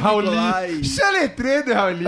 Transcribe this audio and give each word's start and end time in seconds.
Rauli, 0.00 0.26
Rauli. 0.28 0.30
Nicolai. 0.30 0.84
Xeletredo, 0.84 1.72
Rauli. 1.74 2.04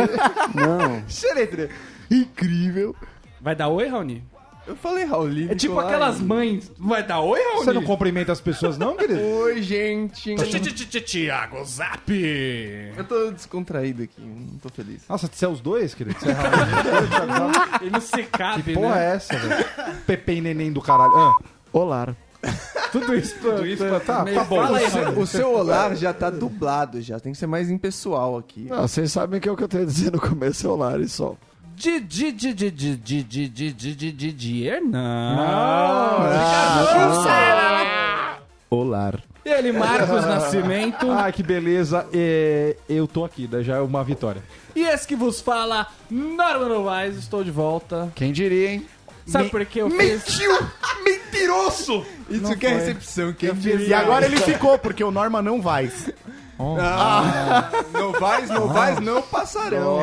Não, 0.55 1.03
Xeletredo. 1.09 1.73
Incrível. 2.11 2.95
Vai 3.41 3.55
dar 3.55 3.69
oi, 3.69 3.87
Raoni? 3.89 4.25
eu 4.67 4.77
falei 4.77 5.05
Rauli, 5.05 5.51
É 5.51 5.55
tipo 5.57 5.75
Nicolai. 5.75 5.87
aquelas 5.95 6.21
mães. 6.21 6.71
Vai 6.79 7.03
dar 7.05 7.21
oi, 7.21 7.41
Raoni? 7.41 7.65
Você 7.65 7.73
não 7.73 7.83
cumprimenta 7.83 8.31
as 8.31 8.41
pessoas, 8.41 8.79
não, 8.79 8.97
querido? 8.97 9.21
Oi, 9.21 9.63
gente. 9.63 10.37
Tiago 11.05 11.65
Zap. 11.65 12.13
Eu 12.97 13.05
tô 13.05 13.31
descontraído 13.33 14.03
aqui, 14.05 14.21
não 14.21 14.59
tô 14.59 14.69
feliz. 14.69 15.03
Nossa, 15.09 15.29
você 15.33 15.45
é 15.45 15.49
os 15.49 15.61
dois, 15.61 15.95
querido? 15.95 16.19
Você 16.21 16.29
é 16.31 16.33
Rauli? 16.33 17.53
Ele 17.83 17.91
não 17.91 18.01
se 18.01 18.23
cabe, 18.25 18.63
Que 18.63 18.75
porra 18.75 18.95
né? 18.97 19.07
é 19.13 19.15
essa, 19.17 19.37
velho? 19.37 19.65
Pepe 20.07 20.33
e 20.35 20.41
neném 20.41 20.73
do 20.73 20.81
caralho. 20.81 21.17
Ah, 21.17 21.35
Olá. 21.73 22.15
Tudo 22.91 23.15
isso, 23.15 23.37
tudo 23.41 23.67
isso 23.67 23.85
pra... 23.85 24.01
Tá, 24.01 24.25
Meio 24.25 24.37
tá 24.37 24.45
bom. 24.45 24.63
fala 24.63 24.79
aí, 24.79 24.87
O 25.17 25.27
seu 25.27 25.53
olá 25.53 25.95
já 25.95 26.13
tá 26.13 26.29
dublado 26.31 27.01
já, 27.01 27.21
tem 27.21 27.33
que 27.33 27.39
ser 27.39 27.47
mais 27.47 27.71
impessoal 27.71 28.37
aqui. 28.37 28.67
Não, 28.69 28.83
vocês 28.83 29.13
sabem 29.13 29.39
que 29.39 29.49
é 29.49 29.53
o 29.53 29.57
que 29.57 29.63
eu 29.63 29.69
tenho 29.69 29.85
a 29.85 29.87
dizer 29.87 30.11
no 30.11 30.21
começo 30.21 30.67
é 30.67 30.71
o 30.71 30.77
Lari 30.77 31.09
só. 31.09 31.37
Dier, 34.33 34.83
não. 34.83 35.39
Olá. 38.69 39.15
E 39.45 39.49
ele, 39.49 39.73
Marcos 39.73 40.25
Nascimento. 40.27 41.11
Ai, 41.11 41.33
que 41.33 41.43
beleza. 41.43 42.07
É, 42.13 42.77
eu 42.89 43.09
tô 43.09 43.25
aqui, 43.25 43.49
né? 43.51 43.63
já 43.63 43.77
é 43.77 43.81
uma 43.81 44.05
vitória. 44.05 44.43
E 44.77 44.83
esse 44.83 45.09
que 45.09 45.17
vos 45.17 45.41
fala, 45.41 45.87
Norman 46.11 46.69
Novaes, 46.69 47.17
estou 47.17 47.43
de 47.43 47.51
volta. 47.51 48.13
Quem 48.15 48.31
diria, 48.33 48.73
hein? 48.73 48.87
Sabe 49.31 49.49
por 49.49 49.65
que 49.65 49.79
eu 49.81 49.91
fiz? 49.91 49.97
Mentiu! 49.99 50.59
Mentiroso! 51.05 52.05
Isso 52.29 52.57
que 52.57 52.67
é 52.67 52.75
recepção, 52.75 53.33
quem 53.33 53.53
diz? 53.55 53.89
E 53.89 53.95
agora 53.95 54.27
ele 54.27 54.37
ficou, 54.39 54.79
porque 54.79 55.03
o 55.05 55.11
Norma 55.11 55.41
não 55.41 55.61
vai. 55.63 55.91
Não 57.93 58.13
vais, 58.13 58.51
não 58.51 58.69
vais, 58.69 59.01
não 59.01 59.23
passarão. 59.23 59.99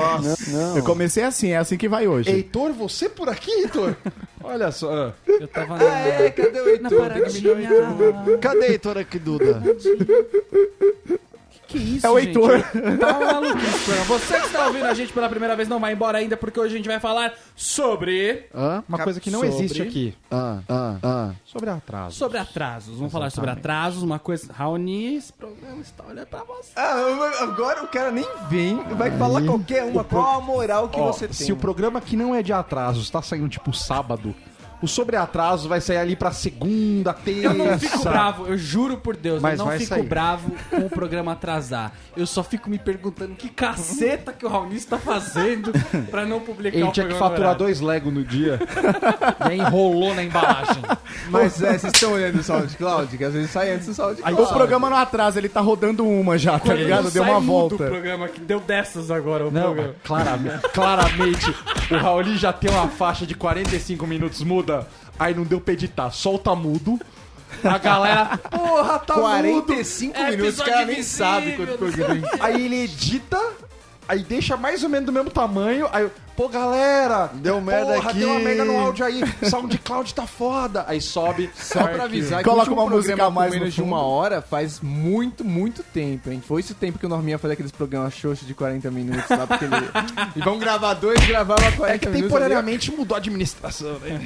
Eu 0.75 0.83
comecei 0.83 1.23
assim, 1.23 1.51
é 1.51 1.57
assim 1.57 1.77
que 1.77 1.87
vai 1.87 2.07
hoje. 2.07 2.31
Heitor, 2.31 2.73
você 2.73 3.07
por 3.07 3.29
aqui, 3.29 3.51
Heitor? 3.51 3.95
Olha 4.43 4.71
só. 4.71 4.91
ah. 4.91 5.13
Eu 5.27 5.47
tava 5.47 5.77
na, 5.77 5.83
É, 5.99 6.31
cadê 6.31 6.59
o 6.59 6.81
na 6.81 6.89
Heitor? 6.89 7.31
milionária. 7.33 8.37
Cadê 8.41 8.65
Heitor 8.71 8.97
aqui, 8.97 9.19
Duda? 9.19 9.61
Que 11.67 11.77
isso, 11.77 12.07
É 12.07 12.09
o 12.09 12.17
gente? 12.19 12.27
Heitor. 12.29 12.61
Tá 12.97 13.19
maluquice, 13.19 13.79
programa. 13.83 14.05
Você 14.05 14.39
que 14.39 14.45
está 14.47 14.67
ouvindo 14.67 14.85
a 14.85 14.93
gente 14.93 15.11
pela 15.11 15.27
primeira 15.27 15.55
vez 15.55 15.67
não 15.67 15.79
vai 15.79 15.93
embora 15.93 16.17
ainda, 16.17 16.37
porque 16.37 16.59
hoje 16.59 16.73
a 16.73 16.77
gente 16.77 16.87
vai 16.87 16.99
falar 16.99 17.33
sobre... 17.55 18.45
Hã? 18.55 18.83
Uma 18.87 18.99
coisa 18.99 19.19
que 19.19 19.29
não 19.29 19.41
Sobre- 19.41 19.55
existe 19.55 19.81
aqui. 19.81 20.15
Ah, 20.31 20.59
ah, 20.69 20.95
ah. 21.03 21.31
Sobre 21.45 21.69
atraso. 21.69 22.15
Sobre 22.15 22.37
atrasos. 22.37 22.95
Vamos 22.97 23.11
falar 23.11 23.29
sobre 23.29 23.49
atrasos, 23.49 24.01
uma 24.01 24.17
coisa... 24.19 24.51
Raoni, 24.53 25.15
esse 25.15 25.33
programa 25.33 25.81
está 25.81 26.03
olhando 26.07 26.27
pra 26.27 26.43
você. 26.43 26.71
Ah, 26.75 26.95
agora 27.41 27.83
o 27.83 27.87
cara 27.87 28.11
nem 28.11 28.25
vem, 28.49 28.77
vai 28.95 29.11
falar 29.17 29.43
qualquer 29.43 29.83
uma. 29.83 30.03
Qual 30.03 30.39
a 30.39 30.41
moral 30.41 30.87
que 30.89 30.99
Ó, 30.99 31.11
você 31.11 31.27
tem? 31.27 31.33
se 31.35 31.51
o 31.51 31.57
programa 31.57 31.99
que 31.99 32.15
não 32.15 32.33
é 32.33 32.41
de 32.41 32.53
atrasos 32.53 33.09
tá 33.09 33.21
saindo 33.21 33.49
tipo 33.49 33.73
sábado, 33.73 34.33
o 34.81 34.87
sobre 34.87 35.15
atraso 35.15 35.67
vai 35.67 35.81
sair 35.81 35.97
ali 35.97 36.15
pra 36.15 36.31
segunda, 36.31 37.13
terça. 37.13 37.41
Eu 37.47 37.53
não 37.53 37.79
fico 37.79 37.99
bravo, 38.03 38.45
eu 38.47 38.57
juro 38.57 38.97
por 38.97 39.15
Deus, 39.15 39.41
Mas 39.41 39.59
eu 39.59 39.65
não 39.65 39.71
fico 39.73 39.85
sair. 39.85 40.03
bravo 40.03 40.51
com 40.69 40.77
o 40.85 40.89
programa 40.89 41.31
atrasar. 41.33 41.91
Eu 42.15 42.25
só 42.27 42.43
fico 42.43 42.69
me 42.69 42.77
perguntando 42.79 43.35
que 43.35 43.49
caceta 43.49 44.31
que 44.33 44.45
o 44.45 44.49
Raoni 44.49 44.75
está 44.75 44.97
fazendo 44.97 45.71
pra 46.09 46.25
não 46.25 46.39
publicar 46.39 46.77
Ele 46.77 46.87
o 46.87 46.91
tinha 46.91 47.05
que 47.05 47.13
programa 47.13 47.13
no 47.13 47.19
faturar 47.29 47.49
horário. 47.51 47.59
dois 47.65 47.79
Lego 47.81 48.11
no 48.11 48.23
dia. 48.23 48.59
e 49.45 49.49
aí 49.51 49.59
enrolou 49.59 50.13
na 50.15 50.23
embalagem. 50.23 50.81
Mas 51.29 51.61
é, 51.61 51.77
vocês 51.77 51.93
estão 51.93 52.13
olhando 52.13 52.39
o 52.39 52.43
SoundCloud? 52.43 53.17
Que 53.17 53.23
às 53.23 53.33
vezes 53.33 53.49
sai 53.51 53.71
antes 53.71 53.85
do 53.85 53.91
Aí 53.91 53.95
SoundCloud. 53.95 54.41
o 54.41 54.47
programa 54.47 54.89
não 54.89 54.97
atrasa, 54.97 55.39
ele 55.39 55.49
tá 55.49 55.61
rodando 55.61 56.07
uma 56.07 56.37
já, 56.37 56.53
tá 56.53 56.59
Quando 56.59 56.77
ligado? 56.77 57.11
Deu 57.11 57.23
uma 57.23 57.39
mudo 57.39 57.75
O 57.75 57.77
volta. 57.77 57.87
programa 57.87 58.27
que 58.27 58.39
deu 58.39 58.59
dessas 58.59 59.11
agora 59.11 59.47
o 59.47 59.51
Não, 59.51 59.61
programa. 59.73 59.95
claramente, 60.03 60.69
claramente 60.73 61.55
o 61.91 61.97
Rauli 61.97 62.37
já 62.37 62.51
tem 62.53 62.69
uma 62.71 62.87
faixa 62.87 63.25
de 63.25 63.35
45 63.35 64.05
minutos 64.07 64.41
muda, 64.67 64.87
aí 65.17 65.33
não 65.33 65.43
deu 65.43 65.61
pra 65.61 65.73
editar, 65.73 66.11
solta 66.11 66.53
mudo. 66.53 66.99
A 67.63 67.77
galera, 67.77 68.37
porra, 68.37 68.99
tá 68.99 69.15
mudo. 69.15 69.23
45 69.23 70.17
É 70.17 70.31
minutos, 70.31 70.59
o 70.59 70.65
cara 70.65 70.85
nem 70.85 71.01
sabe 71.01 71.53
quanto 71.53 71.77
programa. 71.77 72.27
Aí 72.41 72.65
ele 72.65 72.83
edita, 72.83 73.39
aí 74.07 74.21
deixa 74.21 74.57
mais 74.57 74.83
ou 74.83 74.89
menos 74.89 75.05
do 75.05 75.13
mesmo 75.13 75.29
tamanho, 75.29 75.87
aí 75.93 76.03
eu, 76.03 76.11
pô, 76.37 76.47
galera, 76.47 77.31
Deu 77.33 77.59
merda 77.59 77.95
porra, 77.95 78.09
aqui. 78.11 78.19
deu 78.19 78.29
uma 78.29 78.39
merda 78.39 78.63
no 78.63 78.79
áudio 78.79 79.03
aí, 79.03 79.21
SoundCloud 79.49 80.13
tá 80.13 80.27
foda. 80.27 80.85
Aí 80.87 81.01
sobe, 81.01 81.49
Só 81.55 81.85
pra 81.87 82.03
avisar 82.03 82.37
que 82.39 82.43
Coloca 82.45 82.69
o 82.69 82.73
último 82.73 82.81
uma 82.83 82.95
música 82.95 83.15
programa 83.17 83.27
a 83.27 83.31
mais 83.41 83.49
com 83.49 83.55
no 83.55 83.59
menos 83.61 83.73
de 83.73 83.81
fundo. 83.81 83.89
uma 83.91 84.01
hora 84.03 84.41
faz 84.41 84.79
muito, 84.79 85.43
muito 85.43 85.81
tempo, 85.81 86.29
hein? 86.31 86.41
Foi 86.47 86.61
esse 86.61 86.73
tempo 86.75 86.99
que 86.99 87.05
o 87.05 87.09
Norminha 87.09 87.39
fazia 87.39 87.53
aqueles 87.53 87.71
programas 87.71 88.13
xoxos 88.13 88.47
de 88.47 88.53
40 88.53 88.91
minutos 88.91 89.27
lá, 89.29 89.47
porque 89.47 89.65
ele... 89.65 89.75
e 90.35 90.39
vamos 90.41 90.59
gravar 90.59 90.93
dois, 90.93 91.19
gravava 91.25 91.71
40 91.71 91.87
é 91.87 91.97
que 91.97 92.05
minutos. 92.05 92.27
temporariamente 92.27 92.91
mudou 92.95 93.15
a 93.15 93.17
administração, 93.17 93.97
né? 93.99 94.19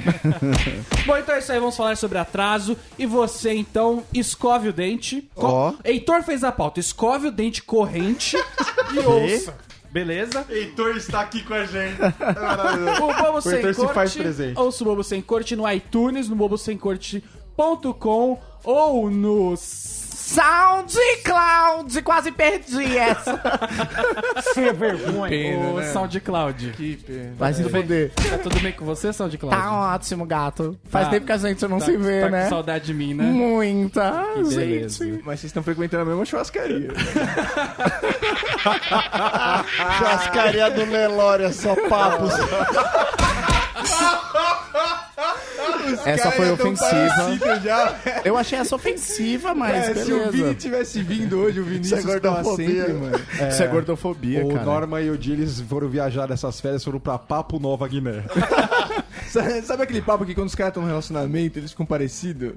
Bom, 1.06 1.16
então 1.16 1.34
é 1.34 1.38
isso 1.38 1.50
aí, 1.50 1.58
vamos 1.58 1.76
falar 1.76 1.96
sobre 1.96 2.18
atraso. 2.18 2.76
E 2.98 3.06
você, 3.06 3.54
então, 3.54 4.04
escove 4.12 4.68
o 4.68 4.72
dente. 4.72 5.28
Co- 5.34 5.46
Ó. 5.46 5.72
Heitor 5.82 6.22
fez 6.22 6.44
a 6.44 6.52
pauta, 6.52 6.78
escove 6.78 7.28
o 7.28 7.32
dente 7.32 7.62
corrente 7.62 8.36
e 8.92 8.98
ouça. 8.98 9.54
Beleza? 9.92 10.46
Heitor 10.48 10.96
está 10.96 11.20
aqui 11.20 11.42
com 11.42 11.52
a 11.54 11.66
gente. 11.66 11.98
O 13.02 13.22
Bobo 13.22 13.40
Sem 13.42 13.54
Heitor 13.56 13.74
se 13.74 13.80
Corte. 13.80 13.94
faz 13.94 14.14
presente. 14.16 14.58
Ouça 14.58 14.82
o 14.82 14.86
Bobo 14.86 15.04
Sem 15.04 15.20
Corte 15.20 15.54
no 15.54 15.70
iTunes, 15.70 16.28
no 16.28 16.34
bobosemcorte.com 16.36 18.38
ou 18.64 19.10
no 19.10 19.54
SoundCloud. 20.22 22.02
Quase 22.02 22.30
perdi 22.32 22.96
essa. 22.96 23.40
Sem 24.54 24.72
vergonha. 24.72 25.28
Pena, 25.28 25.66
o 25.70 25.80
né? 25.80 25.92
SoundCloud. 25.92 26.72
Que 26.76 26.96
pena. 26.96 27.34
Vai 27.36 27.52
se 27.52 27.68
foder. 27.68 28.12
Tá 28.14 28.38
tudo 28.38 28.60
bem 28.60 28.72
com 28.72 28.84
você, 28.84 29.12
SoundCloud? 29.12 29.56
Tá 29.56 29.94
ótimo, 29.94 30.24
gato. 30.24 30.78
Faz 30.88 31.06
Tá. 31.06 31.10
tempo 31.10 31.26
que 31.26 31.32
a 31.32 31.36
gente 31.38 31.66
não 31.66 31.78
Tá- 31.78 31.84
se 31.86 31.96
vê, 31.96 32.22
tá 32.22 32.28
né? 32.30 32.44
com 32.44 32.50
saudade 32.50 32.86
de 32.86 32.94
mim, 32.94 33.14
né? 33.14 33.24
Muita, 33.24 34.24
beleza. 34.36 35.04
gente. 35.04 35.22
Mas 35.24 35.40
vocês 35.40 35.44
estão 35.44 35.62
frequentando 35.62 36.02
a 36.02 36.06
mesma 36.06 36.24
churrascaria. 36.24 36.88
Chascaria 39.98 40.70
do 40.70 40.86
Nelória, 40.86 41.52
só 41.52 41.74
papos. 41.88 42.32
Essa 46.04 46.30
foi 46.30 46.48
é 46.48 46.52
ofensiva. 46.52 47.60
já. 47.62 47.98
Eu 48.24 48.36
achei 48.36 48.58
essa 48.58 48.74
ofensiva, 48.74 49.54
mas 49.54 49.88
É, 49.96 50.04
se 50.04 50.12
o 50.12 50.30
Vini 50.30 50.54
tivesse 50.54 51.02
vindo 51.02 51.38
hoje, 51.38 51.60
o 51.60 51.64
Vinícius 51.64 51.98
Isso 52.00 52.08
é 52.08 52.12
gordofobia. 52.20 52.84
sempre, 52.86 52.92
mano. 52.94 53.20
Isso 53.50 53.62
é 53.62 53.66
gordofobia, 53.66 54.44
O 54.44 54.52
cara. 54.54 54.64
Norma 54.64 55.00
e 55.00 55.10
o 55.10 55.18
Di, 55.18 55.32
eles 55.32 55.60
foram 55.60 55.88
viajar 55.88 56.28
nessas 56.28 56.60
férias, 56.60 56.84
foram 56.84 57.00
pra 57.00 57.18
Papo 57.18 57.58
Nova 57.58 57.86
Guiné. 57.88 58.24
Sabe, 59.28 59.62
sabe 59.62 59.82
aquele 59.84 60.02
papo 60.02 60.26
que 60.26 60.34
quando 60.34 60.48
os 60.48 60.54
caras 60.54 60.70
estão 60.72 60.82
no 60.82 60.88
relacionamento, 60.88 61.58
eles 61.58 61.70
ficam 61.70 61.86
parecidos? 61.86 62.52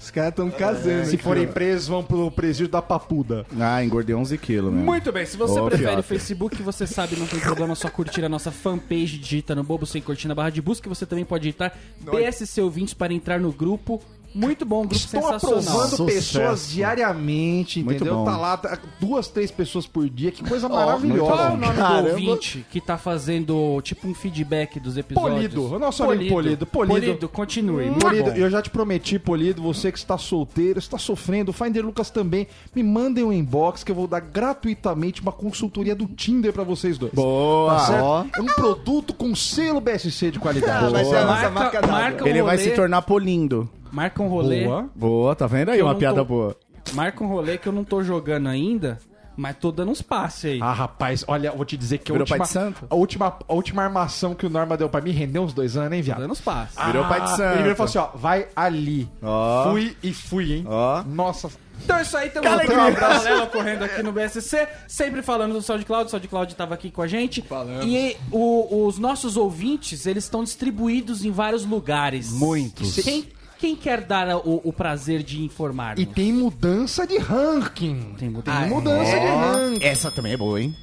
Os 0.00 0.10
caras 0.10 0.30
estão 0.30 0.50
casando. 0.50 1.04
Se 1.04 1.18
forem 1.18 1.46
presos, 1.46 1.86
vão 1.86 2.02
pro 2.02 2.30
presídio 2.30 2.68
da 2.68 2.80
Papuda. 2.80 3.44
Ah, 3.60 3.84
engordei 3.84 4.14
11 4.14 4.38
quilos, 4.38 4.72
meu. 4.72 4.82
Muito 4.82 5.12
bem, 5.12 5.26
se 5.26 5.36
você 5.36 5.60
Ô, 5.60 5.66
prefere 5.66 5.88
fiota. 5.88 6.00
o 6.00 6.02
Facebook, 6.02 6.62
você 6.62 6.86
sabe, 6.86 7.16
não 7.16 7.26
tem 7.26 7.38
problema, 7.38 7.74
só 7.74 7.90
curtir 7.90 8.24
a 8.24 8.28
nossa 8.28 8.50
fanpage, 8.50 9.18
digita 9.18 9.54
no 9.54 9.62
Bobo 9.62 9.84
Sem 9.84 10.00
Curtir 10.00 10.26
na 10.26 10.34
barra 10.34 10.50
de 10.50 10.62
busca, 10.62 10.88
você 10.88 11.04
também 11.04 11.24
pode 11.24 11.42
digitar 11.42 11.76
PSC 12.10 12.62
Ouvintes 12.62 12.94
para 12.94 13.12
entrar 13.12 13.38
no 13.38 13.52
grupo. 13.52 14.00
Muito 14.34 14.64
bom, 14.64 14.80
grupo 14.80 14.94
Estou 14.94 15.26
aprovando 15.28 15.62
Sucesso. 15.62 16.04
pessoas 16.04 16.68
diariamente, 16.70 17.82
Muito 17.82 17.96
entendeu? 17.96 18.18
bom. 18.18 18.24
Tá 18.24 18.36
lá, 18.36 18.56
tá- 18.56 18.78
duas, 19.00 19.28
três 19.28 19.50
pessoas 19.50 19.86
por 19.86 20.08
dia, 20.08 20.30
que 20.30 20.42
coisa 20.44 20.68
Qual 20.68 20.80
é 20.80 20.86
maravilhosa. 20.86 21.32
o 21.52 21.56
nome 21.56 21.74
Caramba. 21.76 22.02
do 22.02 22.08
ouvinte 22.10 22.64
que 22.70 22.80
tá 22.80 22.96
fazendo 22.96 23.80
tipo 23.82 24.06
um 24.06 24.14
feedback 24.14 24.78
dos 24.78 24.96
episódios? 24.96 25.34
Polido, 25.34 25.74
o 25.74 25.78
nosso 25.78 26.02
amigo 26.04 26.34
Polido. 26.34 26.66
Polido. 26.66 26.94
Polido, 26.94 27.28
continue. 27.28 27.86
Muito 27.86 27.98
Polido, 28.06 28.30
bom. 28.30 28.36
eu 28.36 28.48
já 28.50 28.62
te 28.62 28.70
prometi, 28.70 29.18
Polido, 29.18 29.62
você 29.62 29.90
que 29.90 29.98
está 29.98 30.16
solteiro, 30.16 30.78
está 30.78 30.98
sofrendo, 30.98 31.50
o 31.50 31.52
Finder 31.54 31.84
Lucas 31.84 32.10
também, 32.10 32.46
me 32.74 32.82
mandem 32.82 33.24
um 33.24 33.32
inbox 33.32 33.82
que 33.82 33.90
eu 33.90 33.96
vou 33.96 34.06
dar 34.06 34.20
gratuitamente 34.20 35.20
uma 35.22 35.32
consultoria 35.32 35.94
do 35.94 36.06
Tinder 36.06 36.52
pra 36.52 36.62
vocês 36.64 36.96
dois. 36.98 37.12
Boa. 37.12 37.74
Tá. 37.76 38.26
É 38.36 38.40
um 38.40 38.46
produto 38.46 39.12
com 39.14 39.34
selo 39.34 39.80
BSC 39.80 40.30
de 40.30 40.38
qualidade. 40.38 40.86
Ah, 40.86 40.90
mas 40.90 41.12
é 41.12 41.18
a 41.20 41.24
nossa 41.24 41.50
Marca- 41.50 41.86
marca 41.86 42.28
Ele 42.28 42.42
vai 42.42 42.58
se 42.58 42.70
tornar 42.70 43.02
polindo. 43.02 43.68
Marca 43.92 44.22
um 44.22 44.28
rolê. 44.28 44.64
Boa. 44.64 44.88
Boa, 44.94 45.34
tá 45.36 45.46
vendo 45.46 45.70
aí 45.70 45.82
uma 45.82 45.94
piada 45.94 46.18
tô- 46.18 46.24
boa? 46.24 46.56
Marca 46.94 47.22
um 47.22 47.28
rolê 47.28 47.58
que 47.58 47.66
eu 47.68 47.72
não 47.72 47.84
tô 47.84 48.02
jogando 48.02 48.48
ainda. 48.48 48.98
Mas 49.36 49.56
tô 49.56 49.72
dando 49.72 49.90
uns 49.90 50.02
passes 50.02 50.44
aí. 50.50 50.60
Ah, 50.60 50.72
rapaz, 50.72 51.24
olha, 51.26 51.48
eu 51.48 51.56
vou 51.56 51.64
te 51.64 51.74
dizer 51.74 51.96
que 51.98 52.10
a 52.10 52.14
Virou 52.14 52.26
pai 52.26 52.38
última, 52.40 52.46
de 52.46 52.52
santo? 52.74 52.86
a, 52.90 52.94
última, 52.94 53.38
a 53.48 53.54
última 53.54 53.82
armação 53.82 54.34
que 54.34 54.44
o 54.44 54.50
Norma 54.50 54.76
deu 54.76 54.86
pra 54.88 55.00
mim 55.00 55.12
rendeu 55.12 55.42
uns 55.42 55.54
dois 55.54 55.78
anos, 55.78 55.92
hein, 55.92 56.00
Tô 56.00 56.04
viado? 56.06 56.20
dando 56.20 56.32
uns 56.32 56.40
passes. 56.42 56.76
Virou 56.84 57.04
pai 57.06 57.22
de 57.22 57.30
santo. 57.30 57.42
Ele 57.54 57.56
virou 57.58 57.72
e 57.72 57.74
falou 57.74 57.88
assim, 57.88 57.98
ó, 57.98 58.08
vai 58.18 58.48
ali. 58.54 59.08
Ó. 59.22 59.70
Fui 59.70 59.96
e 60.02 60.12
fui, 60.12 60.52
hein? 60.52 60.64
Ó. 60.68 61.02
Nossa, 61.04 61.48
Então 61.82 61.96
é 61.96 62.02
isso 62.02 62.16
aí, 62.18 62.28
temos 62.28 62.50
um 62.52 62.94
paralelo 62.94 63.44
ocorrendo 63.44 63.84
aqui 63.84 64.02
no 64.02 64.12
BSC, 64.12 64.68
sempre 64.86 65.22
falando 65.22 65.52
do 65.54 65.62
SoundCloud, 65.62 66.08
o 66.08 66.10
SoundCloud 66.10 66.54
tava 66.54 66.74
aqui 66.74 66.90
com 66.90 67.00
a 67.00 67.06
gente. 67.06 67.40
Falamos. 67.40 67.86
E 67.86 68.18
o- 68.30 68.84
os 68.86 68.98
nossos 68.98 69.38
ouvintes, 69.38 70.04
eles 70.06 70.24
estão 70.24 70.44
distribuídos 70.44 71.24
em 71.24 71.30
vários 71.30 71.64
lugares. 71.64 72.30
Muitos. 72.32 72.96
Quem, 72.96 73.26
quem 73.60 73.76
quer 73.76 74.00
dar 74.00 74.36
o, 74.38 74.60
o 74.64 74.72
prazer 74.72 75.22
de 75.22 75.42
informar? 75.42 75.98
e 75.98 76.06
tem 76.06 76.32
mudança 76.32 77.06
de 77.06 77.18
ranking. 77.18 78.14
Tem 78.18 78.32
Tem 78.32 78.68
mudança 78.68 79.18
de 79.20 79.26
ranking. 79.26 79.84
Essa 79.84 80.10
também 80.10 80.32
é 80.32 80.36
boa, 80.36 80.60
hein? 80.60 80.74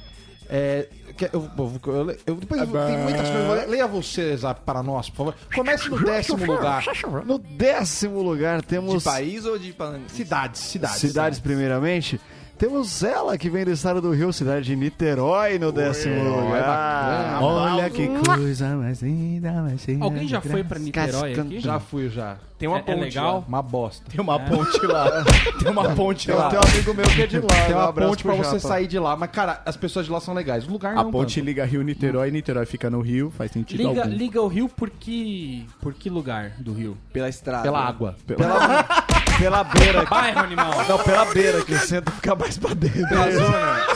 É, 0.50 0.88
que- 1.16 1.26
eu, 1.26 1.50
eu, 1.58 1.80
eu- 1.86 2.16
eu- 2.26 2.34
depois 2.36 2.60
eu- 2.60 2.66
tem 2.86 2.98
muitas 2.98 3.28
coisas. 3.28 3.68
Leia 3.68 3.86
você, 3.86 4.34
Zap, 4.36 4.62
para 4.64 4.82
nós, 4.82 5.10
por 5.10 5.16
favor. 5.16 5.34
Comece 5.54 5.90
no 5.90 6.02
décimo 6.02 6.46
lugar. 6.46 6.84
No 7.26 7.38
décimo 7.38 8.22
lugar 8.22 8.60
De 8.62 8.66
temos 8.68 9.04
país 9.04 9.44
ou 9.44 9.58
de 9.58 9.72
palanque? 9.74 10.10
Cidades, 10.10 10.60
cidades. 10.62 10.96
cidades 10.96 11.38
primeiramente. 11.40 12.18
Temos 12.58 13.04
ela 13.04 13.38
que 13.38 13.48
vem 13.48 13.64
do 13.64 13.70
estado 13.70 14.00
do 14.00 14.10
Rio, 14.10 14.32
cidade 14.32 14.66
de 14.66 14.74
Niterói, 14.74 15.60
no 15.60 15.70
décimo 15.70 16.24
lugar. 16.24 17.38
Olha 17.40 17.88
que 17.88 18.08
coisa 18.08 18.74
mais 18.76 19.00
linda, 19.00 19.52
mais 19.62 19.86
linda. 19.86 20.04
Alguém 20.04 20.26
já 20.26 20.40
foi 20.40 20.64
pra 20.64 20.76
Niterói 20.78 21.34
aqui? 21.34 21.60
Já 21.60 21.78
fui, 21.78 22.08
já. 22.08 22.36
Tem 22.58 22.68
uma 22.68 22.78
É- 22.78 22.80
é 22.80 22.82
ponte 22.82 23.00
legal? 23.00 23.34
lá. 23.34 23.44
Uma 23.46 23.62
bosta. 23.62 24.04
Tem 24.10 24.20
uma 24.20 24.40
ponte 24.40 24.84
lá. 24.84 25.24
Tem 25.62 25.70
uma 25.70 25.94
ponte 25.94 26.28
lá. 26.32 26.48
tem 26.50 26.58
um 26.58 26.62
amigo 26.62 26.94
meu 26.94 27.04
que 27.06 27.22
é 27.22 27.26
de 27.28 27.38
lá. 27.38 27.46
Tem 27.46 27.74
um 27.76 27.78
uma 27.78 27.88
abraço 27.88 28.10
ponte 28.10 28.22
pra 28.24 28.34
você 28.34 28.56
Japa. 28.58 28.68
sair 28.68 28.86
de 28.88 28.98
lá. 28.98 29.16
Mas, 29.16 29.30
cara, 29.30 29.62
as 29.64 29.76
pessoas 29.76 30.06
de 30.06 30.10
lá 30.12 30.20
são 30.20 30.34
legais. 30.34 30.66
O 30.66 30.72
lugar 30.72 30.92
A 30.98 31.04
não 31.04 31.12
ponte 31.12 31.36
tanto. 31.36 31.44
liga 31.46 31.64
Rio-Niterói, 31.64 32.32
Niterói 32.32 32.66
fica 32.66 32.90
no 32.90 33.00
Rio, 33.00 33.30
faz 33.38 33.52
sentido 33.52 33.78
Liga, 33.86 34.02
algum. 34.02 34.12
liga 34.12 34.42
o 34.42 34.48
rio 34.48 34.68
por 34.68 34.90
que, 34.90 35.64
por 35.80 35.94
que 35.94 36.10
lugar 36.10 36.50
do 36.58 36.72
rio? 36.72 36.96
Pela 37.12 37.28
estrada. 37.28 37.62
Pela 37.62 37.78
água. 37.78 38.16
Pela, 38.26 38.38
pela 38.38 38.86
beira. 39.38 40.04
Bairro, 40.10 40.40
animal. 40.40 40.70
Não, 40.88 40.98
pela 40.98 41.24
beira, 41.26 41.64
que 41.64 41.72
o 41.72 41.78
centro 41.78 42.12
fica 42.14 42.34
mais 42.34 42.58
pra 42.58 42.74
dentro. 42.74 43.08
Pela 43.08 43.30
zona. 43.30 43.86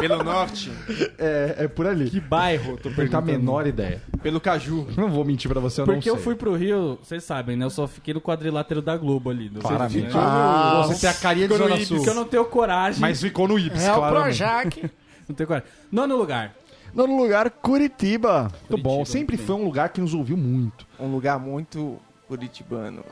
Pelo 0.00 0.22
norte. 0.24 0.70
É, 1.18 1.54
é 1.60 1.68
por 1.68 1.86
ali. 1.86 2.10
Que 2.10 2.20
bairro? 2.20 2.76
Tô 2.76 2.90
Não 2.90 2.96
tenho 2.96 3.16
a 3.16 3.20
menor 3.22 3.66
ideia. 3.66 4.02
Pelo 4.22 4.40
caju. 4.40 4.86
Não 4.96 5.08
vou 5.10 5.24
mentir 5.24 5.50
pra 5.50 5.60
você, 5.60 5.80
eu 5.80 5.84
Porque 5.86 6.08
não 6.10 6.16
eu 6.16 6.16
sei. 6.16 6.24
fui 6.24 6.34
pro 6.34 6.54
Rio, 6.54 6.98
vocês 7.02 7.24
sabem, 7.24 7.56
né? 7.56 7.64
Eu 7.64 7.70
só 7.70 7.86
fiquei 7.86 8.12
no 8.12 8.20
quadrilátero 8.20 8.82
da 8.82 8.96
Globo 8.96 9.30
ali. 9.30 9.48
Do 9.48 9.60
Claramente. 9.60 10.02
né? 10.08 10.10
Ah, 10.14 10.84
você 10.86 11.00
tem 11.00 11.10
a 11.10 11.14
carinha 11.14 11.48
de 11.48 11.56
Zona 11.56 11.74
Ibis, 11.76 11.88
Sul. 11.88 11.96
Porque 11.98 12.10
eu 12.10 12.14
não 12.14 12.24
tenho 12.24 12.44
coragem. 12.46 13.00
Mas 13.00 13.20
ficou 13.20 13.48
no 13.48 13.58
Ibis, 13.58 13.84
É 13.84 13.92
o 13.92 13.96
claro. 13.96 14.16
Projac. 14.16 14.90
Não 15.28 15.34
tenho 15.34 15.46
coragem. 15.46 15.68
Nono 15.90 16.16
lugar. 16.16 16.52
Nono 16.92 17.16
lugar, 17.16 17.50
Curitiba. 17.50 18.50
Muito 18.68 18.82
bom. 18.82 18.96
Curitiba, 18.96 19.18
Sempre 19.18 19.36
foi 19.38 19.54
um 19.54 19.64
lugar 19.64 19.88
que 19.90 20.00
nos 20.00 20.12
ouviu 20.14 20.36
muito. 20.36 20.86
Um 21.00 21.10
lugar 21.10 21.38
muito 21.38 21.98
curitibano. 22.28 23.02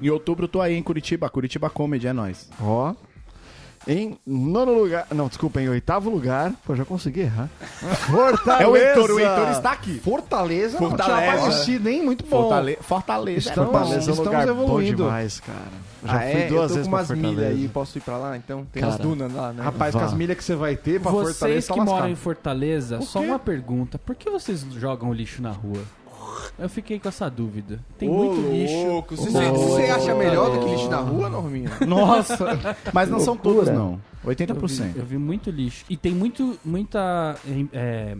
Em 0.00 0.10
outubro 0.10 0.44
eu 0.44 0.48
tô 0.48 0.60
aí 0.60 0.74
em 0.74 0.82
Curitiba, 0.82 1.28
Curitiba 1.28 1.68
Comedy, 1.70 2.06
é 2.06 2.12
nóis. 2.12 2.48
Ó. 2.60 2.94
Em 3.86 4.16
nono 4.24 4.72
lugar. 4.74 5.08
Não, 5.12 5.26
desculpa, 5.26 5.60
em 5.60 5.68
oitavo 5.68 6.08
lugar. 6.08 6.52
Pô, 6.64 6.76
já 6.76 6.84
consegui 6.84 7.22
errar. 7.22 7.48
Fortaleza. 7.48 8.62
É 8.62 8.66
o 8.68 8.76
Heitor, 8.76 9.10
o 9.10 9.18
Heitor 9.18 9.50
está 9.50 9.72
aqui. 9.72 9.98
Fortaleza, 9.98 10.78
não 10.78 10.90
Fortaleza. 10.90 11.20
tinha 11.20 11.34
aparecido, 11.34 11.88
hein? 11.88 12.04
Muito 12.04 12.24
bom. 12.24 12.42
Fortale... 12.42 12.78
Fortaleza. 12.80 13.48
Estamos- 13.48 13.70
Fortaleza 13.72 13.94
é 13.94 13.96
um 13.96 14.00
estamos 14.00 14.18
lugar 14.24 14.46
bom 14.46 14.52
evoluindo. 14.62 14.96
demais, 15.04 15.40
cara. 15.40 15.58
Já 16.04 16.12
ah, 16.16 16.20
fui 16.20 16.40
é? 16.42 16.46
duas 16.46 16.62
eu 16.62 16.68
tô 16.68 16.74
vezes 16.74 16.88
com 16.88 16.94
umas 16.96 17.10
milhas 17.10 17.30
Fortaleza. 17.34 17.60
aí, 17.60 17.68
posso 17.68 17.98
ir 17.98 18.00
pra 18.02 18.16
lá? 18.16 18.36
Então 18.36 18.64
tem 18.72 18.80
Cara, 18.82 18.94
as 18.94 19.00
dunas 19.00 19.32
lá, 19.32 19.52
né? 19.52 19.62
Rapaz, 19.62 19.92
com 19.94 20.00
Vá. 20.00 20.06
as 20.06 20.14
milhas 20.14 20.36
que 20.36 20.44
você 20.44 20.54
vai 20.54 20.76
ter 20.76 21.00
pra 21.00 21.10
Vocês 21.10 21.38
Fortaleza, 21.38 21.72
que 21.72 21.78
tá 21.78 21.84
moram 21.84 22.08
em. 22.08 22.14
Fortaleza, 22.14 23.00
só 23.02 23.20
uma 23.20 23.38
pergunta. 23.38 23.98
Por 23.98 24.14
que 24.14 24.30
vocês 24.30 24.64
jogam 24.78 25.12
lixo 25.12 25.42
na 25.42 25.50
rua? 25.50 25.82
Eu 26.58 26.68
fiquei 26.68 26.98
com 26.98 27.08
essa 27.08 27.28
dúvida. 27.30 27.80
Tem 27.98 28.08
Ô, 28.08 28.12
muito 28.14 28.50
lixo. 28.50 28.86
louco. 28.86 29.16
Você, 29.16 29.30
você 29.30 29.82
acha 29.90 30.14
melhor 30.14 30.50
do 30.50 30.64
que 30.64 30.72
lixo 30.72 30.88
na 30.88 30.98
rua, 30.98 31.28
Norminha? 31.28 31.70
Nossa. 31.86 32.36
Mas 32.92 33.08
não 33.08 33.20
são 33.20 33.36
todos, 33.36 33.68
não. 33.68 34.00
Eu 34.24 34.30
vi, 34.30 34.36
80%. 34.36 34.96
eu 34.96 35.04
vi 35.04 35.18
muito 35.18 35.50
lixo. 35.50 35.84
E 35.90 35.96
tem 35.96 36.12
muito, 36.12 36.58
muita. 36.64 37.36
é, 37.72 38.16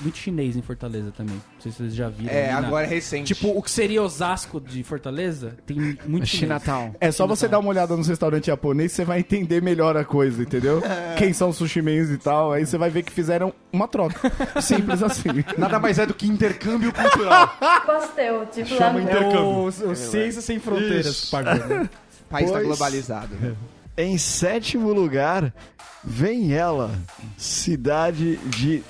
muito 0.00 0.18
chinês 0.18 0.56
em 0.56 0.62
Fortaleza 0.62 1.10
também. 1.16 1.34
Não 1.36 1.60
sei 1.60 1.72
se 1.72 1.78
vocês 1.78 1.94
já 1.94 2.08
viram. 2.08 2.32
É, 2.32 2.50
ali 2.52 2.60
na- 2.62 2.66
agora 2.68 2.86
é 2.86 2.88
recente. 2.90 3.34
Tipo, 3.34 3.48
o 3.56 3.62
que 3.62 3.70
seria 3.70 4.02
Osasco 4.02 4.60
de 4.60 4.82
Fortaleza, 4.82 5.56
tem 5.66 5.76
muito 6.06 6.26
chinês. 6.26 6.28
Chinatown. 6.28 6.94
É 7.00 7.10
só 7.10 7.26
você 7.26 7.48
dar 7.48 7.58
uma 7.58 7.68
olhada 7.70 7.96
nos 7.96 8.08
restaurantes 8.08 8.46
japoneses, 8.46 8.92
você 8.92 9.04
vai 9.04 9.20
entender 9.20 9.62
melhor 9.62 9.96
a 9.96 10.04
coisa, 10.04 10.42
entendeu? 10.42 10.82
Quem 11.18 11.32
são 11.32 11.48
os 11.48 11.56
sushimens 11.56 12.10
e 12.10 12.18
tal, 12.18 12.52
aí 12.52 12.64
você 12.66 12.76
vai 12.78 12.90
ver 12.90 13.02
que 13.02 13.12
fizeram 13.12 13.52
uma 13.72 13.88
troca. 13.88 14.30
Simples 14.60 15.02
assim. 15.02 15.28
Nada 15.58 15.78
mais 15.78 15.98
é 15.98 16.06
do 16.06 16.14
que 16.14 16.26
intercâmbio 16.26 16.92
cultural. 16.92 17.56
Pastel, 17.86 18.46
tipo 18.46 18.70
lá 18.74 18.76
Chama 18.78 19.00
no... 19.00 19.08
É 19.10 19.40
o, 19.40 19.64
o 19.66 19.94
Ciência 19.96 20.40
Sem 20.42 20.58
Fronteiras. 20.58 21.30
Pagou, 21.30 21.54
né? 21.66 21.88
o 22.26 22.28
país 22.30 22.46
tá 22.50 22.56
pois- 22.56 22.66
globalizado. 22.66 23.34
né? 23.36 23.54
Em 23.98 24.18
sétimo 24.18 24.92
lugar, 24.92 25.54
vem 26.04 26.52
ela. 26.52 26.90
Cidade 27.38 28.36
de 28.36 28.82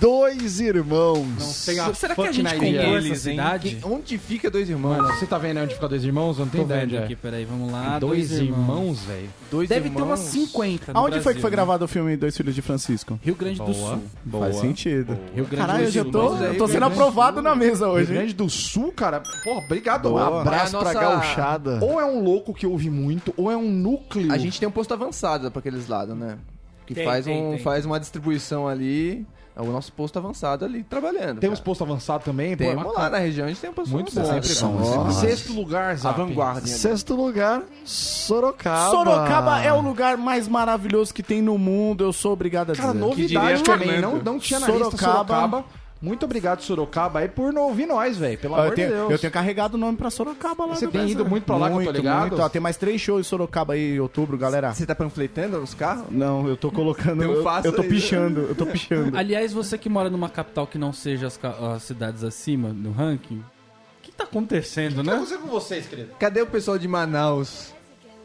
dois 0.00 0.60
irmãos. 0.60 1.64
Tem 1.64 1.78
a 1.80 1.92
Será 1.94 2.14
que 2.14 2.20
a 2.22 2.32
gente 2.32 2.50
comprou 2.52 2.64
Eles, 2.96 3.26
hein? 3.26 3.32
cidade? 3.36 3.76
Que- 3.76 3.86
Onde 3.86 4.18
fica 4.18 4.50
dois 4.50 4.68
irmãos? 4.68 4.96
Mano, 4.98 5.08
você 5.14 5.26
tá 5.26 5.38
vendo 5.38 5.58
aí 5.58 5.64
onde 5.64 5.74
fica 5.74 5.88
dois 5.88 6.04
irmãos? 6.04 6.38
Eu 6.38 6.44
não 6.46 6.50
Tô 6.52 6.64
tenho 6.64 6.84
ideia 6.84 7.04
aqui, 7.04 7.16
peraí, 7.16 7.44
vamos 7.44 7.70
lá. 7.72 7.98
Dois 7.98 8.30
irmãos, 8.32 9.00
velho. 9.04 9.28
dois 9.50 9.68
Deve 9.68 9.86
irmãos. 9.88 9.96
ter 10.00 10.02
umas 10.06 10.20
50 10.20 10.92
no 10.92 10.98
Aonde 10.98 11.10
foi 11.16 11.20
Brasil, 11.22 11.34
que 11.34 11.40
foi 11.40 11.50
né? 11.50 11.56
gravado 11.56 11.84
o 11.84 11.88
filme 11.88 12.16
Dois 12.16 12.36
Filhos 12.36 12.54
de 12.54 12.62
Francisco? 12.62 13.18
Rio 13.22 13.34
Grande 13.34 13.60
do 13.60 13.74
Sul. 13.74 14.02
Faz 14.30 14.56
sentido. 14.56 15.18
Rio 15.34 15.44
Grande 15.44 15.56
Caralho, 15.66 15.78
do 15.84 15.88
eu 15.88 15.90
já 15.92 16.02
Sul. 16.02 16.12
tô, 16.12 16.30
Mas 16.32 16.42
aí, 16.42 16.46
eu 16.48 16.58
tô 16.58 16.66
sendo 16.68 16.78
Rio 16.86 16.92
aprovado 16.92 17.42
na 17.42 17.54
mesa 17.54 17.86
Rio 17.86 17.94
hoje. 17.94 18.10
hein? 18.12 18.18
Grande 18.18 18.34
do 18.34 18.48
Sul, 18.50 18.92
cara. 18.92 19.22
Porra, 19.42 19.64
obrigado. 19.64 20.12
Um 20.12 20.18
abraço 20.18 20.76
É 20.76 20.78
a 20.78 20.82
pra 20.82 20.92
nossa- 20.92 21.00
gauchada. 21.00 21.78
Ou 21.82 22.00
é 22.00 22.04
um 22.04 22.22
louco 22.22 22.52
que 22.52 22.66
ouve 22.66 22.90
muito, 22.90 23.32
ou 23.36 23.50
é 23.50 23.56
um 23.56 23.70
núcleo. 23.70 24.32
A 24.32 24.38
gente 24.38 24.58
tem 24.58 24.68
um 24.68 24.72
posto 24.72 24.92
avançado 24.92 25.50
pra 25.50 25.60
aqueles 25.60 25.88
lados, 25.88 26.16
né? 26.16 26.38
Que 26.86 26.94
Tem, 26.94 27.04
faz, 27.06 27.24
tem, 27.24 27.42
um, 27.42 27.50
tem. 27.52 27.58
faz 27.60 27.86
uma 27.86 27.98
distribuição 27.98 28.68
ali. 28.68 29.26
É 29.56 29.62
o 29.62 29.66
nosso 29.66 29.92
posto 29.92 30.18
avançado 30.18 30.64
ali 30.64 30.82
trabalhando. 30.82 31.38
Temos 31.38 31.60
cara. 31.60 31.64
posto 31.64 31.84
avançado 31.84 32.24
também. 32.24 32.56
pô, 32.56 32.64
é 32.64 32.74
Temos 32.74 32.92
lá 32.92 33.08
na 33.08 33.18
região, 33.18 33.46
a 33.46 33.48
gente 33.48 33.60
tem 33.60 33.70
um 33.70 33.72
posto 33.72 33.92
Muito 33.92 34.12
bom. 34.12 34.20
avançado. 34.20 34.72
Bom. 34.72 35.04
bom. 35.04 35.10
Sexto 35.12 35.52
lugar, 35.52 35.92
A 35.92 35.94
Zap. 35.94 36.20
vanguarda. 36.20 36.60
ali. 36.60 36.68
Sexto 36.68 37.14
lugar, 37.14 37.62
Sorocaba. 37.84 38.90
Sorocaba 38.90 39.60
é 39.60 39.72
o 39.72 39.80
lugar 39.80 40.16
mais 40.16 40.48
maravilhoso 40.48 41.14
que 41.14 41.22
tem 41.22 41.40
no 41.40 41.56
mundo, 41.56 42.02
eu 42.02 42.12
sou 42.12 42.32
obrigado 42.32 42.70
a 42.70 42.72
dizer. 42.72 42.82
Cara, 42.82 42.94
novidade 42.98 43.62
também. 43.62 44.00
Não, 44.00 44.16
não 44.16 44.38
tinha 44.40 44.58
na 44.58 44.66
lista 44.66 44.84
Sorocaba. 44.96 45.14
Sorocaba. 45.14 45.64
Muito 46.04 46.26
obrigado, 46.26 46.60
Sorocaba, 46.60 47.20
aí 47.20 47.28
por 47.28 47.50
não 47.50 47.62
ouvir 47.62 47.86
nós, 47.86 48.18
velho. 48.18 48.36
Pelo 48.36 48.52
Ó, 48.52 48.58
amor 48.58 48.68
eu, 48.68 48.74
tenho, 48.74 48.88
de 48.88 48.94
Deus. 48.94 49.10
eu 49.12 49.18
tenho 49.18 49.32
carregado 49.32 49.74
o 49.74 49.78
nome 49.78 49.96
pra 49.96 50.10
Sorocaba 50.10 50.66
lá 50.66 50.74
Você 50.74 50.84
do 50.84 50.92
tem 50.92 51.08
ido 51.08 51.24
muito 51.24 51.44
pra 51.44 51.56
lá, 51.56 51.68
que 51.68 51.72
eu 51.72 51.78
tô 51.78 51.84
muito, 51.84 51.96
ligado? 51.96 52.20
Muito, 52.28 52.42
ó, 52.42 52.48
tem 52.50 52.60
mais 52.60 52.76
três 52.76 53.00
shows 53.00 53.20
em 53.20 53.24
Sorocaba 53.24 53.72
aí 53.72 53.96
em 53.96 54.00
outubro, 54.00 54.36
galera. 54.36 54.74
Você 54.74 54.84
tá 54.84 54.94
panfletando 54.94 55.56
os 55.62 55.72
carros? 55.72 56.04
Não, 56.10 56.46
eu 56.46 56.58
tô 56.58 56.70
colocando. 56.70 57.22
Um 57.22 57.32
eu, 57.32 57.44
eu 57.64 57.72
tô 57.72 57.80
aí. 57.80 57.88
pichando, 57.88 58.40
eu 58.42 58.54
tô 58.54 58.66
pichando. 58.66 59.16
Aliás, 59.16 59.54
você 59.54 59.78
que 59.78 59.88
mora 59.88 60.10
numa 60.10 60.28
capital 60.28 60.66
que 60.66 60.76
não 60.76 60.92
seja 60.92 61.26
as, 61.26 61.40
as 61.42 61.82
cidades 61.84 62.22
acima 62.22 62.68
no 62.68 62.92
ranking, 62.92 63.38
o 63.38 64.02
que 64.02 64.12
tá 64.12 64.24
acontecendo, 64.24 65.02
né? 65.02 65.14
acontecendo 65.14 65.40
com 65.40 65.48
vocês, 65.48 65.86
querido? 65.86 66.10
Cadê 66.18 66.42
o 66.42 66.46
pessoal 66.46 66.78
de 66.78 66.86
Manaus? 66.86 67.72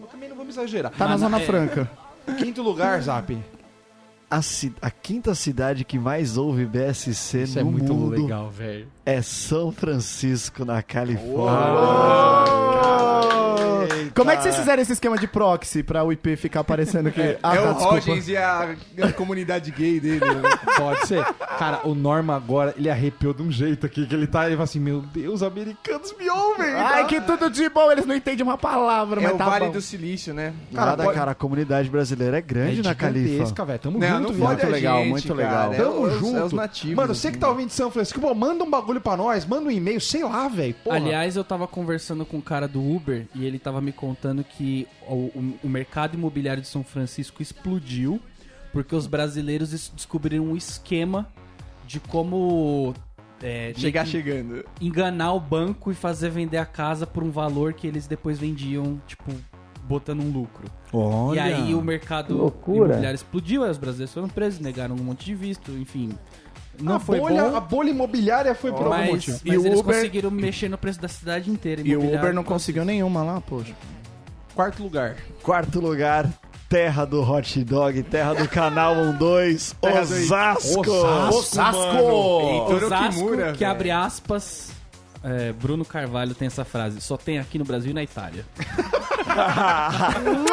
Eu 0.01 0.07
também 0.07 0.27
não 0.27 0.35
vamos 0.35 0.57
exagerar. 0.57 0.91
Tá 0.91 1.07
na 1.07 1.15
Zona 1.15 1.39
é, 1.39 1.45
Franca. 1.45 1.89
Quinto 2.37 2.61
lugar, 2.61 3.01
Zap. 3.01 3.37
A, 4.31 4.41
a 4.83 4.91
quinta 4.91 5.33
cidade 5.33 5.83
que 5.83 5.97
mais 5.97 6.37
ouve 6.37 6.63
BSC 6.65 7.41
Isso 7.43 7.57
é 7.59 7.63
no 7.63 7.71
muito 7.71 7.91
mundo 7.93 8.21
legal, 8.21 8.49
velho. 8.51 8.87
é 9.03 9.21
São 9.23 9.71
Francisco, 9.71 10.63
na 10.63 10.83
Califórnia. 10.83 13.08
Como 14.15 14.31
é 14.31 14.35
que 14.37 14.43
vocês 14.43 14.55
fizeram 14.55 14.81
esse 14.81 14.93
esquema 14.93 15.17
de 15.17 15.27
proxy 15.27 15.83
pra 15.83 16.03
o 16.03 16.11
IP 16.11 16.35
ficar 16.35 16.61
aparecendo 16.61 17.11
que. 17.11 17.21
Ah, 17.41 17.55
é 17.55 17.57
tá, 17.57 17.63
o 17.63 17.73
desculpa. 17.73 17.93
Rogens 17.95 18.27
e 18.27 18.37
a, 18.37 18.75
a 19.01 19.13
comunidade 19.13 19.71
gay 19.71 19.99
dele. 19.99 20.19
né? 20.25 20.49
Pode 20.77 21.07
ser. 21.07 21.23
Cara, 21.57 21.81
o 21.83 21.93
Norma 21.95 22.35
agora, 22.35 22.73
ele 22.77 22.89
arrepiou 22.89 23.33
de 23.33 23.41
um 23.43 23.51
jeito 23.51 23.85
aqui, 23.85 24.05
que 24.05 24.13
ele 24.15 24.27
tá, 24.27 24.45
ele 24.45 24.55
fala 24.55 24.63
assim, 24.63 24.79
meu 24.79 25.01
Deus, 25.01 25.41
americanos 25.43 26.13
me 26.17 26.29
ouvem. 26.29 26.69
Ai, 26.71 27.05
que 27.07 27.19
tudo 27.21 27.49
de 27.49 27.67
bom, 27.69 27.91
eles 27.91 28.05
não 28.05 28.15
entendem 28.15 28.43
uma 28.43 28.57
palavra, 28.57 29.19
é 29.21 29.23
mas 29.23 29.33
o 29.33 29.37
tá 29.37 29.45
Vale 29.49 29.65
bom. 29.65 29.71
do 29.71 29.81
Silício, 29.81 30.33
né? 30.33 30.53
Cara, 30.73 30.91
Nada, 30.91 31.03
pode- 31.03 31.17
cara, 31.17 31.31
a 31.31 31.35
comunidade 31.35 31.89
brasileira 31.89 32.37
é 32.37 32.41
grande 32.41 32.81
na 32.81 32.95
Califa. 32.95 33.27
gigantesca, 33.27 33.65
velho. 33.65 33.79
Tamo 33.79 33.99
Não, 33.99 34.07
junto, 34.07 34.21
não 34.21 34.33
viado. 34.33 34.39
fode 34.49 34.61
a 34.61 34.65
Muito 34.65 34.73
legal, 34.75 34.97
gente, 34.99 35.09
muito 35.11 35.27
cara. 35.35 35.67
legal. 35.67 35.73
É 35.73 35.77
Tamo 35.77 36.01
os- 36.05 36.19
junto. 36.19 36.37
É 36.37 36.43
os 36.43 36.53
nativos. 36.53 36.95
Mano, 36.95 37.15
você 37.15 37.31
que 37.31 37.37
tá 37.37 37.47
assim. 37.47 37.51
ouvindo 37.53 37.67
de 37.69 37.73
São 37.73 37.91
Francisco, 37.91 38.19
pô, 38.21 38.33
manda 38.33 38.63
um 38.63 38.69
bagulho 38.69 39.01
pra 39.01 39.17
nós, 39.17 39.45
manda 39.45 39.67
um 39.67 39.71
e-mail, 39.71 39.99
sei 39.99 40.23
lá, 40.23 40.47
velho. 40.47 40.73
Porra. 40.83 40.95
Aliás, 40.97 41.35
eu 41.35 41.43
tava 41.43 41.67
conversando 41.67 42.25
com 42.25 42.37
um 42.37 42.41
cara 42.41 42.67
do 42.67 42.79
Uber 42.81 43.25
e 43.35 43.45
ele 43.45 43.59
tava 43.59 43.78
me 43.81 43.91
contando 43.91 44.43
que 44.43 44.87
o, 45.07 45.13
o- 45.13 45.59
o 45.63 45.69
mercado 45.69 46.15
imobiliário 46.15 46.61
de 46.61 46.67
São 46.67 46.83
Francisco 46.83 47.41
explodiu 47.41 48.19
porque 48.71 48.95
os 48.95 49.07
brasileiros 49.07 49.73
es- 49.73 49.91
descobriram 49.95 50.45
um 50.45 50.55
esquema 50.55 51.27
de 51.87 51.99
como 51.99 52.93
é, 53.41 53.73
Chegar 53.75 54.05
chegando. 54.05 54.63
enganar 54.81 55.33
o 55.33 55.39
banco 55.39 55.91
e 55.91 55.95
fazer 55.95 56.29
vender 56.29 56.57
a 56.57 56.65
casa 56.65 57.07
por 57.07 57.23
um 57.23 57.31
valor 57.31 57.73
que 57.73 57.87
eles 57.87 58.05
depois 58.05 58.37
vendiam, 58.37 59.01
tipo, 59.07 59.31
botando 59.87 60.19
um 60.21 60.29
lucro. 60.31 60.65
Olha. 60.93 61.37
E 61.37 61.39
aí 61.39 61.73
o 61.73 61.81
mercado 61.81 62.33
imobiliário 62.91 63.15
explodiu, 63.15 63.63
aí 63.63 63.71
os 63.71 63.77
brasileiros 63.77 64.13
foram 64.13 64.27
presos, 64.27 64.59
negaram 64.59 64.93
um 64.95 65.03
monte 65.03 65.25
de 65.25 65.33
visto, 65.35 65.71
enfim. 65.71 66.09
Não 66.81 66.95
a 66.95 66.99
foi 66.99 67.19
bolha, 67.19 67.43
bom, 67.49 67.55
A 67.55 67.59
bolha 67.59 67.89
imobiliária 67.89 68.55
foi 68.55 68.71
por 68.71 68.83
algum 68.83 68.89
mas, 68.97 69.09
motivo. 69.09 69.39
mas 69.45 69.53
E 69.53 69.57
o 69.57 69.65
eles 69.67 69.79
Uber- 69.79 69.95
conseguiram 69.95 70.31
mexer 70.31 70.69
no 70.69 70.77
preço 70.77 70.99
da 71.01 71.07
cidade 71.07 71.49
inteira. 71.51 71.81
E 71.85 71.95
o. 71.95 72.15
Uber 72.15 72.33
não 72.33 72.43
conseguiu 72.43 72.85
nenhuma 72.85 73.21
lá, 73.23 73.41
poxa. 73.41 73.73
Quarto 74.55 74.81
lugar. 74.83 75.15
Quarto 75.43 75.79
lugar, 75.79 76.27
terra 76.67 77.05
do 77.05 77.21
hot 77.21 77.63
dog, 77.63 78.01
terra 78.03 78.33
do 78.33 78.47
canal 78.47 78.95
12, 79.13 79.73
Osasco. 79.81 80.79
Heitor 80.79 82.83
Osasco, 82.83 83.21
Okimura, 83.21 83.51
que 83.53 83.59
velho. 83.59 83.71
abre 83.71 83.91
aspas, 83.91 84.71
é, 85.23 85.51
Bruno 85.53 85.83
Carvalho 85.85 86.33
tem 86.33 86.47
essa 86.47 86.65
frase, 86.65 86.99
só 87.01 87.15
tem 87.17 87.37
aqui 87.39 87.57
no 87.59 87.65
Brasil 87.65 87.91
e 87.91 87.93
na 87.93 88.01
Itália. 88.03 88.45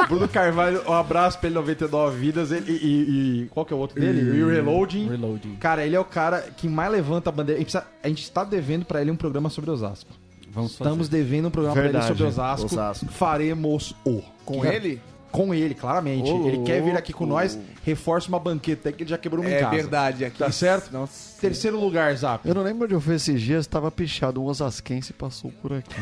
Bruno 0.08 0.28
Carvalho, 0.28 0.82
um 0.88 0.92
abraço 0.92 1.38
pra 1.38 1.48
ele, 1.48 1.54
99 1.56 2.18
vidas. 2.18 2.50
Ele, 2.52 2.70
e, 2.70 2.76
e- 2.76 3.42
e- 3.44 3.48
qual 3.48 3.64
que 3.64 3.72
é 3.72 3.76
o 3.76 3.78
outro 3.78 4.00
dele? 4.00 4.38
E 4.38 4.42
o 4.42 4.48
Reloading. 4.48 5.08
Reloading. 5.08 5.56
Cara, 5.56 5.84
ele 5.84 5.96
é 5.96 6.00
o 6.00 6.04
cara 6.04 6.42
que 6.56 6.68
mais 6.68 6.90
levanta 6.90 7.30
a 7.30 7.32
bandeira. 7.32 7.58
A 7.58 7.62
gente, 7.62 7.72
precisa- 7.72 7.92
a 8.02 8.08
gente 8.08 8.30
tá 8.30 8.44
devendo 8.44 8.84
pra 8.84 9.00
ele 9.00 9.10
um 9.10 9.16
programa 9.16 9.48
sobre 9.50 9.70
Osasco. 9.70 10.10
Vamos 10.50 10.76
fazer. 10.76 10.88
Estamos 10.90 11.08
devendo 11.08 11.48
um 11.48 11.50
programa 11.50 11.74
pra 11.74 11.82
Verdade. 11.82 12.06
ele 12.06 12.14
sobre 12.16 12.28
Osasco. 12.28 12.66
Osasco. 12.66 13.06
Faremos 13.06 13.94
o. 14.04 14.22
Com 14.44 14.60
Que- 14.60 14.66
ele? 14.68 15.02
Com 15.36 15.52
ele, 15.54 15.74
claramente. 15.74 16.30
Ô, 16.30 16.46
ele 16.48 16.62
quer 16.64 16.82
vir 16.82 16.96
aqui 16.96 17.12
com 17.12 17.24
louco. 17.24 17.40
nós, 17.42 17.58
reforça 17.84 18.28
uma 18.28 18.38
banqueta 18.40 18.90
que 18.90 19.02
ele 19.02 19.10
já 19.10 19.18
quebrou 19.18 19.44
uma 19.44 19.50
em 19.50 19.54
É 19.54 19.60
casa. 19.60 19.74
verdade. 19.76 20.24
Aqui. 20.24 20.38
Tá 20.38 20.50
certo? 20.50 20.90
Nossa. 20.92 21.38
Terceiro 21.40 21.78
lugar, 21.78 22.14
Zap. 22.16 22.48
Eu 22.48 22.54
não 22.54 22.62
lembro 22.62 22.84
onde 22.84 22.94
eu 22.94 23.00
fui 23.00 23.14
esses 23.16 23.40
dias, 23.40 23.66
tava 23.66 23.90
pichado, 23.90 24.42
um 24.42 24.46
osasquense 24.46 25.12
passou 25.12 25.52
por 25.60 25.72
aqui. 25.74 25.94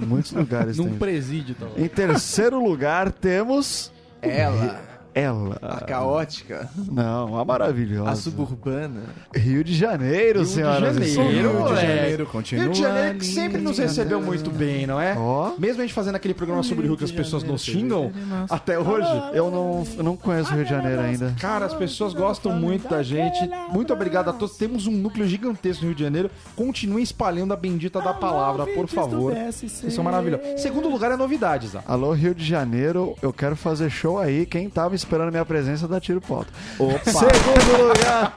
Em 0.00 0.04
muitos 0.06 0.30
lugares 0.32 0.76
Num 0.78 0.84
um 0.84 0.88
tem. 0.90 0.98
presídio, 0.98 1.56
lá. 1.60 1.68
Em 1.76 1.88
terceiro 1.88 2.62
lugar 2.62 3.10
temos 3.10 3.92
Ela. 4.22 4.93
Ela. 5.14 5.58
A 5.62 5.80
caótica. 5.80 6.68
Não, 6.90 7.38
a 7.38 7.44
maravilhosa. 7.44 8.10
A 8.10 8.16
suburbana. 8.16 9.02
Rio 9.34 9.62
de 9.62 9.74
Janeiro, 9.74 10.40
Rio 10.40 10.48
de 10.48 10.52
senhoras 10.54 10.96
e 10.96 11.14
Janeiro, 11.14 11.50
senhores. 11.50 11.64
Rio 11.64 11.74
de. 11.74 11.80
Janeiro 11.80 12.26
continua. 12.26 12.64
Rio 12.64 12.72
de 12.72 12.80
Janeiro 12.80 13.18
que 13.18 13.26
sempre 13.26 13.60
nos 13.60 13.78
recebeu 13.78 14.20
muito 14.20 14.50
bem, 14.50 14.86
não 14.86 15.00
é? 15.00 15.14
Ó. 15.16 15.52
Mesmo 15.58 15.80
a 15.82 15.84
gente 15.84 15.94
fazendo 15.94 16.16
aquele 16.16 16.34
programa 16.34 16.62
sobre 16.62 16.84
o 16.84 16.88
Rio 16.88 16.96
que 16.96 17.04
as 17.04 17.12
pessoas 17.12 17.42
nos 17.42 17.62
xingam, 17.62 18.12
até 18.50 18.78
hoje. 18.78 19.08
Eu 19.32 19.50
não, 19.50 19.86
eu 19.96 20.02
não 20.02 20.16
conheço 20.16 20.52
o 20.52 20.56
Rio 20.56 20.64
de 20.64 20.70
Janeiro 20.70 21.00
ainda. 21.00 21.34
Cara, 21.40 21.66
as 21.66 21.74
pessoas 21.74 22.12
gostam 22.12 22.52
muito 22.52 22.88
da 22.88 23.02
gente. 23.02 23.38
Muito 23.70 23.92
obrigado 23.92 24.30
a 24.30 24.32
todos. 24.32 24.56
Temos 24.56 24.86
um 24.86 24.92
núcleo 24.92 25.26
gigantesco 25.26 25.82
no 25.82 25.88
Rio 25.90 25.96
de 25.96 26.02
Janeiro. 26.02 26.30
Continuem 26.56 27.02
espalhando 27.02 27.52
a 27.52 27.56
bendita 27.56 28.00
da 28.00 28.12
palavra, 28.12 28.66
por 28.66 28.88
favor. 28.88 29.34
Vocês 29.34 29.92
são 29.92 30.02
maravilhosos. 30.02 30.60
Segundo 30.60 30.88
lugar 30.88 31.12
é 31.12 31.16
novidades, 31.16 31.70
Zá. 31.70 31.82
Alô, 31.86 32.12
Rio 32.12 32.34
de 32.34 32.44
Janeiro, 32.44 33.14
eu 33.22 33.32
quero 33.32 33.54
fazer 33.56 33.90
show 33.90 34.18
aí. 34.18 34.46
Quem 34.46 34.68
tava 34.68 34.94
esperando 35.04 35.30
minha 35.30 35.44
presença, 35.44 35.86
dá 35.86 36.00
tiro 36.00 36.20
pro 36.20 36.36
alto. 36.36 36.52
Opa. 36.78 36.98
Segundo 37.04 37.88
lugar, 37.88 38.34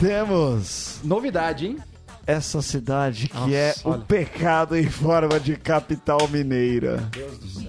temos 0.00 0.98
Novidade, 1.04 1.66
hein? 1.66 1.78
essa 2.26 2.62
cidade 2.62 3.28
que 3.28 3.36
Nossa, 3.36 3.52
é 3.54 3.74
olha. 3.84 3.96
o 3.96 4.00
pecado 4.02 4.76
em 4.76 4.88
forma 4.88 5.40
de 5.40 5.56
capital 5.56 6.28
mineira. 6.28 7.02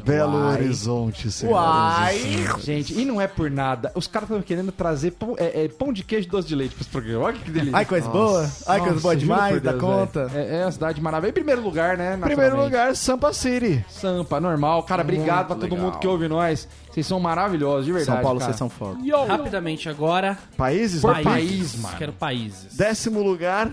Belo 0.05 0.37
Horizonte, 0.37 1.31
senhoras 1.31 1.97
Uai. 1.97 2.15
e 2.15 2.19
senhores. 2.19 2.65
Gente, 2.65 2.99
e 2.99 3.05
não 3.05 3.19
é 3.19 3.27
por 3.27 3.49
nada. 3.49 3.91
Os 3.95 4.07
caras 4.07 4.29
estão 4.29 4.41
querendo 4.41 4.71
trazer 4.71 5.11
pão, 5.11 5.35
é, 5.37 5.65
é, 5.65 5.67
pão 5.67 5.93
de 5.93 6.03
queijo 6.03 6.27
e 6.27 6.29
doce 6.29 6.47
de 6.47 6.55
leite 6.55 6.75
pra 6.75 6.81
esse 6.81 6.89
programa. 6.89 7.25
Olha 7.25 7.37
que 7.37 7.49
delícia. 7.49 7.77
Ai, 7.77 7.85
coisa 7.85 8.07
boa. 8.09 8.49
Ai, 8.67 8.79
coisa 8.79 8.93
Nossa, 8.95 9.01
boa 9.01 9.15
demais, 9.15 9.61
Deus, 9.61 9.79
conta. 9.79 10.31
É, 10.33 10.57
é 10.57 10.63
a 10.63 10.71
cidade 10.71 11.01
maravilhosa. 11.01 11.31
Em 11.31 11.33
primeiro 11.33 11.61
lugar, 11.61 11.97
né? 11.97 12.17
Primeiro 12.21 12.61
lugar, 12.61 12.95
Sampa 12.95 13.33
City. 13.33 13.83
Sampa, 13.89 14.39
normal. 14.39 14.83
Cara, 14.83 15.01
obrigado 15.01 15.47
pra 15.47 15.55
todo 15.55 15.63
legal. 15.71 15.79
mundo 15.79 15.99
que 15.99 16.07
ouve 16.07 16.27
nós. 16.27 16.67
Vocês 16.91 17.07
são 17.07 17.19
maravilhosos, 17.19 17.85
de 17.85 17.93
verdade. 17.93 18.17
São 18.17 18.23
Paulo, 18.23 18.39
cara. 18.39 18.51
vocês 18.51 18.57
são 18.57 18.69
foda. 18.69 18.99
Rapidamente 19.25 19.87
agora, 19.87 20.37
Países? 20.57 21.01
Por 21.01 21.15
né? 21.15 21.23
país, 21.23 21.75
mano. 21.75 21.97
quero 21.97 22.11
países. 22.11 22.75
Décimo 22.75 23.23
lugar, 23.23 23.71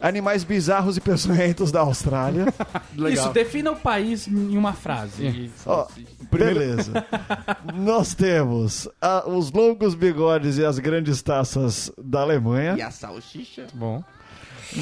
animais 0.00 0.42
bizarros 0.42 0.96
e 0.96 1.00
peçonhentos 1.00 1.70
da 1.70 1.80
Austrália. 1.80 2.46
Isso, 3.10 3.28
defina 3.30 3.70
o 3.70 3.76
país 3.76 4.26
em 4.26 4.56
uma 4.56 4.72
frase. 4.72 5.50
Ó, 5.64 5.86
beleza. 6.30 7.06
Nós 7.72 8.14
temos 8.14 8.88
ah, 9.00 9.24
os 9.26 9.52
longos 9.52 9.94
bigodes 9.94 10.58
e 10.58 10.64
as 10.64 10.78
grandes 10.78 11.22
taças 11.22 11.92
da 11.96 12.22
Alemanha. 12.22 12.74
E 12.76 12.82
a 12.82 12.90
salsicha? 12.90 13.66
Bom. 13.74 14.02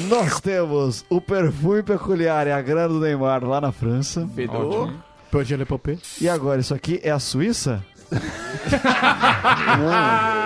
Nós 0.07 0.41
temos 0.41 1.05
o 1.07 1.21
perfume 1.21 1.83
peculiar 1.83 2.47
e 2.47 2.51
a 2.51 2.61
grana 2.61 2.87
do 2.87 2.99
Neymar 2.99 3.43
lá 3.43 3.61
na 3.61 3.71
França. 3.71 4.27
Fedor? 4.33 4.91
Pode 5.33 5.65
Popé. 5.65 5.97
E 6.21 6.29
agora, 6.29 6.61
isso 6.61 6.75
aqui 6.75 6.99
é 7.03 7.09
a 7.09 7.17
Suíça? 7.17 7.83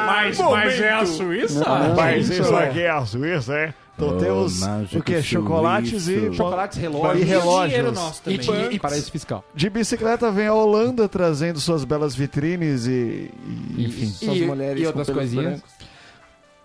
Mas, 0.08 0.38
mas 0.39 0.79
é 0.79 0.94
a 0.94 1.06
Suíça? 1.06 1.65
Mas 1.96 2.29
isso 2.29 2.56
aqui 2.56 2.82
é 2.82 2.89
a 2.89 3.06
Suíça, 3.06 3.53
é? 3.53 3.74
Então 3.96 4.17
temos 4.17 4.62
o 4.94 5.01
que? 5.03 5.22
Chocolates 5.22 6.08
e, 6.08 6.32
Chocolates, 6.34 6.77
e 6.77 6.82
relógios. 6.82 7.27
relógios. 7.27 7.67
dinheiro 7.70 7.91
nosso 7.91 8.22
E, 8.27 8.38
também. 8.38 8.72
e, 8.72 8.75
e 8.75 8.79
paraíso 8.79 9.12
fiscal. 9.12 9.44
De 9.53 9.70
bicicleta 9.70 10.32
vem 10.32 10.48
a 10.48 10.53
Holanda 10.53 11.10
trazendo 11.10 11.60
suas 11.60 11.84
belas 11.84 12.15
vitrines 12.15 12.86
e, 12.88 13.32
e- 13.75 13.86
enfim. 13.86 14.06
Suas 14.08 14.39
mulheres 14.41 14.79
e 14.79 14.84
com 14.84 15.00
outras 15.00 15.10
coisinhas. 15.10 15.46
brancos. 15.62 15.72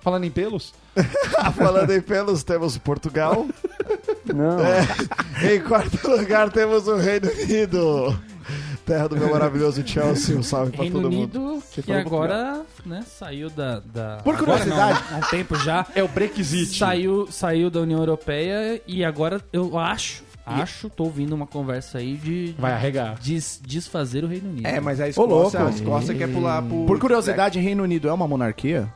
Falando 0.01 0.25
em 0.25 0.31
pelos, 0.31 0.75
Falando 1.57 1.91
em 1.93 2.01
pelos, 2.01 2.43
temos 2.45 2.77
Portugal. 2.79 3.47
Não. 4.35 4.59
Em 5.51 5.61
quarto 5.61 6.09
lugar 6.11 6.51
temos 6.51 6.87
o 6.89 6.97
Reino 6.97 7.31
Unido. 7.31 8.19
Terra 8.85 9.09
do 9.09 9.17
meu 9.17 9.31
maravilhoso 9.31 9.87
Chelsea. 9.87 10.37
Um 10.37 10.43
salve 10.43 10.73
pra 10.73 10.83
Reino 10.83 11.01
todo 11.01 11.11
mundo. 11.13 11.41
Unido, 11.41 11.63
que 11.83 11.93
agora 11.93 12.63
né, 12.85 13.05
saiu 13.07 13.49
da, 13.49 13.79
da... 13.81 14.17
Por 14.25 14.35
agora 14.35 14.59
curiosidade. 14.59 15.01
não, 15.11 15.17
há 15.17 15.21
um 15.21 15.31
tempo 15.31 15.55
já. 15.57 15.87
é 15.95 16.03
o 16.03 16.09
Brexit. 16.09 16.77
Saiu, 16.79 17.29
saiu 17.31 17.71
da 17.71 17.81
União 17.81 18.01
Europeia 18.01 18.83
e 18.87 19.05
agora 19.05 19.41
eu 19.53 19.79
acho, 19.79 20.25
acho, 20.45 20.91
tô 20.91 21.05
ouvindo 21.05 21.33
uma 21.33 21.47
conversa 21.47 21.99
aí 21.99 22.17
de, 22.17 22.57
Vai 22.59 22.73
arregar. 22.73 23.15
des- 23.21 23.61
desfazer 23.65 24.25
o 24.25 24.27
Reino 24.27 24.49
Unido. 24.51 24.67
É, 24.67 24.81
mas 24.81 25.01
a 25.01 25.05
Ô. 25.05 25.09
Escócia, 25.09 25.65
a 25.65 25.71
Escócia 25.71 26.15
quer 26.15 26.29
pular 26.33 26.61
pro... 26.63 26.85
Por 26.85 26.99
curiosidade, 26.99 27.61
Reino 27.61 27.85
Unido 27.85 28.09
é 28.09 28.13
uma 28.13 28.27
monarquia? 28.27 28.93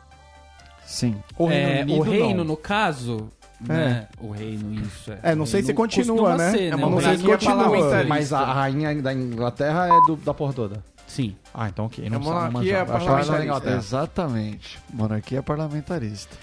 Sim. 0.85 1.15
O 1.39 1.49
É, 1.49 1.77
Reino 1.85 1.93
o 1.95 2.01
Unido, 2.01 2.11
reino, 2.11 2.37
não. 2.39 2.45
no 2.45 2.57
caso, 2.57 3.29
né? 3.61 4.07
O 4.21 4.31
reino, 4.31 4.75
isso. 4.75 5.13
É, 5.13 5.33
É, 5.33 5.35
não 5.35 5.47
sei 5.47 5.61
se 5.63 5.69
reino 5.69 5.77
continua, 5.77 6.17
costuma 6.17 6.37
né? 6.37 6.51
Ser, 6.51 6.63
É 6.63 6.71
né? 6.71 6.77
uma 6.77 6.91
não 6.91 7.01
sei 7.01 7.11
se 7.17 7.17
reino- 7.23 7.31
continua. 7.33 7.57
parlamentarista. 7.57 8.09
Mas 8.09 8.33
a 8.33 8.45
rainha 8.53 9.03
da 9.03 9.13
Inglaterra 9.15 9.87
é 9.89 10.01
do- 10.07 10.17
da 10.17 10.35
porra 10.35 10.53
toda. 10.53 10.85
Sim. 11.07 11.37
Ah, 11.55 11.69
então 11.69 11.87
ok. 11.87 12.07
A 12.07 12.11
Não 12.11 12.21
monarquia 12.21 12.49
é 12.49 12.53
não 12.53 12.61
manjava. 12.61 12.97
Achava 12.97 12.99
que 12.99 13.07
era 13.07 13.17
da 13.17 13.25
parlamentarista. 13.25 13.45
Inglaterra. 13.45 13.77
Exatamente. 13.79 14.79
Monarquia 14.93 15.43
parlamentarista. 15.43 16.37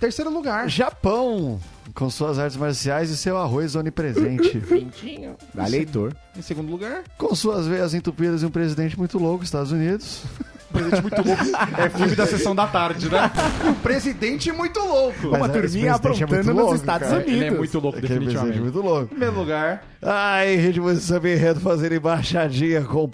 Terceiro 0.00 0.30
lugar. 0.30 0.68
Japão, 0.68 1.60
com 1.94 2.10
suas 2.10 2.38
artes 2.38 2.56
marciais 2.56 3.10
e 3.10 3.16
seu 3.16 3.38
arroz 3.38 3.74
onipresente. 3.74 4.60
Da 5.54 5.66
Leitor. 5.66 6.14
Em 6.36 6.42
segundo 6.42 6.70
lugar. 6.70 7.02
com 7.16 7.34
suas 7.34 7.66
veias 7.66 7.94
entupidas 7.94 8.42
e 8.42 8.46
um 8.46 8.50
presidente 8.50 8.98
muito 8.98 9.18
louco, 9.18 9.44
Estados 9.44 9.70
Unidos. 9.72 10.22
Presidente 10.74 11.02
muito 11.02 11.22
louco. 11.26 11.44
É 11.78 11.88
filme 11.88 12.14
da 12.16 12.26
sessão 12.26 12.54
da 12.54 12.66
tarde, 12.66 13.08
né? 13.10 13.30
O 13.70 13.74
presidente 13.76 14.52
muito 14.52 14.80
louco. 14.80 15.28
Mas 15.30 15.40
Uma 15.40 15.48
turminha 15.48 15.86
é 15.88 15.90
aprontando 15.90 16.52
louco, 16.52 16.72
nos 16.72 16.80
Estados 16.80 17.08
cara. 17.08 17.20
Unidos. 17.20 17.34
Ele 17.34 17.44
é 17.46 17.50
muito 17.50 17.78
louco, 17.80 17.98
Aquele 17.98 18.14
presidente 18.14 18.34
definitivamente. 18.34 18.60
muito 18.60 18.80
louco. 18.86 19.06
Primeiro 19.08 19.34
lugar. 19.34 19.84
Ai, 20.02 20.54
ritmo 20.56 20.92
de 20.92 21.00
samba 21.00 21.28
e 21.28 21.34
enredo 21.34 21.60
fazer 21.60 21.92
embaixadinha 21.92 22.82
com 22.82 23.10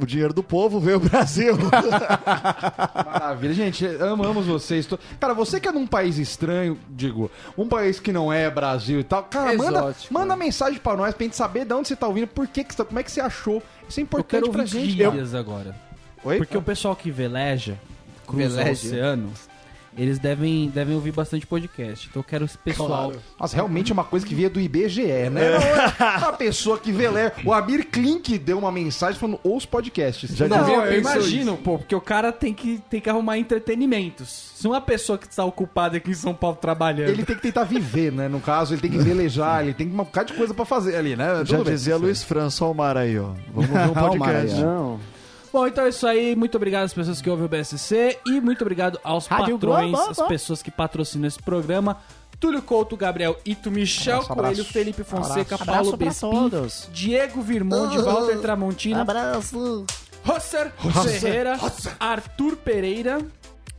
o 0.00 0.06
dinheiro 0.06 0.34
do 0.34 0.42
povo, 0.42 0.80
veio 0.80 0.96
o 0.96 1.00
Brasil. 1.00 1.56
Maravilha. 3.06 3.54
Gente, 3.54 3.86
amamos 3.86 4.46
vocês. 4.46 4.88
Cara, 5.20 5.34
você 5.34 5.60
que 5.60 5.68
é 5.68 5.72
num 5.72 5.86
país 5.86 6.18
estranho, 6.18 6.78
digo, 6.90 7.30
um 7.56 7.68
país 7.68 8.00
que 8.00 8.12
não 8.12 8.32
é 8.32 8.50
Brasil 8.50 9.00
e 9.00 9.04
tal, 9.04 9.22
cara, 9.24 9.54
manda, 9.56 9.78
Exótico, 9.78 10.14
manda 10.14 10.36
mensagem 10.36 10.78
pra 10.78 10.96
nós 10.96 11.14
pra 11.14 11.24
gente 11.24 11.36
saber 11.36 11.64
de 11.64 11.72
onde 11.74 11.88
você 11.88 11.96
tá 11.96 12.06
ouvindo, 12.06 12.26
por 12.26 12.46
que, 12.48 12.64
que 12.64 12.72
você 12.74 12.78
tá, 12.78 12.84
como 12.84 12.98
é 12.98 13.02
que 13.02 13.10
você 13.12 13.20
achou. 13.20 13.62
Isso 13.88 14.00
é 14.00 14.02
Eu 14.02 14.04
importante 14.04 14.40
quero 14.42 14.52
pra 14.52 14.64
gente. 14.64 14.90
gírias 14.90 15.34
agora. 15.34 15.74
Oi? 16.24 16.38
Porque 16.38 16.56
o 16.56 16.62
pessoal 16.62 16.96
que 16.96 17.10
veleja, 17.10 17.78
cruza 18.26 18.48
Veleja. 18.56 18.70
o 18.70 18.72
oceano, 18.72 19.32
eles 19.96 20.18
devem, 20.18 20.68
devem 20.70 20.94
ouvir 20.96 21.12
bastante 21.12 21.46
podcast. 21.46 22.08
Então 22.10 22.18
eu 22.20 22.24
quero 22.24 22.44
esse 22.44 22.58
pessoal. 22.58 23.12
Nossa, 23.38 23.54
realmente 23.54 23.92
é 23.92 23.94
uma 23.94 24.02
coisa 24.02 24.26
que 24.26 24.34
via 24.34 24.50
do 24.50 24.60
IBGE, 24.60 25.02
né? 25.30 25.50
Uma 26.18 26.32
pessoa 26.32 26.78
que 26.78 26.90
vele... 26.90 27.14
O 27.44 27.52
Amir 27.52 27.86
Klink 27.86 28.36
deu 28.38 28.58
uma 28.58 28.72
mensagem 28.72 29.20
falando 29.20 29.38
os 29.44 29.64
podcasts. 29.64 30.34
Já 30.34 30.48
Não, 30.48 30.58
dizia- 30.60 30.74
eu 30.78 30.98
imagino, 30.98 31.56
pô, 31.56 31.78
porque 31.78 31.94
o 31.94 32.00
cara 32.00 32.32
tem 32.32 32.52
que, 32.52 32.82
tem 32.90 33.00
que 33.00 33.08
arrumar 33.08 33.38
entretenimentos. 33.38 34.50
Se 34.56 34.66
uma 34.66 34.80
pessoa 34.80 35.16
que 35.16 35.26
está 35.28 35.44
ocupada 35.44 35.96
aqui 35.98 36.10
em 36.10 36.14
São 36.14 36.34
Paulo 36.34 36.56
trabalhando. 36.60 37.10
Ele 37.10 37.24
tem 37.24 37.36
que 37.36 37.42
tentar 37.42 37.62
viver, 37.62 38.10
né? 38.10 38.26
No 38.28 38.40
caso, 38.40 38.74
ele 38.74 38.80
tem 38.80 38.90
que 38.90 38.98
velejar, 38.98 39.62
ele 39.62 39.74
tem 39.74 39.86
um 39.86 39.90
bocado 39.90 40.32
de 40.32 40.38
coisa 40.38 40.52
pra 40.52 40.64
fazer 40.64 40.96
ali, 40.96 41.14
né? 41.14 41.36
Já 41.44 41.56
Tudo 41.58 41.64
bem. 41.66 41.74
dizia 41.74 41.96
Luiz 41.96 42.24
França, 42.24 42.64
ó 42.64 42.72
o 42.72 42.74
mar 42.74 42.96
aí, 42.96 43.16
ó. 43.16 43.30
Vamos 43.54 43.70
ver 43.70 43.90
um 43.90 43.94
podcast. 44.18 44.60
Não. 44.60 44.98
Bom, 45.54 45.68
então 45.68 45.84
é 45.86 45.90
isso 45.90 46.04
aí. 46.04 46.34
Muito 46.34 46.56
obrigado 46.56 46.82
às 46.82 46.92
pessoas 46.92 47.22
que 47.22 47.30
ouvem 47.30 47.46
o 47.46 47.48
BSC 47.48 48.18
e 48.26 48.40
muito 48.40 48.62
obrigado 48.62 48.98
aos 49.04 49.28
Rádio 49.28 49.56
patrões, 49.56 49.92
Globo. 49.92 50.10
as 50.10 50.20
pessoas 50.26 50.60
que 50.60 50.68
patrocinam 50.68 51.28
esse 51.28 51.40
programa. 51.40 51.98
Túlio 52.40 52.60
Couto, 52.60 52.96
Gabriel 52.96 53.38
Ito, 53.46 53.70
Michel 53.70 54.16
Abraço, 54.16 54.34
Coelho, 54.34 54.50
abraço. 54.50 54.72
Felipe 54.72 55.04
Fonseca, 55.04 55.54
Abraço. 55.54 55.64
Paulo 55.82 55.96
Bespin, 55.96 56.28
todos. 56.28 56.88
Diego 56.92 57.40
Virmonde, 57.40 57.98
Walter 57.98 58.40
Tramontina, 58.40 59.02
Abraço. 59.02 59.86
Rosser 60.24 60.72
Ferreira, 61.20 61.56
Arthur 62.00 62.56
Pereira 62.56 63.18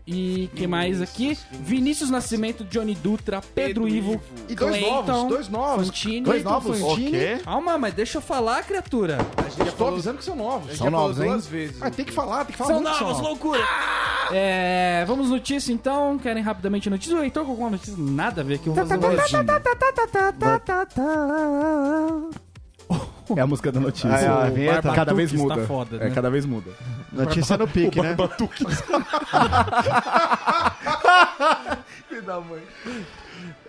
e 0.08 0.50
que 0.56 0.68
mais 0.68 1.02
aqui? 1.02 1.38
Vinícius 1.52 2.10
Nascimento, 2.10 2.64
Johnny 2.66 2.94
Dutra, 2.96 3.42
Pedro, 3.54 3.88
Ivo, 3.88 4.22
E 4.48 4.54
dois 4.56 4.78
Clayton, 4.78 5.04
novos, 5.06 5.30
dois 5.30 5.50
novos. 5.50 5.88
Fantini. 5.88 6.22
Dois 6.22 6.44
novos. 6.44 6.80
Fantini. 6.80 7.08
O 7.08 7.12
quê? 7.12 7.38
Calma, 7.44 7.78
mas 7.78 7.94
deixa 7.94 8.18
eu 8.20 8.22
falar, 8.22 8.64
criatura. 8.64 9.18
Estou 9.66 9.88
avisando 9.88 10.18
que 10.20 10.24
são 10.24 10.36
novos. 10.36 10.72
Já 10.72 10.78
São 10.78 10.92
falou 10.92 11.08
novos, 11.08 11.20
hein? 11.22 11.30
duas 11.30 11.48
vezes. 11.48 11.82
Ah, 11.82 11.90
tem 11.90 12.06
que 12.06 12.12
falar, 12.14 12.46
tem 12.46 12.52
que 12.52 12.58
falar 12.58 12.74
São 12.74 12.82
muito 12.82 12.96
que 12.98 13.04
novos, 13.04 13.18
são 13.18 13.26
novos. 13.26 13.44
loucura! 13.44 13.68
É, 14.32 15.04
vamos 15.08 15.30
notícia 15.30 15.72
então. 15.72 16.18
Querem 16.20 16.42
rapidamente 16.44 16.90
notícia? 16.90 17.16
O 17.18 17.24
Heitor 17.24 17.44
com 17.46 17.52
alguma 17.52 17.70
notícia? 17.72 17.96
Nada 17.98 18.42
a 18.42 18.44
ver 18.44 18.56
aqui. 18.56 18.70
Vamos 18.70 18.90
fazer 18.90 19.46
É 23.36 23.42
a 23.42 23.48
música 23.48 23.72
da 23.72 23.80
notícia. 23.80 24.10
Ah, 24.14 24.20
é 24.22 24.28
a 24.28 24.48
O 24.50 24.54
vinheta? 24.54 24.92
Cada 24.94 25.14
vez 25.14 25.32
tá 25.32 25.38
muda. 25.38 25.66
foda, 25.66 25.98
É, 25.98 26.10
né? 26.10 26.12
cada 26.12 26.30
vez 26.30 26.46
muda. 26.46 26.70
Notícia 27.16 27.58
no 27.58 27.68
pique, 27.68 28.02
né? 28.02 28.16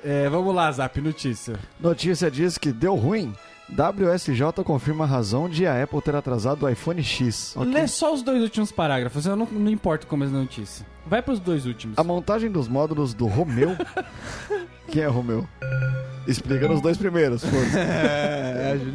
É, 0.04 0.28
vamos 0.28 0.54
lá, 0.54 0.70
Zap, 0.70 1.00
notícia. 1.00 1.58
Notícia 1.80 2.30
diz 2.30 2.56
que 2.56 2.72
deu 2.72 2.94
ruim. 2.94 3.34
WSJ 3.68 4.62
confirma 4.64 5.04
a 5.04 5.06
razão 5.06 5.48
de 5.48 5.66
a 5.66 5.82
Apple 5.82 6.00
ter 6.00 6.14
atrasado 6.14 6.64
o 6.64 6.68
iPhone 6.68 7.02
X. 7.02 7.56
Lê 7.58 7.88
só 7.88 8.14
os 8.14 8.22
dois 8.22 8.40
últimos 8.40 8.70
parágrafos, 8.70 9.26
eu 9.26 9.34
não, 9.34 9.46
não 9.50 9.70
importo 9.70 10.06
como 10.06 10.22
é 10.22 10.28
a 10.28 10.30
notícia. 10.30 10.86
Vai 11.04 11.20
pros 11.20 11.40
dois 11.40 11.66
últimos. 11.66 11.98
A 11.98 12.04
montagem 12.04 12.50
dos 12.50 12.68
módulos 12.68 13.12
do 13.14 13.26
Romeu. 13.26 13.76
Quem 14.88 15.02
é 15.02 15.06
Romeu? 15.08 15.48
Explica 16.28 16.68
nos 16.68 16.80
dois 16.80 16.96
primeiros, 16.96 17.44
foda-se. 17.44 17.76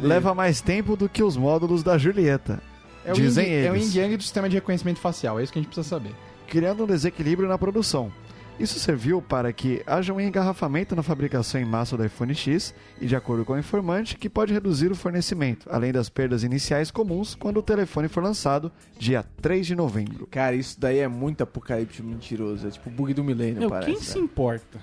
Leva 0.02 0.34
mais 0.34 0.62
tempo 0.62 0.96
do 0.96 1.08
que 1.08 1.22
os 1.22 1.36
módulos 1.36 1.82
da 1.82 1.98
Julieta. 1.98 2.62
É 3.04 3.12
o 3.12 3.14
Dizem 3.14 3.44
yin- 3.46 3.66
É 3.66 3.70
o 3.70 3.74
eles. 3.74 3.94
yin 3.94 4.00
yang 4.02 4.16
do 4.16 4.22
sistema 4.22 4.48
de 4.48 4.54
reconhecimento 4.56 4.98
facial, 5.00 5.38
é 5.40 5.42
isso 5.42 5.52
que 5.52 5.58
a 5.58 5.62
gente 5.62 5.68
precisa 5.70 5.88
saber. 5.88 6.12
criando 6.48 6.84
um 6.84 6.86
desequilíbrio 6.86 7.48
na 7.48 7.56
produção. 7.56 8.12
Isso 8.62 8.78
serviu 8.78 9.20
para 9.20 9.52
que 9.52 9.82
haja 9.84 10.12
um 10.12 10.20
engarrafamento 10.20 10.94
na 10.94 11.02
fabricação 11.02 11.60
em 11.60 11.64
massa 11.64 11.96
do 11.96 12.04
iPhone 12.04 12.32
X 12.32 12.72
e, 13.00 13.06
de 13.06 13.16
acordo 13.16 13.44
com 13.44 13.54
o 13.54 13.58
informante, 13.58 14.16
que 14.16 14.30
pode 14.30 14.52
reduzir 14.52 14.92
o 14.92 14.94
fornecimento, 14.94 15.66
além 15.68 15.90
das 15.90 16.08
perdas 16.08 16.44
iniciais 16.44 16.88
comuns 16.88 17.34
quando 17.34 17.56
o 17.56 17.62
telefone 17.62 18.06
for 18.06 18.22
lançado 18.22 18.70
dia 18.96 19.24
3 19.40 19.66
de 19.66 19.74
novembro. 19.74 20.28
Cara, 20.30 20.54
isso 20.54 20.78
daí 20.78 21.00
é 21.00 21.08
muito 21.08 21.42
apocalipse 21.42 22.04
mentiroso. 22.04 22.68
É 22.68 22.70
tipo 22.70 22.88
o 22.88 22.92
bug 22.92 23.12
do 23.12 23.24
milênio, 23.24 23.68
parece. 23.68 23.86
quem 23.90 23.98
né? 23.98 24.06
se 24.06 24.18
importa? 24.20 24.78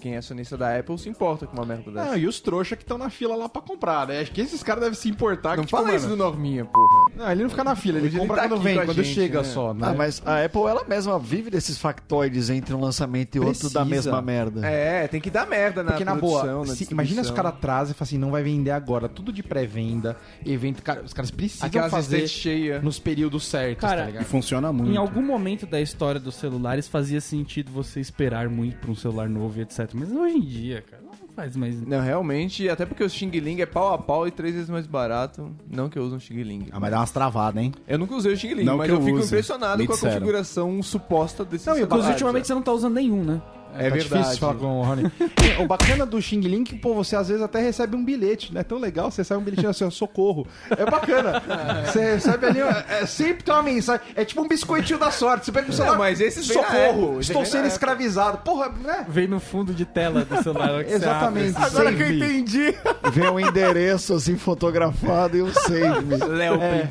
Quem 0.00 0.14
é 0.14 0.18
acionista 0.18 0.56
da 0.56 0.78
Apple 0.78 0.96
se 0.96 1.08
importa 1.08 1.46
com 1.46 1.56
uma 1.56 1.66
merda 1.66 1.90
dessa. 1.90 2.10
Não, 2.10 2.16
e 2.16 2.26
os 2.26 2.40
trouxas 2.40 2.78
que 2.78 2.84
estão 2.84 2.96
na 2.96 3.10
fila 3.10 3.34
lá 3.34 3.48
pra 3.48 3.60
comprar, 3.60 4.06
né? 4.06 4.20
Acho 4.20 4.30
que 4.30 4.40
esses 4.40 4.62
caras 4.62 4.82
devem 4.82 4.98
se 4.98 5.08
importar. 5.08 5.56
Não 5.56 5.64
que, 5.64 5.66
tipo, 5.66 5.76
fala 5.76 5.88
mano, 5.88 5.98
isso 5.98 6.08
do 6.08 6.16
Norminha, 6.16 6.64
porra. 6.64 7.10
Não, 7.16 7.30
ele 7.30 7.42
não 7.42 7.50
fica 7.50 7.64
na 7.64 7.74
fila, 7.74 7.98
ele 7.98 8.06
ele 8.06 8.18
compra 8.18 8.36
tá 8.36 8.48
quando 8.48 8.62
vem, 8.62 8.76
quando 8.76 9.02
gente, 9.02 9.14
chega 9.14 9.38
né? 9.38 9.44
só, 9.44 9.74
né? 9.74 9.88
Ah, 9.88 9.94
mas 9.94 10.22
a 10.24 10.44
Apple 10.44 10.62
ela 10.62 10.84
mesma 10.84 11.18
vive 11.18 11.50
desses 11.50 11.76
factoides 11.78 12.48
entre 12.48 12.74
um 12.78 12.80
lançamento 12.80 13.34
e 13.36 13.40
outro 13.40 13.68
da 13.70 13.84
Precisa. 13.84 13.84
mesma 14.10 14.22
merda. 14.22 14.66
É, 14.66 15.06
tem 15.08 15.20
que 15.20 15.30
dar 15.30 15.46
merda 15.46 15.82
na 15.82 15.90
Porque 15.92 16.04
na 16.04 16.16
produção, 16.16 16.54
boa, 16.62 16.66
na 16.66 16.74
se- 16.74 16.88
imagina 16.90 17.22
se 17.24 17.30
o 17.30 17.34
cara 17.34 17.50
atrasa 17.50 17.90
e 17.90 17.94
fala 17.94 18.06
assim, 18.08 18.18
não 18.18 18.30
vai 18.30 18.42
vender 18.42 18.70
agora, 18.70 19.08
tudo 19.08 19.32
de 19.32 19.42
pré-venda, 19.42 20.16
evento, 20.46 20.82
cara, 20.82 21.02
os 21.02 21.12
caras 21.12 21.30
precisam 21.30 21.66
Aquelas 21.66 21.90
fazer 21.90 22.26
cheias. 22.28 22.82
nos 22.82 22.98
períodos 22.98 23.46
certos, 23.46 23.80
Cara, 23.82 24.02
tá 24.02 24.08
E 24.08 24.12
ligado? 24.12 24.24
funciona 24.24 24.72
muito. 24.72 24.90
Em 24.92 24.96
algum 24.96 25.22
momento 25.22 25.66
da 25.66 25.80
história 25.80 26.20
dos 26.20 26.34
celulares 26.36 26.88
fazia 26.88 27.20
sentido 27.20 27.70
você 27.70 28.00
esperar 28.00 28.48
muito 28.48 28.78
pra 28.78 28.90
um 28.90 28.94
celular 28.94 29.28
novo 29.28 29.58
e 29.58 29.62
etc. 29.62 29.90
Mas 29.94 30.10
hoje 30.10 30.36
em 30.36 30.40
dia, 30.44 30.82
cara, 30.88 31.02
não 31.02 31.27
faz 31.38 31.56
mais. 31.56 31.80
Não, 31.86 32.00
realmente, 32.00 32.68
até 32.68 32.84
porque 32.84 33.04
o 33.04 33.08
Xing 33.08 33.30
Ling 33.30 33.60
é 33.60 33.66
pau 33.66 33.94
a 33.94 33.98
pau 33.98 34.26
e 34.26 34.30
três 34.32 34.54
vezes 34.54 34.68
mais 34.68 34.86
barato. 34.88 35.54
Não 35.70 35.88
que 35.88 35.96
eu 35.98 36.02
use 36.02 36.14
um 36.16 36.18
Xing 36.20 36.42
Ling. 36.42 36.66
Ah, 36.72 36.80
mas 36.80 36.90
dá 36.90 36.98
umas 36.98 37.10
travadas, 37.12 37.62
hein? 37.62 37.72
Eu 37.86 37.96
nunca 37.98 38.14
usei 38.16 38.32
o 38.32 38.36
Xing 38.36 38.54
Ling, 38.54 38.64
Não 38.64 38.76
mas 38.76 38.86
que 38.88 38.92
eu, 38.92 38.96
eu 38.98 39.02
fico 39.04 39.18
use. 39.18 39.26
impressionado 39.28 39.78
Me 39.78 39.86
com 39.86 39.92
a 39.92 39.94
disseram. 39.94 40.14
configuração 40.14 40.82
suposta 40.82 41.44
desse 41.44 41.66
Não, 41.66 41.74
e 41.74 41.76
celular. 41.78 41.86
inclusive 41.86 42.12
ultimamente 42.12 42.46
você 42.48 42.54
não 42.54 42.62
tá 42.62 42.72
usando 42.72 42.94
nenhum, 42.94 43.22
né? 43.22 43.40
É 43.74 43.88
tá 43.88 43.94
verdade. 43.94 44.22
difícil 44.22 44.38
falar 44.38 44.54
com 44.54 44.80
o 44.80 44.82
Rony. 44.82 45.12
o 45.60 45.66
bacana 45.66 46.04
do 46.06 46.20
Xing 46.20 46.40
Ling 46.40 46.62
é 46.62 46.64
que, 46.64 46.76
pô, 46.76 46.94
você 46.94 47.14
às 47.16 47.28
vezes 47.28 47.42
até 47.42 47.60
recebe 47.60 47.96
um 47.96 48.04
bilhete, 48.04 48.52
né? 48.52 48.62
Tão 48.62 48.78
legal, 48.78 49.10
você 49.10 49.22
recebe 49.22 49.40
um 49.40 49.44
bilhetinho 49.44 49.70
assim, 49.70 49.84
ó, 49.84 49.90
socorro. 49.90 50.46
É 50.70 50.84
bacana. 50.84 51.42
Você 51.86 52.14
recebe 52.14 52.46
ali, 52.46 52.60
é, 52.60 53.06
sempre 53.06 53.44
tem 53.44 53.54
uma 53.54 53.62
mensagem. 53.62 54.04
É 54.14 54.24
tipo 54.24 54.42
um 54.42 54.48
biscoitinho 54.48 54.98
da 54.98 55.10
sorte. 55.10 55.46
Você 55.46 55.52
pega 55.52 55.70
o 55.70 55.72
celular, 55.72 55.98
mas 55.98 56.20
esses 56.20 56.46
vêm 56.46 56.56
na 56.56 56.64
socorro, 56.64 57.20
estou 57.20 57.44
sendo 57.44 57.66
escravizado. 57.66 58.38
Porra, 58.38 58.68
né? 58.68 59.04
Vem 59.08 59.26
no 59.28 59.40
fundo 59.40 59.72
de 59.72 59.84
tela 59.84 60.24
do 60.24 60.42
celular. 60.42 60.84
que 60.84 60.90
você 60.90 60.96
Exatamente. 60.96 61.56
abre. 61.56 61.66
Agora 61.66 61.94
que 61.94 62.02
eu 62.02 62.10
entendi. 62.12 62.74
Vem 63.12 63.28
um 63.30 63.40
endereço 63.40 64.14
assim 64.14 64.36
fotografado 64.36 65.36
e 65.36 65.42
um 65.42 65.52
save. 65.52 66.16
Léo 66.28 66.62
É. 66.62 66.88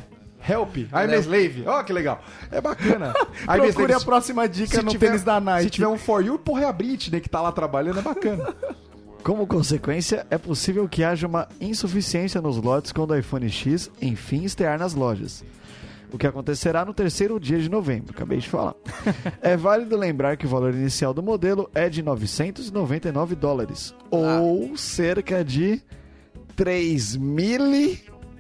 Help, 0.48 0.78
I'm 0.78 1.14
a 1.14 1.18
slave. 1.18 1.64
Ó, 1.68 1.84
que 1.84 1.92
legal. 1.94 2.22
É 2.52 2.62
bacana. 2.62 3.14
I'm 3.44 3.58
Procure 3.60 3.70
slave. 3.72 3.94
a 3.94 4.00
próxima 4.00 4.48
dica 4.48 4.78
Se 4.78 4.82
no 4.84 4.92
tiver- 4.92 5.08
tênis 5.08 5.24
da 5.24 5.40
Nike. 5.40 5.64
Se 5.64 5.70
tiver 5.72 5.88
um 5.88 5.98
For 5.98 6.24
You, 6.24 6.40
porra, 6.40 6.64
é 6.64 6.66
a 6.66 6.72
Britney 6.74 7.20
que 7.22 7.30
tá 7.30 7.42
lá 7.42 7.52
trabalhando, 7.52 8.00
é 8.00 8.02
bacana. 8.02 8.56
Como 9.24 9.46
consequência, 9.46 10.26
é 10.30 10.38
possível 10.38 10.88
que 10.88 11.04
haja 11.04 11.28
uma 11.28 11.50
insuficiência 11.60 12.40
nos 12.42 12.56
lotes 12.58 12.94
quando 12.94 13.12
o 13.12 13.18
iPhone 13.18 13.50
X 13.50 13.92
enfim 14.02 14.44
estrear 14.46 14.80
nas 14.80 14.94
lojas. 14.94 15.44
O 16.14 16.18
que 16.18 16.26
acontecerá 16.26 16.86
no 16.86 16.94
terceiro 16.94 17.38
dia 17.38 17.60
de 17.60 17.70
novembro, 17.70 18.14
acabei 18.16 18.38
de 18.38 18.48
falar. 18.48 18.74
É 19.42 19.58
válido 19.58 19.98
lembrar 19.98 20.38
que 20.38 20.46
o 20.46 20.50
valor 20.50 20.74
inicial 20.74 21.14
do 21.14 21.22
modelo 21.22 21.70
é 21.76 21.90
de 21.90 22.02
999 22.02 23.36
dólares, 23.36 23.94
ou 24.10 24.78
cerca 24.78 25.44
de 25.44 25.82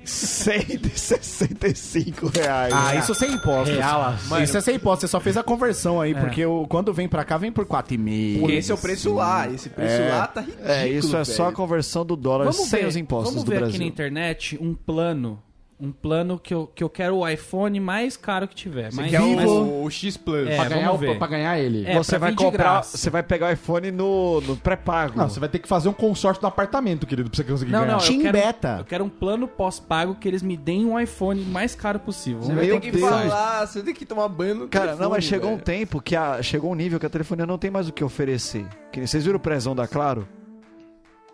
3.165 0.08 2.36
reais. 2.36 2.74
Ah, 2.74 2.96
isso 2.96 3.14
sem 3.14 3.34
impostos. 3.34 3.76
Real, 3.76 4.16
isso 4.44 4.58
é 4.58 4.62
sem 4.62 4.76
impostos. 4.76 5.02
Você 5.02 5.08
só 5.12 5.20
fez 5.20 5.38
a 5.38 5.44
conversão 5.44 6.02
aí, 6.02 6.14
porque 6.16 6.44
o, 6.46 6.66
quando 6.68 6.94
vem 6.94 7.08
pra 7.08 7.24
cá, 7.24 7.38
vem 7.38 7.52
por 7.52 7.66
4,5. 7.66 8.40
Porque 8.40 8.56
esse 8.56 8.72
é 8.72 8.76
o 8.76 8.78
preço 8.78 9.14
lá. 9.14 9.48
Esse 9.50 9.70
preço 9.70 10.02
É. 10.02 10.10
lá 10.10 10.28
tá 10.28 10.42
ridículo. 10.42 10.68
É, 10.68 10.88
isso 10.88 11.16
é 11.16 11.24
só 11.24 11.44
a 11.44 11.46
velho. 11.46 11.58
conversão 11.58 12.06
do 12.06 12.16
dólar 12.16 12.46
Vamos 12.46 12.68
sem 12.70 12.82
ver, 12.82 12.88
os 12.88 12.96
impostos 12.96 13.32
vamos 13.34 13.44
do 13.44 13.52
ver 13.52 13.58
Brasil. 13.60 13.76
aqui 13.76 13.84
na 13.84 13.90
internet 13.90 14.58
um 14.62 14.74
plano. 14.74 15.42
Um 15.80 15.92
plano 15.92 16.40
que 16.40 16.52
eu, 16.52 16.66
que 16.74 16.84
eu 16.84 16.90
quero 16.90 17.18
o 17.18 17.28
iPhone 17.30 17.80
mais 17.80 18.18
caro 18.18 18.48
que 18.48 18.56
tiver. 18.56 18.90
Você 18.92 18.98
mais, 19.00 19.12
quer 19.12 19.20
mais- 19.22 19.48
o, 19.48 19.84
o 19.84 19.92
X 19.92 20.18
Plus. 20.18 20.48
É, 20.50 20.56
pra, 20.56 20.70
ganhar 20.70 20.92
o- 20.92 21.16
pra 21.20 21.28
ganhar 21.28 21.60
ele. 21.60 21.86
É, 21.86 21.96
você 21.96 22.18
vai 22.18 22.34
comprar, 22.34 22.82
você 22.84 23.12
vai 23.12 23.22
pegar 23.22 23.50
o 23.50 23.52
iPhone 23.54 23.92
no, 23.92 24.42
no 24.42 24.58
pré-pago. 24.58 25.16
Não, 25.16 25.30
você 25.30 25.40
vai 25.40 25.48
ter 25.48 25.60
que 25.60 25.68
fazer 25.68 25.88
um 25.88 25.94
consórcio 25.94 26.42
do 26.42 26.48
apartamento, 26.48 27.06
querido, 27.06 27.30
pra 27.30 27.38
você 27.38 27.44
conseguir 27.44 27.72
Não, 27.72 27.82
ganhar. 27.82 27.92
não, 27.92 28.00
eu 28.00 28.08
Team 28.08 28.22
quero, 28.24 28.38
Beta. 28.40 28.76
eu 28.80 28.86
quero 28.86 29.04
um 29.06 29.10
plano 29.10 29.48
pós-pago 29.48 30.16
que 30.16 30.28
eles 30.28 30.42
me 30.42 30.58
deem 30.58 30.84
um 30.84 31.00
iPhone 31.00 31.42
mais 31.42 31.76
caro 31.76 32.00
possível. 32.00 32.42
Você 32.42 32.54
vai 32.54 32.66
ter 32.68 32.80
que 32.80 32.98
sai. 33.00 33.30
falar, 33.30 33.68
você 33.68 33.84
tem 33.84 33.94
que 33.94 34.04
tomar 34.04 34.28
banho 34.30 34.56
no 34.56 34.68
Cara, 34.68 34.86
telefone, 34.86 35.04
não, 35.04 35.12
mas 35.12 35.24
chegou 35.26 35.50
um 35.52 35.54
velho. 35.58 35.64
tempo 35.64 36.02
que 36.02 36.16
a, 36.16 36.42
chegou 36.42 36.72
um 36.72 36.76
nível 36.76 37.00
que 37.00 37.06
a 37.06 37.10
telefonia 37.10 37.46
não 37.46 37.60
tem 37.60 37.70
mais 37.70 37.88
o 37.88 37.94
que 37.94 38.04
oferecer. 38.04 38.66
Que 38.92 39.06
vocês 39.06 39.24
viram 39.24 39.38
o 39.38 39.40
prezão 39.40 39.76
da 39.76 39.88
Claro? 39.88 40.28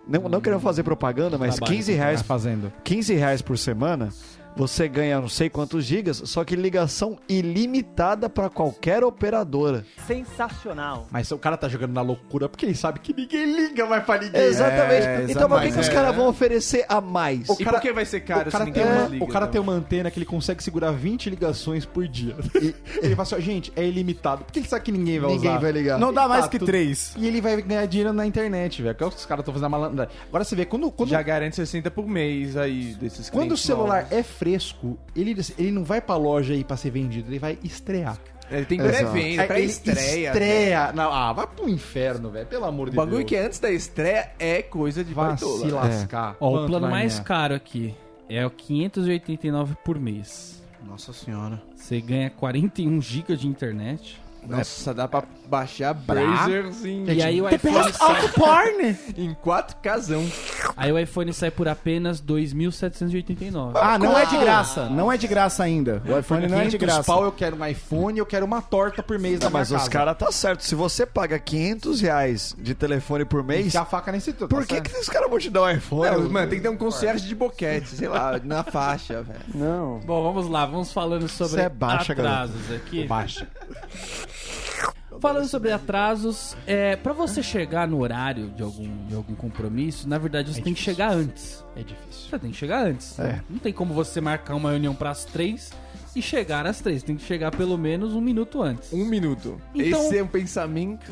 Não, 0.08 0.28
não 0.30 0.42
querendo 0.42 0.60
fazer 0.60 0.84
propaganda, 0.84 1.38
mas 1.38 1.56
Trabalho 1.56 1.78
15 1.78 1.92
com 1.92 1.98
reais, 1.98 2.22
Tá 2.22 2.26
fazendo. 2.26 2.74
15 2.84 3.14
reais 3.14 3.42
por 3.42 3.58
semana, 3.58 4.10
você 4.56 4.88
ganha 4.88 5.20
não 5.20 5.28
sei 5.30 5.50
quantos 5.50 5.84
gigas, 5.86 6.22
só 6.26 6.44
que 6.44 6.56
ligação 6.56 7.18
ilimitada 7.28 8.30
pra 8.30 8.50
qualquer 8.50 9.04
operadora. 9.04 9.86
Sensacional. 10.08 11.08
Mas 11.12 11.32
o 11.32 11.38
cara 11.38 11.58
tá 11.58 11.68
jogando 11.68 11.94
na 11.94 12.02
loucura 12.02 12.48
porque 12.50 12.66
ele 12.66 12.76
sabe 12.76 13.00
que 13.00 13.14
ninguém 13.14 13.46
liga 13.46 13.86
mais 13.86 14.04
pra 14.04 14.20
ninguém. 14.20 14.42
Exatamente. 14.42 15.06
É, 15.08 15.26
então, 15.30 15.48
por 15.50 15.62
que, 15.62 15.72
que 15.72 15.80
os 15.80 15.90
caras 15.90 16.16
vão 16.16 16.28
oferecer 16.28 16.86
a 16.90 17.00
mais? 17.02 17.48
O 17.50 17.54
E 17.60 17.64
cara- 17.64 17.78
por 17.78 17.82
que 17.82 17.94
vai 17.94 18.06
ser 18.06 18.22
caro 18.22 18.50
o 18.50 18.52
cara, 18.52 18.66
se 18.66 18.72
tem 18.72 18.84
ninguém 18.84 18.98
uma, 19.00 19.08
liga, 19.10 19.24
o 19.24 19.28
cara 19.28 19.46
então? 19.46 19.52
tem 19.52 19.62
uma 19.62 19.74
antena 19.74 20.10
que 20.12 20.18
ele 20.20 20.26
consegue 20.26 20.64
segurar 20.64 20.92
20 20.92 21.30
ligações 21.30 21.86
por 21.86 22.08
dia. 22.08 22.36
E 23.04 23.06
ele 23.08 23.16
fala 23.16 23.24
assim, 23.24 23.36
ó, 23.36 23.40
gente, 23.40 23.74
é 23.76 23.86
ilimitado. 23.86 24.46
Porque 24.46 24.60
ele 24.60 24.68
sabe 24.68 24.84
que 24.86 24.92
ninguém 24.92 25.20
vai 25.20 25.32
Ninguém 25.32 25.50
usar. 25.52 25.60
vai 25.60 25.72
ligar. 25.72 26.00
Não 26.00 26.14
dá 26.14 26.28
mais 26.28 26.46
Tá, 26.46 26.50
que 26.50 26.60
tudo- 26.60 26.68
três. 26.68 27.14
E 27.18 27.28
ele 27.28 27.42
vai 27.42 27.62
ganhar 27.62 27.86
dinheiro 27.86 28.14
na 28.14 28.26
internet, 28.26 28.82
velho. 28.82 28.96
Que 28.96 29.04
é 29.04 29.08
o 29.08 29.10
que 29.12 29.18
os 29.18 29.26
caras 29.26 29.42
estão 29.42 29.54
fazendo 29.54 29.70
malandragem. 29.70 30.14
Agora 30.30 30.44
você 30.44 30.56
vê, 30.56 30.66
quando, 30.66 30.90
quando, 30.92 31.10
Já 31.10 31.22
garante 31.22 31.56
60 31.56 31.92
por 31.92 32.08
mês 32.08 32.56
aí 32.56 32.94
desses 32.96 33.30
quando 33.30 33.52
o 33.54 33.58
celular 33.58 34.04
novos. 34.04 34.18
é 34.18 34.24
fresco, 34.44 34.98
ele, 35.16 35.36
ele 35.58 35.72
não 35.72 35.84
vai 35.86 36.02
pra 36.02 36.18
loja 36.18 36.54
aí 36.54 36.64
pra 36.64 36.76
ser 36.76 36.90
vendido, 36.92 37.30
ele 37.30 37.40
vai 37.40 37.58
estrear. 37.64 38.18
Ele 38.52 38.66
tem 38.66 38.78
pré-venda, 38.78 39.46
pré-estreia. 39.46 40.28
Estreia. 40.28 40.92
Não, 40.94 41.12
ah, 41.12 41.32
vai 41.32 41.48
pro 41.48 41.70
inferno, 41.70 42.30
velho. 42.30 42.46
Pelo 42.46 42.66
amor 42.66 42.90
O 42.90 42.92
de 42.92 42.98
bagulho 42.98 43.18
Deus. 43.20 43.30
que 43.30 43.36
é 43.38 43.46
antes 43.46 43.58
da 43.60 43.72
estreia 43.72 44.32
é 44.38 44.62
coisa 44.62 45.04
de 45.04 45.14
Vai 45.14 45.30
baitola. 45.30 45.60
se 45.60 45.72
lascar. 45.72 46.36
Ó, 46.42 46.64
o 46.64 46.68
plano 46.68 46.90
mais 46.90 47.14
ganhar? 47.14 47.24
caro 47.24 47.56
aqui 47.56 47.96
é 48.30 48.46
o 48.46 48.52
589 48.52 49.76
por 49.84 49.98
mês. 49.98 50.62
Nossa 50.86 51.14
senhora. 51.14 51.62
Você 51.74 52.02
ganha 52.02 52.30
41 52.30 53.02
GB 53.02 53.38
de 53.38 53.48
internet. 53.48 54.22
Nossa, 54.48 54.94
dá 54.94 55.08
pra 55.08 55.24
baixar 55.48 55.94
Brazers 55.94 56.84
em, 56.86 57.06
E 57.06 57.22
aí 57.22 57.42
o 57.42 57.48
iPhone 57.50 57.94
sai, 57.94 58.28
porn! 58.30 58.98
em 59.18 59.34
4 59.36 59.78
casão. 59.78 60.26
aí 60.76 60.92
o 60.92 60.98
iPhone 61.00 61.32
sai 61.34 61.52
por 61.52 61.68
apenas 61.68 62.22
2.789. 62.22 63.72
Ah, 63.76 63.98
não 63.98 64.18
é 64.18 64.26
de 64.26 64.38
graça. 64.38 64.90
Não 64.90 65.12
é 65.12 65.18
de 65.18 65.28
graça 65.28 65.64
ainda. 65.64 66.02
O 66.08 66.18
iPhone 66.18 66.48
não 66.48 66.58
é 66.60 66.66
de 66.66 66.78
500 66.78 66.80
graça. 66.96 67.04
pau 67.04 67.24
eu 67.24 67.32
quero 67.32 67.56
um 67.56 67.66
iPhone, 67.66 68.18
eu 68.20 68.26
quero 68.26 68.46
uma 68.46 68.62
torta 68.62 69.02
por 69.04 69.18
mês 69.20 69.40
da 69.40 69.46
Não, 69.46 69.52
mas 69.54 69.70
minha 69.70 69.78
os 69.78 69.84
casa. 69.88 69.92
caras 69.92 70.18
tá 70.18 70.32
certo. 70.32 70.64
Se 70.64 70.76
você 70.76 71.06
paga 71.06 71.38
500 71.40 72.02
reais 72.02 72.56
de 72.58 72.74
telefone 72.76 73.26
por 73.26 73.44
mês, 73.44 73.68
Enfia 73.68 73.82
a 73.82 73.86
faca 73.86 74.12
nesse 74.12 74.34
tudo. 74.34 74.50
por 74.50 74.66
que, 74.66 74.82
que 74.82 74.98
os 74.98 75.08
caras 75.10 75.30
vão 75.30 75.40
te 75.40 75.50
dar 75.50 75.64
um 75.64 75.70
iPhone? 75.72 76.12
Não, 76.24 76.30
mano, 76.30 76.48
tem 76.50 76.60
que 76.60 76.64
ter 76.64 76.70
um 76.70 76.78
concierge 76.78 77.28
de 77.28 77.36
boquete, 77.36 77.88
sei 77.90 78.08
lá, 78.08 78.40
na 78.44 78.64
faixa, 78.64 79.22
velho. 79.22 79.40
Não. 79.54 80.00
Bom, 80.00 80.24
vamos 80.24 80.50
lá, 80.50 80.66
vamos 80.66 80.92
falando 80.92 81.28
sobre 81.28 81.54
Você 81.54 81.62
é 81.62 81.70
baixa, 81.70 82.14
atrasos 82.14 82.72
aqui. 82.72 83.06
Baixa. 83.06 83.48
Falando 85.24 85.48
sobre 85.48 85.72
atrasos, 85.72 86.54
é, 86.68 86.98
para 86.98 87.14
você 87.14 87.42
chegar 87.42 87.88
no 87.88 88.02
horário 88.02 88.50
de 88.50 88.62
algum, 88.62 89.08
de 89.08 89.16
algum 89.16 89.34
compromisso, 89.36 90.08
na 90.10 90.18
verdade 90.18 90.54
você 90.54 90.62
tem 90.62 90.74
que 90.74 90.82
chegar 90.82 91.14
antes. 91.14 91.64
É 91.78 91.80
difícil. 91.80 92.30
Você 92.30 92.40
tem 92.40 92.52
que 92.52 92.58
chegar 92.58 92.86
antes. 92.86 93.18
É. 93.18 93.42
Não 93.50 93.58
tem 93.58 93.72
como 93.72 93.94
você 93.94 94.20
marcar 94.20 94.54
uma 94.54 94.72
reunião 94.72 94.94
para 94.94 95.12
as 95.12 95.24
três 95.24 95.72
e 96.14 96.22
chegar 96.22 96.68
às 96.68 96.82
três. 96.82 97.04
Tem 97.04 97.16
que 97.16 97.24
chegar 97.24 97.52
pelo 97.56 97.78
menos 97.78 98.14
um 98.14 98.20
minuto 98.20 98.62
antes. 98.62 98.92
Um 98.92 99.06
minuto. 99.06 99.62
Então- 99.74 100.02
Esse 100.02 100.18
é 100.18 100.24
um 100.24 100.28
pensamento. 100.28 101.10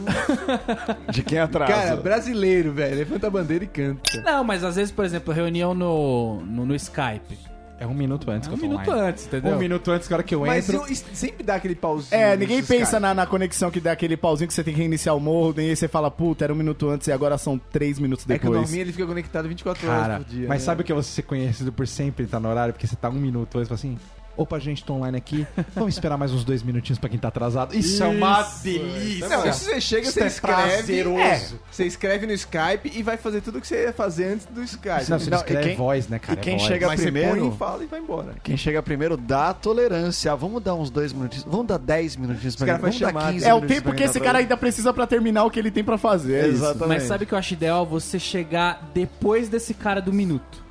De 1.09 1.23
quem 1.23 1.39
atrasa? 1.39 1.71
Cara, 1.71 1.95
brasileiro, 1.95 2.73
velho. 2.73 2.97
Levanta 2.97 3.27
a 3.27 3.29
bandeira 3.29 3.63
e 3.63 3.67
canta. 3.67 4.01
Não, 4.25 4.43
mas 4.43 4.61
às 4.65 4.75
vezes, 4.75 4.91
por 4.91 5.05
exemplo, 5.05 5.33
reunião 5.33 5.73
no, 5.73 6.41
no, 6.41 6.65
no 6.65 6.75
Skype. 6.75 7.39
É 7.81 7.87
um 7.87 7.93
minuto 7.95 8.29
antes 8.29 8.47
É 8.47 8.51
que 8.51 8.55
um 8.55 8.57
eu 8.57 8.61
tô 8.61 8.67
minuto 8.77 8.87
online. 8.91 9.09
antes, 9.09 9.25
entendeu? 9.25 9.55
Um 9.55 9.57
minuto 9.57 9.91
antes, 9.91 10.07
que 10.07 10.13
hora 10.13 10.21
que 10.23 10.35
eu 10.35 10.41
Mas 10.45 10.69
entro... 10.69 10.85
eu- 10.87 10.95
sempre 11.15 11.43
dá 11.43 11.55
aquele 11.55 11.73
pauzinho. 11.73 12.21
É, 12.21 12.37
ninguém 12.37 12.61
pensa 12.63 12.99
na, 12.99 13.11
na 13.13 13.25
conexão 13.25 13.71
que 13.71 13.79
dá 13.79 13.91
aquele 13.93 14.15
pauzinho 14.15 14.47
que 14.47 14.53
você 14.53 14.63
tem 14.63 14.71
que 14.73 14.79
reiniciar 14.79 15.15
o 15.15 15.19
modem 15.19 15.65
e 15.65 15.69
aí 15.71 15.75
você 15.75 15.87
fala, 15.87 16.11
puta, 16.11 16.43
era 16.43 16.53
um 16.53 16.55
minuto 16.55 16.87
antes 16.89 17.07
e 17.07 17.11
agora 17.11 17.37
são 17.39 17.57
três 17.57 17.97
minutos 17.97 18.23
É 18.25 18.37
que 18.37 18.45
o 18.45 18.49
depois. 18.49 18.61
Norminha 18.61 18.81
ele 18.83 18.91
fica 18.91 19.07
conectado 19.07 19.47
24 19.49 19.87
Cara, 19.87 20.13
horas 20.13 20.17
por 20.25 20.25
dia. 20.31 20.47
mas 20.47 20.61
né? 20.61 20.65
sabe 20.65 20.81
o 20.81 20.85
que 20.85 20.91
é 20.91 20.95
você 20.95 21.09
ser 21.09 21.23
conhecido 21.23 21.71
por 21.73 21.87
sempre 21.87 22.25
estar 22.25 22.39
no 22.39 22.49
horário? 22.49 22.71
Porque 22.71 22.85
você 22.85 22.95
tá 22.95 23.09
um 23.09 23.13
minuto 23.13 23.57
antes, 23.57 23.71
assim... 23.71 23.97
Opa, 24.41 24.57
gente, 24.59 24.83
tô 24.83 24.93
online 24.95 25.17
aqui. 25.17 25.45
Vamos 25.75 25.93
esperar 25.93 26.17
mais 26.17 26.33
uns 26.33 26.43
dois 26.43 26.63
minutinhos 26.63 26.97
pra 26.97 27.07
quem 27.07 27.19
tá 27.19 27.27
atrasado. 27.27 27.75
Isso, 27.75 28.03
é 28.03 28.07
uma 28.07 28.41
delícia. 28.63 29.29
Não, 29.29 29.47
isso 29.47 29.65
você 29.65 29.79
chega, 29.79 30.01
Isso 30.01 30.13
você 30.13 30.23
é 30.23 30.27
escreve. 30.27 30.61
prazeroso. 30.77 31.19
É, 31.19 31.41
você 31.71 31.85
escreve 31.85 32.25
no 32.25 32.33
Skype 32.33 32.91
e 32.91 33.03
vai 33.03 33.17
fazer 33.17 33.41
tudo 33.41 33.59
o 33.59 33.61
que 33.61 33.67
você 33.67 33.83
ia 33.83 33.93
fazer 33.93 34.33
antes 34.33 34.47
do 34.47 34.63
Skype. 34.63 35.09
Não, 35.11 35.19
você 35.19 35.29
Não, 35.29 35.37
escreve 35.37 35.63
quem- 35.67 35.75
voz, 35.77 36.07
né, 36.07 36.17
cara? 36.17 36.39
e 36.39 36.41
quem 36.43 36.55
É 36.55 36.57
voz. 36.57 36.67
chega 36.67 36.87
mas 36.87 37.01
primeiro- 37.01 37.29
você 37.35 37.39
põe 37.39 37.49
e 37.49 37.57
fala 37.57 37.83
e 37.83 37.85
vai 37.85 37.99
embora. 37.99 38.33
Quem 38.41 38.57
chega 38.57 38.81
primeiro 38.81 39.15
dá 39.15 39.53
tolerância. 39.53 40.31
Ah, 40.31 40.35
vamos 40.35 40.63
dar 40.63 40.73
uns 40.73 40.89
dois 40.89 41.13
minutinhos. 41.13 41.45
Vamos 41.47 41.67
dar 41.67 41.77
10 41.77 42.15
minutinhos 42.15 42.55
pra 42.55 42.65
cara 42.65 42.79
quem- 42.79 42.81
vai 42.81 42.91
Vamos 42.91 42.99
dar 42.99 43.07
chamar, 43.21 43.33
15 43.33 43.45
É 43.45 43.53
o 43.53 43.61
tempo 43.61 43.81
pra 43.83 43.91
que 43.91 43.97
quem 43.97 44.05
esse 44.07 44.17
tá 44.19 44.25
cara 44.25 44.39
ainda 44.39 44.57
precisa 44.57 44.91
pra 44.91 45.05
terminar 45.05 45.43
o 45.45 45.51
que 45.51 45.59
ele 45.59 45.69
tem 45.69 45.83
pra 45.83 45.99
fazer. 45.99 46.45
é. 46.45 46.47
Exatamente. 46.47 46.87
Mas 46.87 47.03
sabe 47.03 47.25
o 47.25 47.27
que 47.27 47.33
eu 47.35 47.37
acho 47.37 47.53
ideal? 47.53 47.85
Você 47.85 48.17
chegar 48.17 48.89
depois 48.91 49.49
desse 49.49 49.75
cara 49.75 50.01
do 50.01 50.11
minuto. 50.11 50.63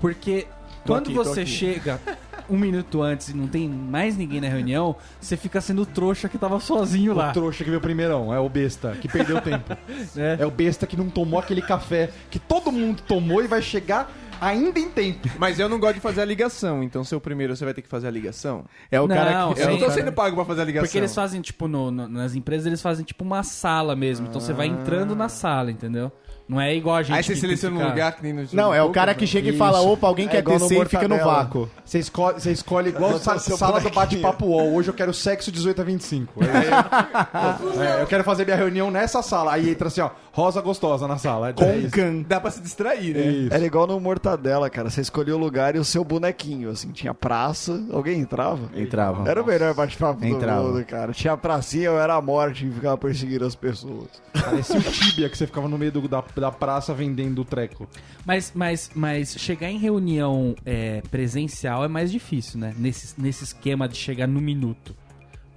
Porque 0.00 0.46
quando 0.86 1.06
aqui, 1.06 1.14
tô 1.14 1.24
você 1.24 1.40
aqui. 1.40 1.50
chega 1.50 2.00
um 2.50 2.58
minuto 2.58 3.02
antes 3.02 3.28
e 3.28 3.36
não 3.36 3.46
tem 3.46 3.68
mais 3.68 4.16
ninguém 4.16 4.40
na 4.40 4.48
reunião, 4.48 4.96
você 5.20 5.36
fica 5.36 5.60
sendo 5.60 5.82
o 5.82 5.86
trouxa 5.86 6.28
que 6.28 6.36
tava 6.38 6.58
sozinho 6.60 7.14
lá. 7.14 7.30
O 7.30 7.32
trouxa 7.32 7.62
que 7.64 7.70
veio 7.70 7.80
primeirão, 7.80 8.32
é 8.34 8.38
o 8.40 8.48
besta, 8.48 8.92
que 9.00 9.08
perdeu 9.08 9.40
tempo. 9.40 9.76
né? 10.14 10.36
É 10.40 10.46
o 10.46 10.50
besta 10.50 10.86
que 10.86 10.96
não 10.96 11.08
tomou 11.08 11.38
aquele 11.38 11.62
café 11.62 12.10
que 12.30 12.38
todo 12.38 12.70
mundo 12.72 13.02
tomou 13.06 13.42
e 13.42 13.46
vai 13.46 13.62
chegar 13.62 14.10
ainda 14.40 14.78
em 14.80 14.88
tempo. 14.88 15.28
Mas 15.38 15.58
eu 15.58 15.68
não 15.68 15.78
gosto 15.78 15.94
de 15.96 16.00
fazer 16.00 16.22
a 16.22 16.24
ligação, 16.24 16.82
então 16.82 17.04
se 17.04 17.14
eu 17.14 17.20
primeiro 17.20 17.54
você 17.54 17.64
vai 17.64 17.74
ter 17.74 17.82
que 17.82 17.88
fazer 17.88 18.08
a 18.08 18.10
ligação. 18.10 18.64
É 18.90 19.00
o 19.00 19.06
Não, 19.06 19.14
cara 19.14 19.30
que. 19.54 19.60
Eu 19.60 19.64
Sim, 19.66 19.70
não 19.72 19.78
tô 19.78 19.86
cara. 19.86 19.92
sendo 20.00 20.12
pago 20.12 20.34
pra 20.36 20.44
fazer 20.44 20.62
a 20.62 20.64
ligação. 20.64 20.86
Porque 20.86 20.98
eles 20.98 21.14
fazem, 21.14 21.40
tipo, 21.40 21.68
no- 21.68 21.90
no- 21.90 22.08
nas 22.08 22.34
empresas, 22.34 22.66
eles 22.66 22.80
fazem, 22.80 23.04
tipo, 23.04 23.22
uma 23.24 23.42
sala 23.42 23.94
mesmo. 23.94 24.26
Então 24.26 24.40
você 24.40 24.52
vai 24.52 24.66
entrando 24.66 25.14
na 25.14 25.28
sala, 25.28 25.70
entendeu? 25.70 26.10
Não 26.50 26.60
é 26.60 26.74
igual 26.74 26.96
a 26.96 27.02
gente 27.04 27.16
Aí 27.16 27.22
você 27.22 27.34
que 27.34 27.38
seleciona 27.40 27.76
um 27.76 27.78
ficar- 27.78 27.90
lugar 27.90 28.12
que 28.16 28.22
nem 28.24 28.32
no 28.32 28.44
Não, 28.52 28.74
é 28.74 28.82
o 28.82 28.90
cara 28.90 29.14
que 29.14 29.24
chega 29.24 29.50
e 29.50 29.56
fala, 29.56 29.80
opa, 29.80 30.08
alguém 30.08 30.26
quer 30.26 30.38
igual 30.40 30.58
no 30.58 30.68
descer 30.68 30.84
e 30.84 30.88
fica 30.88 31.02
no 31.06 31.10
Mortadela. 31.14 31.44
vácuo. 31.44 31.70
Você 31.84 31.98
escolhe, 32.00 32.40
você 32.40 32.50
escolhe 32.50 32.88
igual 32.88 33.18
sa 33.20 33.38
seu 33.38 33.56
sala 33.56 33.74
do 33.80 33.88
bonequinho. 33.88 34.22
bate-papo 34.22 34.46
UOL. 34.46 34.74
Hoje 34.74 34.88
eu 34.88 34.94
quero 34.94 35.14
sexo 35.14 35.52
18 35.52 35.80
a 35.80 35.84
25. 35.84 36.34
Aí, 36.42 37.86
é, 37.98 38.02
eu 38.02 38.06
quero 38.08 38.24
fazer 38.24 38.44
minha 38.44 38.56
reunião 38.56 38.90
nessa 38.90 39.22
sala. 39.22 39.52
Aí 39.52 39.70
entra 39.70 39.86
assim, 39.86 40.00
ó, 40.00 40.10
rosa 40.32 40.60
gostosa 40.60 41.06
na 41.08 41.18
sala. 41.18 41.50
É 41.50 41.52
Com 41.52 41.90
can. 41.90 42.22
Dá 42.22 42.40
pra 42.40 42.50
se 42.50 42.60
distrair, 42.60 43.14
né? 43.14 43.20
Isso. 43.26 43.54
Era 43.54 43.64
igual 43.64 43.86
no 43.86 43.98
Mortadela, 44.00 44.68
cara. 44.70 44.88
Você 44.90 45.00
escolhia 45.00 45.34
o 45.34 45.38
lugar 45.38 45.74
e 45.74 45.78
o 45.78 45.84
seu 45.84 46.04
bonequinho, 46.04 46.70
assim. 46.70 46.90
Tinha 46.92 47.12
praça. 47.14 47.82
Alguém 47.92 48.20
entrava? 48.20 48.70
Entrava. 48.78 49.28
Era 49.28 49.42
o 49.42 49.46
melhor 49.46 49.74
bate-papo 49.74 50.20
do 50.20 50.26
Entrava. 50.26 50.62
mundo, 50.62 50.84
cara. 50.84 51.12
Tinha 51.12 51.36
pracinha, 51.36 51.86
eu 51.86 51.98
era 51.98 52.14
a 52.14 52.22
morte 52.22 52.66
e 52.66 52.70
ficava 52.70 52.96
perseguindo 52.96 53.44
as 53.44 53.54
pessoas. 53.54 54.08
Parecia 54.32 54.78
o 54.78 54.82
Tibia 54.82 55.28
que 55.28 55.36
você 55.36 55.46
ficava 55.46 55.68
no 55.68 55.76
meio 55.78 55.92
do- 55.92 56.08
da, 56.08 56.22
da 56.36 56.50
praça 56.52 56.94
vendendo 56.94 57.40
o 57.40 57.44
treco. 57.44 57.88
Mas, 58.24 58.52
mas, 58.54 58.90
mas 58.94 59.34
chegar 59.38 59.70
em 59.70 59.78
reunião 59.78 60.54
é, 60.64 61.02
presencial 61.10 61.84
é 61.84 61.88
mais 61.88 62.10
difícil, 62.12 62.58
né? 62.60 62.74
Nesse, 62.78 63.20
nesse 63.20 63.44
esquema 63.44 63.88
de 63.88 63.96
chegar 63.96 64.26
no 64.26 64.40
minuto. 64.40 64.94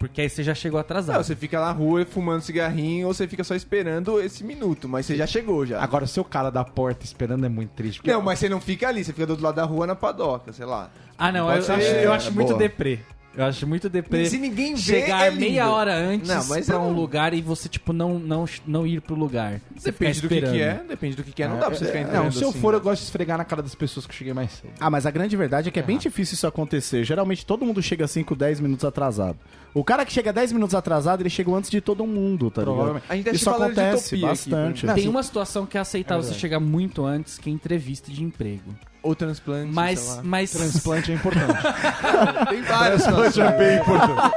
Porque 0.07 0.21
aí 0.21 0.29
você 0.29 0.43
já 0.43 0.53
chegou 0.53 0.79
atrasado. 0.79 1.15
Não, 1.15 1.23
você 1.23 1.35
fica 1.35 1.59
na 1.59 1.71
rua 1.71 2.05
fumando 2.05 2.41
cigarrinho 2.41 3.07
ou 3.07 3.13
você 3.13 3.27
fica 3.27 3.43
só 3.43 3.55
esperando 3.55 4.19
esse 4.21 4.43
minuto, 4.43 4.87
mas 4.89 5.05
você 5.05 5.15
já 5.15 5.25
chegou 5.25 5.65
já. 5.65 5.81
Agora, 5.81 6.03
o 6.03 6.07
seu 6.07 6.23
cara 6.23 6.49
da 6.49 6.63
porta 6.63 7.05
esperando 7.05 7.45
é 7.45 7.49
muito 7.49 7.69
triste. 7.71 7.99
porque- 7.99 8.11
Não, 8.11 8.21
mas 8.21 8.39
você 8.39 8.49
não 8.49 8.59
fica 8.59 8.87
ali, 8.89 9.03
você 9.03 9.13
fica 9.13 9.25
do 9.25 9.31
outro 9.31 9.45
lado 9.45 9.55
da 9.55 9.63
rua 9.63 9.87
na 9.87 9.95
padoca, 9.95 10.51
sei 10.51 10.65
lá. 10.65 10.89
Ah, 11.17 11.31
não, 11.31 11.49
eu, 11.51 11.61
ser- 11.61 11.71
acho, 11.73 11.85
eu 11.87 12.11
é, 12.11 12.15
acho 12.15 12.31
muito 12.33 12.47
boa. 12.49 12.59
deprê. 12.59 12.99
Eu 13.35 13.45
acho 13.45 13.65
muito 13.65 13.89
deprê. 13.89 14.25
Se 14.27 14.37
ninguém 14.37 14.75
vê, 14.75 14.81
chegar 14.81 15.25
é 15.25 15.29
lindo. 15.29 15.39
meia 15.41 15.67
hora 15.69 15.95
antes 15.95 16.27
Não, 16.29 16.45
mas 16.45 16.67
pra 16.67 16.79
um 16.79 16.91
não- 16.91 16.93
lugar 16.93 17.33
e 17.33 17.41
você, 17.41 17.67
tipo, 17.67 17.91
não, 17.91 18.19
não, 18.19 18.45
não 18.67 18.85
ir 18.85 19.01
pro 19.01 19.15
lugar. 19.15 19.59
Você 19.75 19.91
Depende 19.91 20.21
do 20.21 20.29
que, 20.29 20.39
que 20.41 20.61
é, 20.61 20.83
depende 20.87 21.15
do 21.15 21.23
que, 21.23 21.31
que 21.31 21.41
é. 21.41 21.47
Não 21.47 21.57
dá 21.57 21.65
pra 21.65 21.75
você 21.75 21.85
ficar 21.85 22.01
entrando 22.01 22.25
Não, 22.25 22.31
se 22.31 22.43
eu 22.43 22.49
assim, 22.49 22.59
for, 22.61 22.73
né? 22.73 22.77
eu 22.77 22.81
gosto 22.83 23.01
de 23.01 23.05
esfregar 23.07 23.37
na 23.39 23.43
cara 23.43 23.63
das 23.63 23.73
pessoas 23.73 24.05
que 24.05 24.11
eu 24.11 24.15
cheguei 24.17 24.33
mais 24.33 24.51
cedo. 24.51 24.73
Ah, 24.79 24.89
mas 24.89 25.07
a 25.07 25.11
grande 25.11 25.35
verdade 25.35 25.69
é 25.69 25.71
que 25.71 25.79
é 25.79 25.83
bem 25.83 25.97
difícil 25.97 26.35
isso 26.35 26.45
acontecer. 26.45 27.03
Geralmente 27.03 27.43
todo 27.43 27.65
mundo 27.65 27.81
chega 27.81 28.07
5, 28.07 28.35
10 28.35 28.59
minutos 28.59 28.85
atrasado. 28.85 29.37
O 29.73 29.83
cara 29.83 30.05
que 30.05 30.13
chega 30.13 30.31
10 30.31 30.51
minutos 30.51 30.75
atrasado, 30.75 31.21
ele 31.21 31.29
chega 31.31 31.51
antes 31.51 31.71
de 31.71 31.81
todo 31.81 32.05
mundo, 32.05 32.51
tá 32.51 32.61
ligado? 32.61 33.01
A 33.09 33.15
gente 33.15 33.25
tá 33.25 33.31
Isso 33.31 33.49
acontece 33.49 34.15
utopia 34.15 34.17
aqui, 34.17 34.49
bastante. 34.49 34.85
por 34.85 34.93
Tem 34.93 35.07
uma 35.07 35.23
situação 35.23 35.65
que 35.65 35.75
é 35.75 35.81
aceitável 35.81 36.21
você 36.23 36.35
chegar 36.35 36.59
muito 36.59 37.03
antes, 37.03 37.39
que 37.39 37.49
é 37.49 37.53
entrevista 37.53 38.11
de 38.11 38.23
emprego. 38.23 38.75
Ou 39.03 39.13
transplante, 39.13 39.65
sei 39.65 39.73
Mas, 39.73 40.07
lá. 40.07 40.21
mas 40.23 40.51
Transplante 40.51 41.11
é 41.11 41.15
importante. 41.15 41.53
Tem 42.49 42.61
várias 42.61 43.01
situações. 43.03 43.37
é 43.37 43.57
bem 43.57 43.77
importante. 43.79 44.31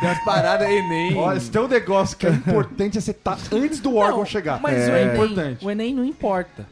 Tem 0.00 0.08
umas 0.10 0.24
paradas 0.24 0.68
Enem. 0.68 1.16
Olha, 1.16 1.38
se 1.40 1.50
tem 1.50 1.62
um 1.62 1.68
negócio 1.68 2.16
que 2.16 2.26
é 2.26 2.30
importante 2.30 2.98
é 2.98 3.00
você 3.00 3.12
estar 3.12 3.38
antes 3.52 3.78
do 3.78 3.94
órgão 3.96 4.24
chegar. 4.26 4.60
Mas 4.60 4.76
é 4.88 4.92
o, 4.92 4.96
Enem, 4.96 5.14
importante. 5.14 5.64
o 5.64 5.70
Enem 5.70 5.94
não 5.94 6.04
importa. 6.04 6.66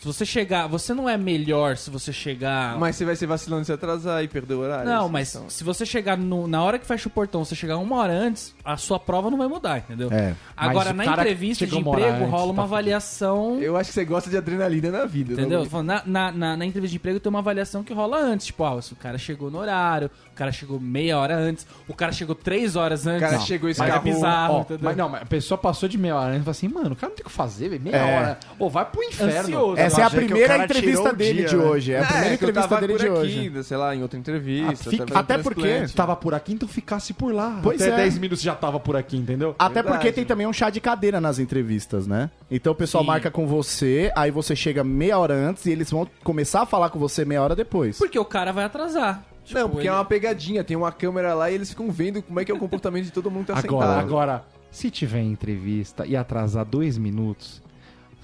Se 0.00 0.06
você 0.06 0.24
chegar, 0.24 0.66
você 0.66 0.94
não 0.94 1.06
é 1.06 1.18
melhor 1.18 1.76
se 1.76 1.90
você 1.90 2.10
chegar. 2.10 2.78
Mas 2.78 2.96
você 2.96 3.04
vai 3.04 3.14
ser 3.14 3.26
vacilando 3.26 3.66
se 3.66 3.72
atrasar 3.72 4.24
e 4.24 4.28
perder 4.28 4.54
o 4.54 4.60
horário. 4.60 4.86
não, 4.88 5.00
essa 5.02 5.08
mas 5.12 5.28
questão. 5.30 5.50
se 5.50 5.62
você 5.62 5.84
chegar 5.84 6.16
no- 6.16 6.48
na 6.48 6.62
hora 6.62 6.78
que 6.78 6.86
fecha 6.86 7.06
o 7.06 7.10
portão, 7.10 7.44
você 7.44 7.54
chegar 7.54 7.76
uma 7.76 7.96
hora 7.96 8.12
antes, 8.14 8.54
a 8.64 8.78
sua 8.78 8.98
prova 8.98 9.30
não 9.30 9.36
vai 9.36 9.46
mudar, 9.46 9.76
entendeu? 9.76 10.08
É. 10.10 10.34
Agora, 10.56 10.94
na 10.94 11.04
entrevista 11.04 11.66
de 11.66 11.76
emprego, 11.78 12.08
antes, 12.16 12.30
rola 12.30 12.30
tá 12.30 12.36
uma 12.44 12.44
fudido. 12.46 12.60
avaliação. 12.62 13.58
Eu 13.60 13.76
acho 13.76 13.90
que 13.90 13.94
você 13.94 14.04
gosta 14.06 14.30
de 14.30 14.38
adrenalina 14.38 14.90
na 14.90 15.04
vida. 15.04 15.34
Entendeu? 15.34 15.58
né? 15.58 15.64
Tô 15.64 15.70
falando, 15.70 15.86
Na, 15.88 16.02
na, 16.06 16.32
na, 16.32 16.56
na 16.56 16.64
entrevista 16.64 16.92
de 16.92 16.96
emprego 16.96 17.20
tem 17.20 17.28
uma 17.28 17.40
avaliação 17.40 17.84
que 17.84 17.92
rola 17.92 18.18
antes. 18.18 18.46
Tipo, 18.46 18.64
ah, 18.64 18.80
se 18.80 18.94
o 18.94 18.96
cara 18.96 19.18
chegou 19.18 19.50
no 19.50 19.58
horário, 19.58 20.10
cara 20.40 20.52
chegou 20.52 20.80
meia 20.80 21.18
hora 21.18 21.36
antes, 21.36 21.66
o 21.86 21.92
cara 21.92 22.12
chegou 22.12 22.34
três 22.34 22.74
horas 22.74 23.06
antes. 23.06 23.20
cara 23.20 23.36
Não. 23.36 23.44
chegou 23.44 23.68
e 23.68 23.74
Mas 23.76 23.80
é 23.80 23.84
escapou. 23.88 24.12
bizarro, 24.12 24.54
Ó, 24.54 24.60
entendeu? 24.62 24.78
mas 24.84 24.96
não, 24.96 25.08
mas 25.10 25.22
a 25.22 25.26
pessoa 25.26 25.58
passou 25.58 25.86
de 25.86 25.98
meia 25.98 26.16
hora 26.16 26.28
antes 26.30 26.40
e 26.40 26.44
falou 26.44 26.50
assim, 26.52 26.68
mano, 26.68 26.92
o 26.92 26.96
cara 26.96 27.10
não 27.10 27.16
tem 27.16 27.22
o 27.26 27.28
que 27.28 27.32
fazer, 27.34 27.68
velho, 27.68 27.82
meia 27.82 27.96
É. 27.96 28.16
hora. 28.18 28.38
Ô, 28.58 28.70
vai 28.70 28.86
pro 28.86 29.02
inferno. 29.02 29.38
Ansioso. 29.40 29.78
Essa 29.78 30.00
é 30.00 30.04
a 30.04 30.08
o 30.08 30.10
primeira 30.10 30.64
entrevista 30.64 31.10
o 31.10 31.16
dele 31.16 31.38
dia, 31.40 31.48
de 31.48 31.56
né? 31.56 31.62
hoje. 31.64 31.92
É 31.92 32.00
a 32.00 32.06
primeira 32.06 32.34
é, 32.34 32.36
que 32.38 32.44
eu 32.44 32.48
entrevista 32.48 32.68
tava 32.68 32.80
dele 32.80 32.92
por 32.94 32.98
de 33.00 33.06
aqui, 33.06 33.50
hoje. 33.50 33.64
sei 33.64 33.76
lá, 33.76 33.94
em 33.94 34.02
outra 34.02 34.18
entrevista. 34.18 34.90
Fica- 34.90 35.18
até 35.18 35.36
porque. 35.38 35.84
Tava 35.94 36.16
por 36.16 36.32
aqui, 36.34 36.54
então 36.54 36.66
ficasse 36.68 37.12
por 37.12 37.34
lá. 37.34 37.60
Pois 37.62 37.82
Até 37.82 37.92
é. 37.92 37.96
10 37.96 38.16
minutos 38.18 38.42
já 38.42 38.54
tava 38.54 38.80
por 38.80 38.96
aqui, 38.96 39.18
entendeu? 39.18 39.54
Até 39.58 39.74
Verdade. 39.82 39.96
porque 39.98 40.12
tem 40.12 40.24
também 40.24 40.46
um 40.46 40.52
chá 40.54 40.70
de 40.70 40.80
cadeira 40.80 41.20
nas 41.20 41.38
entrevistas, 41.38 42.06
né? 42.06 42.30
Então 42.50 42.72
o 42.72 42.76
pessoal 42.76 43.04
Sim. 43.04 43.08
marca 43.08 43.30
com 43.30 43.46
você, 43.46 44.10
aí 44.16 44.30
você 44.30 44.56
chega 44.56 44.82
meia 44.82 45.18
hora 45.18 45.34
antes 45.34 45.66
e 45.66 45.70
eles 45.70 45.90
vão 45.90 46.08
começar 46.24 46.62
a 46.62 46.66
falar 46.66 46.88
com 46.88 46.98
você 46.98 47.24
meia 47.26 47.42
hora 47.42 47.54
depois. 47.54 47.98
Porque 47.98 48.18
o 48.18 48.24
cara 48.24 48.52
vai 48.52 48.64
atrasar. 48.64 49.22
Tipo, 49.50 49.60
Não, 49.60 49.68
porque 49.68 49.82
ele- 49.82 49.88
é 49.88 49.92
uma 49.92 50.04
pegadinha, 50.04 50.62
tem 50.64 50.76
uma 50.76 50.92
câmera 50.92 51.34
lá 51.34 51.50
e 51.50 51.54
eles 51.54 51.70
ficam 51.70 51.90
vendo 51.90 52.22
como 52.22 52.38
é 52.40 52.44
que 52.44 52.52
é 52.52 52.54
o 52.54 52.58
comportamento 52.58 53.04
de 53.04 53.10
todo 53.10 53.30
mundo 53.30 53.46
que 53.46 53.52
tá 53.52 53.58
Agora, 53.58 53.86
sentado. 53.86 54.00
agora, 54.06 54.44
se 54.70 54.90
tiver 54.90 55.22
entrevista 55.22 56.06
e 56.06 56.16
atrasar 56.16 56.64
dois 56.64 56.96
minutos, 56.96 57.60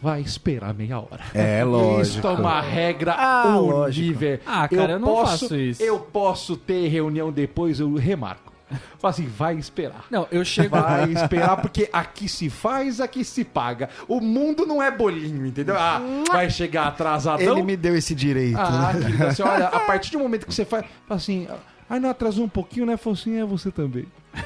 vai 0.00 0.20
esperar 0.20 0.72
meia 0.72 0.98
hora. 1.00 1.24
É, 1.34 1.62
Isso 2.00 2.24
é 2.26 2.30
uma 2.30 2.60
regra 2.60 3.12
Ah, 3.18 3.58
horrível. 3.58 4.38
Ah, 4.46 4.68
cara, 4.68 4.92
eu 4.92 4.98
não 5.00 5.08
posso, 5.08 5.40
faço 5.48 5.56
isso. 5.56 5.82
Eu 5.82 5.98
posso 5.98 6.56
ter 6.56 6.86
reunião 6.88 7.32
depois, 7.32 7.80
eu 7.80 7.92
remarco. 7.94 8.45
Fala 8.98 9.10
assim, 9.10 9.26
vai 9.26 9.56
esperar. 9.56 10.04
Não, 10.10 10.26
eu 10.30 10.44
chego. 10.44 10.70
Vai 10.80 11.12
esperar, 11.12 11.56
porque 11.58 11.88
aqui 11.92 12.28
se 12.28 12.50
faz, 12.50 13.00
aqui 13.00 13.24
se 13.24 13.44
paga. 13.44 13.88
O 14.08 14.20
mundo 14.20 14.66
não 14.66 14.82
é 14.82 14.90
bolinho, 14.90 15.46
entendeu? 15.46 15.76
Ah, 15.78 16.00
vai 16.28 16.50
chegar 16.50 16.88
atrasadão. 16.88 17.52
Ele 17.52 17.62
me 17.62 17.76
deu 17.76 17.96
esse 17.96 18.14
direito. 18.14 18.58
Ah, 18.58 18.92
né? 18.92 19.00
querida, 19.04 19.28
assim, 19.28 19.42
olha, 19.46 19.66
a 19.68 19.80
partir 19.80 20.10
do 20.12 20.18
momento 20.18 20.46
que 20.46 20.54
você 20.54 20.64
faz, 20.64 20.84
fala 21.06 21.18
assim, 21.18 21.46
ai 21.88 22.00
não 22.00 22.10
atrasou 22.10 22.44
um 22.44 22.48
pouquinho, 22.48 22.86
né? 22.86 22.96
Falou 22.96 23.16
assim, 23.18 23.38
é 23.38 23.44
você 23.44 23.70
também. 23.70 24.06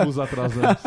Ambos 0.00 0.18
atrasados. 0.18 0.82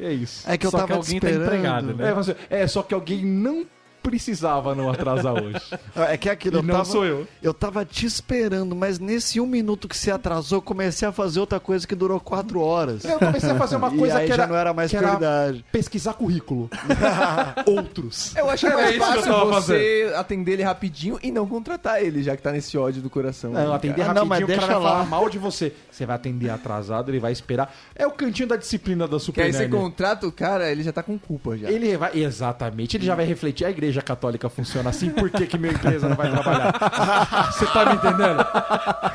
é 0.00 0.12
isso. 0.12 0.50
É 0.50 0.56
que 0.58 0.66
eu 0.66 0.70
Só 0.70 0.78
que 0.78 0.86
tava 0.88 0.98
alguém 0.98 1.20
tá 1.20 1.28
esperando. 1.30 1.46
empregado, 1.46 1.94
né? 1.94 2.08
É, 2.10 2.12
você- 2.14 2.36
é, 2.50 2.66
só 2.66 2.82
que 2.82 2.94
alguém 2.94 3.24
não 3.24 3.64
precisava 4.04 4.74
não 4.74 4.90
atrasar 4.90 5.32
hoje. 5.34 5.56
É 5.96 6.16
que 6.16 6.28
é 6.28 6.32
aquilo, 6.32 6.56
E 6.56 6.58
eu 6.58 6.62
não 6.62 6.72
tava, 6.74 6.84
sou 6.84 7.04
eu. 7.04 7.26
eu 7.42 7.54
tava 7.54 7.84
te 7.84 8.04
esperando, 8.04 8.74
mas 8.76 8.98
nesse 8.98 9.40
um 9.40 9.46
minuto 9.46 9.88
que 9.88 9.96
você 9.96 10.10
atrasou, 10.10 10.58
eu 10.58 10.62
comecei 10.62 11.06
a 11.08 11.12
fazer 11.12 11.40
outra 11.40 11.58
coisa 11.60 11.86
que 11.86 11.94
durou 11.94 12.18
quatro 12.20 12.60
horas. 12.60 13.04
Eu 13.04 13.18
comecei 13.18 13.50
a 13.50 13.54
fazer 13.54 13.76
uma 13.76 13.88
E 13.94 13.96
coisa 13.96 14.18
aí 14.18 14.28
que 14.28 14.34
já 14.36 14.42
era, 14.42 14.46
não 14.52 14.56
era 14.56 14.74
mais 14.74 14.90
que 14.90 14.96
era 14.96 15.06
prioridade. 15.16 15.64
pesquisar 15.72 16.14
currículo. 16.14 16.68
Outros. 17.66 18.34
Eu 18.36 18.50
acho 18.50 18.66
que 18.66 18.72
é 18.72 18.76
mais 18.76 18.90
que 18.92 18.98
fácil 18.98 19.46
você 19.50 20.12
atender 20.16 20.52
ele 20.54 20.62
rapidinho 20.62 21.18
e 21.22 21.30
não 21.30 21.46
contratar 21.46 22.02
ele, 22.02 22.22
já 22.22 22.36
que 22.36 22.42
tá 22.42 22.52
nesse 22.52 22.76
ódio 22.76 23.00
do 23.02 23.08
coração. 23.10 23.52
Não, 23.52 23.72
atender 23.72 24.02
Ah, 24.02 24.06
rapidinho, 24.06 24.14
não, 24.14 24.26
mas 24.26 24.42
o 24.42 24.46
cara 24.46 24.58
deixa 24.58 24.66
vai 24.72 24.82
falar 24.82 24.98
lá. 24.98 25.04
mal 25.04 25.28
de 25.30 25.38
você. 25.38 25.72
Você 25.90 26.04
vai 26.04 26.16
atender 26.16 26.50
atrasado, 26.50 27.10
ele 27.10 27.20
vai 27.20 27.32
esperar. 27.32 27.74
É 27.94 28.06
o 28.06 28.10
cantinho 28.10 28.48
da 28.48 28.56
disciplina 28.56 29.06
da 29.06 29.16
Que 29.16 29.22
Super 29.24 29.42
aí 29.44 29.52
você 29.52 29.68
contrata 29.68 30.26
o 30.26 30.32
cara, 30.32 30.70
ele 30.70 30.82
já 30.82 30.92
tá 30.92 31.02
com 31.02 31.18
culpa 31.18 31.56
já. 31.56 31.70
Ele 31.70 31.96
vai, 31.96 32.18
exatamente, 32.18 32.96
ele 32.96 33.06
já 33.06 33.14
vai 33.14 33.24
refletir. 33.24 33.64
A 33.64 33.70
igreja 33.70 33.93
católica 34.02 34.48
funciona 34.48 34.90
assim, 34.90 35.10
por 35.10 35.30
que, 35.30 35.46
que 35.46 35.58
minha 35.58 35.72
empresa 35.72 36.08
não 36.08 36.16
vai 36.16 36.30
trabalhar? 36.30 36.72
Você 37.52 37.66
tá 37.66 37.86
me 37.86 37.94
entendendo? 37.94 38.40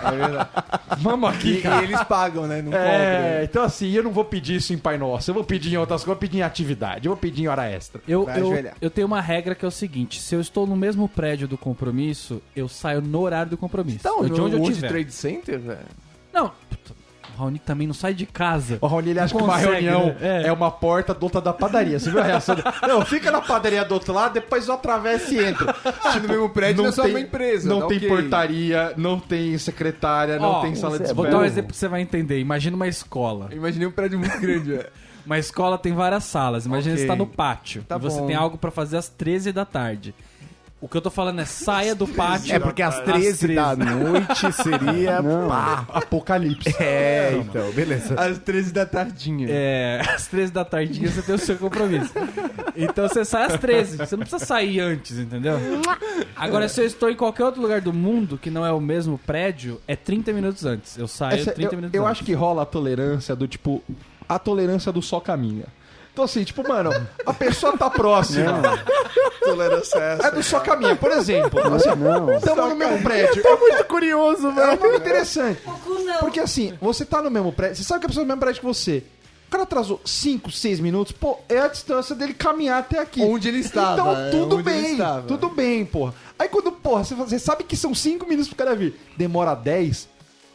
É 0.05 0.11
verdade. 0.17 0.49
Vamos 0.99 1.29
aqui, 1.29 1.51
E, 1.53 1.61
cara. 1.61 1.81
e 1.81 1.85
eles 1.85 2.03
pagam, 2.03 2.45
né? 2.47 2.61
Não 2.61 2.73
É, 2.73 3.41
então 3.43 3.63
assim, 3.63 3.91
eu 3.91 4.03
não 4.03 4.11
vou 4.11 4.25
pedir 4.25 4.55
isso 4.55 4.73
em 4.73 4.77
Pai 4.77 4.97
Nosso, 4.97 5.29
eu 5.29 5.33
vou 5.35 5.43
pedir 5.43 5.73
em 5.73 5.77
outras 5.77 6.01
coisas, 6.01 6.07
eu 6.07 6.13
vou 6.13 6.19
pedir 6.19 6.37
em 6.39 6.41
atividade, 6.41 7.05
eu 7.07 7.11
vou 7.11 7.17
pedir 7.17 7.43
em 7.43 7.47
hora 7.47 7.65
extra. 7.69 8.01
Eu, 8.07 8.25
Vai 8.25 8.39
eu, 8.39 8.47
ajoelhar. 8.47 8.73
eu 8.81 8.89
tenho 8.89 9.07
uma 9.07 9.21
regra 9.21 9.55
que 9.55 9.63
é 9.63 9.67
o 9.67 9.71
seguinte: 9.71 10.19
se 10.21 10.35
eu 10.35 10.41
estou 10.41 10.65
no 10.67 10.75
mesmo 10.75 11.07
prédio 11.07 11.47
do 11.47 11.57
compromisso, 11.57 12.41
eu 12.55 12.67
saio 12.67 13.01
no 13.01 13.19
horário 13.21 13.51
do 13.51 13.57
compromisso. 13.57 13.99
Então, 13.99 14.25
de 14.25 14.39
onde 14.41 14.55
eu 14.55 14.63
tiver. 14.63 14.87
Trade 14.87 15.11
Center, 15.11 15.59
velho. 15.59 15.79
Não, 16.33 16.51
Raoni 17.39 17.59
também 17.59 17.87
não 17.87 17.93
sai 17.93 18.13
de 18.13 18.25
casa. 18.25 18.77
O 18.81 18.87
Raoni, 18.87 19.09
ele 19.11 19.19
acha 19.19 19.33
Não 19.33 19.41
que 19.41 19.47
uma 19.47 19.57
reunião 19.57 20.05
né? 20.19 20.43
é. 20.43 20.47
É. 20.47 20.51
uma 20.51 20.69
porta 20.69 21.13
do 21.13 21.23
outro 21.23 21.41
da 21.41 21.53
padaria. 21.53 21.99
Você 21.99 22.09
viu 22.09 22.19
a 22.19 22.23
reação 22.23 22.55
dele? 22.55 22.67
Não, 22.87 23.05
fica 23.05 23.31
na 23.31 23.41
padaria 23.41 23.83
do 23.85 23.93
outro 23.93 24.13
lado, 24.13 24.33
depois 24.33 24.67
eu 24.67 24.73
atravesso 24.73 25.33
e 25.33 25.43
entro. 25.43 25.67
Ah, 26.03 26.19
no 26.19 26.27
mesmo 26.27 26.49
prédio 26.49 26.83
não 26.83 26.89
é 26.89 26.91
só 26.91 27.05
uma 27.05 27.19
empresa. 27.19 27.67
Não 27.69 27.81
tá 27.81 27.87
tem 27.87 27.97
ok. 27.97 28.09
portaria, 28.09 28.93
não 28.97 29.19
tem 29.19 29.57
secretária, 29.57 30.37
não 30.39 30.61
tem 30.61 30.75
sala 30.75 30.97
de 30.99 31.05
Vou 31.13 31.25
espera. 31.25 31.31
dar 31.31 31.37
um 31.39 31.45
exemplo 31.45 31.71
que 31.71 31.77
você 31.77 31.87
vai 31.87 32.01
entender. 32.01 32.39
Imagina 32.39 32.75
uma 32.75 32.87
escola. 32.87 33.47
Eu 33.51 33.57
imaginei 33.57 33.87
um 33.87 33.91
prédio 33.91 34.19
muito 34.19 34.39
grande, 34.39 34.69
velho. 34.71 34.85
Uma 35.25 35.37
escola 35.37 35.77
tem 35.77 35.93
várias 35.93 36.23
salas. 36.23 36.65
Imagina 36.65 36.93
Ok. 36.95 37.03
você 37.03 37.07
tá 37.07 37.15
no 37.15 37.27
pátio. 37.27 37.83
Tá 37.87 37.97
e 37.97 37.99
você 37.99 38.19
bom. 38.19 38.27
tem 38.27 38.35
algo 38.35 38.57
pra 38.57 38.71
fazer 38.71 38.97
às 38.97 39.07
13 39.09 39.51
da 39.51 39.63
tarde. 39.65 40.15
O 40.81 40.87
que 40.87 40.95
eu 40.95 41.01
tô 41.01 41.09
falando 41.09 41.41
é 41.41 41.45
saia 41.45 41.93
do 41.93 42.07
pátio. 42.07 42.55
É 42.55 42.59
porque 42.59 42.81
às 42.81 43.01
13 43.01 43.53
da 43.53 43.75
noite 43.75 44.53
seria. 44.53 45.21
Pá. 45.49 45.85
Apocalipse. 45.89 46.73
É, 46.81 47.33
então, 47.37 47.69
beleza. 47.71 48.15
Às 48.17 48.37
13 48.37 48.71
da 48.71 48.85
tardinha. 48.85 49.47
É, 49.49 50.01
às 50.07 50.27
13 50.27 50.53
da 50.53 50.63
tardinha 50.63 51.09
você 51.11 51.21
tem 51.21 51.35
o 51.35 51.37
seu 51.37 51.57
compromisso. 51.57 52.13
Então 52.77 53.09
você 53.09 53.25
sai 53.25 53.43
às 53.47 53.59
13. 53.59 53.97
Você 53.97 54.15
não 54.15 54.21
precisa 54.21 54.45
sair 54.45 54.79
antes, 54.79 55.17
entendeu? 55.17 55.59
Agora, 56.33 56.69
se 56.69 56.79
eu 56.79 56.85
estou 56.85 57.09
em 57.09 57.15
qualquer 57.15 57.43
outro 57.43 57.61
lugar 57.61 57.81
do 57.81 57.91
mundo 57.91 58.37
que 58.37 58.49
não 58.49 58.65
é 58.65 58.71
o 58.71 58.79
mesmo 58.79 59.17
prédio, 59.17 59.81
é 59.85 59.97
30 59.97 60.31
minutos 60.31 60.65
antes. 60.65 60.97
Eu 60.97 61.09
saio 61.09 61.41
Essa- 61.41 61.51
30 61.51 61.73
eu, 61.73 61.77
minutos 61.77 61.93
eu 61.95 62.03
antes. 62.07 62.11
acho 62.19 62.23
que 62.23 62.33
rola 62.33 62.61
a 62.61 62.65
tolerância 62.65 63.35
do 63.35 63.47
tipo. 63.49 63.83
A 64.29 64.39
tolerância 64.39 64.93
do 64.93 65.01
só 65.01 65.19
caminha. 65.19 65.65
Então, 66.11 66.25
assim, 66.25 66.43
tipo, 66.43 66.67
mano, 66.67 66.91
a 67.25 67.33
pessoa 67.33 67.77
tá 67.77 67.89
próxima. 67.89 68.61
Tolerância 69.41 69.97
é 69.99 70.13
essa. 70.15 70.27
É 70.27 70.31
do 70.31 70.43
só 70.43 70.59
caminha. 70.59 70.95
Por 70.95 71.11
exemplo, 71.11 71.59
assim, 71.75 71.89
estamos 72.37 72.69
no 72.69 72.75
mesmo 72.75 73.01
prédio. 73.01 73.41
Tô 73.41 73.57
muito 73.57 73.83
curioso, 73.85 74.47
É 74.49 74.51
velho. 74.51 74.79
muito 74.79 74.95
interessante. 74.97 75.61
Porque 76.19 76.39
assim, 76.39 76.77
você 76.81 77.05
tá 77.05 77.21
no 77.21 77.31
mesmo 77.31 77.51
prédio, 77.53 77.77
você 77.77 77.83
sabe 77.83 78.01
que 78.01 78.05
a 78.07 78.09
pessoa 78.09 78.23
é 78.23 78.25
no 78.25 78.29
mesmo 78.29 78.41
prédio 78.41 78.59
que 78.59 78.65
você. 78.67 79.03
O 79.47 79.51
cara 79.51 79.63
atrasou 79.63 79.99
5, 80.05 80.51
6 80.51 80.79
minutos, 80.79 81.11
pô, 81.11 81.39
é 81.49 81.57
a 81.57 81.67
distância 81.67 82.13
dele 82.13 82.35
caminhar 82.35 82.79
até 82.81 82.99
aqui. 82.99 83.21
Onde 83.23 83.47
ele 83.47 83.59
estava, 83.59 83.93
Então, 83.93 84.15
é, 84.15 84.29
tudo 84.29 84.55
ele 84.57 84.63
bem, 84.63 84.97
tudo 85.27 85.49
bem, 85.49 85.85
porra. 85.85 86.13
Aí 86.37 86.47
quando, 86.47 86.71
porra, 86.71 87.03
você, 87.03 87.15
você 87.15 87.39
sabe 87.39 87.63
que 87.63 87.75
são 87.75 87.95
5 87.95 88.27
minutos 88.27 88.47
pro 88.47 88.57
cara 88.57 88.75
vir, 88.75 88.93
demora 89.17 89.55
10, 89.55 90.07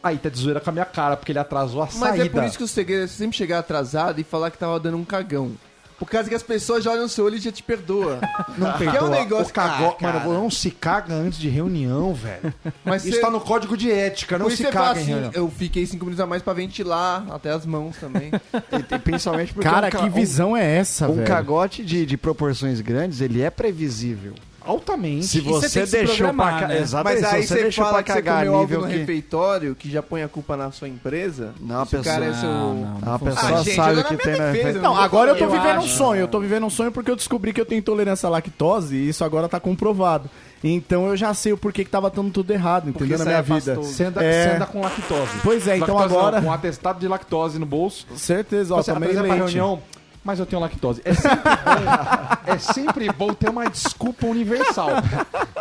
aí 0.05 0.17
tá 0.17 0.29
de 0.29 0.37
zoeira 0.37 0.59
com 0.59 0.69
a 0.69 0.73
minha 0.73 0.85
cara, 0.85 1.17
porque 1.17 1.31
ele 1.31 1.39
atrasou 1.39 1.81
a 1.81 1.85
Mas 1.85 1.93
saída. 1.95 2.25
é 2.25 2.29
por 2.29 2.43
isso 2.43 2.57
que 2.57 2.63
o 2.63 2.67
segredo 2.67 3.03
é 3.03 3.07
sempre 3.07 3.35
chegar 3.37 3.59
atrasado 3.59 4.19
e 4.21 4.23
falar 4.23 4.51
que 4.51 4.57
tava 4.57 4.79
dando 4.79 4.97
um 4.97 5.03
cagão. 5.05 5.51
Por 5.97 6.09
causa 6.09 6.27
que 6.27 6.35
as 6.35 6.43
pessoas 6.43 6.83
já 6.83 6.91
olham 6.91 7.03
no 7.03 7.09
seu 7.09 7.23
olho 7.23 7.37
e 7.37 7.39
já 7.39 7.53
te 7.53 7.63
perdoa. 7.63 8.19
Não 8.57 8.73
Que 8.73 8.83
é 8.83 9.01
um 9.01 9.07
negócio 9.07 9.49
o 9.49 9.53
cagó... 9.53 9.95
Ah. 9.97 10.03
Mano, 10.03 10.33
não 10.33 10.51
se 10.51 10.69
caga 10.69 11.13
antes 11.13 11.39
de 11.39 11.47
reunião, 11.47 12.13
velho. 12.13 12.53
Mas 12.83 13.05
Isso 13.05 13.15
você- 13.15 13.21
tá 13.21 13.29
no 13.31 13.39
código 13.39 13.77
de 13.77 13.89
ética, 13.89 14.37
não 14.37 14.49
se 14.49 14.65
caga 14.65 14.99
em 14.99 15.03
assim, 15.03 15.11
reunião. 15.11 15.31
eu 15.33 15.49
fiquei 15.49 15.85
cinco 15.85 16.03
minutos 16.03 16.19
a 16.21 16.27
mais 16.27 16.41
pra 16.43 16.51
ventilar, 16.51 17.25
até 17.31 17.49
as 17.49 17.65
mãos 17.65 17.95
também. 17.95 18.29
E, 18.91 18.95
e 18.95 18.99
principalmente 18.99 19.53
porque 19.53 19.69
Cara, 19.69 19.87
um, 19.87 19.89
ca- 19.89 19.99
que 19.99 20.09
visão 20.09 20.55
é 20.55 20.75
essa, 20.77 21.07
um, 21.07 21.11
um 21.11 21.15
velho? 21.15 21.27
cagote 21.27 21.83
de, 21.85 22.05
de 22.05 22.17
proporções 22.17 22.81
grandes, 22.81 23.21
ele 23.21 23.41
é 23.41 23.49
previsível. 23.49 24.33
Altamente. 24.65 25.25
Se 25.27 25.39
você 25.41 25.69
você 25.69 25.79
tem 25.79 25.83
que 25.83 25.89
se 25.89 25.97
deixou 25.97 26.33
pra 26.33 26.59
ca... 26.59 26.67
né? 26.67 26.79
Exatamente, 26.81 27.21
Mas 27.21 27.33
aí 27.33 27.41
se 27.43 27.47
você, 27.47 27.53
você 27.55 27.61
deixou 27.63 27.85
fala 27.85 27.93
pra 27.97 28.03
que 28.03 28.11
você 28.13 28.21
cagar 28.21 28.45
comeu 28.45 28.59
algo 28.59 28.77
no 28.77 28.87
que... 28.87 28.97
refeitório 28.97 29.75
que 29.75 29.91
já 29.91 30.01
põe 30.03 30.23
a 30.23 30.27
culpa 30.27 30.57
na 30.57 30.71
sua 30.71 30.87
empresa. 30.87 31.53
Não, 31.59 31.81
a 31.81 31.85
cara 31.85 31.97
é 32.25 32.29
pessoa- 32.29 32.33
seu... 32.33 32.49
Não, 32.49 32.73
não, 32.73 32.99
não 32.99 33.13
A 33.13 33.19
funciona. 33.19 33.41
pessoa 33.41 33.59
Ah, 33.59 33.63
gente, 33.63 33.75
sabe 33.75 33.89
eu 33.91 33.93
o 33.93 33.97
na 33.97 34.03
que 34.03 34.17
tem 34.17 34.25
na 34.25 34.31
defesa, 34.31 34.51
refeitório. 34.51 34.81
Não, 34.81 34.97
agora 34.97 35.31
eu 35.31 35.37
tô 35.37 35.47
falar. 35.47 35.61
vivendo 35.61 35.75
um 35.81 35.85
acho. 35.85 35.95
sonho. 35.97 36.21
Eu 36.21 36.27
tô 36.27 36.39
vivendo 36.39 36.65
um 36.65 36.69
sonho 36.69 36.91
porque 36.91 37.11
eu 37.11 37.15
descobri 37.15 37.53
que 37.53 37.61
eu 37.61 37.65
tenho 37.65 37.79
intolerância 37.79 38.27
à 38.27 38.29
lactose 38.29 38.95
e 38.95 39.09
isso 39.09 39.23
agora 39.23 39.47
tá 39.47 39.59
comprovado. 39.59 40.29
Então 40.63 41.05
eu 41.07 41.15
já 41.15 41.31
sei 41.33 41.53
o 41.53 41.57
porquê 41.57 41.83
que 41.83 41.91
tava 41.91 42.09
dando 42.09 42.31
tudo 42.31 42.49
errado, 42.51 42.89
entendeu? 42.89 43.19
Na 43.19 43.25
minha 43.25 43.37
é 43.37 43.41
vida. 43.41 43.75
Você 43.75 44.05
anda, 44.05 44.23
É. 44.23 44.55
anda 44.55 44.65
com 44.65 44.81
lactose. 44.81 45.29
Pois 45.43 45.67
é, 45.67 45.77
então 45.77 45.95
Lactose 45.95 46.13
não, 46.15 46.19
agora. 46.21 46.41
com 46.41 46.51
atestado 46.51 46.99
de 46.99 47.07
lactose 47.07 47.59
no 47.59 47.65
bolso. 47.67 48.07
Certeza, 48.15 48.73
ó, 48.73 48.77
Você 48.81 48.91
tomei 48.91 49.09
apresenta 49.09 49.27
pra 49.27 49.35
leite. 49.43 49.53
reunião, 49.55 49.79
mas 50.25 50.39
eu 50.39 50.45
tenho 50.45 50.59
lactose. 50.61 51.01
É 51.05 51.13
sempre 51.13 51.39
bom, 51.63 52.51
é 52.51 52.57
sempre 52.57 53.11
bom 53.13 53.33
ter 53.33 53.47
uma 53.49 53.69
desculpa 53.69 54.25
universal. 54.25 54.89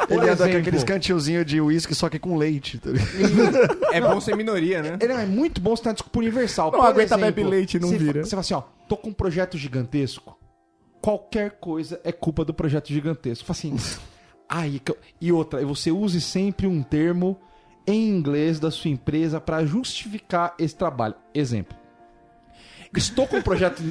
Por 0.08 0.10
Ele 0.10 0.20
anda 0.22 0.36
com 0.36 0.42
exemplo, 0.44 0.58
aqueles 0.60 0.82
cantilzinhos 0.84 1.44
de 1.44 1.60
uísque, 1.60 1.94
só 1.94 2.08
que 2.08 2.18
com 2.18 2.36
leite. 2.36 2.78
tá? 2.78 2.88
É 3.92 4.00
bom 4.00 4.18
ser 4.20 4.34
minoria, 4.36 4.82
né? 4.82 4.96
ele 5.00 5.12
é 5.12 5.26
muito 5.26 5.60
bom 5.60 5.76
você 5.76 5.82
ter 5.82 5.88
uma 5.90 5.94
desculpa 5.94 6.18
universal. 6.18 6.72
Não 6.72 6.80
Por 6.80 6.86
aguenta, 6.86 7.14
exemplo, 7.14 7.20
bebe 7.20 7.44
leite 7.44 7.76
e 7.76 7.80
não 7.80 7.88
você 7.88 7.98
fa- 7.98 8.02
vira. 8.04 8.24
Você 8.24 8.30
fala 8.30 8.40
assim, 8.40 8.54
ó, 8.54 8.62
tô 8.88 8.96
com 8.96 9.10
um 9.10 9.12
projeto 9.12 9.58
gigantesco. 9.58 10.36
Qualquer 11.00 11.50
coisa 11.60 12.00
é 12.02 12.10
culpa 12.10 12.42
do 12.44 12.54
projeto 12.54 12.88
gigantesco. 12.88 13.44
Fala 13.44 13.56
assim, 13.58 13.76
ai, 14.48 14.80
e 15.20 15.30
outra, 15.30 15.64
você 15.66 15.90
use 15.90 16.20
sempre 16.22 16.66
um 16.66 16.82
termo 16.82 17.38
em 17.86 18.08
inglês 18.08 18.58
da 18.58 18.70
sua 18.70 18.90
empresa 18.90 19.38
para 19.38 19.64
justificar 19.66 20.54
esse 20.58 20.74
trabalho. 20.74 21.14
Exemplo. 21.34 21.76
Estou 22.96 23.26
com 23.26 23.36
um 23.36 23.42
projeto 23.42 23.82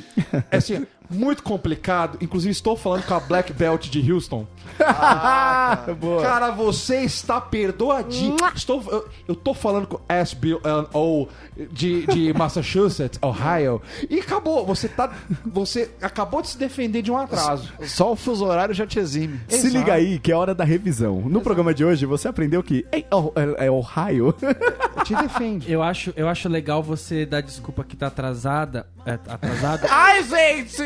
é 0.52 0.58
assim, 0.58 0.86
muito 1.10 1.44
complicado. 1.44 2.18
Inclusive, 2.22 2.52
estou 2.52 2.76
falando 2.76 3.04
com 3.06 3.14
a 3.14 3.20
Black 3.20 3.54
Belt 3.54 3.90
de 3.90 4.12
Houston. 4.12 4.48
Boa. 6.00 6.22
Cara, 6.22 6.52
você 6.52 7.02
está 7.02 7.40
perdoadinho. 7.40 8.36
Estou, 8.56 8.84
eu, 8.90 9.08
eu 9.30 9.36
tô 9.36 9.54
falando 9.54 9.88
com 9.88 10.00
SBO 10.24 11.30
de, 11.72 12.06
de 12.08 12.34
Massachusetts, 12.38 13.20
Ohio. 13.22 13.82
E 14.10 14.20
acabou. 14.20 14.66
Você 14.66 14.88
tá. 14.88 15.12
Você 15.46 15.92
acabou 16.02 16.42
de 16.42 16.50
se 16.50 16.58
defender 16.58 17.02
de 17.02 17.12
um 17.12 17.18
atraso. 17.18 17.72
Só 17.82 18.12
o 18.12 18.16
fuso 18.16 18.46
horário 18.46 18.74
já 18.74 18.86
te 18.86 19.00
exime. 19.00 19.40
Se 19.48 19.68
Exato. 19.68 19.78
liga 19.78 19.94
aí 19.94 20.20
que 20.20 20.32
é 20.32 20.36
hora 20.36 20.56
da 20.56 20.64
revisão. 20.64 21.22
No 21.22 21.42
programa 21.42 21.74
de 21.74 21.84
hoje 21.86 22.06
você 22.06 22.28
aprendeu 22.28 22.64
que 22.64 22.86
é, 22.92 23.00
é, 23.00 23.66
é 23.66 23.72
Ohio. 23.72 24.34
Te 25.04 25.16
defende. 25.16 25.72
Eu 25.72 25.84
acho, 25.84 26.14
eu 26.16 26.30
acho 26.30 26.48
legal 26.48 26.82
você 26.82 27.26
dar 27.26 27.42
desculpa 27.42 27.84
que 27.84 27.96
tá 27.96 28.08
atrasada. 28.08 28.88
É, 29.06 29.14
atrasado. 29.14 29.86
Ai, 29.90 30.24
gente! 30.24 30.82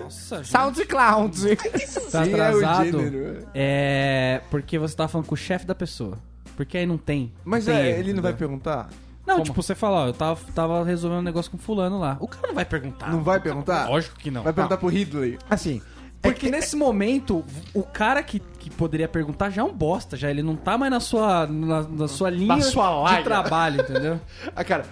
Nossa, 0.00 0.44
SoundCloud. 0.44 1.56
tá 1.56 1.78
Sim, 1.78 2.16
é 2.16 2.34
atrasado. 2.34 2.84
gênero. 2.84 3.46
É. 3.54 4.40
Porque 4.50 4.78
você 4.78 4.96
tá 4.96 5.08
falando 5.08 5.26
com 5.26 5.34
o 5.34 5.38
chefe 5.38 5.66
da 5.66 5.74
pessoa. 5.74 6.18
Porque 6.56 6.78
aí 6.78 6.86
não 6.86 6.98
tem. 6.98 7.32
Mas 7.44 7.66
não 7.66 7.74
tem 7.74 7.82
é, 7.82 7.90
erro, 7.90 7.98
ele 8.00 8.12
não 8.12 8.22
vai 8.22 8.32
entendeu? 8.32 8.48
perguntar? 8.48 8.88
Não, 9.26 9.36
Como? 9.36 9.44
tipo, 9.46 9.62
você 9.62 9.74
fala, 9.74 10.04
ó, 10.04 10.06
eu 10.08 10.12
tava, 10.12 10.38
tava 10.54 10.84
resolvendo 10.84 11.20
um 11.20 11.22
negócio 11.22 11.50
com 11.50 11.56
fulano 11.56 11.98
lá. 11.98 12.16
O 12.20 12.28
cara 12.28 12.48
não 12.48 12.54
vai 12.54 12.64
perguntar. 12.64 13.10
Não 13.10 13.22
vai 13.22 13.40
perguntar? 13.40 13.88
Lógico 13.88 14.16
que 14.18 14.30
não. 14.30 14.42
Vai 14.42 14.52
perguntar 14.52 14.76
pro 14.76 14.88
Ridley. 14.88 15.38
Assim. 15.48 15.80
Porque 16.24 16.50
nesse 16.50 16.74
momento, 16.74 17.44
o 17.74 17.82
cara 17.82 18.22
que, 18.22 18.40
que 18.58 18.70
poderia 18.70 19.06
perguntar 19.06 19.50
já 19.50 19.62
é 19.62 19.64
um 19.64 19.72
bosta, 19.72 20.16
já 20.16 20.30
ele 20.30 20.42
não 20.42 20.56
tá 20.56 20.78
mais 20.78 20.90
na 20.90 21.00
sua, 21.00 21.46
na, 21.46 21.82
na 21.82 22.08
sua 22.08 22.30
linha 22.30 22.62
sua 22.62 23.16
de 23.16 23.24
trabalho, 23.24 23.82
entendeu? 23.82 24.20
Ah, 24.56 24.62
cara, 24.62 24.84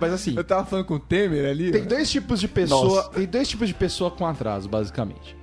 mas 0.00 0.12
assim. 0.12 0.34
Eu 0.36 0.44
tava 0.44 0.64
falando 0.66 0.84
com 0.84 0.94
o 0.94 0.98
Temer 0.98 1.48
ali. 1.48 1.70
Tem 1.70 1.82
ó. 1.82 1.86
dois 1.86 2.10
tipos 2.10 2.40
de 2.40 2.48
pessoa. 2.48 3.04
Tem 3.10 3.26
dois 3.26 3.48
tipos 3.48 3.68
de 3.68 3.74
pessoa 3.74 4.10
com 4.10 4.26
atraso, 4.26 4.68
basicamente. 4.68 5.36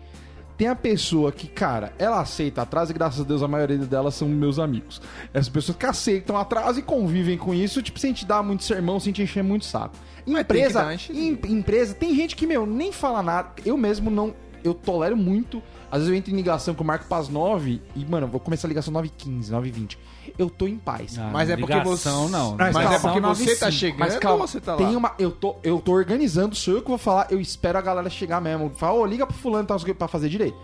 Tem 0.57 0.67
a 0.67 0.75
pessoa 0.75 1.31
que, 1.31 1.47
cara, 1.47 1.91
ela 1.97 2.21
aceita 2.21 2.61
atraso 2.61 2.91
e 2.91 2.93
graças 2.93 3.21
a 3.21 3.23
Deus 3.23 3.41
a 3.41 3.47
maioria 3.47 3.77
delas 3.79 4.13
são 4.13 4.27
meus 4.27 4.59
amigos. 4.59 5.01
Essas 5.33 5.49
pessoas 5.49 5.77
que 5.77 5.85
aceitam 5.85 6.37
atraso 6.37 6.79
e 6.79 6.83
convivem 6.83 7.37
com 7.37 7.53
isso, 7.53 7.81
tipo, 7.81 7.99
sem 7.99 8.13
te 8.13 8.25
dar 8.25 8.43
muito 8.43 8.63
sermão, 8.63 8.99
sem 8.99 9.11
te 9.11 9.23
encher 9.23 9.43
muito 9.43 9.65
saco. 9.65 9.95
que 10.23 10.31
Empresa, 10.31 10.95
em, 11.09 11.39
empresa, 11.49 11.93
tem 11.95 12.15
gente 12.15 12.35
que, 12.35 12.45
meu, 12.45 12.67
nem 12.67 12.91
fala 12.91 13.23
nada. 13.23 13.49
Eu 13.65 13.75
mesmo 13.75 14.11
não. 14.11 14.33
Eu 14.63 14.73
tolero 14.73 15.15
muito 15.17 15.61
Às 15.91 15.99
vezes 15.99 16.09
eu 16.09 16.15
entro 16.15 16.31
em 16.31 16.35
ligação 16.35 16.73
que 16.73 16.81
eu 16.81 16.85
marco 16.85 17.05
pras 17.05 17.29
9 17.29 17.81
e, 17.95 18.05
mano, 18.05 18.25
eu 18.25 18.31
vou 18.31 18.39
começar 18.39 18.67
a 18.67 18.69
ligação 18.69 18.91
9h15, 18.93 19.49
9h20. 19.51 19.97
Eu 20.39 20.49
tô 20.49 20.65
em 20.67 20.77
paz. 20.77 21.19
Ah, 21.19 21.29
Mas 21.31 21.49
é 21.49 21.55
porque 21.57 21.71
ligação, 21.73 22.25
você- 22.25 22.31
não. 22.31 22.55
Mas 22.55 22.73
Mas 22.73 22.85
é 22.91 22.99
porque 22.99 23.19
você 23.19 23.43
95. 23.43 23.59
tá 23.59 23.71
chegando 23.71 23.99
Mas 23.99 24.17
calma, 24.17 24.47
você 24.47 24.59
tá 24.59 24.71
lá? 24.71 24.77
tem 24.77 24.95
uma. 24.95 25.13
Eu 25.19 25.29
tô, 25.31 25.55
eu 25.63 25.79
tô 25.79 25.91
organizando, 25.91 26.55
sou 26.55 26.75
eu 26.75 26.81
que 26.81 26.87
vou 26.89 26.97
falar, 26.97 27.27
eu 27.29 27.39
espero 27.39 27.77
a 27.77 27.81
galera 27.81 28.09
chegar 28.09 28.41
mesmo. 28.41 28.71
Fala, 28.71 28.93
ô, 28.99 29.05
liga 29.05 29.27
pro 29.27 29.35
fulano 29.35 29.67
tá, 29.67 29.75
pra 29.77 30.07
fazer 30.07 30.29
direito. 30.29 30.57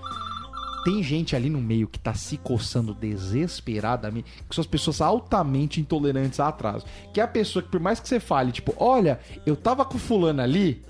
Tem 0.84 1.04
gente 1.04 1.36
ali 1.36 1.50
no 1.50 1.60
meio 1.60 1.88
que 1.88 2.00
tá 2.00 2.14
se 2.14 2.38
coçando 2.38 2.94
desesperadamente, 2.96 4.32
que 4.50 4.56
são 4.56 4.62
as 4.62 4.68
pessoas 4.68 5.02
altamente 5.02 5.80
intolerantes 5.82 6.40
a 6.40 6.48
atraso. 6.48 6.86
Que 7.14 7.20
é 7.20 7.24
a 7.24 7.28
pessoa 7.28 7.62
que, 7.62 7.70
por 7.70 7.80
mais 7.80 8.00
que 8.00 8.08
você 8.08 8.20
fale, 8.20 8.52
tipo, 8.52 8.74
olha, 8.78 9.20
eu 9.46 9.56
tava 9.56 9.84
com 9.86 9.98
fulano 10.00 10.42
ali, 10.42 10.82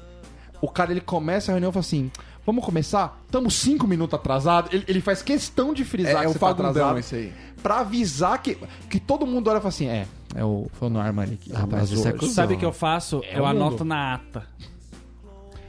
o 0.61 0.67
cara 0.69 0.91
ele 0.91 1.01
começa 1.01 1.51
a 1.51 1.53
reunião 1.53 1.71
e 1.71 1.73
fala 1.73 1.81
assim. 1.81 2.11
Vamos 2.49 2.65
começar? 2.65 3.21
Estamos 3.27 3.53
cinco 3.53 3.85
minutos 3.85 4.15
atrasados. 4.15 4.73
Ele, 4.73 4.83
ele 4.87 5.01
faz 5.01 5.21
questão 5.21 5.71
de 5.71 5.83
É, 5.83 5.85
frisar 5.85 6.15
é 6.15 6.21
que 6.21 6.27
o 6.29 6.33
você 6.33 6.39
tá 6.39 6.49
atrasado 6.49 6.97
esse 6.97 7.15
aí. 7.15 7.33
pra 7.61 7.81
avisar 7.81 8.41
que, 8.41 8.57
que 8.89 8.99
todo 8.99 9.27
mundo 9.27 9.49
olha 9.49 9.57
e 9.57 9.61
fala 9.61 9.69
assim: 9.69 9.87
é, 9.87 10.07
é 10.33 10.43
o, 10.43 10.65
foi 10.73 10.89
no 10.89 10.99
Armani 10.99 11.35
aqui. 11.35 11.51
Ah, 11.53 11.83
isso 11.83 12.07
é. 12.07 12.27
Sabe 12.29 12.55
o 12.55 12.57
que 12.57 12.65
eu 12.65 12.73
faço? 12.73 13.21
É 13.29 13.37
eu 13.37 13.43
o 13.43 13.47
mundo. 13.47 13.57
anoto 13.65 13.85
na 13.85 14.15
ata. 14.15 14.47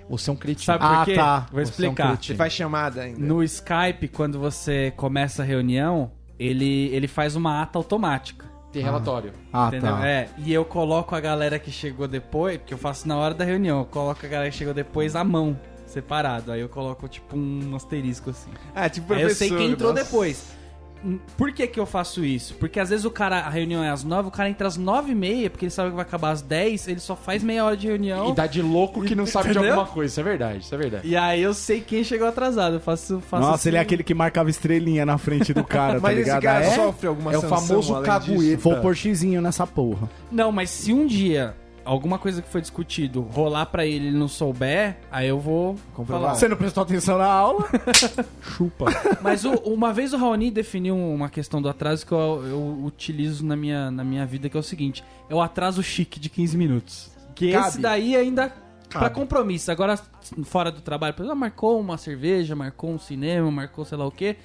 Você 0.09 0.31
é 0.31 0.33
um 0.33 0.37
cretino. 0.37 0.64
Sabe 0.64 0.79
por 0.79 0.95
Ah, 0.95 1.05
quê? 1.05 1.14
tá. 1.14 1.38
Vou 1.40 1.47
Você 1.51 1.57
é 1.57 1.61
um 1.61 1.62
explicar. 1.93 2.09
cretino. 2.09 2.35
Você 2.35 2.38
faz 2.38 2.53
chamada 2.55 3.03
ainda. 3.03 3.21
No 3.21 3.43
Skype, 3.45 4.09
quando 4.09 4.38
você 4.40 4.90
começa 4.97 5.43
a 5.43 5.45
reunião, 5.45 6.11
ele, 6.38 6.88
ele 6.95 7.07
faz 7.07 7.37
uma 7.37 7.61
ata 7.61 7.79
automática. 7.79 8.47
Tem 8.73 8.83
relatório. 8.83 9.33
Ah, 9.53 9.66
entendeu? 9.69 9.97
tá. 9.97 10.07
É, 10.09 10.29
e 10.38 10.53
eu 10.53 10.64
coloco 10.64 11.14
a 11.14 11.21
galera 11.21 11.59
que 11.59 11.71
chegou 11.73 12.07
depois, 12.09 12.57
porque 12.57 12.73
eu 12.73 12.79
faço 12.79 13.07
na 13.07 13.16
hora 13.16 13.35
da 13.35 13.45
reunião, 13.45 13.81
eu 13.81 13.85
coloco 13.85 14.25
a 14.25 14.29
galera 14.29 14.49
que 14.51 14.57
chegou 14.57 14.73
depois 14.73 15.16
à 15.16 15.25
mão, 15.25 15.59
separado. 15.90 16.53
Aí 16.53 16.61
eu 16.61 16.68
coloco 16.68 17.07
tipo 17.09 17.37
um 17.37 17.74
asterisco 17.76 18.31
assim. 18.31 18.50
Ah, 18.74 18.88
tipo 18.88 19.12
Aí 19.12 19.22
eu 19.22 19.31
sei 19.31 19.48
professor, 19.48 19.59
quem 19.59 19.72
entrou 19.72 19.92
nossa. 19.92 20.05
depois. 20.05 20.61
Hum, 21.03 21.18
Por 21.35 21.50
que 21.50 21.66
que 21.66 21.81
eu 21.81 21.87
faço 21.87 22.22
isso? 22.22 22.53
Porque 22.57 22.79
às 22.79 22.90
vezes 22.90 23.07
o 23.07 23.11
cara, 23.11 23.38
a 23.38 23.48
reunião 23.48 23.83
é 23.83 23.88
às 23.88 24.05
nove, 24.05 24.29
o 24.29 24.31
cara 24.31 24.50
entra 24.50 24.68
às 24.68 24.76
nove 24.76 25.12
e 25.12 25.14
meia, 25.14 25.48
porque 25.48 25.64
ele 25.64 25.70
sabe 25.70 25.88
que 25.88 25.96
vai 25.96 26.05
acabar 26.05 26.31
às 26.31 26.42
dez, 26.42 26.87
ele 26.87 27.00
só 27.00 27.16
faz 27.16 27.42
meia 27.42 27.64
hora 27.64 27.74
de 27.74 27.87
reunião. 27.87 28.29
E 28.29 28.35
dá 28.35 28.46
de 28.46 28.61
louco 28.61 29.03
que 29.03 29.14
não 29.14 29.24
sabe 29.24 29.46
de 29.48 29.53
Entendeu? 29.53 29.70
alguma 29.79 29.87
coisa. 29.90 30.12
Isso 30.12 30.20
é 30.20 30.22
verdade, 30.22 30.59
isso 30.62 30.74
é 30.74 30.79
verdade. 30.79 31.09
E 31.09 31.16
aí 31.16 31.40
eu 31.40 31.55
sei 31.55 31.81
quem 31.81 32.05
chegou 32.05 32.29
atrasado. 32.29 32.74
Eu 32.74 32.81
faço. 32.81 33.18
faço 33.20 33.42
Nossa, 33.42 33.55
assim. 33.55 33.68
ele 33.70 33.76
é 33.79 33.81
aquele 33.81 34.03
que 34.05 34.12
marcava 34.12 34.50
estrelinha 34.50 35.07
na 35.07 35.16
frente 35.16 35.55
do 35.55 35.64
cara, 35.64 35.94
tá 35.98 36.00
Mas 36.03 36.18
esse 36.18 36.24
ligado? 36.24 36.42
cara 36.42 36.64
é? 36.66 36.70
sofre 36.74 37.07
alguma 37.07 37.33
É 37.33 37.38
o 37.38 37.42
famoso 37.42 38.03
cagueta. 38.03 38.59
Vou 38.59 38.76
pôr 38.83 38.94
xizinho 38.94 39.40
nessa 39.40 39.66
porra. 39.66 40.07
Não, 40.31 40.53
mas 40.53 40.68
se 40.68 40.92
um 40.92 41.07
dia 41.07 41.57
alguma 41.92 42.18
coisa 42.18 42.40
que 42.40 42.48
foi 42.48 42.61
discutido 42.61 43.20
rolar 43.20 43.66
pra 43.66 43.85
ele 43.85 44.05
e 44.05 44.09
ele 44.09 44.18
não 44.18 44.29
souber, 44.29 44.96
aí 45.11 45.29
eu 45.29 45.38
vou 45.40 45.76
falar. 46.07 46.35
Você 46.35 46.46
não 46.48 46.57
prestou 46.57 46.83
atenção 46.83 47.18
na 47.18 47.26
aula? 47.26 47.66
Chupa. 48.42 48.87
Mas 49.20 49.44
o- 49.44 49.55
uma 49.64 49.92
vez 49.92 50.12
o 50.12 50.16
Raoni 50.16 50.50
definiu 50.50 50.96
uma 50.96 51.29
questão 51.29 51.61
do 51.61 51.68
atraso 51.68 52.07
que 52.07 52.12
eu, 52.12 52.42
eu 52.46 52.85
utilizo 52.85 53.44
na 53.44 53.57
minha, 53.57 53.90
na 53.90 54.05
minha 54.05 54.24
vida, 54.26 54.48
que 54.48 54.57
é 54.57 54.61
o 54.61 54.62
seguinte: 54.62 55.03
é 55.29 55.35
o 55.35 55.40
atraso 55.40 55.83
chique 55.83 56.18
de 56.20 56.29
15 56.29 56.57
minutos. 56.57 57.11
Que 57.35 57.53
Cabe. 57.53 57.68
esse 57.68 57.79
daí 57.81 58.16
ainda. 58.16 58.53
Pra 58.90 59.09
compromisso. 59.09 59.70
Agora, 59.70 59.96
fora 60.44 60.70
do 60.72 60.81
trabalho, 60.81 61.14
por 61.14 61.22
exemplo, 61.22 61.38
marcou 61.38 61.79
uma 61.81 61.96
cerveja, 61.96 62.57
marcou 62.57 62.90
um 62.90 62.98
cinema, 62.98 63.48
marcou 63.50 63.85
sei 63.85 63.96
lá 63.96 64.05
o 64.07 64.11
quê. 64.11 64.37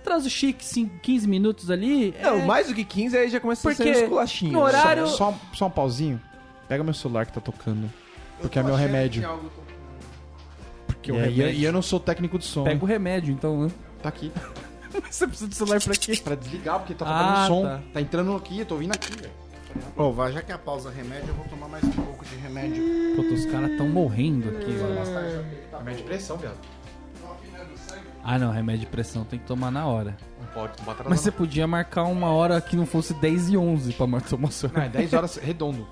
Atraso 0.00 0.30
chique, 0.30 0.64
sim, 0.64 0.90
15 1.02 1.28
minutos 1.28 1.70
ali. 1.70 2.14
Não, 2.22 2.36
é- 2.38 2.44
mais 2.46 2.68
do 2.68 2.74
que 2.74 2.84
15 2.84 3.16
aí 3.18 3.28
já 3.28 3.38
começa 3.40 3.68
a 3.68 3.74
ser 3.74 3.82
Porque 3.84 3.98
um 3.98 4.02
esculachinho. 4.02 4.52
no 4.52 4.60
horário- 4.60 5.06
Só, 5.08 5.34
só 5.52 5.66
um 5.66 5.70
pauzinho. 5.70 6.18
Pega 6.68 6.82
meu 6.84 6.94
celular 6.94 7.26
que 7.26 7.32
tá 7.32 7.40
tocando. 7.40 7.90
Porque 8.40 8.58
é 8.58 8.62
meu 8.62 8.74
remédio. 8.74 9.22
Porque 10.86 11.10
E, 11.10 11.14
o 11.14 11.16
é- 11.16 11.18
eu- 11.18 11.30
remédio. 11.30 11.60
e 11.60 11.64
eu 11.64 11.72
não 11.72 11.82
sou 11.82 11.98
técnico 12.00 12.38
de 12.38 12.44
som. 12.44 12.64
Pega 12.64 12.84
o 12.84 12.86
remédio, 12.88 13.32
então, 13.32 13.64
né? 13.64 13.70
Tá 14.02 14.08
aqui. 14.08 14.32
Você 15.10 15.26
precisa 15.26 15.48
do 15.48 15.54
celular 15.54 15.80
pra 15.82 15.94
quê? 15.94 16.16
Pra 16.22 16.34
desligar, 16.34 16.78
porque 16.78 16.94
tá 16.94 17.04
Ah, 17.06 17.18
tocando 17.32 17.46
som. 17.48 17.62
tá. 17.68 17.80
Tá. 17.92 18.00
entrando 18.00 18.34
aqui, 18.36 18.60
eu 18.60 18.66
tô 18.66 18.76
vindo 18.76 18.92
aqui, 18.92 19.12
velho. 19.16 19.32
Pô, 19.94 20.10
vai, 20.10 20.32
já 20.32 20.40
que 20.40 20.50
a 20.52 20.56
pausa 20.58 20.90
remédio, 20.90 21.28
eu 21.28 21.34
vou 21.34 21.44
tomar 21.46 21.68
mais 21.68 21.84
um 21.84 21.90
pouco 21.90 22.24
de 22.24 22.34
remédio. 22.36 22.82
Puta, 23.14 23.34
os 23.34 23.44
caras 23.46 23.76
tão 23.76 23.88
morrendo 23.88 24.48
aqui, 24.48 24.70
velho. 24.72 25.44
Remédio 25.78 25.96
de 25.98 26.02
pressão, 26.04 26.36
viado. 26.38 26.56
Ah, 28.24 28.38
não, 28.38 28.50
remédio 28.50 28.80
de 28.80 28.86
pressão 28.86 29.24
tem 29.24 29.38
que 29.38 29.44
tomar 29.44 29.70
na 29.70 29.86
hora. 29.86 30.16
Não 30.40 30.46
pode, 30.48 30.72
não 30.78 30.84
bota 30.84 31.04
Mas 31.08 31.20
você 31.20 31.30
podia 31.30 31.66
marcar 31.66 32.04
uma 32.04 32.28
hora 32.30 32.60
que 32.60 32.74
não 32.74 32.84
fosse 32.86 33.14
10 33.14 33.50
e 33.50 33.56
11 33.56 33.92
pra 33.92 34.06
mar- 34.06 34.22
tomar 34.22 34.50
seu 34.50 34.68
Não, 34.72 34.82
é 34.82 34.88
10 34.88 35.12
horas 35.12 35.36
redondo. 35.36 35.86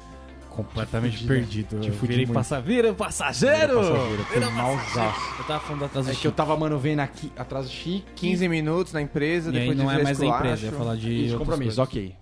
Completamente 0.55 1.17
Te 1.19 1.23
fudi, 1.23 1.29
perdido. 1.35 1.81
te 1.81 1.89
Eu 1.89 1.95
fudi 1.95 2.07
virei 2.13 2.27
muito. 2.27 2.35
passa... 2.37 2.61
Vira 2.61 2.95
passageiro! 2.95 3.77
Passageiro, 3.77 4.25
foi 4.25 4.39
Vira 4.39 4.51
malzaço. 4.53 4.95
passageiro. 4.95 5.37
Eu 5.39 5.45
tava 5.47 5.61
falando 5.61 5.81
da 5.81 5.87
atraso 5.87 6.11
É 6.11 6.15
que 6.15 6.27
eu 6.27 6.33
tava, 6.33 6.57
mano, 6.57 6.79
vendo 6.79 7.01
aqui, 7.01 7.33
atrás 7.37 7.71
chique. 7.71 8.05
15 8.15 8.49
minutos 8.49 8.93
na 8.93 9.03
empresa, 9.03 9.51
E 9.51 9.55
aí 9.57 9.61
depois 9.61 9.79
não 9.79 9.91
é 9.91 10.03
mais 10.03 10.19
esculacho. 10.19 10.45
empresa, 10.45 10.67
ia 10.67 10.73
falar 10.73 10.97
de, 10.97 11.21
outras 11.23 11.39
compromisso, 11.39 11.77
coisas. 11.77 11.79
ok. 11.79 12.17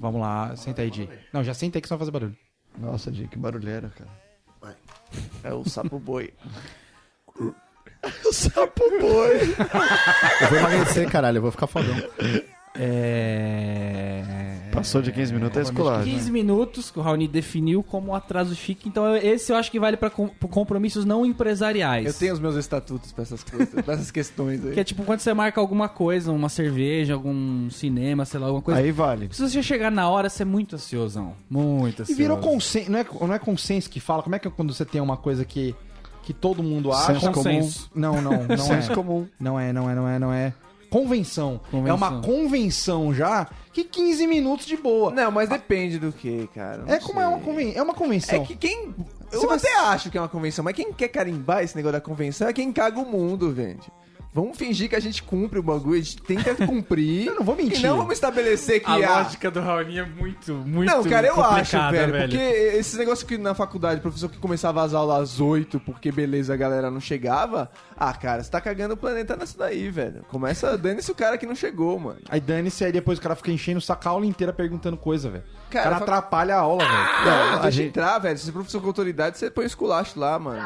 Vamos 0.00 0.20
lá, 0.20 0.54
senta 0.56 0.82
aí, 0.82 0.90
Di. 0.90 1.08
Não, 1.32 1.42
já 1.42 1.54
senta 1.54 1.78
aí 1.78 1.82
que 1.82 1.88
você 1.88 1.94
vai 1.94 1.98
fazer 1.98 2.10
barulho. 2.10 2.36
Nossa, 2.78 3.10
Di, 3.10 3.26
que 3.26 3.38
barulheira, 3.38 3.90
cara. 3.96 4.76
É 5.42 5.52
o 5.54 5.64
sapo 5.68 5.98
boi. 5.98 6.32
O 8.24 8.32
sapo 8.32 8.80
boi. 9.00 9.56
Eu 10.40 10.48
vou 10.48 10.58
emagrecer, 10.58 11.10
caralho, 11.10 11.38
eu 11.38 11.42
vou 11.42 11.50
ficar 11.50 11.66
fodão. 11.66 11.96
É... 12.78 14.22
Passou 14.72 15.02
de 15.02 15.10
15 15.10 15.32
minutos 15.34 15.56
é 15.58 15.62
escolar. 15.62 16.04
15 16.04 16.30
minutos 16.30 16.90
que 16.90 16.98
o 16.98 17.02
Raoni 17.02 17.26
definiu 17.26 17.82
como 17.82 18.14
atraso 18.14 18.54
chique. 18.54 18.88
Então 18.88 19.16
esse 19.16 19.50
eu 19.52 19.56
acho 19.56 19.70
que 19.70 19.80
vale 19.80 19.96
pra 19.96 20.08
com- 20.10 20.28
compromissos 20.28 21.04
não 21.04 21.26
empresariais. 21.26 22.06
Eu 22.06 22.14
tenho 22.14 22.32
os 22.34 22.38
meus 22.40 22.54
estatutos 22.54 23.10
pra 23.12 23.22
essas 23.22 23.42
coisas, 23.42 23.68
pra 23.82 23.94
essas 23.94 24.10
questões 24.10 24.64
aí. 24.64 24.72
Que 24.74 24.80
é 24.80 24.84
tipo 24.84 25.02
quando 25.02 25.20
você 25.20 25.32
marca 25.34 25.60
alguma 25.60 25.88
coisa, 25.88 26.30
uma 26.30 26.48
cerveja, 26.48 27.14
algum 27.14 27.68
cinema, 27.70 28.24
sei 28.24 28.38
lá, 28.38 28.46
alguma 28.46 28.62
coisa. 28.62 28.78
Aí 28.80 28.92
vale. 28.92 29.28
Se 29.32 29.42
você 29.48 29.62
chegar 29.62 29.90
na 29.90 30.08
hora, 30.08 30.28
você 30.28 30.42
é 30.42 30.46
muito 30.46 30.76
ansiosão. 30.76 31.34
Muito 31.50 32.00
E 32.00 32.02
ansioso. 32.02 32.18
virou 32.18 32.38
consenso. 32.38 32.90
Não 32.90 32.98
é, 33.00 33.06
não 33.22 33.34
é 33.34 33.38
consenso 33.38 33.90
que 33.90 33.98
fala? 34.00 34.22
Como 34.22 34.36
é 34.36 34.38
que 34.38 34.46
é 34.46 34.50
quando 34.50 34.72
você 34.72 34.84
tem 34.84 35.00
uma 35.00 35.16
coisa 35.16 35.44
que, 35.44 35.74
que 36.22 36.32
todo 36.32 36.62
mundo 36.62 36.92
acha? 36.92 37.14
Senso 37.14 37.32
comum. 37.32 37.34
Consenso. 37.42 37.90
Não, 37.94 38.20
não, 38.22 38.44
não 38.46 38.58
Senso 38.58 38.92
é. 38.92 38.94
comum. 38.94 39.26
Não 39.40 39.58
é, 39.58 39.72
não 39.72 39.90
é, 39.90 39.94
não 39.94 40.08
é, 40.08 40.18
não 40.18 40.32
é. 40.32 40.52
Convenção. 40.90 41.60
Convenção. 41.70 41.88
É 41.90 41.92
uma 41.94 42.22
convenção 42.22 43.12
já 43.14 43.48
que 43.72 43.84
15 43.84 44.26
minutos 44.26 44.66
de 44.66 44.76
boa. 44.76 45.10
Não, 45.12 45.30
mas 45.30 45.48
depende 45.48 45.98
do 45.98 46.12
que, 46.12 46.48
cara. 46.54 46.78
Não 46.78 46.94
é 46.94 46.98
como 46.98 47.20
é 47.20 47.26
uma, 47.28 47.38
conven... 47.40 47.72
é 47.76 47.82
uma 47.82 47.94
convenção. 47.94 48.42
É 48.42 48.44
que 48.46 48.56
quem. 48.56 48.94
Eu 49.30 49.40
Você 49.40 49.46
vai- 49.46 49.56
até 49.58 49.76
acho 49.80 50.10
que 50.10 50.16
é 50.16 50.20
uma 50.20 50.28
convenção, 50.28 50.64
mas 50.64 50.74
quem 50.74 50.92
quer 50.92 51.08
carimbar 51.08 51.62
esse 51.62 51.76
negócio 51.76 51.92
da 51.92 52.00
convenção 52.00 52.48
é 52.48 52.52
quem 52.52 52.72
caga 52.72 52.98
o 52.98 53.04
mundo, 53.04 53.54
gente. 53.54 53.90
Vamos 54.32 54.56
fingir 54.58 54.88
que 54.88 54.94
a 54.94 55.00
gente 55.00 55.22
cumpre 55.22 55.58
o 55.58 55.62
bagulho, 55.62 55.94
a 55.98 56.02
gente 56.02 56.20
tenta 56.22 56.54
cumprir. 56.54 57.26
Eu 57.28 57.34
não 57.36 57.42
vou 57.42 57.56
mentir. 57.56 57.80
E 57.80 57.82
não 57.82 57.96
vamos 57.96 58.12
estabelecer 58.12 58.80
que 58.80 58.90
A 58.90 58.94
a. 58.94 59.22
lógica 59.22 59.50
do 59.50 59.60
Raoni 59.60 59.98
é 59.98 60.04
muito, 60.04 60.52
muito 60.52 60.88
Não, 60.90 61.02
cara, 61.02 61.26
eu 61.26 61.42
acho, 61.42 61.76
complicada, 61.76 62.06
velho, 62.06 62.28
Porque 62.28 62.36
esse 62.76 62.96
negócio 62.98 63.26
que 63.26 63.38
na 63.38 63.54
faculdade, 63.54 63.98
o 63.98 64.02
professor 64.02 64.28
que 64.30 64.38
começava 64.38 64.82
as 64.82 64.92
aulas 64.94 65.32
às 65.34 65.40
8, 65.40 65.80
porque 65.80 66.12
beleza, 66.12 66.52
a 66.54 66.56
galera 66.56 66.90
não 66.90 67.00
chegava. 67.00 67.70
Ah, 67.96 68.12
cara, 68.12 68.42
você 68.44 68.50
tá 68.50 68.60
cagando 68.60 68.94
o 68.94 68.96
planeta 68.96 69.34
nessa 69.34 69.58
daí, 69.58 69.88
velho. 69.90 70.22
Começa 70.28 70.76
dane-se 70.78 71.10
o 71.10 71.14
cara 71.14 71.36
que 71.38 71.46
não 71.46 71.54
chegou, 71.54 71.98
mano. 71.98 72.20
Aí 72.28 72.40
dane-se, 72.40 72.84
aí 72.84 72.92
depois 72.92 73.18
o 73.18 73.22
cara 73.22 73.34
fica 73.34 73.50
enchendo 73.50 73.78
o 73.78 73.82
saco 73.82 74.06
a 74.08 74.12
aula 74.12 74.26
inteira 74.26 74.52
perguntando 74.52 74.96
coisa, 74.96 75.30
velho. 75.30 75.44
O 75.68 75.70
Cara, 75.70 75.84
cara 75.84 75.96
fa- 75.96 76.02
atrapalha 76.04 76.54
a 76.56 76.60
aula, 76.60 76.84
velho. 76.84 77.24
Não, 77.56 77.62
a 77.62 77.70
gente- 77.70 77.88
entrar, 77.88 78.18
velho. 78.18 78.38
Se 78.38 78.44
você 78.44 78.50
é 78.50 78.52
professor 78.52 78.80
com 78.80 78.86
autoridade, 78.86 79.36
você 79.38 79.50
põe 79.50 79.64
o 79.64 79.66
esculacho 79.66 80.20
lá, 80.20 80.38
mano. 80.38 80.64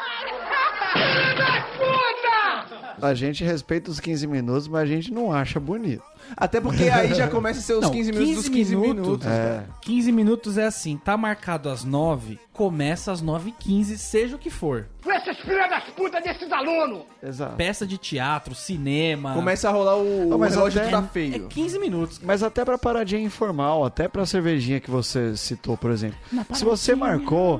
A 3.01 3.13
gente 3.13 3.43
respeita 3.43 3.89
os 3.91 3.99
15 3.99 4.27
minutos, 4.27 4.67
mas 4.67 4.81
a 4.83 4.85
gente 4.85 5.11
não 5.13 5.31
acha 5.31 5.59
bonito. 5.59 6.03
Até 6.37 6.61
porque 6.61 6.83
aí 6.89 7.13
já 7.13 7.27
começa 7.27 7.59
a 7.59 7.61
ser 7.61 7.73
os 7.73 7.81
Não, 7.81 7.91
15 7.91 8.11
minutos 8.11 8.29
15 8.29 8.41
dos 8.41 8.49
15 8.49 8.75
minutos. 8.75 9.01
minutos. 9.01 9.27
É. 9.27 9.63
15 9.81 10.11
minutos 10.11 10.57
é 10.57 10.65
assim, 10.65 10.95
tá 10.97 11.17
marcado 11.17 11.69
às 11.69 11.83
9, 11.83 12.39
começa 12.53 13.11
às 13.11 13.21
9h15, 13.21 13.97
seja 13.97 14.35
o 14.35 14.39
que 14.39 14.49
for. 14.49 14.87
Essas 15.05 15.37
filhas 15.39 15.69
das 15.69 15.83
putas 15.95 16.23
desses 16.23 16.51
alunos! 16.51 17.03
Exato. 17.21 17.55
Peça 17.55 17.85
de 17.85 17.97
teatro, 17.97 18.55
cinema. 18.55 19.33
Começa 19.33 19.67
a 19.67 19.71
rolar 19.71 19.97
o, 19.97 20.25
Não, 20.29 20.37
o 20.37 20.39
mas 20.39 20.55
relógio 20.55 20.79
até- 20.81 20.89
que 20.89 20.95
tá 20.95 21.03
É 21.03 21.07
feio. 21.11 21.47
15 21.49 21.79
minutos. 21.79 22.19
Mas 22.23 22.41
até 22.41 22.63
pra 22.63 22.77
paradinha 22.77 23.21
informal, 23.21 23.83
até 23.83 24.07
pra 24.07 24.25
cervejinha 24.25 24.79
que 24.79 24.89
você 24.89 25.35
citou, 25.35 25.75
por 25.77 25.91
exemplo. 25.91 26.17
Se 26.53 26.63
você 26.63 26.95
marcou, 26.95 27.59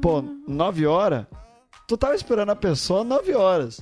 pô, 0.00 0.22
9 0.46 0.86
horas, 0.86 1.26
tu 1.88 1.96
tava 1.96 2.14
esperando 2.14 2.50
a 2.50 2.56
pessoa 2.56 3.02
9 3.02 3.34
horas. 3.34 3.80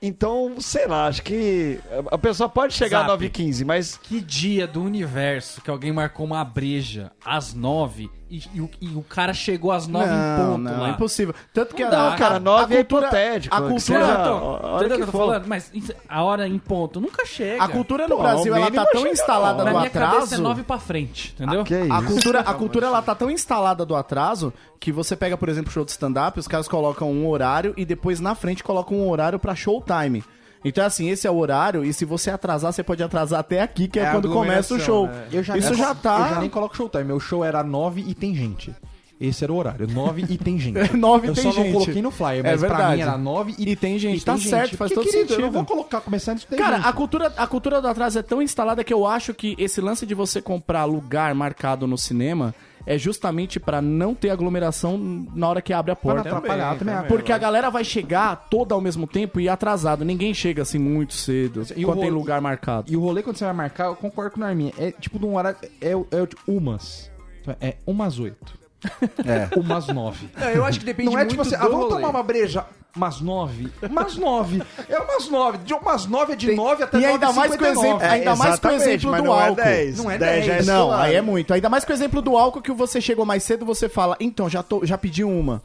Então, 0.00 0.60
sei 0.60 0.86
lá, 0.86 1.06
acho 1.06 1.22
que 1.22 1.80
a 2.10 2.18
pessoa 2.18 2.48
pode 2.48 2.74
chegar 2.74 3.06
Zap. 3.06 3.12
às 3.12 3.18
9h15, 3.18 3.64
mas 3.64 3.96
Que 3.96 4.20
dia 4.20 4.66
do 4.66 4.82
universo 4.82 5.60
que 5.62 5.70
alguém 5.70 5.92
marcou 5.92 6.26
uma 6.26 6.44
breja 6.44 7.10
às 7.24 7.54
9 7.54 8.10
e, 8.30 8.42
e 8.54 8.60
o, 8.60 8.70
e 8.80 8.88
o 8.96 9.02
cara 9.02 9.32
chegou 9.32 9.70
às 9.70 9.86
9 9.86 10.04
em 10.04 10.08
Não, 10.16 10.46
ponto 10.52 10.58
não, 10.62 10.80
lá. 10.80 10.88
é 10.88 10.90
impossível. 10.90 11.34
Tanto 11.54 11.74
que 11.74 11.84
Não, 11.84 12.08
a- 12.08 12.16
cara, 12.16 12.36
a 12.36 12.40
9 12.40 12.74
é 12.74 12.76
cultura- 12.78 13.06
hipotético. 13.06 13.54
A 13.54 13.58
que 13.58 13.68
cultura, 13.68 13.80
seja 14.06 14.20
Então, 14.20 14.60
entendeu 14.76 14.86
o 14.86 14.96
que 14.96 15.02
eu 15.02 15.06
tô 15.06 15.12
for. 15.12 15.18
falando? 15.26 15.46
Mas 15.46 15.72
a 16.08 16.22
hora 16.24 16.48
em 16.48 16.58
ponto 16.58 17.00
nunca 17.00 17.24
chega. 17.24 17.62
a 17.62 17.68
cultura 17.68 18.08
no 18.08 18.16
Pô, 18.16 18.22
Brasil 18.22 18.54
ela 18.54 18.70
tá 18.70 18.86
tão 18.86 19.06
instalada 19.06 19.64
Na 19.64 19.70
no 19.72 19.78
minha 19.78 19.90
cabeça 19.90 20.14
é 20.14 20.16
atraso. 20.24 20.42
9 20.42 20.62
pra 20.64 20.78
frente, 20.78 21.34
entendeu? 21.38 21.64
Que 21.64 21.74
A 21.74 21.84
isso? 22.00 22.06
cultura, 22.12 22.40
a 22.40 22.54
cultura 22.54 22.86
ela 22.86 23.02
tá 23.02 23.14
tão 23.14 23.30
instalada 23.30 23.84
do 23.86 23.94
atraso 23.94 24.52
que 24.80 24.90
você 24.92 25.14
pega, 25.16 25.36
por 25.36 25.48
exemplo, 25.48 25.70
show 25.72 25.84
de 25.84 25.90
stand-up, 25.92 26.38
os 26.38 26.48
caras 26.48 26.68
colocam 26.68 27.10
um 27.10 27.28
horário 27.28 27.72
e 27.76 27.84
depois 27.84 28.20
na 28.20 28.34
frente 28.34 28.62
colocam 28.64 28.96
um 28.98 29.08
horário 29.08 29.38
pra 29.38 29.54
showtime. 29.54 30.22
Então, 30.64 30.84
assim, 30.84 31.08
esse 31.08 31.26
é 31.26 31.30
o 31.30 31.36
horário, 31.36 31.84
e 31.84 31.92
se 31.92 32.04
você 32.04 32.30
atrasar, 32.30 32.72
você 32.72 32.82
pode 32.82 33.02
atrasar 33.02 33.40
até 33.40 33.60
aqui, 33.60 33.86
que 33.88 34.00
é, 34.00 34.04
É 34.04 34.10
quando 34.10 34.28
começa 34.30 34.74
o 34.74 34.80
show. 34.80 35.06
né? 35.06 35.26
Eu 35.32 35.42
já 35.42 35.56
Isso 35.56 35.70
nem- 35.70 35.78
já 35.78 35.94
tá. 35.94 36.20
Eu 36.28 36.34
já 36.34 36.40
nem 36.40 36.50
coloco 36.50 36.76
showtime. 36.76 37.04
Meu 37.04 37.20
show 37.20 37.44
era 37.44 37.62
9 37.62 38.04
e 38.06 38.14
tem 38.14 38.34
gente. 38.34 38.74
Esse 39.18 39.44
era 39.44 39.52
o 39.52 39.56
horário. 39.56 39.86
9 39.88 40.26
e 40.28 40.36
tem 40.36 40.58
gente. 40.58 40.76
9 40.94 41.28
eu 41.28 41.34
tem 41.34 41.42
só 41.44 41.50
gente. 41.52 41.66
não 41.66 41.72
coloquei 41.72 42.02
no 42.02 42.10
flyer, 42.10 42.44
É 42.44 42.50
mas 42.50 42.60
pra 42.60 42.68
verdade. 42.68 42.96
mim 42.96 43.00
era 43.02 43.16
9 43.16 43.54
e, 43.58 43.70
E 43.70 43.76
tem 43.76 43.98
gente, 43.98 44.22
tá 44.24 44.36
certo, 44.36 44.76
faz 44.76 44.92
Porque, 44.92 44.94
todo 45.08 45.12
querido, 45.12 45.32
Eu 45.34 45.38
não 45.38 45.46
sentido. 45.46 45.52
vou 45.52 45.64
colocar 45.64 46.00
começar 46.02 46.32
antes 46.32 46.42
de 46.42 46.48
ter 46.50 46.56
Cara, 46.56 46.76
gente. 46.76 46.86
a 46.88 46.92
cultura, 46.92 47.32
a 47.34 47.46
cultura 47.46 47.80
do 47.80 47.88
atraso 47.88 48.18
é 48.18 48.22
tão 48.22 48.42
instalada 48.42 48.84
que 48.84 48.92
eu 48.92 49.06
acho 49.06 49.32
que 49.32 49.54
esse 49.58 49.80
lance 49.80 50.04
de 50.04 50.14
você 50.14 50.42
comprar 50.42 50.84
lugar 50.84 51.34
marcado 51.34 51.86
no 51.86 51.96
cinema 51.96 52.54
é 52.86 52.96
justamente 52.96 53.58
pra 53.58 53.82
não 53.82 54.14
ter 54.14 54.30
aglomeração 54.30 54.96
na 55.34 55.48
hora 55.48 55.60
que 55.60 55.72
abre 55.72 55.90
a 55.90 55.96
porta. 55.96 56.20
atrapalhar 56.20 56.78
também. 56.78 56.94
também. 56.94 57.08
Porque 57.08 57.32
a 57.32 57.38
galera 57.38 57.68
vai 57.68 57.84
chegar 57.84 58.46
toda 58.48 58.74
ao 58.74 58.80
mesmo 58.80 59.06
tempo 59.06 59.40
e 59.40 59.48
atrasado. 59.48 60.04
Ninguém 60.04 60.32
chega 60.32 60.62
assim 60.62 60.78
muito 60.78 61.14
cedo 61.14 61.64
E 61.76 61.84
o 61.84 61.88
quando 61.88 62.00
tem 62.00 62.10
lugar 62.10 62.40
marcado. 62.40 62.90
E 62.90 62.96
o 62.96 63.00
rolê, 63.00 63.22
quando 63.22 63.36
você 63.36 63.44
vai 63.44 63.54
marcar, 63.54 63.86
eu 63.86 63.96
concordo 63.96 64.30
com 64.32 64.36
o 64.38 64.40
Narminha. 64.40 64.72
É 64.78 64.92
tipo 64.92 65.18
de 65.18 65.26
um 65.26 65.36
horário. 65.36 65.58
É, 65.80 65.90
é, 65.90 66.28
umas. 66.46 67.10
É 67.60 67.76
umas 67.86 68.18
oito. 68.18 68.66
É. 69.24 69.58
Umas 69.58 69.88
nove. 69.88 70.28
Não, 70.38 70.48
eu 70.48 70.64
acho 70.64 70.78
que 70.78 70.84
depende 70.84 71.10
Não 71.10 71.18
é 71.18 71.22
muito 71.22 71.30
tipo 71.30 71.42
assim, 71.42 71.56
do 71.56 71.56
ah, 71.56 71.68
vamos 71.68 71.86
rolê. 71.86 71.94
tomar 71.96 72.10
uma 72.10 72.22
breja. 72.22 72.64
Umas 72.96 73.20
nove. 73.20 73.68
Umas 73.82 74.16
nove. 74.16 74.62
É 74.88 74.98
umas 74.98 75.28
nove. 75.28 75.58
De 75.58 75.74
umas 75.74 76.06
nove 76.06 76.32
é 76.32 76.36
de 76.36 76.52
nove 76.54 76.82
até 76.82 76.98
E 76.98 77.04
ainda 77.04 77.30
mais 77.32 77.54
com 77.54 77.64
o 77.64 77.66
9,59. 77.68 77.78
exemplo- 77.86 78.06
ainda 78.06 78.36
mais 78.36 78.58
com 78.58 78.68
o 78.68 78.72
exemplo 78.72 79.10
mas 79.10 79.22
do 79.22 79.26
não 79.28 79.38
é 79.38 79.42
álcool. 79.48 79.54
10. 79.62 79.98
Não 79.98 80.10
é 80.10 80.18
10 80.18 80.46
já 80.46 80.52
é 80.52 80.56
10. 80.56 80.66
Não, 80.66 80.92
aí 80.92 81.14
é 81.14 81.20
muito. 81.20 81.52
Ainda 81.54 81.68
mais 81.68 81.84
com 81.84 81.92
o 81.92 81.94
exemplo 81.94 82.22
do 82.22 82.36
álcool 82.36 82.62
que 82.62 82.72
você 82.72 83.00
chegou 83.00 83.26
mais 83.26 83.42
cedo, 83.42 83.66
você 83.66 83.88
fala, 83.88 84.16
então, 84.18 84.48
já, 84.48 84.62
tô, 84.62 84.84
já 84.84 84.96
pedi 84.96 85.22
uma. 85.22 85.62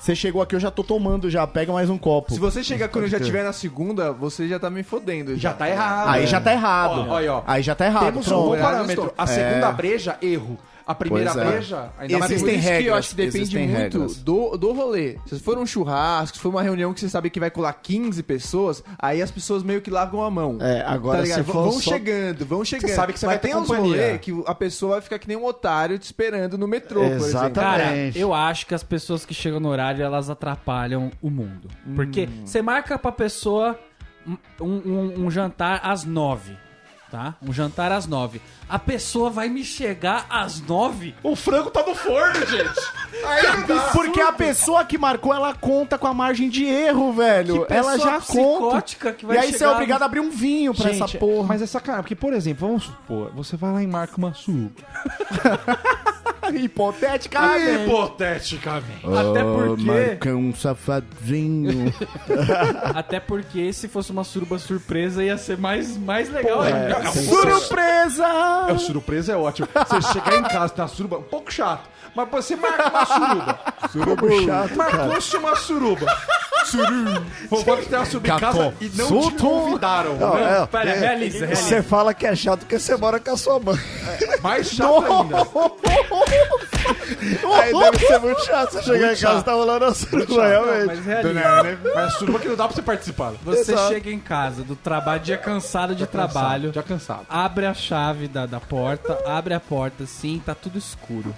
Você 0.00 0.16
chegou 0.16 0.42
aqui, 0.42 0.56
eu 0.56 0.60
já 0.60 0.68
tô 0.72 0.82
tomando, 0.82 1.30
já 1.30 1.46
pega 1.46 1.72
mais 1.72 1.88
um 1.88 1.96
copo. 1.96 2.32
Se 2.34 2.40
você 2.40 2.64
chegar 2.64 2.88
quando 2.88 3.04
eu 3.04 3.10
já 3.10 3.18
estiver 3.18 3.44
na 3.44 3.52
segunda, 3.52 4.10
você 4.12 4.48
já 4.48 4.58
tá 4.58 4.68
me 4.68 4.82
fodendo. 4.82 5.36
Já 5.36 5.52
tá 5.52 5.68
errado. 5.70 6.08
Aí 6.08 6.26
já 6.26 6.40
tá 6.40 6.52
errado. 6.52 7.06
Ó, 7.08 7.20
ó, 7.20 7.36
ó. 7.38 7.42
Aí 7.46 7.62
já 7.62 7.76
tá 7.76 7.86
errado. 7.86 8.06
Temos 8.06 8.26
um 8.26 8.30
pronto. 8.30 8.46
bom 8.48 8.56
É, 8.56 8.60
parâmetro. 8.60 9.14
A 9.16 9.26
segunda 9.28 9.70
breja, 9.70 10.16
erro. 10.20 10.58
A 10.86 10.94
primeira 10.94 11.32
Pois 11.32 11.44
é. 11.44 11.50
breja, 11.50 11.92
ainda 11.98 12.18
mais 12.18 12.30
Por 12.30 12.36
isso 12.36 12.44
que 12.44 12.50
eu 12.52 12.60
regras, 12.60 12.98
acho 12.98 13.08
que 13.10 13.14
depende 13.16 13.58
muito 13.58 13.72
regras. 13.98 14.16
do, 14.16 14.56
do 14.56 14.72
rolê. 14.72 15.16
Se 15.26 15.38
for 15.38 15.58
um 15.58 15.64
churrasco, 15.66 16.36
se 16.36 16.42
for 16.42 16.48
uma 16.48 16.62
reunião 16.62 16.92
que 16.92 17.00
você 17.00 17.08
sabe 17.08 17.30
que 17.30 17.38
vai 17.40 17.50
colar 17.50 17.72
15 17.74 18.22
pessoas, 18.22 18.82
aí 18.98 19.22
as 19.22 19.30
pessoas 19.30 19.62
meio 19.62 19.80
que 19.80 19.90
largam 19.90 20.22
a 20.22 20.30
mão. 20.30 20.58
É, 20.60 20.82
agora 20.86 21.18
tá 21.18 21.22
ligado? 21.24 21.38
se 21.38 21.44
for 21.44 21.62
vão 21.64 21.72
só- 21.72 21.90
chegando, 21.92 22.44
vão 22.46 22.64
chegando. 22.64 22.90
sabe 22.94 23.12
que 23.12 23.18
você 23.20 23.26
Mas 23.26 23.34
vai 23.36 23.40
ter 23.40 23.48
tem 23.48 23.56
uns 23.56 23.68
rolê 23.68 24.18
que 24.18 24.32
a 24.46 24.54
pessoa 24.54 24.92
vai 24.92 25.00
ficar 25.02 25.18
que 25.18 25.28
nem 25.28 25.36
um 25.36 25.44
otário 25.44 25.98
te 25.98 26.04
esperando 26.04 26.58
no 26.58 26.66
metrô, 26.66 27.00
por 27.00 27.06
exemplo. 27.10 27.26
Exatamente. 27.26 27.54
Cara, 27.54 28.18
eu 28.18 28.34
acho 28.34 28.66
que 28.66 28.74
as 28.74 28.82
pessoas 28.82 29.24
que 29.24 29.32
chegam 29.34 29.60
no 29.60 29.68
horário, 29.68 30.02
elas 30.04 30.28
atrapalham 30.30 31.10
o 31.20 31.30
mundo. 31.30 31.68
Porque 31.94 32.28
você 32.44 32.60
marca 32.60 32.98
pra 32.98 33.12
pessoa 33.12 33.78
um, 34.26 34.36
um- 34.64 35.24
um 35.26 35.30
jantar 35.30 35.80
às 35.84 36.04
nove, 36.04 36.56
tá? 37.12 37.34
Um 37.42 37.52
jantar 37.52 37.92
às 37.92 38.06
nove. 38.06 38.40
A 38.66 38.78
pessoa 38.78 39.28
vai 39.28 39.50
me 39.50 39.62
chegar 39.62 40.24
às 40.30 40.62
nove? 40.62 41.14
O 41.22 41.36
frango 41.36 41.70
tá 41.70 41.84
no 41.86 41.94
forno, 41.94 42.40
gente. 42.48 42.80
Aí 43.22 43.42
não 43.42 43.66
dá. 43.66 43.90
Porque 43.90 44.18
a 44.18 44.32
pessoa 44.32 44.82
que 44.82 44.96
marcou, 44.96 45.34
ela 45.34 45.52
conta 45.52 45.98
com 45.98 46.06
a 46.06 46.14
margem 46.14 46.48
de 46.48 46.64
erro, 46.64 47.12
velho. 47.12 47.66
Que 47.66 47.74
ela 47.74 47.92
pessoa 47.92 48.12
já 48.12 48.18
psicótica 48.18 49.04
conta. 49.04 49.18
que 49.18 49.26
vai 49.26 49.36
e 49.36 49.40
aí 49.40 49.48
você 49.50 49.56
é 49.56 49.58
chegar 49.58 49.72
obrigado 49.72 50.02
a 50.02 50.06
abrir 50.06 50.20
um 50.20 50.30
vinho 50.30 50.74
pra 50.74 50.88
essa 50.88 51.06
porra. 51.06 51.48
Mas 51.48 51.60
é 51.60 51.66
sacanagem, 51.66 52.02
porque, 52.04 52.16
por 52.16 52.32
exemplo, 52.32 52.66
vamos 52.66 52.84
supor, 52.84 53.30
você 53.34 53.58
vai 53.58 53.72
lá 53.72 53.82
e 53.82 53.86
marca 53.86 54.16
uma 54.16 54.32
suruba. 54.32 54.72
Hipoteticamente. 56.52 57.84
Hipoteticamente. 57.84 59.06
Até 59.06 59.42
porque, 59.42 60.30
um 60.32 60.54
safadinho. 60.54 61.92
até 62.94 63.20
porque 63.20 63.72
se 63.72 63.88
fosse 63.88 64.10
uma 64.10 64.24
suruba 64.24 64.58
surpresa 64.58 65.22
ia 65.22 65.38
ser 65.38 65.56
mais, 65.56 65.96
mais 65.96 66.30
legal 66.30 66.62
ainda. 66.62 66.98
É, 66.98 67.10
Surpresa! 67.12 68.26
é, 68.68 68.78
surpresa 68.78 69.32
é 69.32 69.36
ótimo. 69.36 69.68
Você 69.72 70.12
chegar 70.12 70.36
em 70.36 70.42
casa 70.42 70.66
e 70.66 70.76
tem 70.76 70.82
uma 70.82 70.88
suruba, 70.88 71.18
um 71.18 71.22
pouco 71.22 71.52
chato. 71.52 71.88
Mas 72.14 72.28
você 72.28 72.56
marca 72.56 72.90
uma 72.90 73.06
suruba. 73.06 73.58
Suruba 73.90 74.28
chato, 74.44 74.76
cara. 74.76 74.96
Marcou-se 75.06 75.36
uma 75.36 75.56
suruba. 75.56 76.06
Suruba. 76.66 77.22
Vovó 77.48 77.76
que 77.76 77.86
tem 77.86 77.98
uma 77.98 78.04
suruba 78.04 78.28
em 78.28 78.38
casa 78.38 78.74
e 78.80 78.88
não 78.90 79.30
te 79.30 79.34
convidaram. 79.36 80.16
Não, 80.16 80.36
é, 80.36 80.66
Pera, 80.66 80.90
é, 80.90 80.98
realiza, 80.98 81.46
realiza. 81.46 81.62
Você 81.62 81.82
fala 81.82 82.12
que 82.12 82.26
é 82.26 82.36
chato 82.36 82.60
porque 82.60 82.78
você 82.78 82.96
mora 82.96 83.18
com 83.18 83.30
a 83.30 83.36
sua 83.36 83.58
mãe. 83.58 83.78
Mais 84.42 84.68
chato 84.68 85.04
ainda. 85.04 85.38
Aí 87.62 87.72
deve 87.72 87.98
ser 88.06 88.18
muito 88.18 88.44
chato 88.44 88.72
você 88.72 88.82
chegar 88.82 89.12
em 89.12 89.16
casa 89.16 89.40
e 89.40 89.42
tá 89.44 89.52
rolando 89.52 89.84
a 89.84 89.94
suruba, 89.94 90.34
Não, 90.34 90.42
realmente. 90.44 90.86
mas 90.86 91.04
realiza. 91.04 91.78
Mas 91.94 92.04
a 92.04 92.10
suruba 92.10 92.38
que 92.38 92.48
não 92.48 92.56
dá 92.56 92.66
pra 92.66 92.74
você 92.74 92.82
participar. 92.82 93.32
Você 93.44 93.72
Exato. 93.72 93.92
chega 93.92 94.10
em 94.10 94.18
casa 94.18 94.62
do 94.64 94.74
trabalho, 94.74 95.20
dia 95.22 95.38
cansado 95.38 95.94
de 95.94 96.06
trabalho, 96.06 96.72
Já 96.72 96.82
cansado. 96.82 97.26
abre 97.28 97.66
a 97.66 97.74
chave 97.74 98.26
da, 98.28 98.46
da 98.46 98.58
porta, 98.60 99.18
abre 99.26 99.54
a 99.54 99.60
porta 99.60 100.04
assim, 100.04 100.42
tá 100.44 100.54
tudo 100.54 100.78
escuro. 100.78 101.34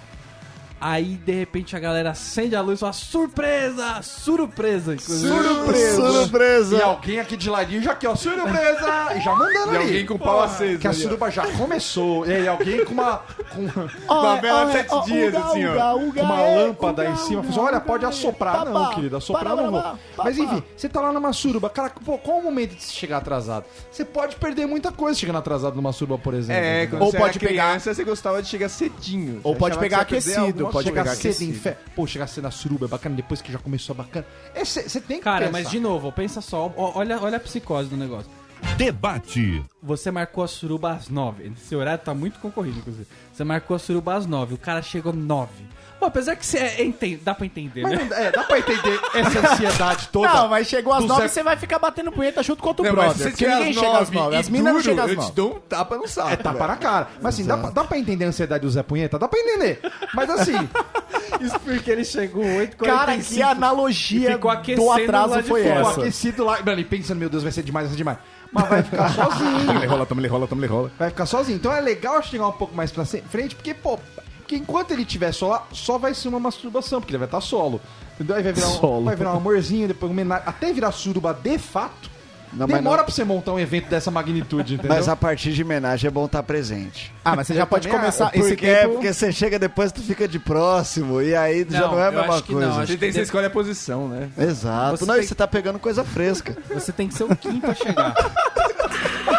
Aí, 0.79 1.15
de 1.25 1.31
repente, 1.31 1.75
a 1.75 1.79
galera 1.79 2.11
acende 2.11 2.55
a 2.55 2.61
luz 2.61 2.77
e 2.77 2.81
fala, 2.81 2.93
surpresa! 2.93 4.01
Surpresa! 4.01 4.97
Surpresa. 4.99 6.11
Surpresa. 6.11 6.75
E 6.77 6.81
alguém 6.81 7.19
aqui 7.19 7.37
de 7.37 7.49
ladinho 7.49 7.81
já 7.81 7.93
aqui, 7.93 8.05
ó, 8.05 8.15
surpresa! 8.15 9.13
E 9.15 9.21
já 9.21 9.33
mandando 9.33 9.73
E 9.73 9.77
ali. 9.77 9.85
alguém 9.87 10.05
com 10.05 10.13
o 10.15 10.19
pau 10.19 10.41
aceso 10.43 10.79
Que 10.79 10.87
a 10.87 10.93
suruba 10.93 11.31
já 11.31 11.47
começou. 11.53 12.25
E 12.27 12.33
aí 12.33 12.47
alguém 12.47 12.83
com 12.85 12.93
uma, 12.93 13.21
com 13.53 13.61
uma, 14.11 14.21
Uma 14.21 14.35
vela 14.41 14.71
sete 14.71 15.05
dias, 15.05 15.33
assim, 15.35 15.65
ó. 15.65 15.93
com 16.13 16.21
uma 16.21 16.41
lâmpada 16.41 17.05
em 17.05 17.15
cima. 17.17 17.41
Falou, 17.43 17.65
olha, 17.65 17.79
pode 17.79 18.05
assoprar. 18.05 18.65
Não, 18.65 18.89
querido, 18.93 19.17
assoprar 19.17 19.55
não 19.55 19.71
vou. 19.71 19.83
Mas 20.17 20.37
enfim, 20.37 20.61
você 20.75 20.89
tá 20.89 21.01
lá 21.01 21.11
numa 21.11 21.33
suruba. 21.33 21.69
Cara, 21.69 21.91
pô, 22.03 22.17
qual 22.17 22.39
o 22.39 22.43
momento 22.43 22.75
de 22.75 22.83
se 22.83 22.93
chegar 22.93 23.17
atrasado? 23.17 23.65
Você 23.91 24.03
pode 24.05 24.35
perder 24.35 24.65
muita 24.65 24.91
coisa 24.91 25.17
chegando 25.17 25.37
atrasado 25.37 25.75
numa 25.75 25.91
suruba, 25.93 26.17
por 26.19 26.33
exemplo. 26.33 26.61
É, 26.61 26.85
quando 26.87 27.01
Ou 27.03 27.11
você 27.11 27.17
pode 27.17 27.37
era 27.37 27.47
pegar- 27.47 27.63
criança, 27.69 27.93
você 27.93 28.03
gostava 28.03 28.41
de 28.41 28.47
chegar 28.49 28.69
cedinho. 28.69 29.39
Ou 29.43 29.53
Você 29.53 29.59
pode 29.59 29.77
pegar 29.77 29.97
você 29.97 30.03
aquecido, 30.03 30.64
alguma 30.67 30.71
pode 30.71 30.87
chegar 30.89 31.03
pegar 31.03 31.15
cedo 31.15 31.41
em 31.49 31.53
fé. 31.53 31.77
Pô, 31.95 32.05
chegar 32.07 32.27
cedo 32.27 32.43
na 32.43 32.51
suruba 32.51 32.85
é 32.85 32.89
bacana, 32.89 33.15
depois 33.15 33.41
que 33.41 33.51
já 33.51 33.59
começou 33.59 33.93
é 33.93 33.97
bacana. 33.97 34.25
Você 34.63 35.01
tem 35.01 35.17
que 35.17 35.23
Cara, 35.23 35.47
pensar. 35.47 35.51
mas 35.51 35.69
de 35.69 35.79
novo, 35.79 36.11
pensa 36.11 36.41
só, 36.41 36.71
ó, 36.75 36.91
olha, 36.95 37.19
olha 37.21 37.37
a 37.37 37.39
psicose 37.39 37.89
do 37.89 37.97
negócio. 37.97 38.29
Debate. 38.77 39.63
Você 39.81 40.11
marcou 40.11 40.43
a 40.43 40.47
suruba 40.47 40.91
às 40.93 41.07
nove. 41.09 41.51
Esse 41.55 41.75
horário 41.75 42.03
tá 42.03 42.13
muito 42.13 42.39
concorrido, 42.39 42.79
inclusive. 42.79 43.07
Você 43.31 43.43
marcou 43.43 43.75
a 43.75 43.79
suruba 43.79 44.15
às 44.15 44.25
nove, 44.25 44.53
o 44.53 44.57
cara 44.57 44.81
chegou 44.81 45.13
nove. 45.13 45.65
Bom, 46.05 46.09
apesar 46.09 46.35
que 46.35 46.45
você 46.45 46.59
é, 46.59 46.83
enten- 46.83 47.19
dá 47.23 47.33
pra 47.33 47.47
entender, 47.47 47.81
Mas 47.81 47.93
né? 47.93 47.97
não 47.97 48.07
dá- 48.07 48.19
é, 48.19 48.31
dá 48.31 48.43
pra 48.43 48.59
entender 48.59 48.99
essa 49.15 49.39
ansiedade 49.53 50.07
toda. 50.09 50.31
Não, 50.31 50.47
mas 50.49 50.67
chegou 50.67 50.93
às 50.93 51.01
do 51.01 51.07
nove, 51.07 51.21
Zé- 51.23 51.27
você 51.29 51.41
vai 51.43 51.57
ficar 51.57 51.79
batendo 51.79 52.11
punheta 52.11 52.43
junto 52.43 52.61
com 52.61 52.67
outro 52.69 52.85
Não, 52.85 52.93
mas 52.93 53.05
brother. 53.05 53.15
se 53.17 53.23
você 53.23 53.29
Porque 53.31 53.43
tiver 53.45 53.55
ninguém 53.55 53.71
às 53.71 53.75
chega 53.79 53.87
às 53.97 53.99
nove 54.11 54.15
nove. 54.15 54.35
e 54.35 54.39
As 54.39 54.49
minas 54.49 54.65
não 54.65 54.71
duro, 54.73 54.83
chegam 54.83 55.03
às 55.03 55.09
Eu 55.09 55.15
te 55.15 55.19
nove. 55.21 55.31
dou 55.33 55.55
um 55.55 55.59
tapa 55.61 55.97
no 55.97 56.07
saco. 56.07 56.29
É 56.29 56.35
tapa 56.35 56.57
velho. 56.59 56.67
na 56.69 56.77
cara. 56.77 57.07
Mas 57.21 57.33
assim, 57.33 57.45
dá 57.45 57.57
pra, 57.57 57.69
dá 57.71 57.83
pra 57.83 57.97
entender 57.97 58.25
a 58.25 58.27
ansiedade 58.27 58.61
do 58.61 58.69
Zé 58.69 58.83
Punheta? 58.83 59.17
Dá 59.17 59.27
pra 59.27 59.39
entender. 59.39 59.79
Mas 60.13 60.29
assim, 60.29 60.69
Isso 61.41 61.59
porque 61.59 61.89
ele 61.91 62.05
chegou 62.05 62.45
8 62.45 62.77
Cara, 62.77 63.17
que 63.17 63.41
analogia 63.41 64.33
ficou 64.33 64.51
do 64.51 64.57
aquecendo 64.57 64.85
lá 64.87 64.95
atraso 64.97 65.41
de 65.41 65.47
foi 65.49 65.63
fora. 65.63 65.75
ficou 65.75 65.91
essa. 65.91 66.01
aquecido 66.01 66.45
lá. 66.45 66.59
Mano, 66.63 66.79
e 66.81 66.85
pensando, 66.85 67.17
meu 67.17 67.29
Deus, 67.29 67.41
vai 67.43 67.51
ser 67.51 67.63
demais, 67.63 67.87
vai 67.87 67.91
ser 67.93 67.97
demais. 67.97 68.17
Mas 68.51 68.69
vai 68.69 68.83
ficar 68.83 69.09
sozinho. 69.13 69.65
Toma-lhe 69.65 69.85
rola, 69.87 70.05
toma-lhe 70.05 70.27
rola, 70.27 70.47
toma-lhe 70.47 70.67
rola. 70.67 70.91
Vai 70.99 71.09
ficar 71.09 71.25
sozinho. 71.25 71.55
Então 71.57 71.73
é 71.73 71.81
legal 71.81 72.21
chegar 72.21 72.47
um 72.47 72.51
pouco 72.51 72.75
mais 72.75 72.91
pra 72.91 73.03
se- 73.05 73.21
frente, 73.23 73.55
porque, 73.55 73.73
pô, 73.73 73.99
porque 74.45 74.55
enquanto 74.57 74.91
ele 74.91 75.01
estiver 75.01 75.31
só 75.31 75.47
lá, 75.47 75.63
só 75.71 75.97
vai 75.97 76.13
ser 76.13 76.27
uma 76.27 76.39
masturbação, 76.39 77.01
porque 77.01 77.11
ele 77.11 77.17
vai 77.17 77.27
estar 77.27 77.41
solo. 77.41 77.81
Entendeu? 78.13 78.35
Aí 78.35 78.43
vai 78.43 78.53
virar 78.53 78.67
um, 78.67 78.71
Solo. 78.79 79.05
vai 79.05 79.15
virar 79.15 79.33
um 79.33 79.37
amorzinho, 79.37 79.87
depois 79.87 80.11
um. 80.11 80.33
Até 80.33 80.71
virar 80.71 80.91
suruba 80.91 81.33
de 81.33 81.57
fato. 81.57 82.13
Não, 82.53 82.67
demora 82.67 82.97
não- 82.99 83.03
pra 83.05 83.13
você 83.13 83.23
montar 83.25 83.51
um 83.51 83.59
evento 83.59 83.89
dessa 83.89 84.09
magnitude, 84.09 84.75
entendeu? 84.75 84.95
Mas 84.95 85.09
a 85.09 85.15
partir 85.15 85.51
de 85.51 85.61
homenagem 85.63 86.07
é 86.07 86.11
bom 86.11 86.25
estar 86.25 86.41
presente. 86.43 87.11
Ah, 87.25 87.35
mas 87.35 87.47
você 87.47 87.53
já 87.55 87.65
pode 87.65 87.89
começar 87.89 88.27
acho, 88.27 88.37
esse 88.37 88.49
Porque, 88.49 88.65
é 88.67 88.81
tempo... 88.83 88.93
porque 88.93 89.11
você 89.13 89.31
chega 89.33 89.59
depois, 89.59 89.91
tu 89.91 90.01
fica 90.01 90.25
de 90.25 90.39
próximo, 90.39 91.21
e 91.21 91.35
aí 91.35 91.65
já 91.69 91.81
Não, 91.81 91.91
não 91.93 91.99
é 91.99 92.07
a 92.07 92.11
mesma 92.11 92.41
coisa. 92.41 92.67
não, 92.69 92.85
Você, 92.85 92.95
tem, 92.95 93.11
você 93.11 93.21
escolhe 93.23 93.47
a 93.47 93.49
posição, 93.49 94.07
né? 94.07 94.29
Exato. 94.37 94.95
Você 94.97 95.05
não, 95.05 95.15
tem- 95.15 95.23
e 95.23 95.27
você 95.27 95.35
tá 95.35 95.47
pegando 95.47 95.79
coisa 95.79 96.05
fresca. 96.05 96.55
Você 96.73 96.93
tem 96.93 97.09
que 97.09 97.15
ser 97.15 97.23
o 97.25 97.35
quinto 97.35 97.69
a 97.69 97.73
chegar. 97.73 98.13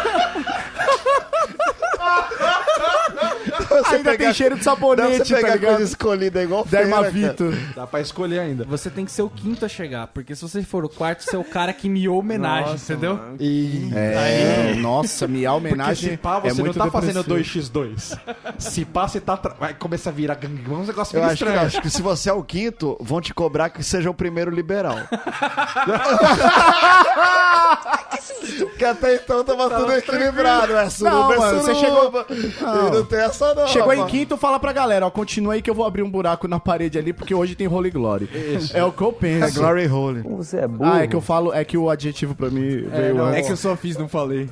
Você 3.83 3.95
Ainda 3.95 4.17
tem 4.17 4.33
cheiro 4.33 4.57
de 4.57 4.63
sabonete, 4.63 5.01
Dá 5.09 5.15
pra 5.15 5.25
você 5.25 5.33
tá 5.35 5.41
pegar 5.41 5.53
ligado? 5.55 5.75
coisa 5.75 5.83
escolhida 5.91 6.43
igual 6.43 6.65
feira. 6.65 6.85
Dermavito. 6.85 7.53
Dá 7.75 7.87
pra 7.87 8.01
escolher 8.01 8.39
ainda. 8.39 8.63
Você 8.65 8.89
tem 8.89 9.05
que 9.05 9.11
ser 9.11 9.21
o 9.21 9.29
quinto 9.29 9.65
a 9.65 9.67
chegar. 9.69 10.07
Porque 10.07 10.35
se 10.35 10.41
você 10.41 10.61
for 10.63 10.83
o 10.85 10.89
quarto, 10.89 11.23
você 11.23 11.35
é 11.35 11.39
o 11.39 11.43
cara 11.43 11.71
que 11.73 11.87
miou 11.89 12.19
homenagem, 12.19 12.71
Nossa, 12.73 12.93
entendeu? 12.93 13.15
mano. 13.15 13.35
E... 13.39 13.89
É, 13.95 14.75
nossa, 14.77 15.27
miar 15.27 15.53
Porque 15.53 15.67
homenagem 15.73 16.11
se 16.11 16.17
pá, 16.17 16.37
é 16.37 16.41
você 16.49 16.57
não 16.57 16.65
muito 16.65 16.77
tá 16.79 16.91
fazendo 16.91 17.23
depressivo. 17.23 17.69
2x2. 17.79 18.19
Se 18.57 18.85
pá, 18.85 19.07
você 19.07 19.19
tá. 19.19 19.35
tra- 19.37 19.55
Vai 19.59 19.73
começar 19.73 20.09
a 20.09 20.13
virar 20.13 20.35
gangbang, 20.35 20.81
um 20.81 20.85
negócio 20.85 21.15
Eu 21.15 21.21
meio 21.21 21.33
acho 21.33 21.43
que, 21.43 21.49
estranho. 21.49 21.67
acho 21.67 21.81
que 21.81 21.89
se 21.89 22.01
você 22.01 22.29
é 22.29 22.33
o 22.33 22.43
quinto, 22.43 22.97
vão 22.99 23.19
te 23.21 23.33
cobrar 23.33 23.69
que 23.69 23.83
seja 23.83 24.09
o 24.09 24.13
primeiro 24.13 24.51
liberal. 24.51 24.97
que 28.77 28.85
até 28.85 29.15
então 29.15 29.43
tava 29.43 29.69
tudo 29.69 29.91
equilibrado. 29.93 30.75
É 30.77 30.89
suruba, 30.89 31.15
Não, 31.19 31.33
é 31.33 31.37
mano, 31.37 31.61
você 31.61 31.75
chegou- 31.75 32.25
E 32.29 32.91
não 32.95 33.05
tem 33.05 33.19
essa 33.19 33.53
não. 33.53 33.66
Chegou 33.67 33.93
em 33.93 34.05
quinto, 34.07 34.37
fala 34.37 34.59
pra 34.59 34.71
galera, 34.71 35.05
ó, 35.05 35.09
continua 35.09 35.53
aí 35.53 35.61
que 35.61 35.69
eu 35.69 35.73
vou 35.75 35.85
abrir 35.85 36.03
um 36.03 36.09
buraco 36.09 36.47
na 36.47 36.59
parede 36.59 36.97
ali, 36.97 37.13
porque 37.13 37.33
hoje 37.33 37.55
tem 37.55 37.67
Holy 37.67 37.91
Glory. 37.91 38.29
É 38.73 38.83
o 38.83 38.91
que 38.91 39.01
eu 39.01 39.09
É 39.09 39.11
penso. 39.13 39.59
Glory 39.59 39.87
Hole. 39.87 40.23
Ah, 40.81 41.03
é 41.03 41.07
que 41.07 41.15
eu 41.15 41.21
falo, 41.21 41.53
é 41.53 41.63
que 41.65 41.77
o 41.77 41.89
adjetivo 41.89 42.35
pra 42.35 42.49
mim 42.49 42.61
veio 42.87 43.19
É 43.19 43.29
antes. 43.37 43.47
que 43.47 43.53
eu 43.53 43.57
só 43.57 43.75
fiz, 43.75 43.97
não 43.97 44.07
falei. 44.07 44.49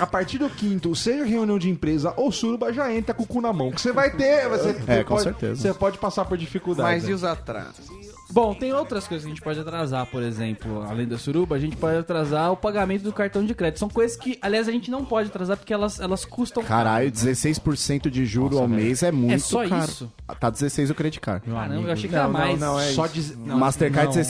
A 0.00 0.06
partir 0.06 0.38
do 0.38 0.48
quinto, 0.48 0.94
seja 0.94 1.24
reunião 1.24 1.58
de 1.58 1.68
empresa 1.68 2.12
ou 2.16 2.30
suruba, 2.30 2.72
já 2.72 2.92
entra 2.92 3.14
com 3.14 3.22
o 3.22 3.26
cu 3.26 3.40
na 3.40 3.52
mão. 3.52 3.70
Que 3.70 3.80
você 3.80 3.92
vai 3.92 4.10
ter. 4.10 4.48
Você, 4.48 4.68
É, 4.70 4.72
você 4.98 5.04
com 5.04 5.08
pode, 5.14 5.22
certeza. 5.22 5.60
Você 5.62 5.74
pode 5.74 5.98
passar 5.98 6.24
por 6.24 6.36
dificuldade. 6.38 6.88
Mas 6.88 7.08
e 7.08 7.12
os 7.12 7.24
atrasos? 7.24 7.86
Bom, 8.30 8.52
tem 8.52 8.74
outras 8.74 9.08
coisas 9.08 9.24
que 9.24 9.30
a 9.32 9.34
gente 9.34 9.42
pode 9.42 9.58
atrasar, 9.58 10.04
por 10.04 10.22
exemplo, 10.22 10.82
além 10.86 11.06
da 11.08 11.16
suruba, 11.16 11.56
a 11.56 11.58
gente 11.58 11.76
pode 11.76 11.96
atrasar 11.96 12.52
o 12.52 12.56
pagamento 12.58 13.02
do 13.02 13.10
cartão 13.10 13.42
de 13.42 13.54
crédito. 13.54 13.78
São 13.78 13.88
coisas 13.88 14.18
que, 14.18 14.38
aliás, 14.42 14.68
a 14.68 14.70
gente 14.70 14.90
não 14.90 15.02
pode 15.02 15.30
atrasar 15.30 15.56
porque 15.56 15.72
elas, 15.72 15.98
elas 15.98 16.26
custam 16.26 16.62
Caralho, 16.62 17.10
16% 17.10 17.58
de 17.76 18.24
juro 18.26 18.58
ao 18.58 18.68
mês 18.68 19.02
é 19.02 19.10
muito 19.12 19.34
É 19.34 19.38
só 19.38 19.68
caro. 19.68 19.84
isso? 19.90 20.12
Tá 20.38 20.50
16 20.50 20.90
o 20.90 20.94
credit 20.94 21.20
card. 21.20 21.44
Caramba, 21.50 21.86
eu 21.88 21.92
achei 21.92 22.08
que 22.08 22.14
Não, 22.14 22.22
era 22.22 22.32
não, 22.32 22.38
mais. 22.38 22.60
não, 22.60 22.78
é 22.80 22.92
Só 22.92 23.04
isso. 23.06 23.14
diz... 23.14 23.36
Mastercard 23.36 24.12
Tem 24.12 24.22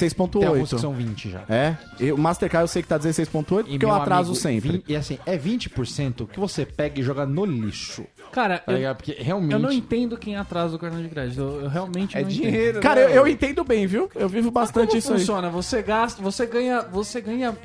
alguns 0.47 0.69
que 0.71 0.77
16.8. 0.77 0.79
são 0.81 0.93
20 0.95 1.31
já. 1.31 1.43
É? 1.49 1.77
E 2.01 2.13
o 2.13 2.19
Mastercard 2.19 2.63
eu 2.65 2.69
sei 2.69 2.83
que 2.83 2.89
tá 2.89 2.99
16.8 2.99 3.45
porque 3.65 3.85
eu 3.85 3.89
meu 3.89 3.93
atraso 3.93 4.31
amigo, 4.31 4.35
sempre. 4.37 4.71
vin- 4.73 4.83
E 4.89 4.97
assim, 4.97 5.19
é 5.27 5.37
20% 5.37 6.27
que 6.29 6.39
você 6.39 6.65
pega 6.65 7.01
e 7.01 7.03
joga 7.03 7.27
no 7.27 7.45
lixo. 7.45 8.05
Cara, 8.33 8.59
Tá 8.59 8.73
eu, 8.73 8.77
ligado? 8.77 8.97
Porque 8.99 9.17
realmente. 9.19 9.53
eu 9.53 9.59
não 9.59 9.73
entendo 9.73 10.17
quem 10.17 10.37
atrasa 10.37 10.77
o 10.77 10.79
cartão 10.79 11.03
de 11.03 11.09
crédito. 11.09 11.41
Eu, 11.41 11.63
eu 11.63 11.69
realmente 11.69 12.17
É 12.17 12.23
não 12.23 12.29
dinheiro, 12.29 12.81
Cara, 12.81 13.01
né? 13.09 13.13
eu, 13.13 13.17
eu 13.23 13.29
entendo 13.29 13.65
bem, 13.65 13.87
viu? 13.87 14.09
Eu 14.15 14.29
vivo 14.29 14.49
entendo. 14.49 14.53
bastante 14.53 14.89
Como 14.89 14.99
isso 14.99 15.13
aí. 15.13 15.19
funciona? 15.21 15.49
Você 15.51 15.83
gasta, 15.83 16.23
você 16.23 16.47
ganha, 16.47 16.83
você 16.83 17.21
ganha. 17.21 17.57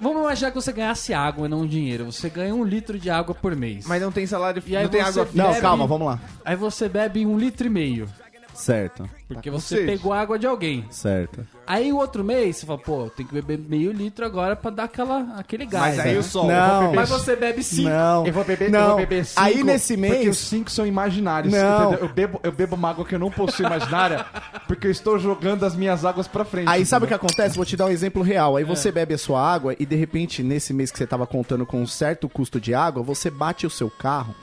Vamos 0.00 0.22
imaginar 0.22 0.50
que 0.50 0.54
você 0.56 0.72
ganhasse 0.72 1.12
água 1.14 1.46
e 1.46 1.48
não 1.50 1.66
dinheiro. 1.66 2.04
Você 2.06 2.28
ganha 2.28 2.54
um 2.54 2.64
litro 2.64 2.98
de 2.98 3.10
água 3.10 3.34
por 3.34 3.54
mês. 3.54 3.86
Mas 3.86 4.00
não 4.02 4.10
tem 4.12 4.26
salário, 4.26 4.62
E 4.66 4.76
aí 4.76 4.84
não 4.84 4.90
tem 4.90 5.02
você 5.02 5.20
água 5.20 5.28
Não, 5.34 5.48
Bebe- 5.50 5.60
calma, 5.60 5.86
vamos 5.86 6.06
lá. 6.06 6.20
Aí 6.44 6.56
você 6.56 6.88
bebe 6.88 7.24
um 7.26 7.38
litro 7.38 7.66
e 7.66 7.70
meio. 7.70 8.08
Certo, 8.54 9.08
Porque 9.28 9.50
com 9.50 9.58
você 9.58 9.76
sede. 9.76 9.86
pegou 9.86 10.12
água 10.12 10.38
de 10.38 10.46
alguém. 10.46 10.84
certo. 10.90 11.46
Aí 11.66 11.92
o 11.92 11.96
outro 11.96 12.22
mês 12.22 12.56
você 12.58 12.66
fala, 12.66 12.78
pô, 12.78 13.10
tem 13.10 13.26
que 13.26 13.32
beber 13.34 13.58
meio 13.58 13.90
litro 13.90 14.24
agora 14.24 14.54
pra 14.54 14.70
dar 14.70 14.84
aquela, 14.84 15.34
aquele 15.38 15.64
gás. 15.66 15.96
Mas 15.96 16.06
aí 16.06 16.12
né? 16.12 16.18
o 16.18 16.22
sol. 16.22 16.46
Não. 16.46 16.92
Mas 16.94 17.08
você 17.08 17.34
bebe 17.34 17.62
cinco. 17.62 17.88
Não. 17.88 18.26
Eu 18.26 18.32
vou 18.32 18.44
beber, 18.44 18.70
não. 18.70 18.80
eu 18.80 18.86
vou 18.88 18.96
beber 18.98 19.24
cinco, 19.24 19.40
Aí 19.40 19.64
nesse 19.64 19.96
Porque 19.96 20.10
os 20.12 20.24
mês. 20.24 20.36
cinco 20.38 20.70
são 20.70 20.86
imaginários. 20.86 21.52
Não. 21.52 21.88
entendeu? 21.92 22.06
Eu 22.06 22.14
bebo, 22.14 22.40
eu 22.42 22.52
bebo 22.52 22.76
uma 22.76 22.90
água 22.90 23.04
que 23.04 23.14
eu 23.14 23.18
não 23.18 23.30
possuo 23.30 23.66
imaginária 23.66 24.24
porque 24.68 24.86
eu 24.86 24.90
estou 24.90 25.18
jogando 25.18 25.64
as 25.64 25.74
minhas 25.74 26.04
águas 26.04 26.28
pra 26.28 26.44
frente. 26.44 26.68
Aí 26.68 26.84
sabe 26.84 27.06
o 27.06 27.08
que 27.08 27.14
entendeu? 27.14 27.28
acontece? 27.28 27.56
Vou 27.56 27.64
te 27.64 27.76
dar 27.76 27.86
um 27.86 27.90
exemplo 27.90 28.22
real. 28.22 28.56
Aí 28.56 28.64
você 28.64 28.92
bebe 28.92 29.14
a 29.14 29.18
sua 29.18 29.40
água 29.40 29.74
e 29.78 29.86
de 29.86 29.96
repente, 29.96 30.42
nesse 30.42 30.72
mês 30.72 30.90
que 30.90 30.98
você 30.98 31.06
tava 31.06 31.26
contando 31.26 31.64
com 31.66 31.80
um 31.82 31.86
certo 31.86 32.28
custo 32.28 32.60
de 32.60 32.74
água, 32.74 33.02
você 33.02 33.30
bate 33.30 33.66
o 33.66 33.70
seu 33.70 33.90
carro. 33.90 34.34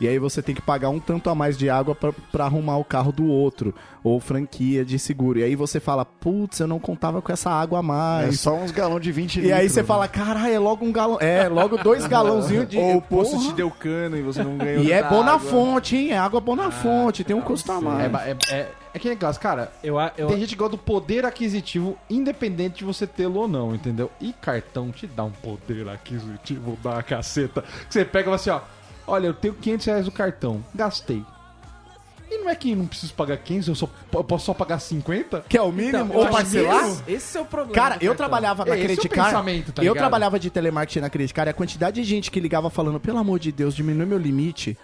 E 0.00 0.08
aí 0.08 0.18
você 0.18 0.40
tem 0.42 0.54
que 0.54 0.62
pagar 0.62 0.88
um 0.88 0.98
tanto 0.98 1.28
a 1.28 1.34
mais 1.34 1.58
de 1.58 1.68
água 1.68 1.94
pra, 1.94 2.10
pra 2.32 2.44
arrumar 2.46 2.78
o 2.78 2.84
carro 2.84 3.12
do 3.12 3.26
outro. 3.26 3.74
Ou 4.02 4.18
franquia 4.18 4.82
de 4.82 4.98
seguro. 4.98 5.38
E 5.38 5.44
aí 5.44 5.54
você 5.54 5.78
fala, 5.78 6.06
putz, 6.06 6.58
eu 6.58 6.66
não 6.66 6.78
contava 6.78 7.20
com 7.20 7.30
essa 7.30 7.50
água 7.50 7.78
a 7.78 7.82
É 7.82 7.82
mais. 7.82 8.40
só 8.40 8.54
uns 8.54 8.70
galões 8.70 9.02
de 9.02 9.12
20 9.12 9.36
E 9.36 9.40
litros. 9.42 9.58
aí 9.58 9.68
você 9.68 9.82
né? 9.82 9.86
fala, 9.86 10.08
caralho, 10.08 10.54
é 10.54 10.58
logo 10.58 10.86
um 10.86 10.90
galão. 10.90 11.18
É, 11.20 11.46
logo 11.48 11.76
dois 11.76 12.06
galãozinhos 12.08 12.66
de. 12.68 12.78
Ou 12.78 12.96
o 12.96 13.02
poço 13.02 13.38
te 13.46 13.52
deu 13.52 13.70
cano 13.70 14.16
e 14.16 14.22
você 14.22 14.42
não 14.42 14.56
ganhou 14.56 14.82
E 14.82 14.90
é 14.90 15.02
bom 15.02 15.22
na 15.22 15.38
fonte, 15.38 15.96
hein? 15.96 16.12
É 16.12 16.18
água 16.18 16.40
boa 16.40 16.56
na 16.56 16.70
fonte, 16.70 17.22
tem 17.22 17.36
um 17.36 17.42
custo 17.42 17.70
a 17.70 17.76
É, 17.76 17.80
mais. 17.80 18.10
ba- 18.10 18.26
é, 18.26 18.36
é, 18.50 18.68
é 18.94 18.98
que 18.98 19.06
negócio, 19.06 19.40
cara. 19.42 19.70
Eu, 19.84 19.98
a- 19.98 20.12
eu, 20.16 20.28
Tem 20.28 20.38
gente 20.40 20.48
que 20.50 20.56
gosta 20.56 20.76
do 20.76 20.78
poder 20.82 21.26
aquisitivo, 21.26 21.98
independente 22.08 22.78
de 22.78 22.84
você 22.86 23.06
tê-lo 23.06 23.40
ou 23.40 23.48
não, 23.48 23.74
entendeu? 23.74 24.10
E 24.18 24.32
cartão 24.32 24.90
te 24.90 25.06
dá 25.06 25.24
um 25.24 25.30
poder 25.30 25.86
aquisitivo 25.90 26.78
da 26.82 27.02
caceta. 27.02 27.60
Que 27.86 27.92
você 27.92 28.02
pega 28.04 28.22
e 28.22 28.24
fala 28.24 28.36
assim, 28.36 28.50
ó. 28.50 28.60
Olha, 29.10 29.26
eu 29.26 29.34
tenho 29.34 29.54
500 29.54 29.86
reais 29.86 30.06
no 30.06 30.12
cartão, 30.12 30.64
gastei. 30.74 31.24
E 32.30 32.38
não 32.38 32.48
é 32.48 32.54
que 32.54 32.76
não 32.76 32.86
preciso 32.86 33.12
pagar 33.14 33.36
15, 33.38 33.68
eu, 33.68 33.74
só, 33.74 33.88
eu 34.12 34.22
posso 34.22 34.46
só 34.46 34.54
pagar 34.54 34.78
50? 34.78 35.46
Que 35.48 35.58
é 35.58 35.62
o 35.62 35.72
mínimo? 35.72 36.04
Então, 36.04 36.16
ou 36.16 36.28
parcelar? 36.28 36.86
Esse, 36.86 37.02
esse 37.08 37.38
é 37.38 37.40
o 37.40 37.44
problema. 37.44 37.74
Cara, 37.74 37.98
eu 38.00 38.14
trabalhava 38.14 38.64
na 38.64 38.76
é 38.76 38.78
o 38.78 38.82
Credit 38.84 39.08
Card. 39.08 39.30
pensamento, 39.30 39.72
tá 39.72 39.82
eu 39.82 39.92
trabalhava 39.94 40.38
de 40.38 40.48
telemarketing 40.48 41.00
na 41.00 41.10
Credit 41.10 41.34
Card 41.34 41.48
e 41.48 41.50
a 41.50 41.54
quantidade 41.54 42.00
de 42.00 42.08
gente 42.08 42.30
que 42.30 42.38
ligava 42.38 42.70
falando, 42.70 43.00
pelo 43.00 43.18
amor 43.18 43.40
de 43.40 43.50
Deus, 43.50 43.74
diminui 43.74 44.06
meu 44.06 44.18
limite. 44.18 44.78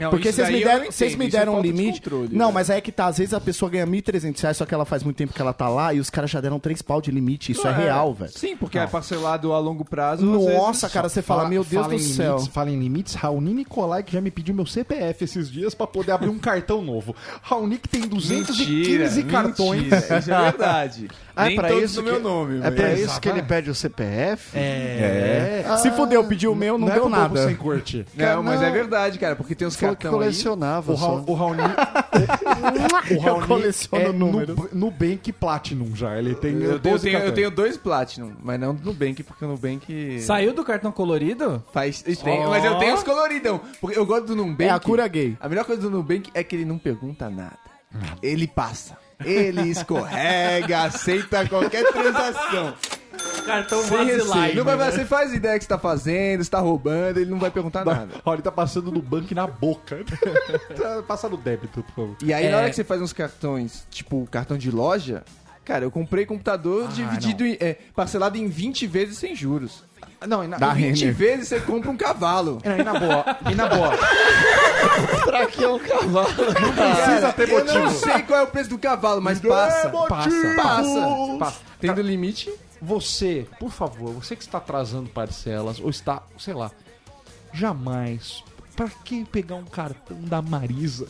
Não, 0.00 0.10
Porque 0.10 0.32
vocês 0.32 0.48
me 0.48 0.64
deram, 0.64 0.86
vocês 0.86 1.14
me 1.14 1.26
é 1.26 1.28
deram 1.28 1.56
um 1.56 1.60
limite. 1.60 2.00
controle, 2.00 2.34
não, 2.36 2.48
né? 2.48 2.52
mas 2.54 2.70
aí 2.70 2.78
é 2.78 2.80
que 2.80 2.90
tá. 2.90 3.06
Às 3.06 3.18
vezes 3.18 3.34
a 3.34 3.40
pessoa 3.40 3.70
ganha 3.70 3.86
1.300 3.86 4.40
reais, 4.40 4.56
só 4.56 4.64
que 4.64 4.74
ela 4.74 4.84
faz 4.84 5.02
muito 5.02 5.16
tempo 5.16 5.32
que 5.32 5.40
ela 5.40 5.52
tá 5.52 5.68
lá 5.68 5.92
e 5.92 6.00
os 6.00 6.08
caras 6.10 6.30
já 6.30 6.40
deram 6.40 6.58
3 6.58 6.80
pau 6.82 7.00
de 7.00 7.10
limite. 7.10 7.52
Isso 7.52 7.66
é, 7.66 7.76
real, 7.76 8.14
velho. 8.14 8.32
Sim, 8.32 8.56
porque 8.56 8.78
é 8.78 8.86
parcelado 8.86 9.52
a 9.52 9.58
longo 9.58 9.84
prazo. 9.84 10.24
Nossa, 10.24 10.88
cara, 10.88 11.08
você 11.08 11.22
fala, 11.22 11.48
meu 11.48 11.64
Deus 11.64 11.86
fala 11.86 11.94
do 11.94 12.00
céu. 12.00 12.34
Limites, 12.36 12.54
fala 12.54 12.70
em 12.70 12.78
limites, 12.78 13.14
Raoni 13.14 13.54
Nicolai, 13.54 14.02
que 14.02 14.12
já 14.12 14.20
me 14.20 14.30
pediu 14.30 14.54
meu 14.54 14.66
CPF 14.66 15.24
esses 15.24 15.50
dias 15.50 15.74
pra 15.74 15.86
poder 15.86 16.12
abrir 16.12 16.28
um 16.28 16.38
cartão 16.38 16.82
novo. 16.82 17.14
Raoni 17.42 17.78
que 17.78 17.88
tem 17.88 18.02
215 18.02 19.22
cartões. 19.24 19.82
mentira, 19.82 20.18
Isso 20.18 20.30
é 20.30 20.42
verdade. 20.42 21.08
Ah, 21.40 21.44
é 21.44 21.48
Nem 21.48 21.56
pra 21.56 21.68
todos 21.68 21.84
isso 21.84 22.00
no 22.02 22.06
que- 22.06 22.12
meu 22.12 22.20
nome. 22.22 22.56
É 22.58 22.60
mas- 22.60 22.74
pra 22.74 22.92
isso 22.94 23.20
que 23.20 23.28
ele 23.28 23.42
pede 23.42 23.70
o 23.70 23.74
CPF? 23.74 24.56
É. 24.56 25.64
Se 25.82 25.90
fudeu, 25.92 26.22
pediu 26.24 26.52
o 26.52 26.56
meu, 26.56 26.76
não, 26.78 26.88
é 26.88 26.92
deu 26.92 27.04
bobo 27.04 27.16
nada. 27.16 27.46
sem 27.46 27.54
corte. 27.56 28.04
Não, 28.14 28.42
mas 28.42 28.60
Não. 28.60 28.66
é 28.66 28.70
verdade, 28.70 29.18
cara, 29.18 29.36
porque 29.36 29.54
tem 29.54 29.66
os 29.66 29.76
que 29.76 29.84
cartões 29.84 30.12
aí. 30.12 30.18
colecionava. 30.18 30.92
O, 30.92 30.96
só. 30.96 31.16
Ra 31.16 31.22
o 31.26 31.34
Raoni. 31.34 31.60
o, 33.10 33.14
o 33.16 33.20
Raoni 33.20 33.46
coleciono 33.46 34.04
é 34.04 34.12
números. 34.12 34.56
no, 34.56 34.68
Nubank 34.72 35.32
Platinum 35.32 35.94
já. 35.94 36.16
Ele 36.18 36.34
tem. 36.34 36.52
Eu 36.54 36.78
tenho, 36.78 36.78
12 36.78 36.94
eu, 36.94 37.00
tenho, 37.00 37.12
eu 37.14 37.18
cartões. 37.20 37.34
tenho 37.34 37.50
dois 37.50 37.76
Platinum, 37.76 38.32
mas 38.42 38.60
não 38.60 38.74
do 38.74 38.84
Nubank, 38.84 39.22
porque 39.22 39.44
o 39.44 39.48
Nubank 39.48 40.20
Saiu 40.20 40.52
do 40.52 40.64
cartão 40.64 40.92
colorido? 40.92 41.62
faz. 41.72 42.02
tem- 42.02 42.16
Ó. 42.40 42.50
Mas 42.50 42.64
eu 42.64 42.78
tenho 42.78 42.94
os 42.94 43.02
coloridão. 43.02 43.60
Porque 43.80 43.98
eu 43.98 44.04
gosto 44.06 44.26
do 44.26 44.36
Nubank. 44.36 44.64
É 44.64 44.70
a 44.70 44.78
cura 44.80 45.06
gay. 45.08 45.36
A 45.40 45.48
melhor 45.48 45.64
coisa 45.64 45.80
do 45.82 45.90
Nubank 45.90 46.30
é 46.34 46.42
que 46.44 46.56
ele 46.56 46.64
não 46.64 46.78
pergunta 46.78 47.28
nada. 47.30 47.58
Ele 48.22 48.46
passa. 48.46 48.96
Ele 49.24 49.68
escorrega, 49.68 50.82
aceita 50.84 51.48
qualquer 51.48 51.90
transação. 51.92 52.74
Cartão 53.44 53.82
Sem. 53.82 54.54
Não 54.54 54.64
vai, 54.64 54.76
você 54.90 55.04
faz 55.04 55.32
ideia 55.34 55.58
que 55.58 55.64
você 55.64 55.68
tá 55.68 55.78
fazendo, 55.78 56.42
você 56.44 56.50
tá 56.50 56.58
roubando, 56.58 57.18
ele 57.18 57.30
não 57.30 57.38
vai 57.38 57.50
perguntar 57.50 57.84
nada. 57.84 58.08
Raoni 58.24 58.42
tá 58.42 58.52
passando 58.52 58.90
no 58.90 59.02
banco 59.02 59.34
na 59.34 59.46
boca. 59.46 59.98
Tá 60.76 61.02
Passa 61.02 61.28
no 61.28 61.36
débito, 61.36 61.82
por 61.82 61.94
favor. 61.94 62.16
E 62.22 62.32
aí, 62.32 62.46
É. 62.46 62.50
na 62.50 62.58
hora 62.58 62.70
que 62.70 62.76
você 62.76 62.84
faz 62.84 63.02
uns 63.02 63.12
cartões, 63.12 63.86
tipo 63.90 64.26
cartão 64.30 64.56
de 64.56 64.70
loja, 64.70 65.22
cara, 65.64 65.84
eu 65.84 65.90
comprei 65.90 66.24
computador 66.24 66.88
dividido 66.88 67.44
em, 67.46 67.56
é, 67.60 67.76
parcelado 67.94 68.38
em 68.38 68.46
20 68.48 68.86
vezes 68.86 69.18
sem 69.18 69.34
juros. 69.34 69.82
Não, 70.26 70.44
e 70.44 70.46
na, 70.48 70.58
Da 70.58 70.72
e- 70.72 70.82
20 70.92 71.00
Renner. 71.00 71.14
vezes 71.14 71.48
você 71.48 71.60
compra 71.60 71.90
um 71.90 71.96
cavalo. 71.96 72.60
não, 72.64 72.76
e 72.78 72.82
na 72.82 72.92
boa. 72.98 73.24
E 73.50 73.54
na 73.54 73.66
boa. 73.68 73.90
Pra 75.24 75.46
que 75.46 75.64
um 75.64 75.78
cavalo? 75.78 76.28
Precisa 76.34 77.32
ter 77.32 77.48
Eu 77.48 77.64
não 77.64 77.82
motivo. 77.84 77.98
sei 78.04 78.22
qual 78.22 78.40
é 78.40 78.42
o 78.42 78.46
preço 78.46 78.70
do 78.70 78.78
cavalo, 78.78 79.20
mas 79.22 79.40
passa. 79.40 79.88
Passa, 80.08 80.54
Passa. 80.56 81.36
passa. 81.38 81.58
Tendo 81.80 82.00
limite, 82.02 82.52
Você, 82.82 83.46
por 83.58 83.70
favor, 83.70 84.12
você 84.14 84.34
que 84.34 84.42
está 84.42 84.56
atrasando 84.58 85.08
parcelas 85.10 85.78
ou 85.80 85.90
está, 85.90 86.22
sei 86.38 86.54
lá, 86.54 86.70
jamais. 87.52 88.42
Pra 88.74 88.88
que 89.04 89.24
pegar 89.26 89.56
um 89.56 89.64
cartão 89.64 90.16
da 90.22 90.40
Marisa? 90.40 91.06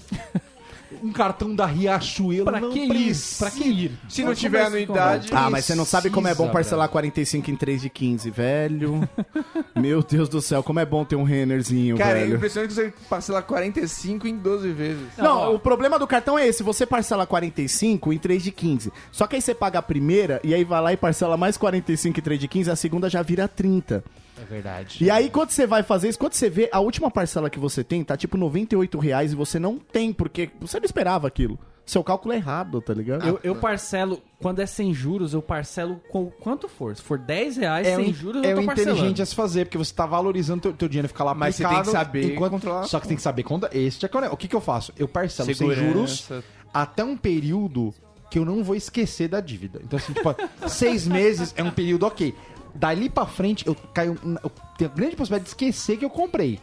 Um 1.02 1.12
cartão 1.12 1.54
da 1.54 1.66
Riachuelo 1.66 2.44
Pra 2.44 2.60
não 2.60 2.70
que 2.70 2.80
ir? 2.80 3.16
Pra 3.38 3.50
que 3.50 3.64
ir? 3.64 3.92
se 4.08 4.20
não 4.22 4.26
Vamos 4.28 4.40
tiver 4.40 4.64
anuidade. 4.66 5.28
Ah, 5.32 5.48
mas 5.50 5.64
você 5.64 5.74
não 5.74 5.84
sabe 5.84 6.10
como 6.10 6.26
é 6.28 6.34
bom 6.34 6.48
parcelar 6.50 6.88
45 6.88 7.50
em 7.50 7.56
3 7.56 7.82
de 7.82 7.90
15, 7.90 8.30
velho. 8.30 9.08
Meu 9.74 10.02
Deus 10.02 10.28
do 10.28 10.40
céu, 10.40 10.62
como 10.62 10.80
é 10.80 10.84
bom 10.86 11.04
ter 11.04 11.16
um 11.16 11.22
Rennerzinho, 11.22 11.96
Cara, 11.96 12.18
é 12.18 12.22
velho. 12.22 12.36
impressionante 12.36 12.68
que 12.70 12.74
você 12.74 12.92
parcela 13.08 13.40
45 13.42 14.26
em 14.26 14.36
12 14.36 14.70
vezes. 14.72 15.02
Não, 15.16 15.38
ó. 15.38 15.54
o 15.54 15.58
problema 15.58 15.98
do 15.98 16.06
cartão 16.06 16.38
é 16.38 16.46
esse. 16.46 16.62
Você 16.62 16.84
parcela 16.86 17.26
45 17.26 18.12
em 18.12 18.18
3 18.18 18.42
de 18.42 18.50
15. 18.50 18.92
Só 19.12 19.26
que 19.26 19.36
aí 19.36 19.42
você 19.42 19.54
paga 19.54 19.78
a 19.78 19.82
primeira 19.82 20.40
e 20.42 20.54
aí 20.54 20.64
vai 20.64 20.80
lá 20.82 20.92
e 20.92 20.96
parcela 20.96 21.36
mais 21.36 21.56
45 21.56 22.18
em 22.18 22.22
3 22.22 22.40
de 22.40 22.48
15, 22.48 22.70
a 22.70 22.76
segunda 22.76 23.08
já 23.08 23.22
vira 23.22 23.46
30. 23.48 24.02
É 24.40 24.44
verdade. 24.44 25.02
E 25.04 25.10
aí, 25.10 25.28
quando 25.28 25.50
você 25.50 25.66
vai 25.66 25.82
fazer 25.82 26.08
isso, 26.08 26.18
quando 26.18 26.32
você 26.34 26.48
vê 26.48 26.68
a 26.72 26.80
última 26.80 27.10
parcela 27.10 27.50
que 27.50 27.58
você 27.58 27.84
tem, 27.84 28.02
tá 28.02 28.16
tipo 28.16 28.36
98 28.36 28.98
reais 28.98 29.32
e 29.32 29.36
você 29.36 29.58
não 29.58 29.78
tem, 29.78 30.12
porque 30.12 30.50
você 30.60 30.78
não 30.78 30.84
esperava 30.84 31.26
aquilo. 31.28 31.58
Seu 31.84 32.04
cálculo 32.04 32.32
é 32.32 32.36
errado, 32.36 32.80
tá 32.80 32.94
ligado? 32.94 33.26
Eu, 33.26 33.40
eu 33.42 33.56
parcelo, 33.56 34.22
quando 34.40 34.60
é 34.60 34.66
sem 34.66 34.94
juros, 34.94 35.34
eu 35.34 35.42
parcelo 35.42 36.00
com 36.08 36.30
quanto 36.30 36.68
for. 36.68 36.94
Se 36.94 37.02
for 37.02 37.18
10 37.18 37.56
reais 37.56 37.86
É, 37.86 37.96
sem 37.96 38.10
o- 38.10 38.14
juros, 38.14 38.44
é 38.44 38.52
eu 38.52 38.58
o 38.58 38.60
tô 38.60 38.66
parcelando. 38.66 38.96
inteligente 38.98 39.22
a 39.22 39.26
se 39.26 39.34
fazer, 39.34 39.64
porque 39.64 39.76
você 39.78 39.92
tá 39.92 40.06
valorizando 40.06 40.62
teu, 40.62 40.72
teu 40.72 40.88
dinheiro 40.88 41.08
ficar 41.08 41.24
lá 41.24 41.34
Mas 41.34 41.56
você 41.56 41.64
tem 41.64 41.66
aplicado 41.66 41.86
que 41.90 41.92
saber 41.92 42.32
enquanto- 42.34 42.52
controlar. 42.52 42.84
Só 42.84 43.00
que 43.00 43.06
você 43.06 43.08
tem 43.08 43.16
que 43.16 43.22
saber 43.22 43.42
quando. 43.42 43.68
Esse 43.72 44.04
é 44.06 44.08
que 44.08 44.16
é 44.16 44.20
o. 44.28 44.32
O 44.32 44.36
que, 44.36 44.46
que 44.46 44.54
eu 44.54 44.60
faço? 44.60 44.92
Eu 44.96 45.08
parcelo 45.08 45.46
sem 45.46 45.54
Segurança. 45.56 45.82
juros 45.84 46.44
até 46.72 47.02
um 47.02 47.16
período 47.16 47.92
que 48.30 48.38
eu 48.38 48.44
não 48.44 48.62
vou 48.62 48.76
esquecer 48.76 49.26
da 49.26 49.40
dívida. 49.40 49.80
Então, 49.82 49.98
assim, 49.98 50.12
tipo, 50.12 50.32
seis 50.68 51.08
meses 51.08 51.52
é 51.56 51.64
um 51.64 51.72
período 51.72 52.06
ok. 52.06 52.32
Dali 52.74 53.08
pra 53.08 53.26
frente, 53.26 53.66
eu 53.66 53.74
caio. 53.92 54.16
Eu 54.42 54.50
tenho 54.76 54.90
grande 54.90 55.16
possibilidade 55.16 55.44
de 55.44 55.50
esquecer 55.50 55.96
que 55.96 56.04
eu 56.04 56.10
comprei. 56.10 56.58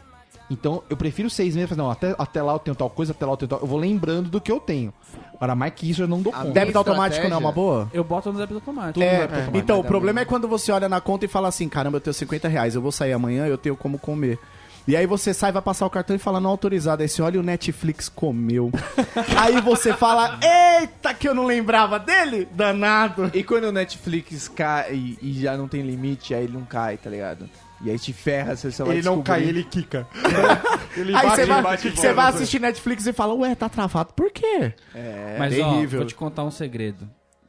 Então, 0.49 0.81
eu 0.89 0.95
prefiro 0.95 1.29
seis 1.29 1.55
meses. 1.55 1.75
Não, 1.75 1.91
até, 1.91 2.15
até 2.17 2.41
lá 2.41 2.53
eu 2.53 2.59
tenho 2.59 2.75
tal 2.75 2.89
coisa, 2.89 3.11
até 3.11 3.25
lá 3.25 3.33
eu 3.33 3.37
tenho 3.37 3.49
tal. 3.49 3.59
Eu 3.59 3.67
vou 3.67 3.77
lembrando 3.77 4.29
do 4.29 4.39
que 4.39 4.51
eu 4.51 4.59
tenho. 4.59 4.93
Agora, 5.35 5.55
mais 5.55 5.73
que 5.73 5.89
isso 5.89 6.01
eu 6.01 6.07
não 6.07 6.21
dou 6.21 6.31
conta. 6.31 6.51
Débito 6.51 6.77
automático 6.77 7.27
não 7.27 7.35
é 7.35 7.39
uma 7.39 7.51
boa? 7.51 7.89
Eu 7.93 8.03
boto 8.03 8.31
no 8.31 8.39
débito 8.39 8.55
automático. 8.55 9.03
É, 9.03 9.27
débito 9.27 9.57
então, 9.57 9.79
o 9.79 9.79
mas 9.81 9.87
problema 9.87 10.21
é 10.21 10.25
quando 10.25 10.47
você 10.47 10.71
olha 10.71 10.87
na 10.87 11.01
conta 11.01 11.25
e 11.25 11.27
fala 11.27 11.47
assim, 11.49 11.67
caramba, 11.67 11.97
eu 11.97 12.01
tenho 12.01 12.13
50 12.13 12.47
reais, 12.47 12.75
eu 12.75 12.81
vou 12.81 12.91
sair 12.91 13.13
amanhã, 13.13 13.45
eu 13.45 13.57
tenho 13.57 13.75
como 13.75 13.99
comer. 13.99 14.39
E 14.87 14.95
aí 14.95 15.05
você 15.05 15.33
sai, 15.33 15.51
vai 15.51 15.61
passar 15.61 15.85
o 15.85 15.89
cartão 15.89 16.15
e 16.15 16.19
fala 16.19 16.39
não 16.39 16.49
autorizado. 16.49 17.01
Aí 17.03 17.09
você 17.09 17.21
olha 17.21 17.39
o 17.39 17.43
Netflix 17.43 18.07
comeu. 18.07 18.71
aí 19.37 19.59
você 19.59 19.93
fala, 19.93 20.39
eita, 20.79 21.13
que 21.13 21.27
eu 21.27 21.35
não 21.35 21.45
lembrava 21.45 21.99
dele? 21.99 22.47
Danado. 22.53 23.29
E 23.33 23.43
quando 23.43 23.65
o 23.65 23.71
Netflix 23.71 24.47
cai 24.47 25.17
e, 25.21 25.41
já 25.41 25.57
não 25.57 25.67
tem 25.67 25.81
limite, 25.81 26.33
aí 26.33 26.45
ele 26.45 26.53
não 26.53 26.63
cai, 26.63 26.95
tá 26.95 27.09
ligado? 27.09 27.49
E 27.81 27.91
aí 27.91 27.99
te 27.99 28.13
ferra, 28.13 28.55
você 28.55 28.71
só 28.71 28.85
vai 28.85 28.95
Ele 28.95 29.03
não 29.05 29.17
descobrir. 29.17 29.41
cai, 29.41 29.49
ele 29.49 29.63
quica. 29.65 30.07
ele 30.95 31.15
Aí 31.15 31.29
você 31.29 31.45
vai, 31.45 31.61
bate 31.61 31.89
você 31.91 32.13
vai 32.13 32.29
assistir 32.29 32.59
Netflix 32.59 33.05
e 33.05 33.13
fala, 33.13 33.33
ué, 33.35 33.53
tá 33.55 33.67
travado. 33.67 34.13
Por 34.13 34.31
quê? 34.31 34.73
É, 34.95 35.35
Mas 35.37 35.53
terrível. 35.53 35.99
ó, 35.99 36.01
vou 36.01 36.07
te 36.07 36.15
contar 36.15 36.43
um 36.43 36.49
segredo. 36.51 37.07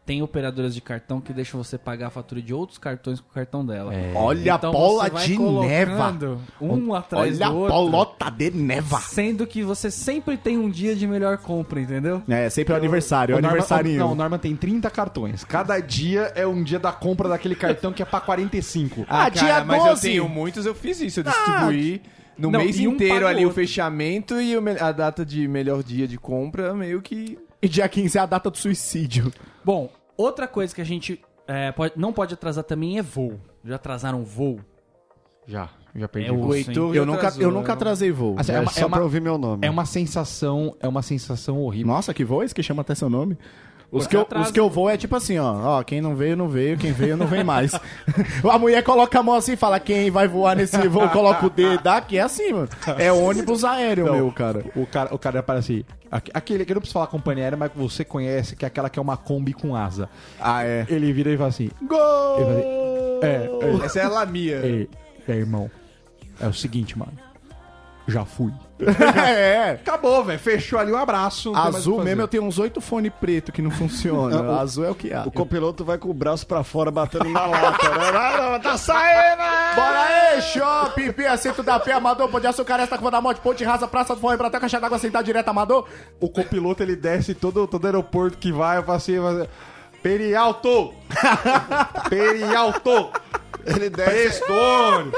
Tem 0.09 0.23
operadoras 0.23 0.75
de 0.75 0.81
cartão 0.81 1.21
que 1.21 1.35
deixam 1.35 1.63
você 1.63 1.77
pagar 1.77 2.07
a 2.07 2.11
fatura 2.11 2.41
de 2.41 2.55
outros 2.55 2.79
cartões 2.79 3.21
com 3.21 3.29
o 3.29 3.35
cartão 3.35 3.63
dela. 3.63 3.93
Olha 4.15 4.55
Então 4.55 4.71
a 4.71 4.73
bola 4.73 5.05
você 5.05 5.11
vai 5.11 5.27
de 5.27 5.39
neva. 5.39 6.39
Um 6.59 6.95
atrás 6.95 7.37
Olha 7.37 7.47
a 7.47 7.51
do 7.51 7.57
outro. 7.59 7.75
bolota 7.75 8.31
de 8.31 8.51
neva. 8.51 9.01
Sendo 9.01 9.47
que 9.47 9.63
você 9.63 9.91
sempre 9.91 10.39
tem 10.39 10.57
um 10.57 10.71
dia 10.71 10.97
de 10.97 11.07
melhor 11.07 11.37
compra, 11.37 11.79
entendeu? 11.79 12.23
É, 12.27 12.49
sempre 12.49 12.73
é 12.73 12.77
o 12.77 12.79
aniversário, 12.79 13.35
é 13.35 13.37
o 13.37 13.43
O 13.43 13.45
aniversário. 13.45 13.99
Não, 13.99 14.13
o 14.13 14.15
Norman 14.15 14.39
tem 14.39 14.57
30 14.57 14.89
cartões. 14.89 15.45
Cada 15.45 15.79
dia 15.79 16.33
é 16.35 16.47
um 16.47 16.63
dia 16.63 16.79
da 16.79 16.91
compra 16.91 17.29
daquele 17.29 17.55
cartão 17.55 17.93
que 17.93 18.03
é 18.03 18.07
pra 18.07 18.19
45. 18.23 19.03
Ah, 19.07 19.27
Ah, 19.27 19.31
cara, 19.31 19.31
dia 19.31 19.65
mas 19.67 19.83
eu 19.85 19.91
12. 19.91 20.01
tenho 20.09 20.27
muitos, 20.27 20.65
eu 20.65 20.75
fiz 20.75 21.03
isso. 21.03 21.21
Eu 21.21 21.25
distribuí 21.25 22.01
no 22.39 22.51
Não, 22.51 22.61
mês 22.61 22.79
um 22.79 22.93
inteiro 22.93 23.27
o 23.27 23.29
ali 23.29 23.45
o 23.45 23.49
outro. 23.49 23.61
fechamento 23.61 24.41
e 24.41 24.57
o 24.57 24.63
a 24.81 24.91
data 24.91 25.23
de 25.23 25.47
melhor 25.47 25.83
dia 25.83 26.09
de 26.09 26.17
compra, 26.17 26.73
meio 26.73 27.03
que... 27.03 27.37
E 27.61 27.69
dia 27.69 27.87
15 27.89 28.17
é 28.17 28.21
a 28.23 28.27
data 28.27 28.49
do 28.51 28.57
suicídio. 28.57 29.31
Bom, 29.65 29.91
outra 30.19 30.47
coisa 30.47 30.75
que 30.75 30.81
a 30.83 30.85
gente 30.85 31.19
é, 31.47 31.73
pode- 31.73 31.95
não 31.97 32.13
pode 32.13 32.35
atrasar 32.35 32.63
também 32.65 32.99
é 32.99 33.03
voo. 33.03 33.41
Já 33.65 33.77
atrasaram 33.77 34.23
voo? 34.23 34.61
Já, 35.47 35.71
já 35.95 36.07
perdi. 36.07 36.29
É 36.29 36.33
o 36.33 36.37
o 36.37 36.47
O 36.49 36.53
Sim. 36.53 36.59
Heitor 36.59 36.89
Eu 36.91 36.95
já 36.95 37.07
nunca, 37.07 37.19
atrasou, 37.21 37.43
eu 37.43 37.51
nunca 37.51 37.69
não- 37.69 37.75
atrasei 37.75 38.13
voo. 38.13 38.35
Assim, 38.39 38.53
É, 38.53 38.57
é, 38.57 38.61
uma, 38.61 38.71
só 38.71 38.81
é, 38.83 38.85
uma, 38.87 38.97
pra 38.99 39.05
ouvir 39.05 39.21
meu 39.23 39.39
nome. 39.39 39.67
é 39.67 39.71
uma 39.71 39.87
sensação, 39.87 40.77
é 40.81 40.87
uma 40.87 41.01
sensação 41.01 41.63
horrível. 41.63 41.87
Nossa, 41.87 42.13
que 42.13 42.23
voo 42.25 42.43
é 42.43 42.45
esse 42.45 42.55
que 42.55 42.63
chama 42.63 42.83
até 42.83 42.95
seu 42.95 43.09
nome? 43.09 43.39
Os 43.91 44.07
que, 44.07 44.15
eu, 44.15 44.27
os 44.39 44.51
que 44.51 44.61
eu 44.61 44.69
vou 44.69 44.91
é 44.91 44.99
tipo 44.99 45.17
assim, 45.17 45.39
ó, 45.39 45.79
ó, 45.79 45.83
quem 45.83 46.01
não 46.03 46.15
veio, 46.15 46.37
não 46.37 46.47
veio, 46.47 46.77
quem 46.77 46.93
veio, 46.93 47.17
não 47.17 47.27
vem 47.27 47.43
mais. 47.43 47.73
a 48.45 48.59
mulher 48.59 48.83
coloca 48.83 49.19
a 49.19 49.23
mão 49.23 49.35
assim 49.35 49.53
e 49.53 49.57
fala, 49.57 49.81
quem 49.81 50.11
vai 50.11 50.29
voar 50.29 50.55
nesse 50.55 50.77
voo, 50.89 51.09
coloca 51.09 51.47
o 51.47 51.49
dedo 51.51 51.87
aqui, 51.87 52.19
é 52.19 52.21
assim, 52.21 52.53
mano. 52.53 52.69
É 52.99 53.11
ônibus 53.11 53.65
aéreo, 53.65 54.05
Não, 54.05 54.15
meu, 54.15 54.31
cara. 54.33 54.63
O 54.77 54.87
cara, 54.87 55.15
o 55.15 55.19
cara 55.19 55.41
aparece 55.41 55.87
aqui- 56.11 56.31
aquele 56.35 56.67
que 56.67 56.73
eu 56.73 56.75
não 56.75 56.81
preciso 56.83 56.95
falar 56.95 57.07
companhia 57.07 57.45
aérea, 57.45 57.57
mas 57.57 57.71
você 57.75 58.05
conhece, 58.05 58.55
que 58.57 58.65
é 58.67 58.69
aquela 58.69 58.91
que 58.91 58.99
é 58.99 59.03
uma 59.03 59.17
Kombi 59.17 59.55
com 59.55 59.75
asa. 59.75 60.09
Ah, 60.39 60.63
é. 60.65 60.87
Ele 60.91 61.11
vira 61.11 61.31
e 61.31 61.37
fala 61.39 61.49
assim: 61.49 61.71
Gol! 61.83 62.37
Ele 62.37 62.45
vai 63.21 63.31
É, 63.31 63.85
Essa 63.87 64.01
é 64.01 64.03
a 64.05 64.09
Lamia. 64.11 64.57
é, 65.27 65.33
é, 65.33 65.35
irmão. 65.35 65.71
É 66.41 66.47
o 66.47 66.53
seguinte, 66.53 66.97
mano. 66.99 67.13
Já 68.11 68.25
fui. 68.25 68.51
é. 68.81 69.73
Acabou, 69.85 70.25
velho. 70.25 70.39
Fechou 70.39 70.79
ali 70.79 70.91
um 70.91 70.97
abraço. 70.97 71.55
Azul 71.55 72.03
mesmo, 72.03 72.23
eu 72.23 72.29
tenho 72.29 72.43
uns 72.43 72.59
oito 72.59 72.81
fones 72.81 73.13
preto 73.21 73.53
que 73.53 73.61
não 73.61 73.71
funcionam. 73.71 74.43
Não, 74.43 74.55
o- 74.55 74.59
Azul 74.59 74.85
é 74.87 74.91
o 74.91 74.95
que 74.95 75.13
há. 75.13 75.25
O 75.27 75.31
copiloto 75.31 75.85
vai 75.85 75.99
com 75.99 76.09
o 76.09 76.15
braço 76.15 76.47
pra 76.47 76.65
fora 76.65 76.91
batendo 76.91 77.29
na 77.29 77.45
lata, 77.45 77.89
né? 77.91 78.11
Não, 78.13 78.53
não, 78.53 78.61
tá 78.61 78.79
saindo! 78.79 79.39
Bora 79.77 80.01
aí, 80.05 80.41
shopping, 80.41 81.13
pia, 81.13 81.37
centro 81.37 81.63
da 81.63 81.79
pé, 81.79 81.93
amador, 81.93 82.29
pode 82.31 82.47
açúcar, 82.47 82.81
esta 82.81 82.97
curva 82.97 83.11
da 83.11 83.21
morte, 83.21 83.41
ponte 83.43 83.63
rasa, 83.63 83.87
praça 83.87 84.15
do 84.15 84.21
forró, 84.23 84.37
pra 84.39 84.51
caixa 84.59 84.81
d'água, 84.81 84.99
sentar 84.99 85.23
direto, 85.23 85.49
amador. 85.49 85.87
O 86.19 86.31
copiloto 86.31 86.83
ele 86.83 86.97
desce 86.97 87.35
todo, 87.35 87.67
todo 87.67 87.85
aeroporto 87.85 88.39
que 88.39 88.51
vai, 88.51 88.79
eu 88.79 88.83
passei. 88.85 89.17
Perialto! 90.03 90.95
Perialto! 92.09 93.11
Ele 93.67 93.91
desce, 93.91 94.11
Prestone! 94.41 95.13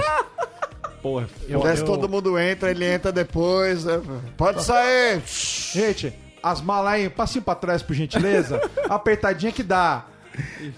Porra, 1.03 1.28
desce 1.62 1.84
todo 1.84 2.09
mundo 2.09 2.38
entra, 2.38 2.70
ele 2.70 2.84
entra 2.84 3.11
depois. 3.12 3.84
né? 3.84 4.01
Pode 4.36 4.62
sair! 4.62 5.22
Gente, 5.26 6.12
as 6.42 6.61
malas 6.61 6.92
aí, 6.92 7.09
passinho 7.11 7.42
pra 7.44 7.55
trás, 7.55 7.82
por 7.82 7.94
gentileza. 7.94 8.61
Apertadinha 8.88 9.53
que 9.53 9.62
dá. 9.62 10.05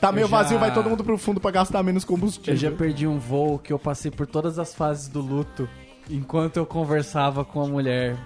Tá 0.00 0.10
meio 0.10 0.24
Eu 0.24 0.28
já- 0.28 0.36
vazio, 0.36 0.58
vai 0.58 0.72
todo 0.72 0.88
mundo 0.88 1.04
pro 1.04 1.18
fundo 1.18 1.40
pra 1.40 1.50
gastar 1.50 1.82
menos 1.82 2.04
combustível. 2.04 2.54
Eu 2.54 2.56
já 2.58 2.70
perdi 2.70 3.06
um 3.06 3.18
voo 3.18 3.58
que 3.58 3.72
eu 3.72 3.78
passei 3.78 4.10
por 4.10 4.26
todas 4.26 4.58
as 4.58 4.74
fases 4.74 5.08
do 5.08 5.20
luto 5.20 5.68
enquanto 6.10 6.56
eu 6.56 6.66
conversava 6.66 7.44
com 7.44 7.62
a 7.62 7.66
mulher. 7.66 8.16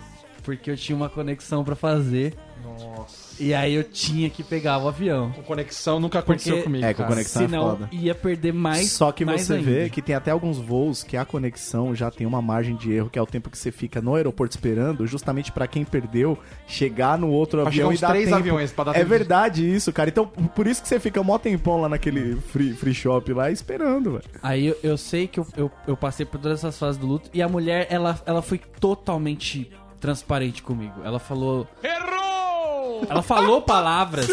Porque 0.47 0.71
eu 0.71 0.77
tinha 0.77 0.97
uma 0.97 1.11
conexão 1.11 1.63
pra 1.63 1.75
fazer. 1.77 2.33
Nossa. 2.65 3.27
E 3.43 3.53
aí 3.53 3.75
eu 3.75 3.85
tinha 3.85 4.31
que 4.31 4.43
pegar 4.43 4.79
o 4.79 4.89
avião. 4.89 5.31
Com 5.33 5.43
conexão 5.43 6.01
nunca 6.01 6.21
aconteceu 6.21 6.55
Porque- 6.55 6.65
comigo. 6.65 6.85
É, 6.87 6.95
com 6.95 6.99
cara. 7.03 7.09
conexão 7.11 7.43
é 7.43 7.47
Senão 7.47 7.71
foda. 7.71 7.89
ia 7.93 8.15
perder 8.15 8.53
mais. 8.53 8.93
Só 8.93 9.13
que 9.13 9.25
mais 9.25 9.43
você 9.43 9.55
ainda. 9.55 9.65
vê 9.71 9.91
que 9.91 10.01
tem 10.01 10.15
até 10.15 10.31
alguns 10.31 10.57
voos 10.59 11.03
que 11.03 11.17
a 11.17 11.25
conexão 11.25 11.95
já 11.95 12.11
tem 12.11 12.27
uma 12.27 12.41
margem 12.41 12.75
de 12.77 12.93
erro, 12.93 13.11
que 13.11 13.19
é 13.19 13.23
o 13.23 13.27
tempo 13.27 13.51
que 13.51 13.59
você 13.59 13.71
fica 13.71 14.01
no 14.01 14.15
aeroporto 14.15 14.57
esperando, 14.57 15.07
justamente 15.07 15.53
pra 15.53 15.67
quem 15.67 15.85
perdeu 15.85 16.39
chegar 16.67 17.19
no 17.19 17.29
outro 17.29 17.61
Pra 17.61 17.69
avião 17.69 17.93
e 17.93 17.99
dar 17.99 18.09
três 18.09 18.25
tempo. 18.27 18.37
aviões 18.37 18.73
pra 18.73 18.85
dar 18.85 18.91
É 18.93 18.95
tempo 18.95 19.05
de- 19.05 19.11
verdade 19.19 19.75
isso, 19.75 19.93
cara. 19.93 20.09
Então, 20.09 20.27
por 20.27 20.67
isso 20.67 20.81
que 20.83 20.89
você 20.89 20.99
fica 20.99 21.23
mó 21.23 21.39
tempão 21.39 21.81
lá 21.81 21.89
naquele 21.89 22.37
free, 22.37 22.73
free 22.73 22.95
shop 22.95 23.33
lá 23.33 23.51
esperando, 23.51 24.13
velho. 24.13 24.25
Aí 24.43 24.67
eu, 24.67 24.77
eu 24.83 24.97
sei 24.97 25.27
que 25.27 25.39
eu, 25.41 25.47
eu, 25.57 25.71
eu 25.87 25.97
passei 25.97 26.25
por 26.25 26.41
todas 26.41 26.61
essas 26.61 26.79
fases 26.79 26.99
do 26.99 27.07
luto 27.07 27.29
e 27.35 27.43
a 27.43 27.49
mulher, 27.49 27.87
ela, 27.91 28.19
ela 28.25 28.41
foi 28.43 28.59
totalmente 28.81 29.71
transparente 30.07 30.63
comigo. 30.63 31.01
Ela 31.05 31.19
falou. 31.19 31.67
Errou! 31.83 33.05
Ela 33.11 33.23
falou 33.23 33.61
palavras. 33.61 34.29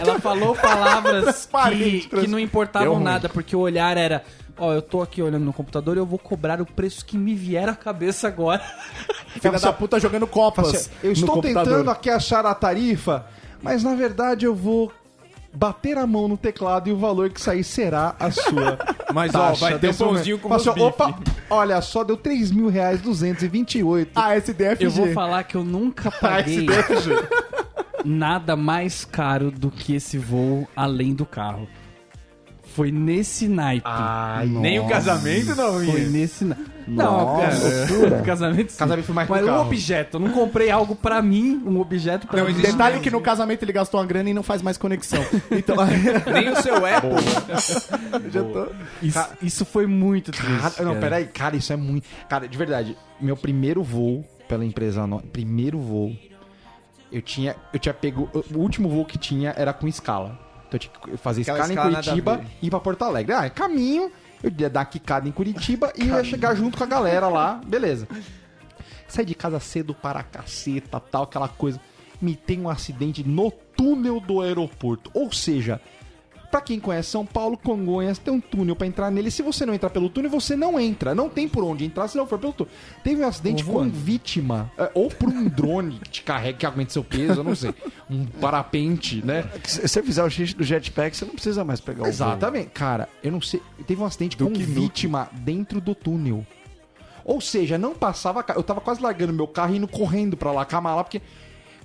ela 0.00 0.18
falou 0.18 0.54
palavras 0.56 1.46
que, 1.70 2.08
que 2.08 2.26
não 2.26 2.38
importavam 2.38 2.98
nada, 2.98 3.28
porque 3.28 3.54
o 3.54 3.60
olhar 3.60 3.96
era. 3.96 4.24
Ó, 4.56 4.72
eu 4.72 4.82
tô 4.82 5.02
aqui 5.02 5.22
olhando 5.22 5.44
no 5.44 5.52
computador 5.52 5.96
e 5.96 6.00
eu 6.00 6.06
vou 6.06 6.18
cobrar 6.18 6.60
o 6.60 6.66
preço 6.66 7.04
que 7.04 7.16
me 7.16 7.34
vier 7.34 7.68
à 7.68 7.74
cabeça 7.74 8.28
agora. 8.28 8.62
Filha 9.40 9.58
da 9.58 9.72
puta 9.72 10.00
jogando 10.00 10.26
copas. 10.26 10.74
Assim, 10.74 10.90
eu 11.02 11.12
estou 11.12 11.40
tentando 11.40 11.90
aqui 11.90 12.10
achar 12.10 12.44
a 12.46 12.54
tarifa, 12.54 13.26
mas 13.62 13.82
na 13.82 13.94
verdade 13.94 14.44
eu 14.46 14.54
vou 14.54 14.92
bater 15.52 15.98
a 15.98 16.06
mão 16.06 16.28
no 16.28 16.36
teclado 16.36 16.88
e 16.88 16.92
o 16.92 16.96
valor 16.96 17.30
que 17.30 17.40
sair 17.40 17.64
será 17.64 18.16
a 18.18 18.30
sua. 18.30 18.78
Mas, 19.12 19.34
ó, 19.34 19.48
taxa 19.48 19.60
vai 19.60 19.78
ter 19.78 19.90
um 19.90 19.94
pãozinho 19.94 20.38
com 20.38 20.48
meus 20.48 20.66
Opa, 20.66 21.18
olha 21.50 21.80
só, 21.82 22.02
deu 22.02 22.16
3 22.16 22.50
mil 22.50 22.68
reais 22.68 23.00
228. 23.02 24.12
Ah, 24.14 24.34
SDFG. 24.36 24.84
Eu 24.84 24.90
vou 24.90 25.12
falar 25.12 25.44
que 25.44 25.54
eu 25.54 25.64
nunca 25.64 26.10
paguei 26.20 26.66
nada 28.04 28.56
mais 28.56 29.04
caro 29.04 29.50
do 29.50 29.70
que 29.70 29.94
esse 29.94 30.18
voo 30.18 30.66
além 30.74 31.14
do 31.14 31.26
carro. 31.26 31.68
Foi 32.74 32.90
nesse 32.90 33.48
naipe. 33.48 33.82
Ai, 33.84 34.46
Nem 34.46 34.78
o 34.78 34.88
casamento 34.88 35.54
não 35.54 35.74
Foi 35.74 36.00
ia. 36.00 36.08
nesse 36.08 36.44
na... 36.44 36.56
Não, 36.86 37.36
cara. 37.38 38.22
Casamento 38.26 38.72
sim. 38.72 38.78
Casamento 38.78 39.04
foi 39.06 39.14
mais 39.14 39.28
Mas 39.28 39.42
o 39.42 39.44
um 39.44 39.46
carro. 39.48 39.60
objeto. 39.66 40.16
Eu 40.16 40.20
não 40.20 40.30
comprei 40.30 40.68
algo 40.70 40.96
pra 40.96 41.22
mim, 41.22 41.62
um 41.64 41.78
objeto 41.78 42.26
pra 42.26 42.40
Não, 42.42 42.48
mim. 42.50 42.54
Detalhe 42.60 42.98
que 43.00 43.10
no 43.10 43.20
casamento 43.20 43.62
ele 43.62 43.72
gastou 43.72 44.00
uma 44.00 44.06
grana 44.06 44.30
e 44.30 44.34
não 44.34 44.42
faz 44.42 44.62
mais 44.62 44.76
conexão. 44.76 45.24
Então, 45.52 45.76
Nem 46.32 46.48
o 46.50 46.56
seu 46.62 46.76
Apple. 46.84 48.30
já 48.32 48.42
tô... 48.42 48.66
Isso, 49.00 49.28
isso 49.42 49.64
foi 49.64 49.86
muito 49.86 50.32
triste. 50.32 50.60
Cara, 50.60 50.74
não, 50.78 50.94
cara. 50.94 51.00
peraí, 51.00 51.26
cara, 51.26 51.56
isso 51.56 51.72
é 51.72 51.76
muito. 51.76 52.08
Cara, 52.28 52.48
de 52.48 52.58
verdade, 52.58 52.96
meu 53.20 53.36
primeiro 53.36 53.82
voo 53.82 54.24
pela 54.48 54.64
empresa, 54.64 55.06
no... 55.06 55.20
primeiro 55.20 55.78
voo, 55.78 56.16
eu 57.12 57.22
tinha, 57.22 57.54
eu 57.72 57.78
tinha 57.78 57.94
pego, 57.94 58.28
o 58.52 58.58
último 58.58 58.88
voo 58.88 59.04
que 59.04 59.18
tinha 59.18 59.54
era 59.56 59.72
com 59.72 59.86
escala. 59.86 60.38
Então 60.72 60.76
eu 60.76 60.78
tinha 60.78 61.16
que 61.16 61.16
fazer 61.16 61.42
Aquela 61.42 61.58
escala, 61.58 61.72
escala 61.72 61.90
em 61.90 61.94
Curitiba 61.94 62.44
e 62.62 62.66
ir 62.66 62.70
pra 62.70 62.80
Porto 62.80 63.02
Alegre. 63.02 63.34
Ah, 63.34 63.44
é 63.44 63.50
caminho, 63.50 64.10
eu 64.42 64.52
ia 64.56 64.70
dar 64.70 64.84
quicada 64.86 65.28
em 65.28 65.32
Curitiba 65.32 65.92
e 65.96 66.04
ia 66.04 66.24
chegar 66.24 66.54
junto 66.54 66.78
com 66.78 66.84
a 66.84 66.86
galera 66.86 67.28
lá, 67.28 67.60
beleza. 67.66 68.08
Saí 69.06 69.26
de 69.26 69.34
casa 69.34 69.60
cedo 69.60 69.94
para 69.94 70.22
caceta, 70.22 70.98
tal, 70.98 71.24
aquela 71.24 71.48
coisa. 71.48 71.78
Me 72.20 72.34
tem 72.34 72.60
um 72.60 72.68
acidente 72.68 73.22
no 73.26 73.50
túnel 73.50 74.20
do 74.20 74.40
aeroporto. 74.40 75.10
Ou 75.12 75.30
seja, 75.32 75.80
pra 76.52 76.60
quem 76.60 76.78
conhece 76.78 77.08
São 77.10 77.24
Paulo, 77.24 77.56
Congonhas 77.56 78.18
tem 78.18 78.32
um 78.32 78.40
túnel 78.40 78.76
pra 78.76 78.86
entrar 78.86 79.10
nele. 79.10 79.30
Se 79.30 79.42
você 79.42 79.64
não 79.64 79.72
entrar 79.72 79.88
pelo 79.88 80.10
túnel, 80.10 80.30
você 80.30 80.54
não 80.54 80.78
entra. 80.78 81.14
Não 81.14 81.30
tem 81.30 81.48
por 81.48 81.64
onde 81.64 81.84
entrar 81.86 82.06
se 82.08 82.16
não 82.16 82.26
for 82.26 82.38
pelo 82.38 82.52
túnel. 82.52 82.72
Teve 83.02 83.22
um 83.24 83.26
acidente 83.26 83.64
com 83.64 83.88
vítima. 83.88 84.70
é, 84.76 84.90
Ou 84.94 85.08
por 85.08 85.30
um 85.30 85.48
drone 85.48 85.98
que 86.04 86.10
te 86.10 86.22
carrega, 86.22 86.58
que 86.58 86.66
aguente 86.66 86.92
seu 86.92 87.02
peso, 87.02 87.40
eu 87.40 87.44
não 87.44 87.54
sei. 87.56 87.74
Um 88.10 88.26
parapente, 88.26 89.24
né? 89.24 89.50
Se 89.64 89.88
você 89.88 90.02
fizer 90.02 90.22
o 90.22 90.28
xixi 90.28 90.54
do 90.54 90.62
jetpack, 90.62 91.16
você 91.16 91.24
não 91.24 91.32
precisa 91.32 91.64
mais 91.64 91.80
pegar 91.80 92.00
o 92.00 92.04
voo. 92.04 92.10
Exatamente. 92.10 92.68
Cara, 92.68 93.08
eu 93.22 93.32
não 93.32 93.40
sei. 93.40 93.62
Teve 93.86 94.02
um 94.02 94.04
acidente 94.04 94.36
com 94.36 94.52
vítima 94.52 95.30
dentro 95.32 95.80
do 95.80 95.94
túnel. 95.94 96.46
Ou 97.24 97.40
seja, 97.40 97.78
não 97.78 97.94
passava. 97.94 98.44
Eu 98.54 98.62
tava 98.62 98.82
quase 98.82 99.00
largando 99.00 99.32
meu 99.32 99.48
carro 99.48 99.72
e 99.72 99.78
indo 99.78 99.88
correndo 99.88 100.36
pra 100.36 100.52
lá, 100.52 100.66
com 100.66 100.76
a 100.76 100.80
mala, 100.82 101.02
porque. 101.02 101.22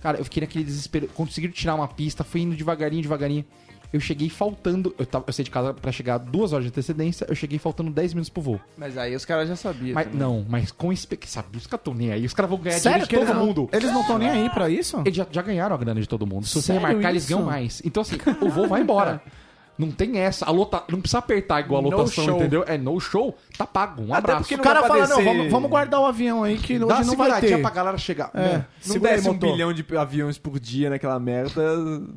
Cara, 0.02 0.18
eu 0.18 0.24
fiquei 0.26 0.42
naquele 0.42 0.66
desespero. 0.66 1.08
Conseguiram 1.08 1.54
tirar 1.54 1.74
uma 1.74 1.88
pista, 1.88 2.24
fui 2.24 2.42
indo 2.42 2.56
devagarinho, 2.56 3.02
devagarinho. 3.02 3.46
Eu 3.92 4.00
cheguei 4.00 4.30
faltando. 4.30 4.94
Eu, 5.00 5.06
tava, 5.06 5.26
eu 5.28 5.34
saí 5.34 5.46
de 5.46 5.52
casa 5.52 5.74
pra 5.74 5.92
chegar 5.92 6.18
duas 6.18 6.52
horas 6.54 6.66
de 6.66 6.70
antecedência, 6.70 7.26
eu 7.30 7.36
cheguei 7.36 7.58
faltando 7.58 7.90
10 7.90 8.14
minutos 8.14 8.30
pro 8.30 8.42
voo. 8.42 8.60
Mas 8.78 8.98
aí 8.98 9.16
os 9.16 9.24
caras 9.26 9.48
já 9.48 9.56
sabiam. 9.56 9.96
Mas, 9.96 10.06
também. 10.06 10.20
não, 10.20 10.46
mas 10.48 10.72
com 10.72 10.92
espe... 10.92 11.18
Sabe, 11.26 11.58
os 11.58 11.68
caras 11.68 11.84
tão 11.84 11.94
nem 11.94 12.12
aí. 12.12 12.26
Os 12.26 12.34
caras 12.34 12.50
vão 12.50 12.60
ganhar 12.60 12.80
Sério 12.80 13.06
dinheiro 13.06 13.08
que 13.08 13.16
de 13.16 13.22
eles 13.22 13.28
todo 13.30 13.38
não, 13.38 13.46
mundo. 13.46 13.70
eles 13.72 13.92
não 13.92 14.02
estão 14.02 14.18
nem 14.18 14.30
aí 14.30 14.50
pra 14.50 14.70
isso? 14.70 15.00
Eles 15.06 15.16
já, 15.16 15.28
já 15.32 15.42
ganharam 15.42 15.76
a 15.76 15.78
grana 15.78 16.00
de 16.02 16.08
todo 16.08 16.28
mundo. 16.28 16.46
Se 16.46 16.54
você 16.62 16.74
Sério 16.74 16.86
remarcar, 16.88 17.12
eles 17.12 17.24
isso? 17.24 17.34
ganham 17.34 17.46
mais. 17.46 17.82
Então, 17.86 18.02
assim, 18.02 18.18
o 18.42 18.50
voo 18.50 18.68
vai 18.68 18.82
embora. 18.82 19.22
Não 19.78 19.92
tem 19.92 20.18
essa. 20.18 20.46
A 20.46 20.52
lota... 20.52 20.84
Não 20.90 21.00
precisa 21.00 21.20
apertar 21.20 21.60
igual 21.60 21.80
a 21.80 21.84
No 21.84 21.90
lotação, 21.96 22.26
show. 22.26 22.38
entendeu? 22.38 22.64
É 22.68 22.78
no 22.78 23.00
show, 23.00 23.38
tá 23.58 23.66
pago. 23.66 24.02
Um 24.02 24.06
Até 24.14 24.18
abraço. 24.18 24.40
porque 24.42 24.56
O 24.56 24.60
cara 24.60 24.84
fala, 24.88 25.08
não, 25.08 25.24
vamos, 25.24 25.52
vamos 25.52 25.70
guardar 25.70 26.00
o 26.02 26.06
avião 26.06 26.44
aí 26.44 26.58
que 26.58 26.80
Dá 26.80 26.86
hoje 27.00 27.08
não 27.08 27.16
vai 27.16 27.40
ter. 27.42 27.62
pra 27.62 27.70
galera 27.70 27.98
chegar. 27.98 28.32
É. 28.34 28.40
Mano, 28.40 28.54
Não 28.86 28.94
Segura 28.94 29.12
aí, 29.12 29.16
desce 29.18 29.30
um 29.30 29.34
motor. 29.34 29.52
bilhão 29.52 29.74
de 29.74 29.86
aviões 29.98 30.38
por 30.38 30.60
dia 30.60 30.90
naquela 30.90 31.20
merda. 31.20 31.62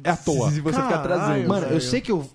É 0.04 0.10
à 0.10 0.16
toa. 0.16 0.50
Se 0.50 0.60
você 0.60 0.76
ficar 0.80 1.02
Caralho, 1.02 1.02
trazendo. 1.26 1.48
Mano, 1.48 1.66
eu 1.66 1.80
sei 1.80 2.00
que 2.00 2.10
eu. 2.10 2.28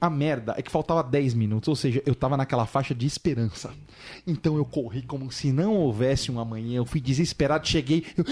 A 0.00 0.10
merda 0.10 0.54
é 0.58 0.62
que 0.62 0.72
faltava 0.72 1.04
10 1.04 1.34
minutos, 1.34 1.68
ou 1.68 1.76
seja, 1.76 2.02
eu 2.04 2.12
tava 2.12 2.36
naquela 2.36 2.66
faixa 2.66 2.92
de 2.92 3.06
esperança. 3.06 3.70
Então 4.26 4.56
eu 4.56 4.64
corri 4.64 5.02
como 5.02 5.30
se 5.30 5.52
não 5.52 5.74
houvesse 5.76 6.32
um 6.32 6.40
amanhã. 6.40 6.78
Eu 6.78 6.84
fui 6.84 7.00
desesperado, 7.00 7.66
cheguei. 7.68 8.04
eu- 8.18 8.24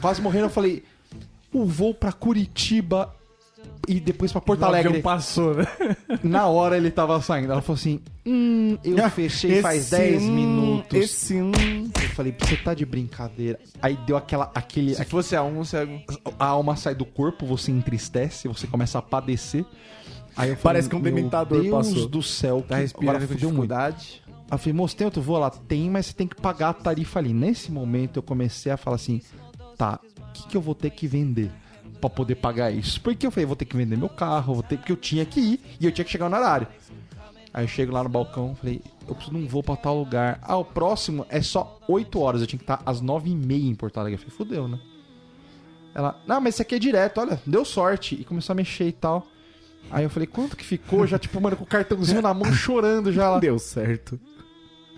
Quase 0.00 0.20
morrendo, 0.22 0.46
eu 0.46 0.50
falei: 0.50 0.84
o 1.52 1.64
voo 1.64 1.92
pra 1.94 2.12
Curitiba 2.12 3.12
e 3.86 4.00
depois 4.00 4.32
pra 4.32 4.40
Porto 4.40 4.64
Alegre. 4.64 5.00
passou, 5.00 5.54
né? 5.54 5.66
Na 6.22 6.46
hora 6.48 6.76
ele 6.76 6.90
tava 6.90 7.20
saindo. 7.20 7.52
Ela 7.52 7.62
falou 7.62 7.78
assim: 7.78 8.00
Hum, 8.24 8.76
eu 8.82 9.10
fechei 9.10 9.62
faz 9.62 9.90
10 9.90 10.22
hum, 10.22 10.32
minutos. 10.32 10.98
Esse 10.98 11.40
hum, 11.40 11.52
Eu 12.02 12.08
falei, 12.10 12.34
você 12.36 12.56
tá 12.56 12.74
de 12.74 12.84
brincadeira. 12.84 13.58
Aí 13.80 13.96
deu 14.06 14.16
aquela. 14.16 14.50
aquele. 14.54 14.94
Se 14.94 15.04
fosse 15.04 15.36
a 15.36 15.42
um, 15.42 15.62
você... 15.64 15.88
A 16.38 16.46
alma 16.46 16.76
sai 16.76 16.94
do 16.94 17.04
corpo, 17.04 17.46
você 17.46 17.70
entristece, 17.70 18.48
você 18.48 18.66
começa 18.66 18.98
a 18.98 19.02
padecer. 19.02 19.64
Aí 20.36 20.50
eu 20.50 20.56
Parece 20.56 20.88
que 20.88 20.96
um 20.96 20.98
"Meu 20.98 21.14
dementador 21.14 21.62
Deus 21.62 21.88
passou." 21.88 22.08
do 22.08 22.22
céu, 22.22 22.62
tá 22.66 22.76
que 22.76 22.82
respirando 22.82 23.20
com 23.20 23.26
muito. 23.26 23.38
dificuldade. 23.38 24.22
Aí 24.28 24.54
eu 24.54 24.58
falei, 24.58 24.74
moço, 24.74 24.96
tem 24.96 25.04
outro 25.04 25.22
voo? 25.22 25.36
Ela 25.36 25.50
tem, 25.50 25.88
mas 25.88 26.06
você 26.06 26.12
tem 26.12 26.26
que 26.26 26.36
pagar 26.36 26.68
a 26.70 26.74
tarifa 26.74 27.18
ali. 27.18 27.32
Nesse 27.32 27.72
momento 27.72 28.18
eu 28.18 28.22
comecei 28.22 28.70
a 28.70 28.76
falar 28.76 28.96
assim, 28.96 29.20
tá, 29.76 29.98
o 30.18 30.32
que, 30.32 30.48
que 30.48 30.56
eu 30.56 30.60
vou 30.60 30.74
ter 30.74 30.90
que 30.90 31.08
vender 31.08 31.50
pra 32.08 32.16
poder 32.16 32.36
pagar 32.36 32.70
isso? 32.70 33.00
Porque 33.00 33.26
eu 33.26 33.30
falei, 33.30 33.46
vou 33.46 33.56
ter 33.56 33.64
que 33.64 33.76
vender 33.76 33.96
meu 33.96 34.08
carro, 34.08 34.54
vou 34.54 34.62
ter, 34.62 34.76
porque 34.76 34.92
eu 34.92 34.96
tinha 34.96 35.24
que 35.24 35.40
ir 35.40 35.60
e 35.80 35.86
eu 35.86 35.92
tinha 35.92 36.04
que 36.04 36.10
chegar 36.10 36.28
no 36.28 36.36
horário. 36.36 36.66
Aí 37.52 37.64
eu 37.64 37.68
chego 37.68 37.92
lá 37.92 38.02
no 38.02 38.08
balcão, 38.08 38.54
falei, 38.54 38.82
eu 39.08 39.14
preciso 39.14 39.36
de 39.36 39.42
um 39.42 39.46
voo 39.46 39.62
pra 39.62 39.76
tal 39.76 39.98
lugar. 39.98 40.38
Ah, 40.42 40.56
o 40.56 40.64
próximo 40.64 41.24
é 41.30 41.40
só 41.40 41.80
8 41.88 42.20
horas, 42.20 42.40
eu 42.40 42.46
tinha 42.46 42.58
que 42.58 42.64
estar 42.64 42.82
às 42.84 43.00
9 43.00 43.30
e 43.30 43.34
meia 43.34 43.66
em 43.66 43.74
Porto 43.74 43.98
Alegre. 43.98 44.20
Eu 44.20 44.30
falei, 44.30 44.36
fudeu, 44.36 44.68
né? 44.68 44.78
Ela, 45.94 46.20
não, 46.26 46.38
mas 46.40 46.54
esse 46.54 46.62
aqui 46.62 46.74
é 46.74 46.78
direto, 46.78 47.18
olha, 47.18 47.40
deu 47.46 47.64
sorte. 47.64 48.14
E 48.14 48.24
começou 48.24 48.52
a 48.52 48.56
mexer 48.56 48.88
e 48.88 48.92
tal. 48.92 49.26
Aí 49.90 50.04
eu 50.04 50.10
falei, 50.10 50.26
quanto 50.26 50.54
que 50.54 50.64
ficou? 50.64 51.06
Já, 51.06 51.18
tipo, 51.18 51.40
mano, 51.40 51.56
com 51.56 51.64
o 51.64 51.66
cartãozinho 51.66 52.20
na 52.20 52.34
mão, 52.34 52.52
chorando 52.52 53.10
já 53.10 53.30
lá. 53.30 53.38
deu 53.38 53.58
certo. 53.58 54.20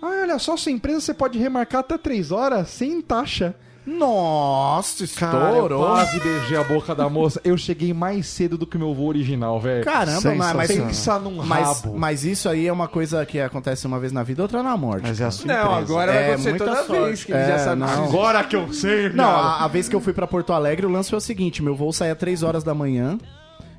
Ah, 0.01 0.21
olha 0.23 0.37
só, 0.37 0.57
sua 0.57 0.73
empresa 0.73 0.99
você 0.99 1.13
pode 1.13 1.39
remarcar 1.39 1.79
até 1.79 1.97
3 1.97 2.31
horas 2.31 2.67
sem 2.69 3.01
taxa. 3.01 3.55
Nossa, 3.97 5.05
Cara, 5.19 5.37
eu 5.37 5.53
estourou. 5.53 5.85
quase 5.85 6.19
beijei 6.19 6.57
a 6.57 6.63
boca 6.63 6.93
da 6.93 7.09
moça. 7.09 7.41
Eu 7.43 7.57
cheguei 7.57 7.93
mais 7.93 8.27
cedo 8.27 8.57
do 8.57 8.67
que 8.67 8.75
o 8.77 8.79
meu 8.79 8.93
voo 8.93 9.07
original, 9.07 9.59
velho. 9.59 9.83
Caramba, 9.83 10.35
mas, 10.35 10.53
mas, 10.55 10.71
Pensa 10.71 11.19
num 11.19 11.43
mas, 11.45 11.67
rabo. 11.81 11.97
mas 11.97 12.23
isso 12.23 12.47
aí 12.49 12.67
é 12.67 12.71
uma 12.73 12.87
coisa 12.87 13.25
que 13.25 13.39
acontece 13.39 13.85
uma 13.87 13.99
vez 13.99 14.11
na 14.11 14.23
vida, 14.23 14.41
outra 14.41 14.61
na 14.63 14.75
morte. 14.77 15.07
Mas 15.07 15.19
é 15.19 15.23
a 15.25 15.27
cara. 15.27 15.31
sua 15.31 15.47
Não, 15.53 15.73
agora 15.73 16.11
vai 16.13 16.21
É, 16.23 16.27
acontecer 16.27 16.49
muita 16.49 16.65
toda 16.65 16.83
sorte. 16.85 17.03
vez 17.05 17.23
que 17.23 17.31
ele 17.31 17.41
É, 17.41 17.47
já 17.47 17.59
sabe 17.59 17.79
não. 17.81 18.03
Agora 18.05 18.43
que 18.43 18.55
eu 18.55 18.73
sei, 18.73 19.09
Não, 19.09 19.29
a, 19.29 19.63
a 19.65 19.67
vez 19.67 19.89
que 19.89 19.95
eu 19.95 20.01
fui 20.01 20.13
pra 20.13 20.27
Porto 20.27 20.53
Alegre, 20.53 20.85
o 20.85 20.89
lance 20.89 21.09
foi 21.09 21.17
o 21.17 21.21
seguinte: 21.21 21.63
meu 21.63 21.75
voo 21.75 21.91
saía 21.91 22.15
3 22.15 22.43
horas 22.43 22.63
da 22.63 22.73
manhã 22.73 23.17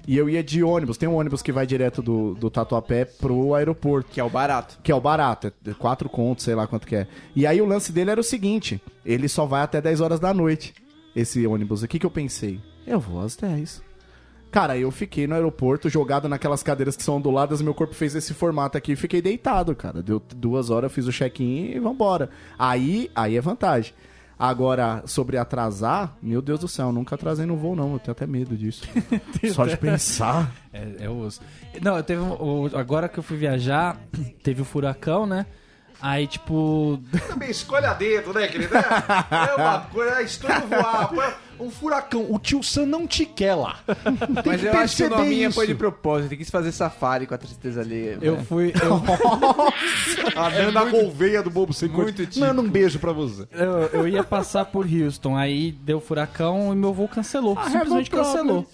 e 0.06 0.16
eu 0.16 0.28
ia 0.28 0.42
de 0.42 0.62
ônibus. 0.62 0.96
Tem 0.96 1.08
um 1.08 1.16
ônibus 1.16 1.42
que 1.42 1.52
vai 1.52 1.66
direto 1.66 2.02
do, 2.02 2.34
do 2.34 2.50
Tatuapé 2.50 3.04
pro 3.04 3.54
aeroporto. 3.54 4.10
Que 4.10 4.20
é 4.20 4.24
o 4.24 4.30
barato. 4.30 4.78
Que 4.82 4.92
é 4.92 4.94
o 4.94 5.00
barato, 5.00 5.52
é 5.66 5.72
4 5.72 6.08
contos, 6.08 6.44
sei 6.44 6.54
lá 6.54 6.66
quanto 6.66 6.86
que 6.86 6.96
é. 6.96 7.06
E 7.34 7.46
aí 7.46 7.60
o 7.60 7.66
lance 7.66 7.92
dele 7.92 8.10
era 8.10 8.20
o 8.20 8.24
seguinte: 8.24 8.82
ele 9.04 9.28
só 9.28 9.46
vai 9.46 9.62
até 9.62 9.80
10 9.80 10.00
horas 10.00 10.20
da 10.20 10.32
noite, 10.32 10.74
esse 11.14 11.46
ônibus. 11.46 11.82
O 11.82 11.88
que, 11.88 12.04
eu 12.04 12.10
pensei? 12.10 12.60
Eu 12.86 13.00
vou 13.00 13.20
às 13.20 13.36
10. 13.36 13.82
Cara, 14.50 14.76
eu 14.76 14.90
fiquei 14.90 15.28
no 15.28 15.34
aeroporto, 15.34 15.88
jogado 15.88 16.28
naquelas 16.28 16.60
cadeiras 16.60 16.96
que 16.96 17.04
são 17.04 17.18
onduladas, 17.18 17.62
meu 17.62 17.72
corpo 17.72 17.94
fez 17.94 18.16
esse 18.16 18.34
formato 18.34 18.76
aqui 18.76 18.92
e 18.92 18.96
fiquei 18.96 19.22
deitado, 19.22 19.76
cara. 19.76 20.02
Deu 20.02 20.20
duas 20.34 20.70
horas, 20.70 20.90
eu 20.90 20.94
fiz 20.94 21.06
o 21.06 21.12
check-in 21.12 21.70
e 21.70 21.78
vambora. 21.78 22.30
Aí, 22.58 23.08
aí 23.14 23.36
é 23.36 23.40
vantagem. 23.40 23.94
Agora, 24.42 25.02
sobre 25.04 25.36
atrasar, 25.36 26.16
meu 26.22 26.40
Deus 26.40 26.60
do 26.60 26.66
céu, 26.66 26.90
nunca 26.90 27.14
atrasei 27.14 27.44
no 27.44 27.56
voo, 27.58 27.76
não. 27.76 27.92
Eu 27.92 27.98
tenho 27.98 28.12
até 28.12 28.26
medo 28.26 28.56
disso. 28.56 28.84
Só 29.52 29.66
de 29.66 29.76
pensar. 29.76 30.50
É, 30.72 31.04
é 31.04 31.10
osso. 31.10 31.42
Não, 31.82 32.02
teve 32.02 32.22
um, 32.22 32.32
o- 32.32 32.70
agora 32.74 33.06
que 33.06 33.18
eu 33.18 33.22
fui 33.22 33.36
viajar, 33.36 33.98
teve 34.42 34.62
o 34.62 34.64
furacão, 34.64 35.26
né? 35.26 35.44
Aí, 36.02 36.26
tipo, 36.26 36.98
Também 37.28 37.50
escolhe 37.50 37.84
a 37.86 37.92
dedo, 37.94 38.32
né, 38.32 38.46
querido? 38.48 38.74
É 38.76 39.54
uma 39.56 39.80
coisa, 39.92 40.20
é 40.20 40.22
estranho 40.22 40.66
voar. 40.66 41.08
pô, 41.08 41.64
Um 41.64 41.70
furacão. 41.70 42.26
O 42.30 42.38
tio 42.38 42.62
Sam 42.62 42.86
não 42.86 43.06
te 43.06 43.26
quer 43.26 43.54
lá. 43.54 43.78
Tem 43.86 44.42
Mas 44.46 44.60
que 44.62 44.66
eu 44.66 44.78
acho 44.78 44.96
que 44.96 45.02
o 45.04 45.10
nominha 45.10 45.48
isso. 45.48 45.54
foi 45.56 45.66
de 45.66 45.74
propósito. 45.74 46.28
Ele 46.28 46.38
quis 46.38 46.48
fazer 46.50 46.72
safari 46.72 47.26
com 47.26 47.34
a 47.34 47.38
tristeza 47.38 47.82
alheia. 47.82 48.18
eu 48.22 48.42
fui. 48.44 48.72
Eu, 48.82 49.02
A 50.40 50.50
Nanda 50.50 50.84
Gouveia 50.90 51.42
do 51.42 51.50
Bobo 51.50 51.72
Sem 51.72 51.88
muito 51.88 52.24
típico. 52.24 52.40
Manda 52.40 52.60
um 52.60 52.68
beijo 52.68 52.98
pra 52.98 53.12
você. 53.12 53.46
eu, 53.52 54.00
eu 54.00 54.08
ia 54.08 54.24
passar 54.24 54.64
por 54.66 54.86
Houston, 54.86 55.36
aí 55.36 55.72
deu 55.72 56.00
furacão 56.00 56.72
e 56.72 56.76
meu 56.76 56.92
voo 56.94 57.08
cancelou. 57.08 57.58
simplesmente 57.64 58.10
cancelou. 58.10 58.66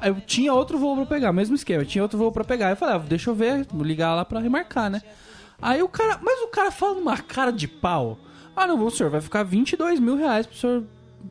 Aí 0.00 0.08
eu 0.10 0.20
tinha 0.20 0.52
outro 0.54 0.78
voo 0.78 0.96
pra 0.96 1.04
pegar, 1.06 1.30
mesmo 1.32 1.54
esquema, 1.54 1.82
eu 1.82 1.86
tinha 1.86 2.02
outro 2.02 2.18
vou 2.18 2.32
pra 2.32 2.42
pegar. 2.42 2.70
Eu 2.70 2.76
falei, 2.76 2.96
ah, 2.96 2.98
deixa 2.98 3.28
eu 3.30 3.34
ver, 3.34 3.66
vou 3.70 3.84
ligar 3.84 4.14
lá 4.14 4.24
pra 4.24 4.40
remarcar, 4.40 4.88
né? 4.90 5.02
Aí 5.62 5.82
o 5.82 5.88
cara, 5.88 6.18
mas 6.22 6.40
o 6.42 6.48
cara 6.48 6.70
fala 6.70 6.94
numa 6.94 7.16
cara 7.18 7.50
de 7.52 7.68
pau. 7.68 8.18
Ah, 8.56 8.66
não, 8.66 8.84
o 8.84 8.90
senhor 8.90 9.10
vai 9.10 9.20
ficar 9.20 9.42
22 9.42 10.00
mil 10.00 10.16
reais 10.16 10.46
pro 10.46 10.56
senhor 10.56 10.84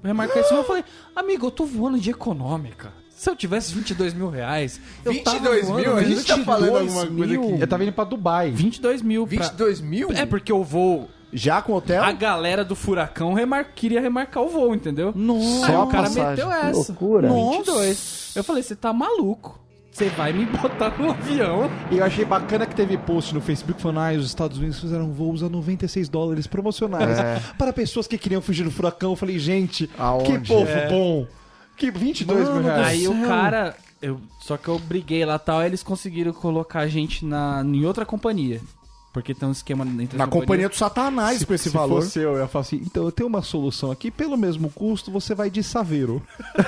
remarcar 0.03 0.43
voo. 0.49 0.57
Eu 0.59 0.63
falei, 0.63 0.83
amigo, 1.15 1.47
eu 1.47 1.51
tô 1.51 1.65
voando 1.65 1.99
de 1.99 2.09
econômica. 2.09 2.91
Se 3.09 3.29
eu 3.29 3.35
tivesse 3.35 3.73
22 3.73 4.13
mil 4.13 4.29
reais, 4.29 4.79
eu 5.03 5.11
tava 5.23 5.37
22 5.39 5.67
voando 5.67 5.81
mil? 5.81 5.97
A 5.97 6.03
gente 6.03 6.25
tá 6.25 6.35
22 6.35 6.45
falando 6.45 6.77
alguma 6.77 7.05
coisa 7.05 7.11
mil. 7.33 7.43
aqui. 7.43 7.61
Eu 7.61 7.67
tava 7.67 7.83
indo 7.83 7.91
pra 7.93 8.03
Dubai. 8.05 8.49
22 8.51 9.01
mil. 9.01 9.27
pra- 9.27 9.37
22 9.43 9.81
mil? 9.81 10.11
É 10.13 10.25
porque 10.25 10.53
o 10.53 10.63
voo 10.63 11.09
Já 11.33 11.61
com 11.61 11.73
hotel? 11.73 12.01
a 12.01 12.11
galera 12.13 12.63
do 12.63 12.75
furacão 12.75 13.33
remar... 13.33 13.65
queria 13.75 13.99
remarcar 13.99 14.41
o 14.41 14.47
voo, 14.47 14.73
entendeu? 14.73 15.11
Nossa. 15.13 15.67
Aí 15.67 15.75
o 15.75 15.87
cara 15.87 16.03
passagem. 16.03 16.29
meteu 16.29 16.51
essa. 16.51 16.71
loucura. 16.93 17.27
22. 17.29 18.31
Eu 18.37 18.43
falei, 18.43 18.63
você 18.63 18.75
tá 18.75 18.93
maluco. 18.93 19.59
Você 19.99 20.07
vai 20.11 20.31
me 20.31 20.45
botar 20.45 20.97
no 20.97 21.11
avião. 21.11 21.69
E 21.91 21.97
eu 21.97 22.05
achei 22.05 22.23
bacana 22.23 22.65
que 22.65 22.73
teve 22.73 22.97
post 22.97 23.33
no 23.33 23.41
Facebook 23.41 23.81
falando: 23.81 23.99
ah, 23.99 24.17
os 24.17 24.27
Estados 24.27 24.57
Unidos 24.57 24.79
fizeram 24.79 25.11
voos 25.11 25.43
a 25.43 25.49
96 25.49 26.07
dólares 26.07 26.47
promocionais 26.47 27.17
para 27.57 27.73
pessoas 27.73 28.07
que 28.07 28.17
queriam 28.17 28.41
fugir 28.41 28.63
do 28.63 28.71
furacão. 28.71 29.11
Eu 29.11 29.15
falei, 29.17 29.37
gente, 29.37 29.89
Aonde? 29.97 30.39
que 30.39 30.47
povo 30.47 30.71
É. 30.71 30.87
bom. 30.87 31.27
Que 31.75 31.91
22 31.91 32.47
mil 32.47 32.61
reais. 32.61 32.87
Aí 32.87 33.07
o 33.09 33.27
cara. 33.27 33.75
Eu, 34.01 34.21
só 34.39 34.55
que 34.55 34.69
eu 34.69 34.79
briguei 34.79 35.25
lá 35.25 35.35
e 35.35 35.39
tal, 35.39 35.59
aí 35.59 35.67
eles 35.67 35.83
conseguiram 35.83 36.31
colocar 36.31 36.79
a 36.79 36.87
gente 36.87 37.25
na, 37.25 37.61
em 37.65 37.83
outra 37.83 38.05
companhia. 38.05 38.61
Porque 39.11 39.33
tem 39.33 39.49
um 39.49 39.51
esquema 39.51 39.83
entre 39.85 40.09
as 40.15 40.17
Na 40.17 40.27
companhia 40.27 40.69
do 40.69 40.75
Satanás 40.75 41.43
com 41.43 41.53
esse 41.53 41.65
Se 41.65 41.69
valor. 41.75 42.03
fosse 42.03 42.19
eu, 42.19 42.33
eu 42.35 42.41
ia 42.41 42.47
falar 42.47 42.61
assim: 42.61 42.77
então 42.85 43.03
eu 43.05 43.11
tenho 43.11 43.27
uma 43.27 43.41
solução 43.41 43.89
aqui, 43.91 44.11
pelo 44.11 44.37
mesmo 44.37 44.69
custo, 44.69 45.09
você 45.11 45.33
vai 45.33 45.49
de 45.49 45.63
Saveiro. 45.63 46.21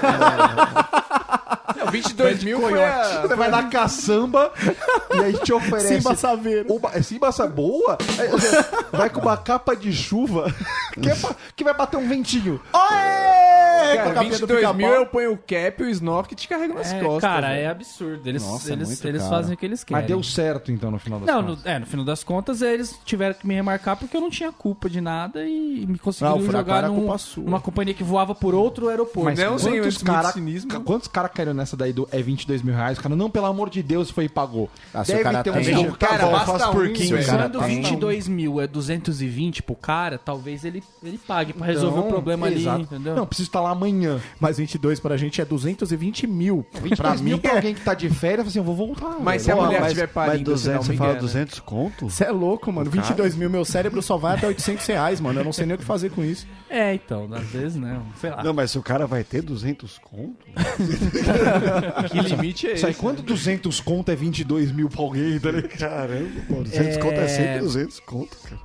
Não, 1.77 1.87
22 1.91 2.43
mil 2.43 2.59
foi 2.59 2.83
a... 2.83 3.21
Você 3.21 3.35
vai 3.35 3.49
na 3.49 3.63
caçamba 3.63 4.51
e 5.15 5.19
aí 5.19 5.33
te 5.39 5.51
oferece. 5.53 5.95
Simba 5.97 6.15
Saveiro. 6.15 6.73
Uma, 6.73 6.91
é 6.93 7.01
Simba 7.01 7.27
essa 7.27 7.47
boa? 7.47 7.97
Ou 8.31 8.39
seja, 8.39 8.69
vai 8.91 9.09
com 9.09 9.21
uma 9.21 9.37
capa 9.37 9.75
de 9.75 9.91
chuva 9.91 10.53
que, 11.01 11.09
é 11.09 11.15
pra- 11.15 11.35
que 11.55 11.63
vai 11.63 11.73
bater 11.73 11.97
um 11.97 12.07
ventinho. 12.07 12.59
Com 12.71 12.77
a 12.77 13.95
Cara, 13.95 14.13
do 14.13 14.29
22 14.29 14.75
mil 14.75 14.87
eu 14.89 15.05
ponho 15.07 15.33
o 15.33 15.37
cap 15.37 15.75
e 15.79 15.83
o 15.83 15.89
snorkel 15.89 16.33
e 16.33 16.35
te 16.35 16.47
carrego 16.47 16.75
nas 16.75 16.93
É, 16.93 16.99
costas. 16.99 17.21
cara, 17.29 17.47
velho. 17.47 17.61
é 17.61 17.67
absurdo. 17.67 18.29
Eles, 18.29 18.43
Nossa, 18.43 18.71
eles, 18.73 19.03
eles 19.03 19.27
fazem 19.27 19.53
o 19.55 19.57
que 19.57 19.65
eles 19.65 19.83
querem. 19.83 20.01
Mas 20.03 20.07
deu 20.07 20.21
certo 20.23 20.71
então 20.71 20.91
no 20.91 20.99
final 20.99 21.19
das 21.19 21.27
Não, 21.27 21.41
no, 21.41 21.47
contas. 21.55 21.65
é, 21.65 21.79
no 21.79 21.85
final 21.87 22.05
das 22.05 22.23
contas, 22.23 22.30
eles 22.61 22.97
tiveram 23.05 23.34
que 23.36 23.45
me 23.47 23.53
remarcar 23.53 23.97
porque 23.97 24.15
eu 24.15 24.21
não 24.21 24.29
tinha 24.29 24.51
culpa 24.51 24.89
de 24.89 25.01
nada 25.01 25.43
e 25.45 25.86
me 25.88 25.97
conseguiram 25.97 26.38
o 26.38 26.41
furacão 26.41 26.59
jogar 26.61 26.77
era 26.77 26.88
num- 26.88 26.95
culpa 26.99 27.17
sua. 27.17 27.43
numa 27.43 27.59
companhia 27.59 27.93
que 27.93 28.03
voava 28.03 28.34
por 28.36 28.53
outro 28.53 28.88
aeroporto. 28.89 29.25
Mas 29.25 29.39
não, 29.39 29.51
quantos 29.57 29.67
muito 29.67 30.05
cara, 30.05 30.32
cinismo. 30.32 30.82
quantos 30.82 31.07
caras 31.07 31.32
caíram 31.34 31.53
nessa 31.53 31.75
daí 31.75 31.91
do 31.93 32.07
é 32.11 32.21
22 32.21 32.61
mil 32.61 32.73
reais? 32.75 32.97
O 32.97 33.01
cara, 33.01 33.15
não, 33.15 33.29
pelo 33.29 33.45
amor 33.47 33.69
de 33.69 33.82
Deus, 33.84 34.09
foi 34.09 34.25
e 34.25 34.29
pagou. 34.29 34.69
Ah, 34.93 35.03
se 35.03 35.11
o 35.11 35.15
Deve 35.15 35.23
cara 35.23 35.43
ter 35.43 35.49
um 35.49 35.53
tem- 35.53 35.63
jogo, 35.73 35.97
tá 35.97 36.07
Cara, 36.07 36.25
bom, 36.25 36.32
basta 36.32 36.51
faz 36.59 36.63
um, 36.67 36.71
porquinho, 36.71 37.15
velho. 37.15 37.25
cara. 37.25 37.49
Quando 37.49 37.59
tem. 37.65 37.82
22 37.82 38.27
mil 38.27 38.61
é 38.61 38.67
220 38.67 39.63
pro 39.63 39.75
cara, 39.75 40.17
talvez 40.17 40.63
ele, 40.65 40.84
ele 41.03 41.17
pague 41.17 41.53
pra 41.53 41.65
resolver 41.65 41.97
Então, 41.97 42.07
o 42.09 42.11
problema 42.11 42.49
exato. 42.51 42.75
ali, 42.75 42.84
entendeu? 42.84 43.15
Não, 43.15 43.25
preciso 43.25 43.49
estar 43.49 43.61
lá 43.61 43.71
amanhã. 43.71 44.19
Mas 44.39 44.57
22 44.57 44.99
pra 44.99 45.17
gente 45.17 45.41
é 45.41 45.45
220 45.45 46.27
mil. 46.27 46.65
22 46.73 46.97
pra 46.99 47.15
mil 47.15 47.36
mim 47.38 47.41
pra 47.41 47.51
é... 47.51 47.55
alguém 47.55 47.73
que 47.73 47.82
tá 47.82 47.93
de 47.93 48.09
férias, 48.09 48.47
assim, 48.47 48.59
eu 48.59 48.63
vou 48.63 48.75
voltar. 48.75 49.17
Mas 49.19 49.23
velho. 49.23 49.39
se 49.45 49.51
a 49.51 49.55
Pô, 49.55 49.63
mulher 49.65 49.82
estiver 49.84 50.05
mas 50.05 50.13
parindo, 50.13 50.51
você 50.51 50.69
200, 50.69 50.75
não 50.75 50.84
você 50.84 50.91
me 50.91 50.97
fala 50.97 51.09
engana. 51.11 51.21
200 51.27 51.59
conto? 51.59 52.09
Você 52.22 52.26
é 52.26 52.32
louco, 52.32 52.72
mano. 52.72 52.89
22 52.91 53.36
mil, 53.36 53.49
meu 53.49 53.65
cérebro 53.65 53.99
só 53.99 54.15
vai 54.15 54.38
até 54.38 54.45
800 54.45 54.86
reais, 54.86 55.19
mano. 55.19 55.39
Eu 55.39 55.43
não 55.43 55.51
sei 55.51 55.65
nem 55.65 55.76
o 55.76 55.78
que 55.80 55.84
fazer 55.84 56.11
com 56.11 56.24
isso. 56.24 56.45
É, 56.69 56.93
então, 56.93 57.28
às 57.34 57.47
vezes, 57.47 57.78
né? 57.78 57.99
Sei 58.19 58.30
lá. 58.30 58.43
Não, 58.43 58.53
mas 58.53 58.69
se 58.69 58.78
o 58.78 58.84
cara 58.84 59.07
vai 59.07 59.24
ter 59.24 59.41
200 59.41 59.97
conto? 59.97 60.45
Que 62.11 62.19
limite 62.19 62.67
é 62.67 62.74
esse? 62.74 62.93
quanto 62.93 63.22
200 63.24 63.80
conto 63.80 64.11
é 64.11 64.15
22 64.15 64.72
mil 64.72 64.89
pra 64.89 65.01
alguém, 65.01 65.39
tá 65.39 65.49
ligado? 65.51 65.78
Caramba, 65.80 66.41
pô, 66.47 66.55
200 66.61 66.97
conto 66.97 67.19
é 67.19 67.28
sempre 67.28 67.59
200 67.59 67.99
conto, 68.01 68.38
cara. 68.43 68.59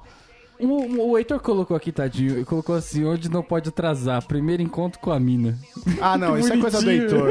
O, 0.59 1.11
o 1.11 1.19
Heitor 1.19 1.41
colocou 1.41 1.77
aqui, 1.77 1.93
tadinho, 1.93 2.33
ele 2.33 2.45
colocou 2.45 2.75
assim, 2.75 3.05
onde 3.05 3.31
não 3.31 3.43
pode 3.43 3.69
atrasar, 3.69 4.27
primeiro 4.27 4.63
encontro 4.63 4.99
com 5.01 5.13
a 5.13 5.21
mina. 5.21 5.59
Ah, 6.01 6.17
não, 6.17 6.39
isso 6.39 6.53
é 6.53 6.57
coisa 6.57 6.81
do 6.81 6.91
Heitor. 6.91 7.29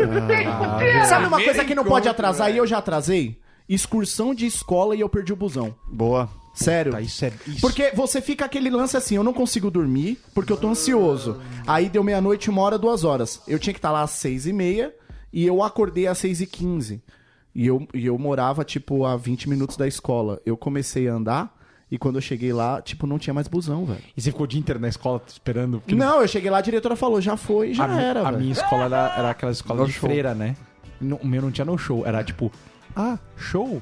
Sabe 1.08 1.26
uma 1.28 1.42
coisa 1.42 1.66
que 1.66 1.76
não 1.76 1.84
pode 1.84 2.08
atrasar 2.08 2.52
e 2.52 2.58
eu 2.58 2.68
já 2.68 2.78
atrasei? 2.78 3.40
Excursão 3.68 4.34
de 4.36 4.46
escola 4.46 4.96
e 4.96 5.00
eu 5.02 5.10
perdi 5.10 5.34
o 5.34 5.36
busão. 5.36 5.74
Boa. 5.88 6.30
Sério. 6.54 6.92
Tá, 6.94 7.02
isso 7.02 7.26
é. 7.26 7.34
Isso. 7.48 7.60
Porque 7.62 7.92
você 7.94 8.22
fica 8.22 8.46
aquele 8.46 8.70
lance 8.70 8.96
assim, 8.96 9.16
eu 9.16 9.24
não 9.24 9.34
consigo 9.34 9.70
dormir 9.70 10.18
porque 10.34 10.54
eu 10.54 10.58
tô 10.58 10.70
ansioso. 10.70 11.42
Aí 11.68 11.90
deu 11.90 12.04
meia-noite, 12.04 12.50
uma 12.50 12.62
hora, 12.62 12.78
duas 12.78 13.04
horas. 13.04 13.42
Eu 13.48 13.60
tinha 13.60 13.74
que 13.74 13.80
estar 13.80 13.92
lá 13.92 14.02
às 14.04 14.12
seis 14.12 14.46
e 14.46 14.54
meia 14.54 14.94
e 15.34 15.46
eu 15.46 15.62
acordei 15.62 16.08
às 16.08 16.18
seis 16.18 16.40
e 16.40 16.46
quinze. 16.46 17.02
E 17.54 17.68
eu, 17.68 17.86
e 17.94 18.06
eu 18.06 18.18
morava, 18.18 18.64
tipo, 18.64 19.06
a 19.06 19.18
20 19.18 19.50
minutos 19.50 19.76
da 19.78 19.88
escola. 19.88 20.40
Eu 20.46 20.56
comecei 20.56 21.08
a 21.10 21.14
andar 21.14 21.54
e 21.92 21.98
quando 21.98 22.16
eu 22.16 22.22
cheguei 22.22 22.54
lá, 22.54 22.82
tipo, 22.82 23.06
não 23.08 23.18
tinha 23.20 23.34
mais 23.34 23.48
busão, 23.48 23.86
velho. 23.86 24.00
E 24.16 24.22
você 24.22 24.32
ficou 24.32 24.46
o 24.46 24.48
dia 24.48 24.60
inteiro 24.60 24.80
na 24.80 24.88
escola 24.88 25.22
esperando? 25.28 25.80
porque 25.80 25.96
Não, 25.96 26.22
eu 26.22 26.28
cheguei 26.28 26.50
lá, 26.50 26.60
a 26.60 26.62
diretora 26.62 26.96
falou, 26.96 27.20
já 27.20 27.36
foi, 27.36 27.74
já 27.74 27.86
a, 27.86 28.02
era, 28.02 28.22
a 28.22 28.24
velho. 28.26 28.40
minha 28.40 28.52
escola 28.54 28.86
era, 28.86 29.14
era 29.18 29.30
aquela 29.32 29.52
escola 29.52 29.82
No 29.82 29.88
de 29.88 29.94
show. 29.94 30.10
freira, 30.10 30.34
né? 30.34 30.56
No- 31.02 31.18
O 31.18 31.28
meu 31.28 31.42
não 31.42 31.52
tinha 31.52 31.66
no 31.66 31.78
show. 31.78 32.06
Era 32.06 32.24
tipo, 32.24 32.50
ah, 32.96 33.18
show? 33.36 33.82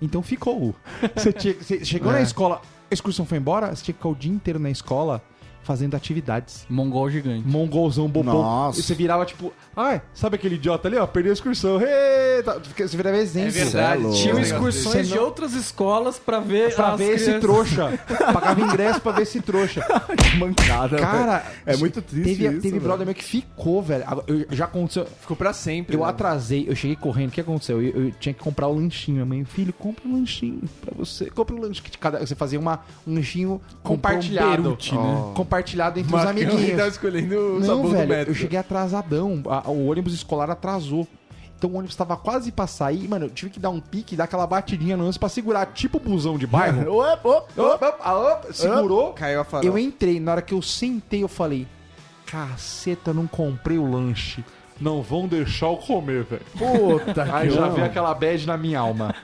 Então 0.00 0.22
ficou. 0.22 0.74
Você, 1.14 1.32
tinha, 1.32 1.54
você 1.54 1.84
chegou 1.84 2.12
na 2.12 2.20
escola, 2.20 2.60
a 2.90 2.94
excursão 2.94 3.24
foi 3.24 3.38
embora, 3.38 3.74
você 3.74 3.84
tinha 3.84 3.92
que 3.94 3.98
ficar 3.98 4.08
o 4.08 4.14
dia 4.14 4.32
inteiro 4.32 4.58
na 4.58 4.70
escola 4.70 5.22
fazendo 5.66 5.94
atividades. 5.94 6.64
Mongol 6.70 7.10
gigante. 7.10 7.46
Mongolzão 7.46 8.08
bobão. 8.08 8.34
Nossa. 8.34 8.78
E 8.80 8.82
você 8.82 8.94
virava 8.94 9.26
tipo, 9.26 9.52
ai, 9.76 10.00
sabe 10.14 10.36
aquele 10.36 10.54
idiota 10.54 10.88
ali, 10.88 10.96
ó, 10.96 11.06
perdeu 11.06 11.32
a 11.32 11.34
excursão. 11.34 11.80
Hey! 11.80 12.42
Tá, 12.44 12.58
Você 12.78 12.96
virava 12.96 13.16
exemplo. 13.16 13.50
verdade, 13.52 14.02
louco. 14.02 14.16
Tinham 14.18 14.38
excursões 14.38 15.08
de 15.08 15.18
outras 15.18 15.54
escolas 15.54 16.18
pra 16.18 16.38
ver 16.38 16.74
Pra 16.74 16.92
as 16.92 16.98
ver 16.98 17.14
esse 17.14 17.24
crianças. 17.24 17.40
trouxa. 17.42 18.00
Pagava 18.32 18.60
ingresso 18.60 19.00
pra 19.00 19.12
ver 19.12 19.22
esse 19.22 19.40
trouxa. 19.40 19.80
Mancada, 20.38 20.98
Cara, 20.98 21.44
é 21.64 21.76
muito 21.76 22.00
triste 22.02 22.36
Teve, 22.36 22.46
isso, 22.54 22.60
teve 22.62 22.78
brother 22.80 23.06
meu 23.06 23.14
que 23.14 23.24
ficou, 23.24 23.82
velho. 23.82 24.04
Eu- 24.26 24.46
já 24.50 24.66
aconteceu. 24.66 25.06
Ficou 25.20 25.36
pra 25.36 25.52
sempre. 25.52 25.96
Eu 25.96 26.00
né? 26.00 26.06
atrasei, 26.08 26.66
eu 26.68 26.76
cheguei 26.76 26.94
correndo. 26.96 27.30
O 27.30 27.32
que 27.32 27.40
aconteceu? 27.40 27.82
Eu, 27.82 28.04
eu 28.06 28.12
tinha 28.12 28.32
que 28.34 28.40
comprar 28.40 28.68
o 28.68 28.74
lanchinho. 28.74 29.16
Minha 29.16 29.26
mãe, 29.26 29.44
filho, 29.44 29.72
compra 29.72 30.06
um 30.06 30.12
lanchinho 30.14 30.60
pra 30.84 30.92
você. 30.94 31.30
Compra 31.30 31.54
um 31.54 31.60
lanche 31.60 31.80
que 31.82 31.90
de 31.90 31.98
cada. 31.98 32.24
Você 32.24 32.34
fazia 32.34 32.60
uma, 32.60 32.80
um 33.06 33.14
lanchinho 33.14 33.60
compartilhado. 33.82 34.62
Berute, 34.62 34.94
né? 34.94 35.00
Compartilhado 35.34 35.55
entre 36.00 36.14
os 36.14 36.22
Marcão 36.22 36.34
que 36.34 36.44
amiguinhos. 36.44 36.76
tava 36.76 36.88
escolhendo 36.88 37.34
o 37.36 37.60
Não, 37.60 37.66
sabor 37.66 37.82
do 37.82 37.88
velho, 37.90 38.08
metro. 38.08 38.30
eu 38.30 38.34
cheguei 38.34 38.58
atrasadão. 38.58 39.42
A- 39.46 39.70
o 39.70 39.86
ônibus 39.90 40.12
escolar 40.14 40.50
atrasou. 40.50 41.06
Então 41.58 41.70
o 41.70 41.74
ônibus 41.76 41.96
tava 41.96 42.16
quase 42.18 42.52
pra 42.52 42.66
sair. 42.66 43.08
Mano, 43.08 43.26
eu 43.26 43.30
tive 43.30 43.50
que 43.50 43.58
dar 43.58 43.70
um 43.70 43.80
pique, 43.80 44.14
dar 44.14 44.24
aquela 44.24 44.46
batidinha 44.46 44.94
no 44.96 45.04
ônibus 45.04 45.16
pra 45.16 45.28
segurar, 45.30 45.64
tipo 45.72 45.98
busão 45.98 46.36
de 46.36 46.46
bairro. 46.46 46.92
Opa, 46.92 47.28
opa, 47.28 47.46
Op, 47.56 47.84
op, 47.84 47.96
ah, 48.02 48.14
op, 48.44 48.54
segurou. 48.54 49.12
Caiu 49.14 49.40
a 49.40 49.44
farofa. 49.44 49.66
Eu 49.66 49.78
entrei, 49.78 50.20
na 50.20 50.32
hora 50.32 50.42
que 50.42 50.52
eu 50.52 50.60
sentei, 50.60 51.22
eu 51.22 51.28
falei: 51.28 51.66
Caceta, 52.26 53.14
não 53.14 53.26
comprei 53.26 53.78
o 53.78 53.90
lanche. 53.90 54.44
Não 54.80 55.00
vão 55.02 55.26
deixar 55.26 55.66
eu 55.66 55.76
comer, 55.76 56.24
velho. 56.24 56.42
Puta 56.56 57.22
Aí 57.34 57.48
que 57.48 57.54
já 57.54 57.62
não. 57.62 57.72
veio 57.72 57.86
aquela 57.86 58.12
bad 58.14 58.46
na 58.46 58.56
minha 58.58 58.78
alma. 58.80 59.14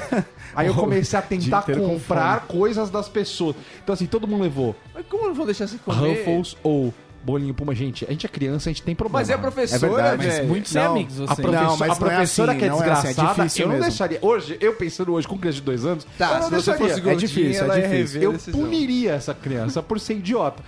Aí 0.54 0.66
eu 0.68 0.74
comecei 0.74 1.18
a 1.18 1.22
tentar 1.22 1.60
inteiro 1.62 1.80
com 1.82 1.88
comprar 1.94 2.40
coisas 2.46 2.88
das 2.90 3.08
pessoas. 3.08 3.56
Então, 3.82 3.92
assim, 3.92 4.06
todo 4.06 4.26
mundo 4.26 4.42
levou 4.42 4.74
Mas 4.94 5.04
como 5.08 5.26
não 5.26 5.34
vão 5.34 5.44
deixar 5.46 5.66
você 5.66 5.76
comer? 5.78 5.98
Ruffles 6.24 6.56
ou 6.62 6.94
bolinho 7.22 7.52
Puma. 7.54 7.74
Gente, 7.74 8.04
a 8.06 8.10
gente 8.10 8.24
é 8.24 8.28
criança, 8.28 8.68
a 8.68 8.72
gente 8.72 8.82
tem 8.82 8.94
problema. 8.94 9.18
Mas 9.18 9.30
é 9.30 9.34
a 9.34 9.36
É 9.36 9.40
professora, 9.40 9.92
verdade, 9.94 10.16
mas 10.24 10.34
velho. 10.36 10.48
Muito 10.48 10.68
sem 10.68 10.82
Não, 10.82 10.90
amigos, 10.92 11.20
A, 11.20 11.26
você. 11.26 11.42
professora, 11.42 11.62
Não, 11.68 11.76
mas 11.76 11.82
a 11.82 11.86
não 11.86 11.94
é 11.94 11.98
professora 12.14 12.50
assim, 12.52 12.58
que 12.58 12.64
é 12.64 12.68
não 12.68 12.76
é 12.76 12.90
assim, 12.90 12.90
é 13.06 13.08
desgraçada, 13.08 13.34
difícil 13.42 13.62
eu 13.62 13.68
não 13.68 13.74
mesmo. 13.74 13.88
deixaria. 13.90 14.18
Hoje, 14.22 14.58
eu 14.60 14.74
pensando 14.74 15.12
hoje 15.12 15.28
com 15.28 15.38
criança 15.38 15.56
de 15.56 15.62
dois 15.62 15.84
anos, 15.84 16.06
Tá, 16.16 16.26
eu 16.26 16.34
não 16.34 16.42
se 16.44 16.50
você 16.50 16.54
deixaria. 16.70 16.88
fosse 16.88 17.00
gordinha, 17.00 17.28
difícil, 17.28 17.62
é 17.62 17.64
ela 17.64 17.78
ia 17.78 17.88
difícil. 17.88 18.04
rever 18.06 18.20
a 18.20 18.24
eu 18.24 18.32
decisão. 18.32 18.60
puniria 18.60 19.12
essa 19.12 19.34
criança 19.34 19.82
por 19.82 19.98
ser 20.00 20.14
idiota. 20.14 20.62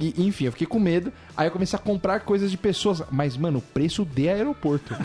E, 0.00 0.26
enfim, 0.26 0.46
eu 0.46 0.52
fiquei 0.52 0.66
com 0.66 0.78
medo. 0.78 1.12
Aí 1.36 1.46
eu 1.46 1.50
comecei 1.50 1.78
a 1.78 1.80
comprar 1.82 2.20
coisas 2.20 2.50
de 2.50 2.56
pessoas. 2.56 3.02
Mas, 3.10 3.36
mano, 3.36 3.58
o 3.58 3.62
preço 3.62 4.04
de 4.04 4.28
aeroporto. 4.28 4.94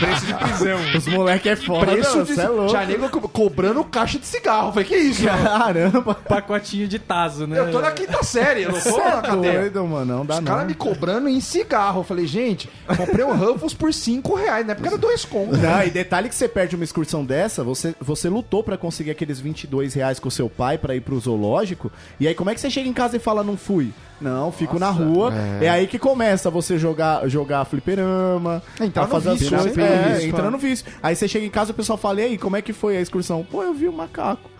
Preço 0.00 0.26
de 0.26 0.34
prisão. 0.34 0.78
Os 0.96 1.06
moleque 1.06 1.48
é 1.48 1.56
foda, 1.56 1.92
preço 1.92 2.24
de. 2.24 2.40
é 2.40 2.48
louco. 2.48 2.72
Já 2.72 2.84
nego 2.84 3.08
co- 3.08 3.28
cobrando 3.28 3.82
caixa 3.84 4.18
de 4.18 4.26
cigarro. 4.26 4.72
Falei, 4.72 4.88
que 4.88 4.96
isso? 4.96 5.22
mano? 5.24 5.42
Caramba. 5.44 6.14
Pacotinho 6.14 6.88
de 6.88 6.98
taso, 6.98 7.46
né? 7.46 7.58
Eu 7.58 7.70
tô 7.70 7.80
na 7.80 7.90
quinta 7.92 8.22
série, 8.22 8.62
eu 8.62 8.72
não 8.72 8.80
tô 8.80 8.98
na 8.98 9.22
cadeia. 9.22 9.60
Doido, 9.60 9.84
mano, 9.86 10.16
não 10.18 10.26
dá 10.26 10.34
Os 10.38 10.40
caras 10.44 10.66
me 10.66 10.74
cobrando 10.74 11.28
em 11.28 11.40
cigarro. 11.40 12.00
Eu 12.00 12.04
falei, 12.04 12.26
gente, 12.26 12.68
comprei 12.96 13.24
um 13.24 13.36
Ruffles 13.36 13.74
por 13.74 13.92
5 13.92 14.34
reais. 14.34 14.66
Na 14.66 14.72
época 14.72 14.88
era 14.88 14.98
dois 14.98 15.24
contos. 15.24 15.58
Não, 15.58 15.82
e 15.84 15.90
detalhe 15.90 16.28
que 16.28 16.34
você 16.34 16.48
perde 16.48 16.74
uma 16.74 16.84
excursão 16.84 17.24
dessa, 17.24 17.62
você, 17.62 17.94
você 18.00 18.28
lutou 18.28 18.62
pra 18.64 18.76
conseguir 18.76 19.10
aqueles 19.12 19.38
22 19.40 19.94
reais 19.94 20.18
com 20.18 20.28
o 20.28 20.32
seu 20.32 20.48
pai 20.50 20.76
pra 20.78 20.94
ir 20.94 21.00
pro 21.00 21.18
zoológico, 21.18 21.90
e 22.18 22.26
aí 22.26 22.34
como 22.34 22.50
é 22.50 22.54
que 22.54 22.60
você 22.60 22.70
chega 22.70 22.88
em 22.88 22.92
casa 22.92 23.16
e 23.16 23.20
fala, 23.20 23.44
não 23.44 23.56
fui? 23.56 23.77
Não, 24.20 24.50
fico 24.50 24.78
na 24.78 24.90
rua. 24.90 25.32
É. 25.62 25.68
aí 25.68 25.86
que 25.86 25.98
começa 25.98 26.50
você 26.50 26.76
jogar, 26.76 27.28
jogar 27.28 27.64
fliperama, 27.64 28.60
Entrar 28.80 29.02
a 29.02 29.06
no 29.06 29.10
fazer 29.12 29.30
as 29.30 29.38
vício, 29.38 29.56
coisas. 29.56 29.76
né? 29.76 29.84
É, 29.84 30.14
Vício, 30.16 30.32
pá. 30.36 30.50
no 30.50 30.58
vício. 30.58 30.86
Aí 31.02 31.14
você 31.14 31.28
chega 31.28 31.46
em 31.46 31.50
casa 31.50 31.70
e 31.70 31.72
o 31.72 31.74
pessoal 31.74 31.96
fala, 31.96 32.20
e 32.20 32.24
aí, 32.24 32.38
como 32.38 32.56
é 32.56 32.62
que 32.62 32.72
foi 32.72 32.96
a 32.96 33.00
excursão? 33.00 33.46
Pô, 33.48 33.62
eu 33.62 33.72
vi 33.72 33.86
o 33.88 33.92
macaco. 33.92 34.50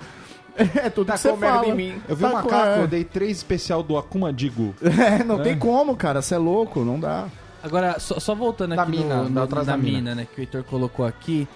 É 0.74 0.90
tudo 0.90 1.12
que 1.12 1.18
você 1.18 1.36
fala. 1.36 1.66
em 1.68 1.74
mim. 1.74 2.02
Eu 2.08 2.16
vi 2.16 2.24
um 2.24 2.30
Tá 2.30 2.42
com- 2.42 2.50
macaco, 2.50 2.78
é. 2.80 2.82
eu 2.82 2.86
dei 2.88 3.04
três 3.04 3.36
especial 3.36 3.80
do 3.82 3.96
Akuma 3.96 4.32
Digo. 4.32 4.74
É, 4.82 5.22
não 5.22 5.40
tem 5.40 5.56
como, 5.58 5.96
cara. 5.96 6.20
Você 6.20 6.34
é 6.34 6.38
louco, 6.38 6.84
não 6.84 6.98
dá. 6.98 7.26
Agora, 7.62 7.98
só, 8.00 8.18
só 8.20 8.34
voltando 8.34 8.74
Da 8.76 8.82
aqui 8.82 8.90
mina, 8.92 9.16
no, 9.16 9.24
da 9.24 9.30
no, 9.30 9.42
atrás 9.42 9.66
da 9.66 9.72
da 9.72 9.78
mina. 9.78 9.98
mina, 9.98 10.14
né, 10.16 10.26
que 10.32 10.40
o 10.40 10.42
Heitor 10.42 10.62
colocou 10.64 11.04
aqui. 11.06 11.46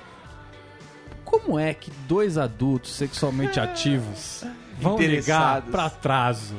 Como 1.25 1.59
é 1.59 1.73
que 1.75 1.91
dois 2.07 2.37
adultos 2.39 2.93
sexualmente 2.93 3.59
ativos 3.59 4.45
vão 4.81 4.97
ligar 4.99 5.63
pra 5.63 5.87
atraso? 5.87 6.55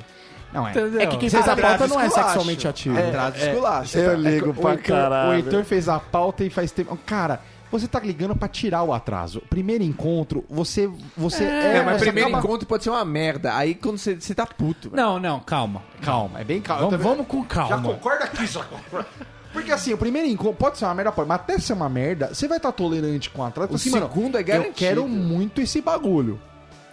Não 0.53 0.67
é. 0.67 0.71
Entendeu? 0.71 1.01
É 1.01 1.05
que 1.07 1.17
quem 1.17 1.29
fez 1.29 1.47
a 1.47 1.55
pauta 1.55 1.87
não 1.87 1.99
é 1.99 2.09
sexualmente 2.09 2.67
ativo. 2.67 2.97
Atraso 2.97 3.37
esculacho. 3.37 3.97
Eu 3.97 4.11
É 4.11 4.15
ligo 4.15 4.53
que 4.53 4.59
o 4.59 4.61
pra 4.61 4.71
Heitor- 4.71 4.85
caralho. 4.85 5.29
O 5.31 5.33
Heitor 5.33 5.63
fez 5.63 5.89
a 5.89 5.99
pauta 5.99 6.43
e 6.43 6.49
faz 6.49 6.71
tempo. 6.71 6.97
Cara, 7.05 7.41
você 7.71 7.87
tá 7.87 7.99
ligando 7.99 8.35
pra 8.35 8.47
tirar 8.47 8.83
o 8.83 8.93
atraso. 8.93 9.41
Primeiro 9.49 9.83
encontro, 9.83 10.45
você. 10.49 10.87
você 11.17 11.43
É, 11.43 11.81
mas 11.83 11.97
você 11.97 12.05
primeiro 12.05 12.29
acaba- 12.29 12.43
encontro 12.45 12.67
pode 12.67 12.83
ser 12.83 12.91
uma 12.91 13.03
merda. 13.03 13.55
Aí 13.55 13.73
quando 13.73 13.97
você, 13.97 14.15
você 14.15 14.35
tá 14.35 14.45
puto, 14.45 14.91
velho. 14.91 15.01
Não, 15.03 15.19
não, 15.19 15.39
calma. 15.39 15.81
Calma, 16.01 16.39
é 16.39 16.43
bem 16.43 16.61
calma. 16.61 16.81
Vamos, 16.83 16.93
Eu 16.93 16.99
também- 16.99 17.13
vamos 17.15 17.27
com 17.27 17.41
Já 17.41 17.67
calma. 17.69 17.89
concorda 17.93 18.25
aqui, 18.25 18.45
já 18.45 18.63
concorda. 18.63 19.07
Porque 19.51 19.71
assim, 19.71 19.93
o 19.93 19.97
primeiro 19.97 20.27
encontro 20.27 20.55
pode 20.55 20.77
ser 20.79 20.85
uma 20.85 20.95
merda, 20.95 21.11
pode, 21.11 21.27
mas 21.29 21.39
até 21.39 21.59
ser 21.59 21.73
uma 21.73 21.87
merda, 21.89 22.33
você 22.33 22.47
vai 22.47 22.57
estar 22.57 22.71
tolerante 22.71 23.29
com 23.29 23.41
o 23.41 23.45
atraso. 23.45 23.71
O 23.71 23.75
assim, 23.75 23.91
mano, 23.91 24.07
segundo 24.07 24.35
é 24.37 24.41
Eu 24.41 24.45
garantido. 24.45 24.75
quero 24.75 25.07
muito 25.07 25.61
esse 25.61 25.79
bagulho. 25.81 26.39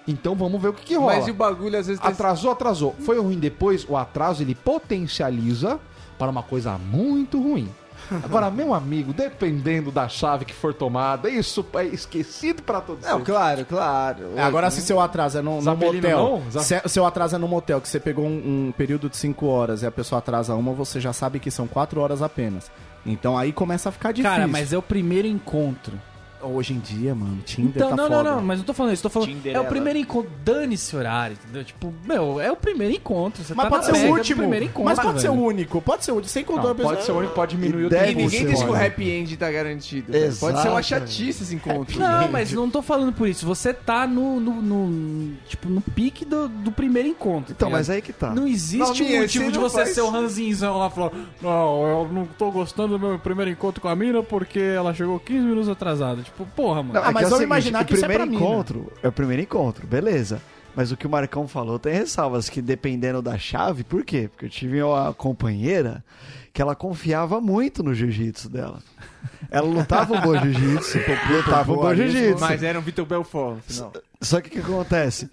Então 0.09 0.35
vamos 0.35 0.61
ver 0.61 0.69
o 0.69 0.73
que, 0.73 0.85
que 0.85 0.95
rola. 0.97 1.15
Mas 1.17 1.29
e 1.29 1.31
o 1.31 1.35
bagulho 1.35 1.79
às 1.79 1.87
vezes... 1.87 2.01
tem- 2.01 2.11
Atrasou, 2.11 2.51
atrasou. 2.51 2.95
Foi 3.01 3.19
ruim 3.21 3.39
depois, 3.39 3.87
o 3.89 3.97
atraso 3.97 4.43
ele 4.43 4.55
potencializa 4.55 5.79
para 6.19 6.31
uma 6.31 6.43
coisa 6.43 6.77
muito 6.79 7.41
ruim. 7.41 7.69
Agora, 8.25 8.51
meu 8.51 8.73
amigo, 8.75 9.13
dependendo 9.13 9.91
da 9.93 10.09
chave 10.09 10.45
que 10.45 10.55
for 10.55 10.73
tomada, 10.75 11.29
isso 11.29 11.65
é 11.75 11.85
esquecido 11.85 12.63
para 12.63 12.81
todos. 12.81 13.05
Não, 13.07 13.21
claro, 13.23 13.65
claro. 13.67 14.19
É, 14.37 14.43
Agora, 14.43 14.71
se 14.71 14.81
seu 14.81 15.01
atraso 15.01 15.39
é 15.39 15.43
no, 15.43 15.57
no 15.57 15.63
motel, 15.77 16.19
não? 16.45 16.51
Zap- 16.51 16.65
se 16.65 16.89
seu 16.89 17.05
atraso 17.07 17.37
é 17.37 17.39
no 17.39 17.47
motel, 17.47 17.81
que 17.81 17.89
você 17.89 18.01
pegou 18.01 18.25
um, 18.25 18.69
um 18.69 18.73
período 18.77 19.09
de 19.09 19.17
5 19.17 19.47
horas 19.47 19.83
e 19.83 19.87
a 19.87 19.91
pessoa 19.91 20.19
atrasa 20.19 20.55
uma, 20.55 20.73
você 20.73 20.99
já 20.99 21.13
sabe 21.13 21.39
que 21.39 21.51
são 21.51 21.67
4 21.69 22.01
horas 22.01 22.21
apenas. 22.23 22.71
Então 23.07 23.37
aí 23.39 23.53
começa 23.53 23.91
a 23.91 23.93
ficar 23.93 24.13
difícil. 24.13 24.31
Cara, 24.37 24.49
mas 24.49 24.73
é 24.73 24.79
o 24.79 24.83
primeiro 24.83 25.29
encontro. 25.29 25.93
Hoje 26.43 26.73
em 26.73 26.79
dia, 26.79 27.15
mano, 27.15 27.39
Tinder 27.45 27.73
Então, 27.77 27.91
tá 27.91 27.97
não, 27.97 28.09
foda. 28.09 28.23
não, 28.23 28.37
não, 28.37 28.43
mas 28.43 28.59
não 28.59 28.65
tô 28.65 28.73
falando 28.73 28.93
isso, 28.95 29.03
tô 29.03 29.11
falando. 29.11 29.31
É 29.47 29.61
o 29.61 29.65
primeiro 29.67 29.99
encontro. 29.99 30.31
Dane-se 30.45 30.97
horário, 30.97 31.37
entendeu? 31.43 31.65
Tipo, 31.65 31.93
meu, 32.05 32.41
é 32.41 32.51
o 32.51 32.57
primeiro 32.57 32.95
encontro. 32.95 33.43
Você 33.45 33.55
Mas 33.55 33.65
tá 33.65 33.71
pode 33.71 33.87
na 33.87 33.95
ser 33.95 34.01
pega 34.01 34.13
o 34.13 34.17
último. 34.17 34.39
primeiro 34.41 34.65
encontro, 34.65 34.85
Mas 34.85 34.99
pode 34.99 35.21
ser 35.21 35.29
o 35.29 35.33
velho. 35.33 35.45
único. 35.45 35.83
Pode 35.83 36.05
ser 36.05 36.13
o 36.13 36.15
único. 36.15 36.29
Sem 36.31 36.45
contar 36.45 36.63
Não, 36.65 36.71
a 36.71 36.75
pessoa. 36.75 36.95
pode 36.95 37.05
ser 37.07 37.13
o 37.13 37.19
único, 37.19 37.35
pode 37.35 37.57
diminuir 37.57 37.85
o 37.85 37.89
Deve 37.91 38.05
E 38.05 38.07
tempo. 38.15 38.21
ninguém 38.21 38.47
diz 38.47 38.63
que 38.63 38.69
o 38.71 38.75
happy 38.75 39.11
end 39.11 39.37
tá 39.37 39.51
garantido. 39.51 40.13
velho. 40.13 40.37
Pode 40.37 40.63
ser 40.63 40.69
uma 40.69 40.81
Exato. 40.81 40.83
chatice 40.87 41.43
esse 41.43 41.55
encontro. 41.55 41.99
Não, 41.99 42.29
mas 42.31 42.53
não 42.53 42.71
tô 42.71 42.81
falando 42.83 43.13
por 43.13 43.29
isso. 43.29 43.45
Você 43.47 43.75
tá 43.75 44.07
no, 44.07 44.41
no, 44.41 44.63
no- 44.63 45.37
tipo, 45.49 45.69
no 45.69 45.81
pique 45.81 46.25
do, 46.25 46.49
do 46.49 46.73
primeiro 46.73 47.09
encontro. 47.09 47.53
Então, 47.53 47.69
tá 47.69 47.77
mas 47.77 47.91
aí 47.91 48.01
que 48.01 48.13
tá. 48.13 48.35
Não 48.35 48.47
existe 48.47 49.03
Não, 49.05 49.11
um 49.19 49.21
motivo 49.21 49.53
de 49.53 49.59
você 49.59 49.77
faz- 49.77 49.95
ser 49.95 50.01
o 50.01 50.09
ranzinzão 50.11 50.79
lá 50.79 50.89
falando 50.91 51.13
Não, 51.43 51.87
eu 51.87 52.09
não 52.13 52.25
tô 52.27 52.51
gostando 52.51 52.99
do 52.99 53.09
meu 53.09 53.19
primeiro 53.19 53.51
encontro 53.51 53.81
com 53.81 53.89
a 53.89 53.95
mina 53.95 54.23
porque 54.23 54.59
ela 54.59 54.95
chegou 54.95 55.19
15 55.21 55.41
minutos 55.47 55.69
atrasada. 55.69 56.23
Tipo, 56.31 56.47
porra, 56.55 56.83
mano. 56.83 56.95
Não, 56.95 57.03
Ah, 57.05 57.11
é 57.11 57.13
mas 57.13 57.19
que 57.19 57.25
é 57.25 57.27
o 57.27 57.31
vamos 57.31 57.39
seguinte, 57.39 57.47
imaginar 57.47 57.83
o 57.83 57.85
que 57.87 57.95
isso 57.95 58.05
é 58.05 58.09
primeiro 58.09 58.25
pra 58.25 58.31
mim, 58.33 58.39
né? 58.39 58.51
encontro 58.51 58.93
é 59.03 59.09
o 59.09 59.13
primeiro 59.13 59.43
encontro, 59.43 59.87
beleza. 59.87 60.41
Mas 60.75 60.93
o 60.93 60.97
que 60.97 61.07
o 61.07 61.11
Marcão 61.11 61.49
falou 61.49 61.79
tem 61.81 61.93
ressalvas 61.93 62.49
que 62.49 62.63
dependendo 62.63 63.21
da 63.21 63.37
chave, 63.37 63.83
por 63.83 64.05
quê? 64.05 64.29
Porque 64.29 64.47
eu 64.47 64.51
tive 64.51 64.81
uma 64.83 65.13
companheira 65.13 66.05
que 66.53 66.63
ela 66.63 66.77
confiava 66.77 67.41
muito 67.41 67.83
no 67.83 67.93
jiu-jitsu 67.93 68.49
dela. 68.49 68.79
Ela 69.51 69.67
lutava 69.67 70.15
um 70.15 70.21
bom 70.21 70.37
jiu-jitsu, 70.39 70.99
lutava 71.31 71.73
um 71.73 71.77
bom 71.77 71.95
jiu-jitsu. 71.95 72.41
Mas 72.41 72.63
era 72.63 72.79
um 72.79 72.83
Vitor 72.83 73.05
Belfort, 73.05 73.57
no 73.57 73.63
final. 73.63 73.93
Só 74.21 74.41
que 74.41 74.49
o 74.49 74.53
que 74.53 74.59
acontece? 74.61 75.29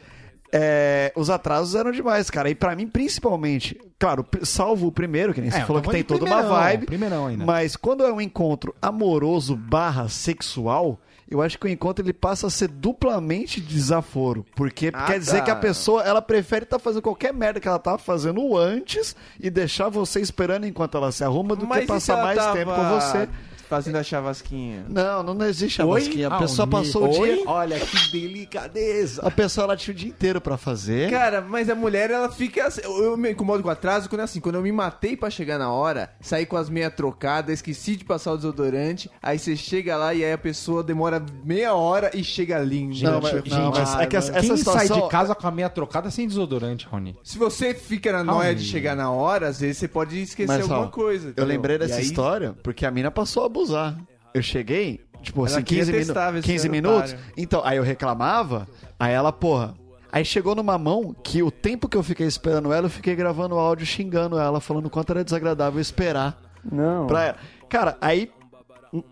É, 0.52 1.12
os 1.16 1.30
atrasos 1.30 1.76
eram 1.76 1.92
demais, 1.92 2.30
cara. 2.30 2.50
E 2.50 2.56
pra 2.56 2.76
mim, 2.76 2.88
principalmente, 2.88 3.78
claro, 4.00 4.26
salvo 4.44 4.88
o 4.88 4.92
primeiro, 4.92 5.34
que 5.34 5.42
nem 5.42 5.52
você 5.52 5.58
É, 5.58 5.66
falou 5.66 5.82
que 5.82 5.88
eu 5.88 5.92
tô 5.92 5.96
tem 5.98 6.04
toda 6.04 6.26
uma 6.26 6.42
vibe. 6.44 6.86
primeirão 6.86 7.28
ainda. 7.28 7.46
Mas 7.46 7.76
quando 7.76 8.04
é 8.06 8.12
um 8.12 8.22
encontro 8.22 8.74
amoroso 8.82 9.56
barra 9.56 10.08
sexual, 10.08 11.00
eu 11.30 11.42
acho 11.42 11.60
que 11.60 11.66
o 11.66 11.70
encontro 11.70 12.06
ele 12.06 12.14
passa 12.14 12.48
a 12.48 12.50
ser 12.50 12.70
duplamente 12.70 13.60
desaforo. 13.60 14.46
Porque 14.56 14.90
Ah, 14.94 15.06
quer 15.06 15.20
dizer 15.20 15.40
tá. 15.40 15.44
que 15.44 15.52
a 15.52 15.56
pessoa 15.58 16.02
ela 16.04 16.22
prefere 16.22 16.64
estar 16.64 16.80
fazendo 16.80 17.02
qualquer 17.02 17.34
merda 17.34 17.60
que 17.60 17.68
ela 17.68 17.80
tava 17.80 17.98
fazendo 17.98 18.56
antes 18.58 19.14
e 19.40 19.50
deixar 19.50 19.90
você 19.90 20.22
esperando 20.22 20.66
enquanto 20.66 20.96
ela 20.96 21.12
se 21.12 21.24
arruma 21.26 21.56
do 21.58 21.68
Mas 21.68 21.82
que 21.82 21.88
passar 21.88 22.24
mais 22.24 22.38
tava 22.38 22.58
tempo 22.58 22.72
com 22.74 22.90
você. 22.90 23.28
Fazendo 23.70 23.98
a 23.98 24.04
chavasquinha. 24.04 24.86
Não, 24.90 25.22
não 25.24 25.46
existe 25.46 25.82
a 25.82 25.86
Oi? 25.86 26.24
A 26.24 26.36
Ah, 26.36 26.40
pessoa 26.40 26.66
o 26.66 26.70
passou 26.70 27.04
o 27.08 27.20
Oi? 27.20 27.36
dia. 27.36 27.44
Olha 27.48 27.80
que 27.80 28.12
delicadeza. 28.12 29.22
A 29.26 29.32
pessoa 29.32 29.66
ela 29.66 29.78
tinha 29.78 29.94
o 29.94 29.98
dia 29.98 30.10
inteiro 30.10 30.40
pra 30.40 30.58
fazer. 30.58 31.10
Cara, 31.10 31.42
mas 31.42 31.70
a 31.70 31.76
mulher, 31.76 32.10
ela 32.12 32.30
fica. 32.30 32.66
assim- 32.68 32.82
Eu, 32.84 33.04
eu 33.04 33.18
me 33.18 33.32
incomodo 33.32 33.62
com 33.64 33.70
atraso 33.70 34.08
quando 34.10 34.22
é 34.22 34.24
assim, 34.24 34.40
quando 34.40 34.56
eu 34.56 34.62
me 34.62 34.72
matei 34.72 35.16
pra 35.18 35.30
chegar 35.30 35.58
na 35.58 35.72
hora, 35.72 36.10
saí 36.22 36.46
com 36.46 36.56
as 36.56 36.70
meias 36.70 36.94
trocadas, 36.94 37.56
esqueci 37.56 37.96
de 37.96 38.06
passar 38.06 38.32
o 38.34 38.36
desodorante, 38.38 39.10
aí 39.22 39.38
você 39.38 39.56
chega 39.56 39.96
lá 39.98 40.14
e 40.14 40.24
aí 40.24 40.32
a 40.34 40.38
pessoa 40.38 40.84
demora 40.84 41.24
meia 41.44 41.74
hora 41.74 42.12
e 42.14 42.24
chega 42.24 42.60
linda. 42.60 43.12
Não, 43.12 43.22
mas, 43.22 43.34
não, 43.46 43.72
mas 43.72 43.96
é 44.00 44.06
que 44.06 44.16
essa, 44.16 44.32
essa 44.32 44.40
Quem 44.42 44.50
sai 44.58 44.58
situação. 44.86 45.02
de 45.02 45.10
casa 45.10 45.36
com 45.36 45.48
a 45.48 45.52
meia 45.52 45.70
trocada 45.70 46.10
sem 46.10 46.28
desodorante, 46.28 46.86
Rony? 46.86 47.16
Se 47.24 47.38
você 47.38 47.74
fica 47.74 48.12
na 48.12 48.24
noia 48.24 48.56
de 48.56 48.64
chegar 48.64 48.96
na 48.96 49.12
hora, 49.12 49.48
às 49.50 49.60
vezes 49.60 49.78
você 49.78 49.88
pode 49.88 50.22
esquecer 50.22 50.48
Mas, 50.48 50.62
alguma 50.62 50.80
Raul, 50.82 50.92
coisa. 50.92 51.28
Eu 51.28 51.32
entendeu? 51.32 51.48
lembrei 51.48 51.78
dessa 51.78 51.96
aí- 51.98 52.04
história 52.04 52.56
porque 52.64 52.86
a 52.86 52.92
mina 52.92 53.12
passou 53.12 53.44
a 53.46 53.50
abusar. 53.58 53.98
Eu 54.34 54.42
cheguei, 54.42 55.02
tipo 55.22 55.44
assim, 55.46 55.62
queria 55.64 55.84
15, 55.84 55.92
minu 55.92 56.06
testar, 56.06 56.32
ver 56.32 56.42
se 56.42 56.48
15 56.48 56.68
era 56.68 56.72
minutos. 56.72 57.16
Então, 57.36 57.62
aí 57.64 57.78
eu 57.78 57.84
reclamava, 57.84 58.68
aí 59.00 59.14
ela, 59.14 59.32
porra. 59.32 59.74
Aí 60.12 60.24
chegou 60.24 60.56
numa 60.56 60.78
mão 60.78 61.14
que 61.24 61.44
o 61.44 61.52
tempo 61.52 61.90
que 61.90 61.98
eu 61.98 62.04
fiquei 62.04 62.26
esperando 62.28 62.72
ela, 62.72 62.86
eu 62.86 62.90
fiquei 62.90 63.16
gravando 63.16 63.56
áudio 63.56 63.86
xingando 63.86 64.40
ela, 64.40 64.60
falando 64.62 64.86
o 64.86 64.90
quanto 64.90 65.12
era 65.12 65.24
desagradável 65.24 65.82
esperar 65.82 66.40
Não. 66.64 67.08
pra 67.08 67.24
ela. 67.26 67.38
Cara, 67.68 67.98
aí 68.00 68.32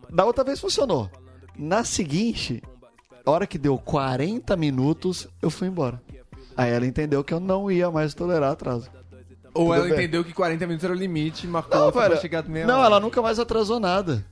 da 0.10 0.24
outra 0.26 0.44
vez 0.44 0.60
funcionou. 0.60 1.10
Na 1.58 1.84
seguinte, 1.84 2.64
a 3.26 3.30
hora 3.32 3.46
que 3.46 3.58
deu 3.58 3.78
40 3.78 4.56
minutos, 4.56 5.28
eu 5.42 5.50
fui 5.50 5.68
embora. 5.68 6.02
Aí 6.56 6.72
ela 6.72 6.86
entendeu 6.86 7.24
que 7.24 7.34
eu 7.34 7.40
não 7.42 7.70
ia 7.70 7.92
mais 7.92 8.14
tolerar 8.14 8.52
atraso. 8.54 8.90
Ou 9.54 9.66
Tudo 9.68 9.74
ela 9.76 9.84
bem. 9.86 9.94
entendeu 9.94 10.24
que 10.24 10.34
40 10.34 10.66
minutos 10.66 10.84
era 10.86 10.94
o 10.94 10.98
limite 10.98 11.46
e 11.46 11.50
marcou 11.50 11.78
Não, 11.78 11.86
outra 11.88 12.02
velho. 12.02 12.14
pra 12.14 12.22
chegar 12.22 12.44
meia 12.48 12.66
Não, 12.66 12.78
hora. 12.78 12.86
ela 12.88 13.00
nunca 13.02 13.22
mais 13.22 13.38
atrasou 13.38 13.80
nada. 13.80 14.26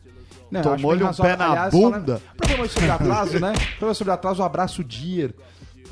Tomou-lhe 0.61 1.03
um 1.03 1.13
pé 1.13 1.35
na 1.35 1.45
Aliás, 1.49 1.71
bunda. 1.73 2.19
falando- 2.19 2.21
Programa 2.37 2.67
sobre 2.67 2.89
atraso, 2.91 3.39
né? 3.39 3.53
Programa 3.77 3.93
sobre 3.93 4.13
atraso, 4.13 4.41
um 4.41 4.45
abraço, 4.45 4.83
Dier. 4.83 5.33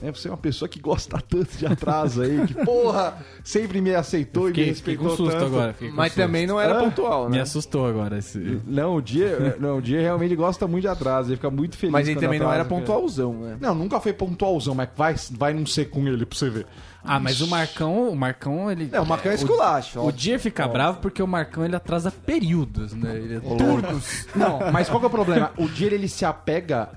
É, 0.02 0.12
você 0.12 0.28
é 0.28 0.32
uma 0.32 0.38
pessoa 0.38 0.68
que 0.68 0.80
gosta 0.80 1.20
tanto 1.22 1.56
de 1.58 1.66
atraso 1.66 2.24
aí, 2.24 2.46
que 2.48 2.54
porra, 2.66 3.18
sempre 3.44 3.80
me 3.82 3.94
aceitou 3.94 4.44
e 4.44 4.52
me 4.52 4.56
Fiquei, 4.56 4.74
fiquei 4.74 4.94
respeitou 4.96 5.10
com 5.10 5.16
susto 5.16 5.32
tanto. 5.34 5.46
agora. 5.46 5.74
fiquei 5.74 5.90
com 5.90 5.96
Mas 5.96 6.12
susto. 6.14 6.26
também 6.26 6.48
não 6.48 6.60
era 6.60 6.76
Hã? 6.80 6.84
pontual, 6.84 7.30
Me 7.30 7.36
né? 7.38 7.42
assustou 7.44 7.86
agora 7.88 8.18
esse. 8.18 8.60
Não, 8.66 8.96
o 8.96 9.02
Dier, 9.02 9.58
não, 9.60 9.78
o 9.78 9.82
Dier 9.82 10.02
realmente 10.02 10.36
gosta 10.36 10.68
muito 10.68 10.82
de 10.82 10.88
atraso, 10.88 11.30
ele 11.30 11.36
fica 11.36 11.52
muito 11.52 11.78
feliz 11.78 11.92
Mas 11.94 12.08
ele 12.08 12.20
também 12.20 12.40
não 12.40 12.52
era 12.52 12.64
atrasa, 12.64 12.82
pontualzão, 12.82 13.34
né? 13.34 13.58
Não, 13.60 13.76
nunca 13.76 14.00
foi 14.00 14.12
pontualzão, 14.14 14.74
mas 14.74 14.90
vai, 14.96 15.16
vai 15.32 15.54
não 15.54 15.66
ser 15.66 15.86
com 15.90 16.08
ele 16.08 16.26
pra 16.26 16.38
você 16.38 16.50
ver. 16.50 16.66
Ah, 17.04 17.20
mas 17.20 17.42
o 17.42 17.48
Marcão, 17.48 18.10
o 18.10 18.16
Marcão, 18.16 18.70
ele. 18.72 18.88
Não, 18.92 19.02
o 19.02 19.08
Marcão 19.08 19.32
é 19.32 19.36
esculacho. 19.36 20.00
O 20.02 20.12
dia 20.12 20.38
fica 20.38 20.68
bravo 20.68 21.00
porque 21.00 21.22
o 21.22 21.26
Marcão 21.28 21.66
ele 21.66 21.76
atrasa 21.76 22.12
períodos, 22.12 22.94
né? 22.94 23.16
Ele 23.16 23.36
é 23.38 23.40
turcos. 23.40 24.28
Não, 24.36 24.72
mas 24.72 24.88
qual 24.88 25.00
que 25.00 25.06
é 25.06 25.08
o 25.08 25.12
problema? 25.12 25.52
O 25.58 25.68
Dier, 25.68 25.94
ele 25.94 26.08
se 26.08 26.26
apega... 26.26 26.90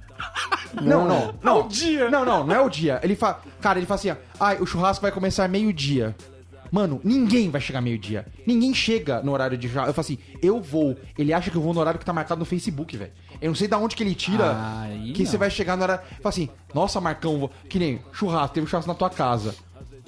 Não, 0.83 1.07
não, 1.07 1.35
não. 1.43 1.61
o 1.61 1.69
dia. 1.69 2.11
Não, 2.11 2.25
não, 2.25 2.45
não 2.45 2.55
é 2.55 2.61
o 2.61 2.69
dia. 2.69 3.01
Ele 3.03 3.15
fala... 3.15 3.41
Cara, 3.61 3.79
ele 3.79 3.87
fala 3.87 3.99
assim, 3.99 4.17
ai, 4.41 4.59
o 4.61 4.67
churrasco 4.67 5.03
vai 5.03 5.13
começar 5.13 5.49
meio-dia. 5.49 6.15
Mano, 6.71 7.01
ninguém 7.05 7.51
vai 7.51 7.61
chegar 7.61 7.81
meio-dia. 7.81 8.27
Ninguém 8.45 8.75
chega 8.75 9.23
no 9.23 9.33
horário 9.33 9.57
de 9.57 9.69
churrasco. 9.69 9.91
Eu 9.91 9.95
falo 9.95 10.05
assim, 10.05 10.19
eu 10.43 10.61
vou. 10.61 10.97
Ele 11.17 11.33
acha 11.33 11.49
que 11.51 11.57
eu 11.57 11.63
vou 11.63 11.73
no 11.73 11.79
horário 11.79 12.01
que 12.01 12.05
tá 12.05 12.13
marcado 12.13 12.41
no 12.41 12.45
Facebook, 12.45 12.97
velho. 12.97 13.13
Eu 13.41 13.49
não 13.49 13.55
sei 13.55 13.69
da 13.69 13.79
onde 13.79 13.95
que 13.95 14.03
ele 14.03 14.15
tira 14.15 14.57
Aí 14.81 15.13
que 15.13 15.23
não. 15.23 15.31
você 15.31 15.37
vai 15.37 15.51
chegar 15.51 15.77
no 15.77 15.85
horário. 15.85 16.05
Fala 16.05 16.29
assim, 16.31 16.49
nossa, 16.75 17.01
Marcão, 17.01 17.39
vou... 17.39 17.51
que 17.69 17.79
nem 17.79 18.01
churrasco, 18.13 18.55
teve 18.55 18.67
um 18.67 18.69
churrasco 18.69 18.91
na 18.91 18.97
tua 18.97 19.11
casa. 19.11 19.55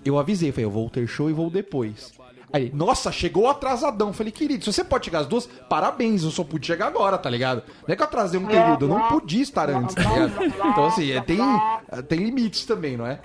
Eu 0.04 0.18
avisei, 0.18 0.50
falei, 0.50 0.64
eu 0.64 0.70
vou 0.70 0.90
ter 0.90 1.06
show 1.06 1.30
e 1.30 1.32
vou 1.32 1.50
depois. 1.50 2.12
Aí, 2.52 2.70
nossa, 2.72 3.10
chegou 3.10 3.48
atrasadão. 3.50 4.12
Falei, 4.12 4.32
querido, 4.32 4.64
se 4.64 4.72
você 4.72 4.84
pode 4.84 5.04
chegar 5.06 5.18
às 5.20 5.26
duas, 5.26 5.46
parabéns, 5.68 6.22
eu 6.22 6.30
só 6.30 6.44
pude 6.44 6.66
chegar 6.66 6.86
agora, 6.86 7.18
tá 7.18 7.28
ligado? 7.28 7.62
Não 7.86 7.92
é 7.92 7.96
que 7.96 8.02
eu 8.02 8.06
atrasei 8.06 8.38
um 8.38 8.46
período, 8.46 8.84
eu 8.84 8.88
não 8.88 9.08
podia 9.08 9.42
estar 9.42 9.68
antes, 9.68 9.94
tá 9.94 10.02
ligado? 10.02 10.44
Então, 10.44 10.86
assim, 10.86 11.10
é, 11.10 11.20
tem, 11.20 11.38
é, 11.90 12.02
tem 12.02 12.20
limites 12.20 12.64
também, 12.64 12.96
não 12.96 13.06
é? 13.06 13.20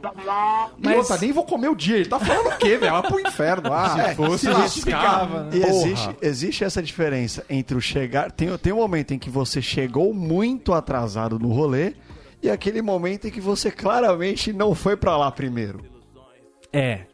E 0.78 0.86
Mas- 0.86 0.98
outra, 0.98 1.18
nem 1.20 1.32
vou 1.32 1.46
comer 1.46 1.70
o 1.70 1.76
dia. 1.76 1.98
Ele 1.98 2.10
tá 2.10 2.20
falando 2.20 2.48
o 2.54 2.58
quê, 2.58 2.78
velho? 2.78 2.92
Vai 2.94 3.04
pro 3.04 3.20
inferno. 3.20 3.70
Ah, 3.82 4.10
se 4.10 4.16
fosse, 4.16 4.52
justificava, 4.52 5.44
né? 5.44 5.50
E 5.54 5.62
Porra. 5.62 5.74
existe, 5.74 6.16
existe 6.22 6.64
essa 6.64 6.82
diferença 6.84 7.46
entre 7.50 7.78
o 7.78 7.82
chegar. 7.82 8.32
Tem, 8.32 8.56
tem 8.58 8.74
um 8.74 8.78
momento 8.78 9.14
em 9.14 9.20
que 9.20 9.30
você 9.30 9.62
chegou 9.62 10.14
muito 10.14 10.74
atrasado 10.74 11.38
no 11.40 11.50
rolê 11.54 11.94
e 12.42 12.50
aquele 12.50 12.82
momento 12.82 13.28
em 13.28 13.32
que 13.32 13.40
você 13.42 13.70
claramente 13.72 14.52
não 14.52 14.74
foi 14.76 14.98
pra 14.98 15.16
lá 15.16 15.32
primeiro. 15.32 15.82
É. 16.74 17.06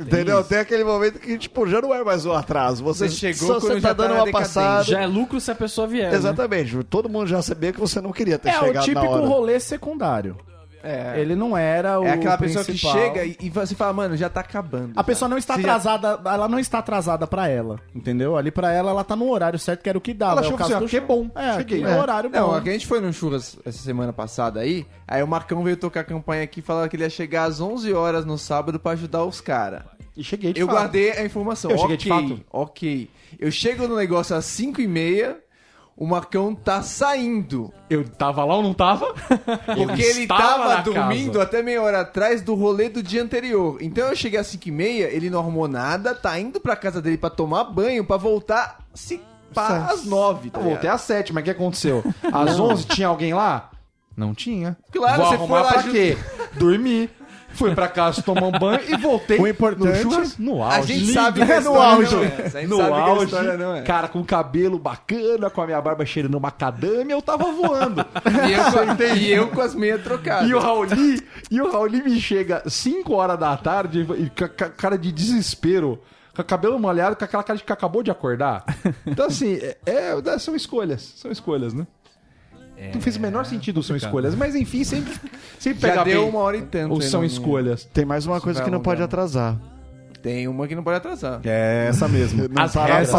Entendeu? 0.00 0.44
Tem 0.44 0.58
aquele 0.58 0.84
momento 0.84 1.18
que, 1.18 1.36
tipo, 1.36 1.66
já 1.66 1.80
não 1.80 1.92
é 1.94 2.04
mais 2.04 2.24
um 2.24 2.32
atraso. 2.32 2.84
Você, 2.84 3.08
Você 3.08 3.16
chegou 3.16 3.48
só 3.54 3.60
quando 3.60 3.72
você 3.74 3.80
já 3.80 3.88
tá 3.88 3.88
tá 3.88 4.02
dando 4.02 4.14
na 4.16 4.22
uma 4.24 4.32
passada. 4.32 4.84
Já 4.84 5.00
é 5.02 5.06
lucro 5.06 5.40
se 5.40 5.50
a 5.50 5.54
pessoa 5.54 5.86
vier. 5.86 6.10
né? 6.10 6.16
Exatamente. 6.16 6.82
Todo 6.84 7.08
mundo 7.08 7.26
já 7.26 7.42
sabia 7.42 7.72
que 7.72 7.80
você 7.80 8.00
não 8.00 8.12
queria 8.12 8.38
ter 8.38 8.50
É 8.50 8.56
o 8.56 8.60
chegado 8.60 8.74
na 8.74 8.82
típico 8.82 9.06
hora. 9.06 9.26
rolê 9.26 9.58
secundário. 9.60 10.36
É. 10.82 11.20
Ele 11.20 11.34
não 11.34 11.56
era 11.56 11.98
o 12.00 12.04
É 12.04 12.12
aquela 12.12 12.38
pessoa 12.38 12.64
que 12.64 12.76
chega 12.76 13.24
e, 13.24 13.36
e 13.40 13.50
você 13.50 13.74
fala, 13.74 13.92
mano, 13.92 14.16
já 14.16 14.28
tá 14.28 14.40
acabando. 14.40 14.92
A 14.96 15.02
pessoa 15.04 15.28
não 15.28 15.36
está 15.38 15.54
Você 15.54 15.62
já- 15.62 15.68
atrasada, 15.76 16.20
ela 16.30 16.48
não 16.48 16.58
está 16.58 16.78
atrasada 16.78 17.26
pra 17.26 17.48
ela, 17.48 17.80
entendeu? 17.94 18.36
Ali 18.36 18.50
pra 18.50 18.72
ela, 18.72 18.90
ela 18.90 19.04
tá 19.04 19.16
no 19.16 19.28
horário 19.30 19.58
certo, 19.58 19.82
que 19.82 19.88
era 19.88 19.98
o 19.98 20.00
que 20.00 20.14
dava. 20.14 20.32
Ela 20.32 20.40
é 20.40 20.44
o 20.44 20.46
achou 20.46 20.58
caso 20.58 20.70
assim, 20.74 20.82
ó, 20.82 20.86
do 20.86 20.88
que 20.90 20.96
é 20.96 21.00
bom. 21.00 21.30
É, 21.34 21.54
Cheguei. 21.58 21.82
aquele 21.82 21.98
horário 21.98 22.30
Não, 22.30 22.48
bom. 22.48 22.54
a 22.54 22.60
gente 22.60 22.86
foi 22.86 23.00
no 23.00 23.12
churras 23.12 23.56
essa 23.64 23.78
semana 23.78 24.12
passada 24.12 24.60
aí, 24.60 24.86
aí 25.06 25.22
o 25.22 25.26
Marcão 25.28 25.62
veio 25.64 25.76
tocar 25.76 26.00
a 26.00 26.04
campanha 26.04 26.42
aqui 26.44 26.60
e 26.60 26.62
falava 26.62 26.88
que 26.88 26.96
ele 26.96 27.02
ia 27.04 27.10
chegar 27.10 27.44
às 27.44 27.60
11 27.60 27.92
horas 27.92 28.24
no 28.24 28.38
sábado 28.38 28.78
pra 28.78 28.92
ajudar 28.92 29.24
os 29.24 29.40
caras. 29.40 29.82
E 30.16 30.24
cheguei 30.24 30.52
de 30.52 30.60
Eu 30.60 30.66
fato. 30.66 30.76
guardei 30.76 31.12
a 31.12 31.24
informação. 31.24 31.70
Eu 31.70 31.78
cheguei 31.78 31.96
ok, 31.96 31.96
de 31.96 32.08
fato. 32.08 32.44
ok. 32.52 33.10
Eu 33.38 33.50
chego 33.52 33.86
no 33.86 33.96
negócio 33.96 34.34
às 34.34 34.44
5 34.46 34.80
e 34.80 34.86
meia, 34.88 35.36
o 35.98 36.06
Marcão 36.06 36.54
tá 36.54 36.80
saindo. 36.80 37.72
Eu 37.90 38.08
tava 38.08 38.44
lá 38.44 38.54
ou 38.56 38.62
não 38.62 38.72
tava? 38.72 39.12
Porque 39.76 40.00
ele 40.02 40.22
estava 40.22 40.68
tava 40.76 40.82
dormindo 40.82 41.32
casa. 41.32 41.42
até 41.42 41.62
meia 41.62 41.82
hora 41.82 42.00
atrás 42.02 42.40
do 42.40 42.54
rolê 42.54 42.88
do 42.88 43.02
dia 43.02 43.22
anterior. 43.22 43.78
Então 43.80 44.06
eu 44.08 44.14
cheguei 44.16 44.38
às 44.38 44.46
5 44.46 44.68
e 44.68 44.70
meia, 44.70 45.04
ele 45.12 45.28
não 45.28 45.40
arrumou 45.40 45.66
nada, 45.66 46.14
tá 46.14 46.38
indo 46.38 46.60
pra 46.60 46.76
casa 46.76 47.02
dele 47.02 47.18
pra 47.18 47.30
tomar 47.30 47.64
banho, 47.64 48.04
pra 48.04 48.16
voltar 48.16 48.78
se 48.94 49.20
pá, 49.52 49.88
às 49.90 50.04
9. 50.04 50.50
Tá 50.50 50.60
Eu 50.60 50.64
voltei 50.64 50.88
às 50.88 51.00
sete, 51.00 51.32
mas 51.32 51.42
o 51.42 51.44
que 51.44 51.50
aconteceu? 51.50 52.04
Às 52.32 52.58
11 52.60 52.84
tinha 52.86 53.08
alguém 53.08 53.34
lá? 53.34 53.70
Não 54.16 54.34
tinha. 54.34 54.76
Claro, 54.92 55.16
Vou 55.22 55.26
você 55.28 55.34
arrumar 55.36 55.56
foi 55.58 55.64
lá 55.64 55.72
pra 55.72 55.82
ju- 55.82 55.90
quê? 55.92 56.18
Dormir. 56.58 57.10
Fui 57.58 57.74
pra 57.74 57.88
casa 57.88 58.22
tomar 58.22 58.46
um 58.46 58.52
banho 58.52 58.80
e 58.88 58.96
voltei. 58.96 59.38
O 59.38 59.46
importante- 59.46 60.04
no, 60.04 60.10
churras- 60.12 60.38
no 60.38 60.62
auge. 60.62 60.76
A 60.78 60.82
gente 60.82 61.00
Lindo. 61.00 61.12
sabe 61.12 61.44
que 61.44 61.52
a 61.52 61.54
É, 61.56 61.60
no 61.60 61.74
auge. 61.80 62.14
não 62.16 62.22
é 62.22 62.26
essa. 62.26 62.58
A 62.58 62.60
gente 62.60 62.70
no 62.70 62.76
sabe 62.76 62.88
que 62.92 62.98
a 62.98 63.02
auge. 63.04 63.24
história 63.24 63.56
não 63.56 63.74
é. 63.76 63.82
Cara, 63.82 64.08
com 64.08 64.24
cabelo 64.24 64.78
bacana, 64.78 65.50
com 65.50 65.60
a 65.62 65.66
minha 65.66 65.80
barba 65.80 66.06
cheirando 66.06 66.40
macadâmia, 66.40 67.14
eu 67.14 67.22
tava 67.22 67.44
voando. 67.52 68.04
E 68.48 68.52
eu, 68.52 68.64
com- 68.96 69.16
e 69.16 69.30
eu 69.32 69.48
com 69.48 69.60
as 69.60 69.74
meias 69.74 70.02
trocadas. 70.02 70.48
E 70.48 70.54
o 70.54 70.58
Rauli, 70.58 71.22
e 71.50 71.60
o 71.60 71.70
Rauli 71.70 72.02
me 72.02 72.20
chega 72.20 72.62
5 72.66 73.12
horas 73.14 73.38
da 73.38 73.56
tarde 73.56 74.06
e 74.18 74.30
com 74.30 74.48
cara 74.76 74.96
de 74.96 75.10
desespero, 75.12 76.00
com 76.34 76.42
o 76.42 76.44
cabelo 76.44 76.78
molhado, 76.78 77.16
com 77.16 77.24
aquela 77.24 77.42
cara 77.42 77.56
de 77.58 77.64
que 77.64 77.72
acabou 77.72 78.02
de 78.02 78.10
acordar. 78.10 78.64
Então, 79.06 79.26
assim, 79.26 79.54
é, 79.54 79.76
é- 79.86 80.38
são 80.38 80.54
escolhas. 80.54 81.14
São 81.16 81.30
escolhas, 81.32 81.74
né? 81.74 81.86
Não 82.94 83.00
fez 83.00 83.16
o 83.16 83.20
menor 83.20 83.44
sentido 83.44 83.82
são 83.82 83.96
escolhas, 83.96 84.34
mas 84.34 84.54
enfim, 84.54 84.84
sempre, 84.84 85.12
sempre 85.58 85.80
Já 85.80 85.88
pega 85.88 86.04
deu 86.04 86.22
bem. 86.22 86.30
uma 86.30 86.40
hora 86.40 86.56
e 86.56 86.62
tanto. 86.62 86.92
Ou 86.92 87.00
são 87.00 87.24
escolhas. 87.24 87.84
Tem 87.92 88.04
mais 88.04 88.26
uma 88.26 88.40
coisa 88.40 88.62
que 88.62 88.70
não 88.70 88.80
pode 88.80 89.02
atrasar. 89.02 89.56
Tem 90.22 90.48
uma 90.48 90.66
que 90.66 90.74
não 90.74 90.82
pode 90.82 90.96
atrasar. 90.96 91.40
É 91.44 91.86
essa 91.88 92.08
mesmo. 92.08 92.44
As 92.56 92.74
regras, 92.74 93.10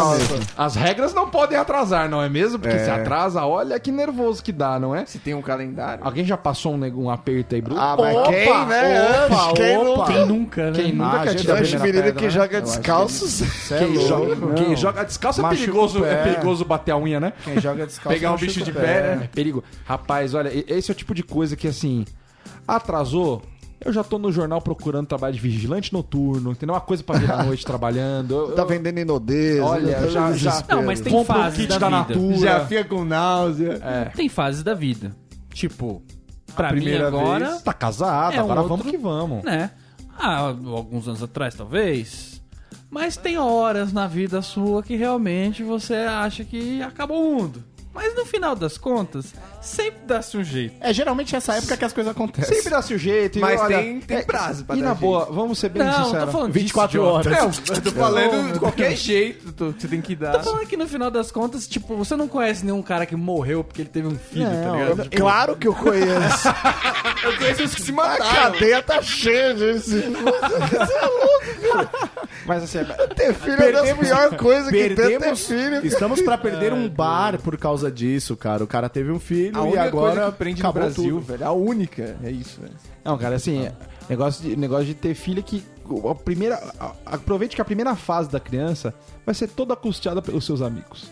as 0.56 0.74
regras 0.74 1.14
não 1.14 1.30
podem 1.30 1.56
atrasar, 1.56 2.08
não 2.10 2.22
é 2.22 2.28
mesmo? 2.28 2.58
Porque 2.58 2.78
se 2.78 2.90
atrasa, 2.90 3.44
olha 3.46 3.80
que 3.80 3.90
nervoso 3.90 4.42
que 4.42 4.52
dá, 4.52 4.78
não 4.78 4.94
é? 4.94 5.06
Se 5.06 5.18
tem 5.18 5.34
um 5.34 5.40
calendário. 5.40 6.04
Alguém 6.04 6.24
já 6.24 6.36
passou 6.36 6.74
um, 6.74 6.76
nego- 6.76 7.02
um 7.02 7.08
aperto 7.10 7.54
aí, 7.54 7.62
Bruno? 7.62 7.80
Ah, 7.80 7.96
mas 7.98 8.28
quem, 8.28 8.66
né? 8.66 9.26
opa, 9.26 9.52
quem 9.54 9.76
opa. 9.78 10.04
Quem 10.12 10.26
nunca, 10.26 10.70
né? 10.70 10.72
Quem 10.82 10.92
nunca 10.92 11.16
Ah, 11.20 11.22
quer 11.24 11.34
tirar 11.36 11.54
a 11.54 11.56
Dois 11.56 11.70
primeira 11.70 11.98
meninos 11.98 12.04
pedra, 12.04 12.12
que 12.12 12.24
né? 12.24 12.30
joga 12.30 12.60
descalços. 12.60 13.30
Cê 13.66 13.74
é 13.74 13.78
Quem, 13.78 13.94
louco. 13.96 14.08
joga, 14.08 14.54
quem 14.54 14.76
joga 14.76 15.04
descalço 15.04 15.40
é 15.40 15.42
Machuca 15.42 15.60
perigoso, 15.60 16.00
pé. 16.02 16.12
é 16.12 16.16
perigoso 16.22 16.64
bater 16.64 16.90
a 16.92 16.98
unha, 16.98 17.18
né? 17.18 17.32
Quem 17.44 17.60
joga 17.60 17.86
descalço 17.86 18.14
Pegar 18.18 18.28
um 18.28 18.32
machuca 18.32 18.46
bicho 18.52 18.62
de 18.64 18.70
o 18.70 18.74
pé, 18.74 18.96
É 19.12 19.16
né? 19.16 19.28
perigo. 19.34 19.64
Rapaz, 19.86 20.34
olha, 20.34 20.50
e- 20.50 20.64
esse 20.68 20.90
é 20.90 20.92
o 20.92 20.96
tipo 20.96 21.14
de 21.14 21.22
coisa 21.22 21.56
que, 21.56 21.66
assim, 21.66 22.04
atrasou. 22.68 23.42
Eu 23.82 23.92
já 23.92 24.04
tô 24.04 24.18
no 24.18 24.30
jornal 24.30 24.60
procurando 24.60 25.06
trabalho 25.06 25.34
de 25.34 25.40
vigilante 25.40 25.92
noturno, 25.92 26.52
entendeu? 26.52 26.74
Uma 26.74 26.80
coisa 26.82 27.02
pra 27.02 27.18
vir 27.18 27.30
à 27.30 27.42
noite 27.44 27.64
trabalhando. 27.64 28.34
Eu, 28.34 28.52
Tá 28.52 28.62
eu- 28.62 28.68
vendendo 28.68 28.98
inodez. 29.00 29.60
Olha, 29.60 30.00
né? 30.00 30.08
já- 30.10 30.32
já-. 30.32 30.64
Não, 30.68 30.82
mas 30.84 31.00
tem 31.00 31.12
compra 31.12 31.34
um 31.38 31.42
fases 31.42 31.58
kit 31.58 31.68
da, 31.68 31.78
da, 31.78 32.02
vida. 32.02 32.14
Natura. 32.20 32.36
Já 32.38 32.66
fica 32.66 32.84
com 32.84 33.04
náusea. 33.04 33.80
Tem 34.14 34.28
fases 34.28 34.62
da 34.62 34.74
vida. 34.74 35.16
Tipo, 35.54 36.02
pra 36.54 36.72
mim 36.72 36.80
primeira 36.80 37.08
agora, 37.08 37.56
Tá 37.64 37.72
casado, 37.72 38.34
É 38.34 38.40
um 38.40 38.44
agora 38.44 38.60
outro- 38.62 38.76
vamos 38.76 38.90
que 38.90 38.98
vamos. 38.98 39.42
né? 39.44 39.70
Há 40.18 40.36
alguns 40.38 41.08
anos 41.08 41.22
atrás, 41.22 41.54
talvez. 41.54 42.42
Mas 42.90 43.16
tem 43.16 43.38
horas 43.38 43.92
na 43.92 44.06
vida 44.06 44.42
sua 44.42 44.82
que 44.82 44.94
realmente 44.96 45.62
você 45.62 45.94
acha 45.94 46.44
que 46.44 46.82
acabou 46.82 47.22
o 47.22 47.34
mundo. 47.40 47.64
Mas 47.92 48.14
no 48.14 48.24
final 48.24 48.54
das 48.54 48.78
contas, 48.78 49.34
sempre 49.60 50.00
dá-se 50.06 50.36
um 50.36 50.44
jeito. 50.44 50.76
É 50.80 50.92
geralmente 50.92 51.34
essa 51.34 51.54
época 51.56 51.76
que 51.76 51.84
as 51.84 51.92
coisas 51.92 52.12
acontecem. 52.12 52.54
Sempre 52.56 52.70
dá 52.70 52.80
seu 52.80 52.96
jeito. 52.96 53.38
e 53.38 53.40
Mas 53.40 53.60
olha, 53.60 53.78
tem- 53.78 54.00
tem 54.00 54.16
é, 54.18 54.22
prazo 54.22 54.64
pra 54.64 54.76
E 54.76 54.78
dar 54.80 54.84
na 54.90 54.94
jeito. 54.94 55.00
boa, 55.00 55.24
vamos 55.26 55.58
ser 55.58 55.70
bem 55.70 55.82
não, 55.82 55.90
não 55.90 56.04
sinceros. 56.04 56.26
tô 56.26 56.30
falando 56.32 56.52
24 56.52 56.98
disso, 57.00 57.12
horas. 57.12 57.26
Não, 57.36 57.74
eu 57.74 57.82
tô 57.82 57.90
falando 57.90 58.52
de 58.52 58.58
qualquer 58.60 58.96
jeito 58.96 59.52
tu- 59.52 59.74
você 59.76 59.88
tem 59.88 60.00
que 60.00 60.14
dar. 60.14 60.32
Tô 60.38 60.40
falando 60.44 60.66
que 60.68 60.76
no 60.76 60.86
final 60.86 61.10
das 61.10 61.32
contas, 61.32 61.66
tipo, 61.66 61.96
você 61.96 62.14
não 62.14 62.28
conhece 62.28 62.64
nenhum 62.64 62.80
cara 62.80 63.04
que 63.04 63.16
morreu 63.16 63.64
porque 63.64 63.82
ele 63.82 63.88
teve 63.90 64.06
um 64.06 64.16
filho, 64.16 64.46
tá 64.46 64.70
ligado? 64.72 65.02
Tipo, 65.02 65.16
Claro 65.16 65.56
que 65.56 65.66
eu 65.66 65.74
conheço. 65.74 66.48
Eu 67.22 67.36
conheço 67.36 67.64
os 67.64 67.74
que 67.74 67.82
se 67.82 67.90
A 67.90 67.94
mataram. 67.94 68.52
cadeia 68.52 68.82
tá 68.82 69.02
cheia 69.02 69.52
disso. 69.52 69.90
Mas 72.50 72.64
assim, 72.64 72.78
Ter 73.14 73.32
filho 73.32 73.62
é 73.62 73.70
das 73.70 73.92
piores 73.96 74.36
coisas 74.36 74.70
que 74.72 74.94
tem 74.96 75.18
ter 75.20 75.36
filho. 75.36 75.86
estamos 75.86 76.20
pra 76.20 76.36
perder 76.36 76.72
um 76.72 76.88
bar 76.88 77.38
por 77.40 77.56
causa 77.56 77.92
disso, 77.92 78.36
cara. 78.36 78.64
O 78.64 78.66
cara 78.66 78.88
teve 78.88 79.12
um 79.12 79.20
filho 79.20 79.56
A 79.56 79.60
e 79.60 79.62
única 79.68 79.82
agora 79.84 80.14
coisa 80.16 80.32
que 80.32 80.38
prende 80.38 80.62
no 80.62 80.68
acabou 80.68 80.82
Brasil, 80.88 81.14
tudo. 81.20 81.26
velho. 81.26 81.46
A 81.46 81.52
única. 81.52 82.16
É 82.24 82.28
isso, 82.30 82.60
velho. 82.60 82.74
Não, 83.04 83.16
cara, 83.16 83.36
assim, 83.36 83.66
é- 83.66 83.72
negócio 84.08 84.42
de, 84.42 84.56
negócio 84.56 84.84
de 84.86 84.94
ter 84.94 85.14
filho 85.14 85.38
é 85.38 85.42
que 85.42 85.62
a 86.10 86.14
primeira. 86.16 86.56
a- 86.80 86.92
Aproveite 87.06 87.54
que 87.54 87.62
a 87.62 87.64
primeira 87.64 87.94
fase 87.94 88.28
da 88.28 88.40
criança 88.40 88.92
vai 89.24 89.32
ser 89.34 89.46
toda 89.46 89.76
custeada 89.76 90.20
pelos 90.20 90.44
seus 90.44 90.60
amigos. 90.60 91.08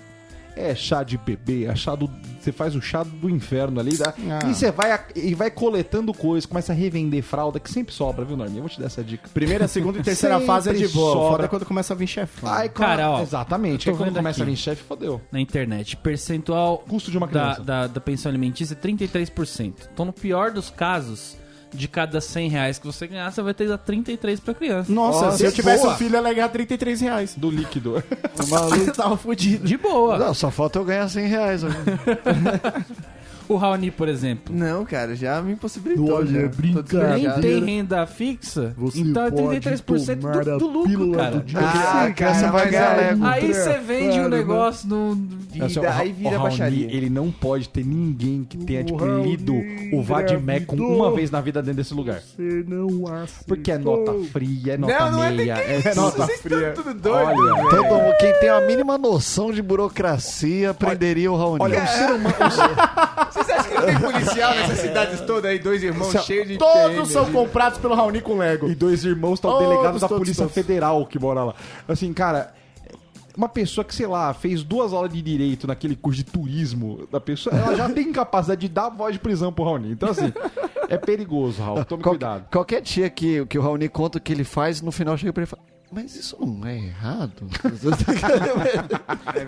É 0.60 0.74
chá 0.74 1.02
de 1.02 1.16
bebê, 1.16 1.64
é 1.66 1.76
chá 1.76 1.94
do. 1.94 2.10
Você 2.40 2.50
faz 2.52 2.74
o 2.74 2.80
chá 2.80 3.02
do 3.02 3.28
inferno 3.30 3.78
ali, 3.78 3.96
tá? 3.96 4.12
Ah. 4.30 4.48
E 4.48 4.54
você 4.54 4.70
vai, 4.70 4.98
e 5.14 5.34
vai 5.34 5.50
coletando 5.50 6.12
coisas, 6.14 6.46
começa 6.46 6.72
a 6.72 6.74
revender 6.74 7.22
fralda, 7.22 7.60
que 7.60 7.70
sempre 7.70 7.94
sobra, 7.94 8.24
viu, 8.24 8.36
Norminha? 8.36 8.58
Eu 8.58 8.62
vou 8.62 8.70
te 8.70 8.80
dar 8.80 8.86
essa 8.86 9.04
dica. 9.04 9.28
Primeira, 9.32 9.68
segunda 9.68 9.98
e 9.98 10.02
terceira 10.02 10.40
fase 10.40 10.70
é 10.70 10.72
de 10.72 10.88
boa. 10.88 11.12
sobra. 11.12 11.30
Foda 11.30 11.44
é 11.44 11.48
quando 11.48 11.64
começa 11.66 11.92
a 11.94 11.96
vir 11.96 12.06
chefão. 12.06 12.50
Ai, 12.50 12.68
Cara, 12.68 13.10
ó, 13.10 13.22
Exatamente. 13.22 13.88
Aí 13.88 13.94
quando 13.94 14.06
vendo 14.06 14.16
começa 14.16 14.42
aqui. 14.42 14.50
a 14.50 14.54
vir 14.54 14.56
chefe, 14.56 14.82
fodeu. 14.82 15.20
na 15.30 15.40
internet, 15.40 15.96
percentual 15.96 16.78
Custo 16.88 17.10
de 17.10 17.18
uma 17.18 17.26
da, 17.26 17.32
criança. 17.32 17.62
da, 17.62 17.86
da 17.86 18.00
pensão 18.00 18.30
alimentícia 18.30 18.74
é 18.74 18.76
33%. 18.76 19.74
Então, 19.92 20.04
no 20.06 20.12
pior 20.12 20.50
dos 20.50 20.70
casos, 20.70 21.36
de 21.72 21.86
cada 21.88 22.20
100 22.20 22.48
reais 22.48 22.78
que 22.78 22.86
você 22.86 23.06
ganhar, 23.06 23.30
você 23.30 23.42
vai 23.42 23.52
ter 23.54 23.64
que 23.64 23.70
dar 23.70 23.78
33 23.78 24.40
pra 24.40 24.54
criança. 24.54 24.92
Nossa, 24.92 25.26
Ó, 25.26 25.30
se 25.32 25.44
eu 25.44 25.50
que 25.50 25.56
tivesse 25.56 25.82
boa. 25.82 25.94
um 25.94 25.96
filho, 25.96 26.16
eu 26.16 26.26
ia 26.26 26.32
ganhar 26.34 26.48
33 26.48 27.00
reais. 27.00 27.34
Do 27.36 27.50
líquido. 27.50 28.02
Eu 28.86 28.92
tava 28.94 29.16
fudido. 29.16 29.66
De 29.66 29.76
boa. 29.76 30.16
Não, 30.18 30.32
só 30.32 30.50
falta 30.50 30.78
eu 30.78 30.84
ganhar 30.84 31.08
100 31.08 31.26
reais. 31.26 31.62
O 33.48 33.56
Raoni, 33.56 33.90
por 33.90 34.08
exemplo, 34.08 34.54
Não, 34.54 34.84
cara, 34.84 35.16
já 35.16 35.40
me 35.40 35.52
impossibilitou. 35.52 36.12
Olha, 36.16 36.26
já. 36.30 36.38
é 36.40 36.48
brincadeira. 36.48 37.16
nem 37.16 37.40
tem 37.40 37.64
renda 37.64 38.06
fixa, 38.06 38.74
Você 38.76 39.00
então 39.00 39.24
é 39.26 39.30
pode 39.30 39.60
33% 39.60 40.20
tomar 40.20 40.44
do, 40.44 40.58
do 40.58 40.66
lucro, 40.66 40.88
pílula 40.90 41.16
cara. 41.16 41.30
do 41.36 41.42
dia. 41.44 41.58
Ah, 41.60 42.02
a 42.04 42.10
criança 42.12 42.40
cara, 42.40 42.52
vai 42.52 42.62
mas 42.64 42.70
ganhar 42.70 42.98
é-. 42.98 43.16
Aí 43.22 43.54
você 43.54 43.78
vende 43.78 44.20
um 44.20 44.28
né? 44.28 44.36
negócio 44.36 44.88
no... 44.88 45.18
E 45.54 45.62
Assim, 45.62 45.80
daí 45.80 46.10
o 46.10 46.14
vira 46.14 46.30
Raoni, 46.30 46.42
baixaria. 46.44 46.86
Ele 46.94 47.08
não 47.08 47.30
pode 47.30 47.68
ter 47.70 47.84
ninguém 47.86 48.44
que 48.48 48.58
tenha, 48.58 48.84
tipo, 48.84 48.98
Raoni 48.98 49.30
lido 49.30 49.54
o 49.94 50.02
Vadimecum 50.02 50.76
uma 50.76 51.10
vez 51.14 51.30
na 51.30 51.40
vida 51.40 51.62
dentro 51.62 51.78
desse 51.78 51.94
lugar. 51.94 52.20
Você 52.20 52.64
não 52.68 53.06
aceitou. 53.06 53.44
Porque 53.46 53.72
é 53.72 53.78
nota 53.78 54.12
fria, 54.30 54.74
é 54.74 54.76
nota 54.76 54.98
Não, 55.00 55.12
não 55.12 55.24
é 55.24 55.30
meia. 55.30 55.54
é 55.54 55.94
nota 55.94 56.26
Vocês 56.26 56.40
fria. 56.42 56.72
tudo 56.74 56.92
doido, 56.92 57.16
Olha. 57.40 57.70
Todo 57.70 57.84
mundo, 57.84 58.14
quem 58.20 58.32
tem 58.40 58.50
a 58.50 58.60
mínima 58.60 58.98
noção 58.98 59.50
de 59.50 59.62
burocracia 59.62 60.70
aprenderia 60.70 61.32
o 61.32 61.36
Raoni. 61.36 61.62
Olha, 61.64 61.82
o 61.82 61.86
ser 61.86 62.10
humano. 62.12 62.34
Vocês 63.44 63.58
acham 63.58 63.70
que 63.70 63.74
não 63.78 63.86
tem 63.86 64.00
policial 64.00 64.54
nessas 64.54 64.78
cidades 64.78 65.20
todas 65.22 65.50
aí? 65.50 65.58
Dois 65.58 65.82
irmãos 65.82 66.12
cheios 66.24 66.48
de 66.48 66.58
Todos 66.58 66.94
TM 66.94 67.06
são 67.06 67.32
comprados 67.32 67.78
pelo 67.78 67.94
Raoni 67.94 68.20
com 68.20 68.36
Lego. 68.36 68.68
E 68.68 68.74
dois 68.74 69.04
irmãos, 69.04 69.40
tá 69.40 69.48
o 69.48 69.52
Todos, 69.52 69.68
delegado 69.68 69.98
da 69.98 70.08
todos, 70.08 70.18
Polícia 70.18 70.42
todos. 70.44 70.54
Federal 70.54 71.06
que 71.06 71.18
mora 71.18 71.44
lá. 71.44 71.54
Assim, 71.86 72.12
cara, 72.12 72.52
uma 73.36 73.48
pessoa 73.48 73.84
que, 73.84 73.94
sei 73.94 74.06
lá, 74.06 74.34
fez 74.34 74.62
duas 74.64 74.92
aulas 74.92 75.12
de 75.12 75.22
direito 75.22 75.66
naquele 75.66 75.94
curso 75.94 76.18
de 76.18 76.24
turismo 76.24 77.06
da 77.10 77.20
pessoa, 77.20 77.54
ela 77.56 77.76
já 77.76 77.88
tem 77.88 78.12
capacidade 78.12 78.60
de 78.62 78.68
dar 78.68 78.88
voz 78.88 79.12
de 79.12 79.18
prisão 79.20 79.52
pro 79.52 79.64
Raoni. 79.64 79.92
Então, 79.92 80.10
assim, 80.10 80.32
é 80.88 80.96
perigoso, 80.98 81.62
Raul. 81.62 81.84
Tome 81.84 82.02
Qual- 82.02 82.14
cuidado. 82.14 82.46
Qualquer 82.50 82.82
tia 82.82 83.08
que, 83.08 83.46
que 83.46 83.58
o 83.58 83.62
Raoni 83.62 83.88
conta 83.88 84.18
o 84.18 84.20
que 84.20 84.32
ele 84.32 84.44
faz, 84.44 84.82
no 84.82 84.90
final 84.90 85.16
chega 85.16 85.32
pra 85.32 85.42
ele 85.42 85.48
e 85.48 85.50
fala: 85.50 85.62
Mas 85.92 86.16
isso 86.16 86.36
não 86.44 86.66
é 86.66 86.76
errado? 86.76 87.46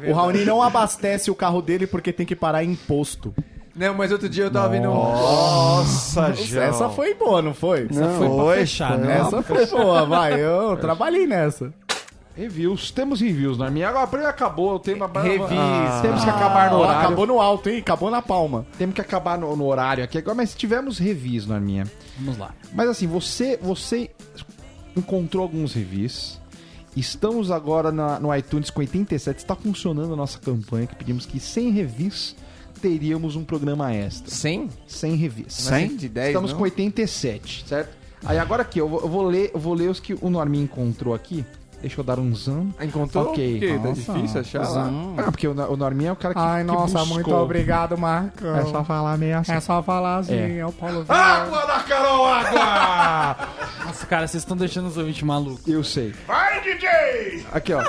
O 0.09 0.12
Raoni 0.12 0.45
não 0.45 0.62
abastece 0.62 1.30
o 1.30 1.34
carro 1.34 1.61
dele 1.61 1.86
porque 1.86 2.12
tem 2.12 2.26
que 2.26 2.36
parar 2.36 2.64
imposto. 2.64 3.34
Não, 3.75 3.95
mas 3.95 4.11
outro 4.12 4.29
dia 4.29 4.45
eu 4.45 4.51
tava 4.51 4.68
vendo 4.71 4.91
um... 4.91 4.95
Nossa, 4.95 6.29
Essa 6.61 6.89
foi 6.89 7.14
boa, 7.14 7.41
não 7.41 7.55
foi? 7.55 7.87
Essa 7.91 8.09
foi 8.11 8.29
pra 8.29 8.37
Foi, 8.37 8.57
fechar, 8.59 8.99
né? 8.99 9.18
Essa 9.21 9.43
foi 9.43 9.66
boa, 9.66 10.05
vai. 10.07 10.41
Eu 10.41 10.77
trabalhei 10.77 11.27
nessa. 11.27 11.73
Reviews. 12.37 12.91
Temos 12.91 13.21
reviews, 13.21 13.59
não 13.59 13.66
é 13.66 13.71
minha? 13.71 13.89
Agora, 13.89 14.09
ele 14.14 14.27
acabou 14.27 14.75
o 14.75 14.79
tema. 14.79 15.11
Reviews. 15.23 15.49
Temos 16.03 16.25
que 16.25 16.31
acabar 16.31 16.71
no 16.71 16.77
Ó, 16.79 16.81
horário. 16.83 17.01
acabou 17.01 17.27
no 17.27 17.41
alto, 17.41 17.68
hein? 17.68 17.79
Acabou 17.79 18.11
na 18.11 18.23
palma. 18.23 18.66
Temos 18.79 18.95
que 18.95 19.01
acabar 19.01 19.37
no, 19.39 19.55
no 19.57 19.66
horário 19.66 20.03
aqui 20.03 20.18
agora, 20.18 20.35
mas 20.35 20.55
tivemos 20.55 20.99
reviews, 20.99 21.47
não 21.47 21.57
é 21.57 21.61
minha? 21.61 21.87
Vamos 22.18 22.39
lá. 22.39 22.51
Mas 22.73 22.89
assim, 22.89 23.07
você, 23.07 23.59
você 23.61 24.11
encontrou 24.97 25.43
alguns 25.43 25.75
reviews. 25.75 26.41
Estamos 26.97 27.51
agora 27.51 27.93
na- 27.93 28.18
no 28.18 28.35
iTunes 28.35 28.71
com 28.71 28.81
87. 28.81 29.39
Está 29.39 29.55
funcionando 29.55 30.12
a 30.12 30.16
nossa 30.16 30.39
campanha 30.39 30.87
que 30.87 30.95
pedimos 30.95 31.27
que 31.27 31.39
100 31.39 31.71
reviews 31.71 32.35
teríamos 32.81 33.37
um 33.37 33.45
programa 33.45 33.93
extra. 33.95 34.31
100? 34.31 34.70
100 34.87 35.14
reviews. 35.16 35.53
100 35.55 35.97
de 35.97 36.09
10, 36.09 36.26
Estamos 36.28 36.51
não? 36.53 36.59
com 36.59 36.64
87, 36.64 37.64
certo? 37.68 37.97
Aí 38.24 38.39
agora 38.39 38.62
aqui, 38.62 38.78
eu 38.78 38.89
vou, 38.89 39.01
eu 39.01 39.09
vou 39.09 39.22
ler, 39.22 39.51
eu 39.55 39.61
vou 39.61 39.72
ler 39.74 39.89
os 39.91 39.99
que 40.01 40.14
o 40.20 40.28
Normin 40.31 40.62
encontrou 40.62 41.14
aqui. 41.14 41.45
Deixa 41.81 41.99
eu 41.99 42.05
dar 42.05 42.18
um 42.18 42.35
zoom. 42.35 42.68
Ah, 42.78 42.85
Encontrou? 42.85 43.31
Ok. 43.31 43.59
Quê? 43.59 43.68
Tá 43.78 43.89
Nossa. 43.89 44.12
difícil 44.12 44.41
achar 44.43 44.68
lá? 44.68 44.91
Ah, 45.16 45.22
porque 45.33 45.49
o, 45.49 45.53
o 45.53 45.76
Normin 45.78 46.05
é 46.05 46.12
o 46.12 46.16
cara 46.16 46.35
que, 46.35 46.41
Ai, 46.41 46.61
que 46.61 46.66
nossa, 46.66 46.99
buscou. 46.99 47.14
muito 47.14 47.35
obrigado, 47.35 47.97
Marcão. 47.97 48.55
É 48.55 48.66
só 48.66 48.85
falar 48.85 49.16
meio 49.16 49.39
assim. 49.39 49.53
É 49.53 49.61
só 49.61 49.83
falar 49.83 50.18
assim, 50.18 50.35
É. 50.35 50.59
é, 50.59 50.66
o 50.66 50.72
Paulo 50.72 51.07
Água 51.09 51.64
da 51.66 51.81
Carol, 51.81 52.26
água! 52.26 53.49
Nossa, 53.87 54.05
cara, 54.07 54.28
vocês 54.28 54.43
estão 54.43 54.59
deixando 54.59 54.89
os 54.89 54.99
ouvintes 54.99 55.22
malucos. 55.22 55.66
eu 55.66 55.83
sei. 55.83 56.12
Vai, 56.26 56.61
DJ! 56.61 57.47
Aqui, 57.51 57.72
ó. 57.72 57.83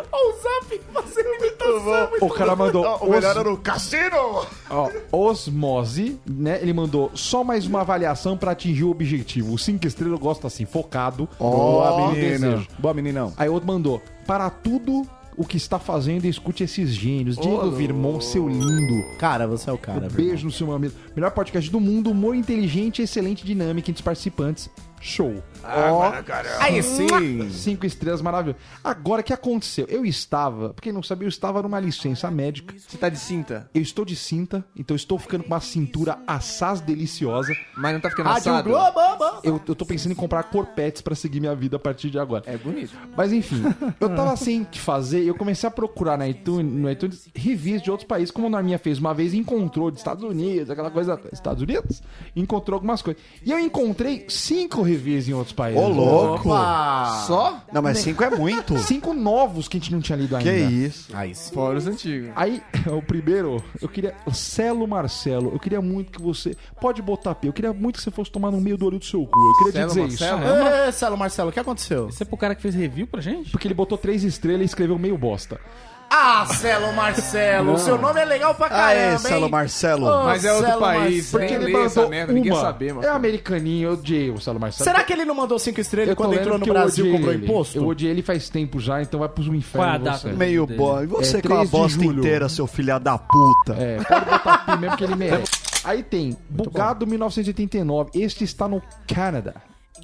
O 0.00 0.32
Zap 0.42 0.80
fazendo 0.92 1.28
imitação. 1.34 2.08
O 2.20 2.28
cara 2.30 2.56
mandou. 2.56 2.84
O 3.00 3.10
melhor 3.10 3.30
os- 3.32 3.36
era 3.36 3.52
o 3.52 3.56
cassino! 3.56 4.46
Ó, 4.70 4.90
Osmose, 5.12 6.18
né? 6.28 6.58
Ele 6.60 6.72
mandou 6.72 7.10
só 7.14 7.42
mais 7.44 7.66
uma 7.66 7.80
avaliação 7.82 8.36
pra 8.36 8.52
atingir 8.52 8.84
o 8.84 8.90
objetivo. 8.90 9.52
O 9.54 9.58
5 9.58 9.86
estrelas 9.86 10.12
eu 10.14 10.18
gosto 10.18 10.46
assim, 10.46 10.64
focado. 10.64 11.28
Boa, 11.38 11.90
no 11.90 12.12
menino. 12.12 12.30
desejo. 12.50 12.68
Boa, 12.78 12.94
meninão. 12.94 13.32
Aí 13.36 13.48
outro 13.48 13.66
mandou, 13.66 14.00
para 14.26 14.48
tudo 14.50 15.06
o 15.36 15.44
que 15.44 15.58
está 15.58 15.78
fazendo, 15.78 16.24
escute 16.24 16.64
esses 16.64 16.88
gênios. 16.90 17.36
Diego 17.36 17.70
Virmão, 17.70 18.20
seu 18.22 18.48
lindo. 18.48 19.04
Cara, 19.18 19.46
você 19.46 19.68
é 19.68 19.72
o 19.72 19.76
cara, 19.76 19.98
Um 20.06 20.08
velho. 20.08 20.28
beijo 20.28 20.46
no 20.46 20.50
seu 20.52 20.66
mamilo. 20.66 20.94
Melhor 21.14 21.30
podcast 21.30 21.70
do 21.70 21.78
mundo, 21.78 22.10
humor 22.10 22.34
inteligente, 22.34 23.02
excelente 23.02 23.44
dinâmica 23.44 23.90
entre 23.90 24.00
os 24.00 24.04
participantes. 24.04 24.70
Show. 25.00 25.42
Ó, 25.62 26.12
Aí 26.60 26.82
sim. 26.82 27.50
cinco 27.50 27.86
estrelas, 27.86 28.22
maravilhoso. 28.22 28.58
Agora, 28.82 29.20
o 29.20 29.24
que 29.24 29.32
aconteceu? 29.32 29.86
Eu 29.88 30.04
estava, 30.04 30.70
pra 30.70 30.82
quem 30.82 30.92
não 30.92 31.02
sabia, 31.02 31.26
eu 31.26 31.28
estava 31.28 31.62
numa 31.62 31.78
licença 31.80 32.30
médica. 32.30 32.74
Você 32.78 32.96
tá 32.96 33.08
de 33.08 33.18
cinta, 33.18 33.68
Eu 33.74 33.82
estou 33.82 34.04
de 34.04 34.16
cinta, 34.16 34.64
então 34.76 34.94
eu 34.94 34.96
estou 34.96 35.18
ficando 35.18 35.42
com 35.44 35.48
uma 35.50 35.60
cintura 35.60 36.18
assaz 36.26 36.80
deliciosa. 36.80 37.52
mas 37.76 37.92
não 37.92 38.00
tá 38.00 38.10
ficando 38.10 38.26
Rádio 38.26 38.52
assado? 38.52 38.68
Globo. 38.70 39.40
Eu, 39.42 39.60
eu 39.66 39.74
tô 39.74 39.84
pensando 39.84 40.12
em 40.12 40.16
comprar 40.16 40.44
corpetes 40.44 41.02
pra 41.02 41.14
seguir 41.14 41.40
minha 41.40 41.54
vida 41.54 41.76
a 41.76 41.80
partir 41.80 42.10
de 42.10 42.18
agora. 42.18 42.44
É 42.46 42.56
bonito. 42.56 42.92
Mas 43.16 43.32
enfim, 43.32 43.62
eu 44.00 44.14
tava 44.14 44.36
sem 44.36 44.62
o 44.62 44.66
que 44.66 44.78
fazer 44.80 45.24
eu 45.26 45.34
comecei 45.34 45.66
a 45.66 45.70
procurar 45.70 46.16
na 46.16 46.28
iTunes, 46.28 46.72
no 46.72 46.90
iTunes 46.90 47.28
reviews 47.34 47.82
de 47.82 47.90
outros 47.90 48.06
países, 48.06 48.30
como 48.30 48.46
a 48.46 48.50
Norminha 48.50 48.78
fez 48.78 48.98
uma 48.98 49.12
vez 49.12 49.34
e 49.34 49.38
encontrou 49.38 49.90
de 49.90 49.98
Estados 49.98 50.22
Unidos, 50.24 50.70
aquela 50.70 50.90
coisa. 50.90 51.20
Estados 51.32 51.62
Unidos? 51.62 52.02
Encontrou 52.34 52.76
algumas 52.76 53.02
coisas. 53.02 53.22
E 53.44 53.50
eu 53.50 53.58
encontrei 53.58 54.26
cinco 54.28 54.82
reviews 54.86 55.28
em 55.28 55.32
outros 55.32 55.52
países. 55.52 55.82
Ô, 55.82 55.88
louco! 55.88 56.48
Opa. 56.48 57.24
Só? 57.26 57.62
Não, 57.72 57.82
mas 57.82 57.98
5 57.98 58.24
é 58.24 58.30
muito. 58.30 58.78
Cinco 58.86 59.12
novos 59.12 59.68
que 59.68 59.76
a 59.76 59.80
gente 59.80 59.92
não 59.92 60.00
tinha 60.00 60.16
lido 60.16 60.36
ainda. 60.36 60.50
Que 60.50 60.56
isso? 60.56 61.14
Aí 61.14 61.34
sim. 61.34 61.52
Fora 61.52 61.78
os 61.78 61.86
antigos. 61.86 62.30
Aí, 62.36 62.62
o 62.86 63.02
primeiro, 63.02 63.62
eu 63.80 63.88
queria. 63.88 64.14
o 64.24 64.32
Celo 64.32 64.86
Marcelo, 64.86 65.50
eu 65.52 65.58
queria 65.58 65.80
muito 65.80 66.12
que 66.12 66.22
você. 66.22 66.56
Pode 66.80 67.02
botar 67.02 67.34
P, 67.34 67.48
eu 67.48 67.52
queria 67.52 67.72
muito 67.72 67.96
que 67.96 68.02
você 68.02 68.10
fosse 68.10 68.30
tomar 68.30 68.50
no 68.50 68.60
meio 68.60 68.76
do 68.76 68.86
olho 68.86 68.98
do 68.98 69.04
seu 69.04 69.26
cu. 69.26 69.38
Eu 69.38 69.54
queria 69.58 69.72
Celo 69.88 70.06
te 70.06 70.12
dizer 70.12 70.30
Marcelo? 70.32 70.88
isso. 70.88 70.98
Celo 70.98 71.16
Marcelo, 71.16 71.50
o 71.50 71.52
que 71.52 71.60
aconteceu? 71.60 72.08
Esse 72.08 72.22
é 72.22 72.26
pro 72.26 72.36
cara 72.36 72.54
que 72.54 72.62
fez 72.62 72.74
review 72.74 73.06
pra 73.06 73.20
gente? 73.20 73.50
Porque 73.50 73.66
ele 73.66 73.74
botou 73.74 73.98
três 73.98 74.24
estrelas 74.24 74.62
e 74.62 74.64
escreveu 74.66 74.98
meio 74.98 75.16
bosta. 75.18 75.60
Ah, 76.08 76.46
Celo 76.46 76.92
Marcelo, 76.92 77.74
o 77.74 77.78
seu 77.78 77.98
nome 77.98 78.20
é 78.20 78.24
legal 78.24 78.54
pra 78.54 78.68
caramba, 78.68 78.86
Aê, 78.90 79.12
hein? 79.12 79.18
Celo 79.18 79.50
Marcelo. 79.50 80.06
Ô, 80.06 80.24
Mas 80.24 80.44
é 80.44 80.52
outro 80.52 80.68
Celo 80.68 80.80
país, 80.80 81.02
Marcelo. 81.02 81.30
Porque 81.30 81.44
Nem 81.46 81.54
ele 81.54 81.64
lê 81.76 81.82
mandou 81.84 82.08
merda, 82.08 82.32
ninguém 82.32 82.52
uma. 82.52 82.60
saber, 82.60 82.92
mano. 82.94 83.06
É 83.06 83.10
americaninho, 83.10 83.88
eu 83.88 83.92
odiei 83.94 84.30
o 84.30 84.40
Celo 84.40 84.60
Marcelo. 84.60 84.88
Será 84.88 85.02
que 85.04 85.12
ele 85.12 85.24
não 85.24 85.34
mandou 85.34 85.58
cinco 85.58 85.80
estrelas 85.80 86.10
Eu 86.10 86.16
tô 86.16 86.22
quando 86.22 86.30
lendo 86.30 86.40
entrou 86.42 86.58
no 86.58 86.64
porque 86.64 86.70
eu 86.70 86.74
Brasil 86.74 87.04
e 87.04 87.08
odiei 87.08 87.16
comprou 87.18 87.34
ele. 87.34 87.44
imposto? 87.44 87.78
Eu 87.78 87.86
odiei 87.86 88.10
ele 88.12 88.22
faz 88.22 88.48
tempo 88.48 88.78
já, 88.80 89.02
então 89.02 89.18
vai 89.20 89.28
pro 89.28 89.42
Qual 89.44 89.52
é 89.52 89.56
a 89.56 89.58
inferno 89.58 90.04
data 90.04 90.18
você. 90.18 90.24
dele? 90.28 90.38
Meio 90.38 90.66
bom. 90.66 91.02
E 91.02 91.06
você 91.06 91.36
É 91.38 91.42
com 91.42 91.48
a 91.48 91.56
3 91.56 91.70
de 91.70 91.76
bosta 91.76 92.02
julho. 92.04 92.18
inteira, 92.20 92.48
seu 92.48 92.66
filho 92.66 93.00
da 93.00 93.18
puta. 93.18 93.74
É, 93.76 93.96
pode 93.96 94.24
botar 94.24 94.58
P 94.66 94.76
mesmo 94.76 94.96
que 94.96 95.04
ele 95.04 95.16
merece. 95.16 95.44
Aí 95.84 96.02
tem 96.02 96.36
Bugado 96.48 97.06
1989. 97.06 98.10
Este 98.14 98.44
está 98.44 98.66
no 98.68 98.80
Canadá. 99.12 99.54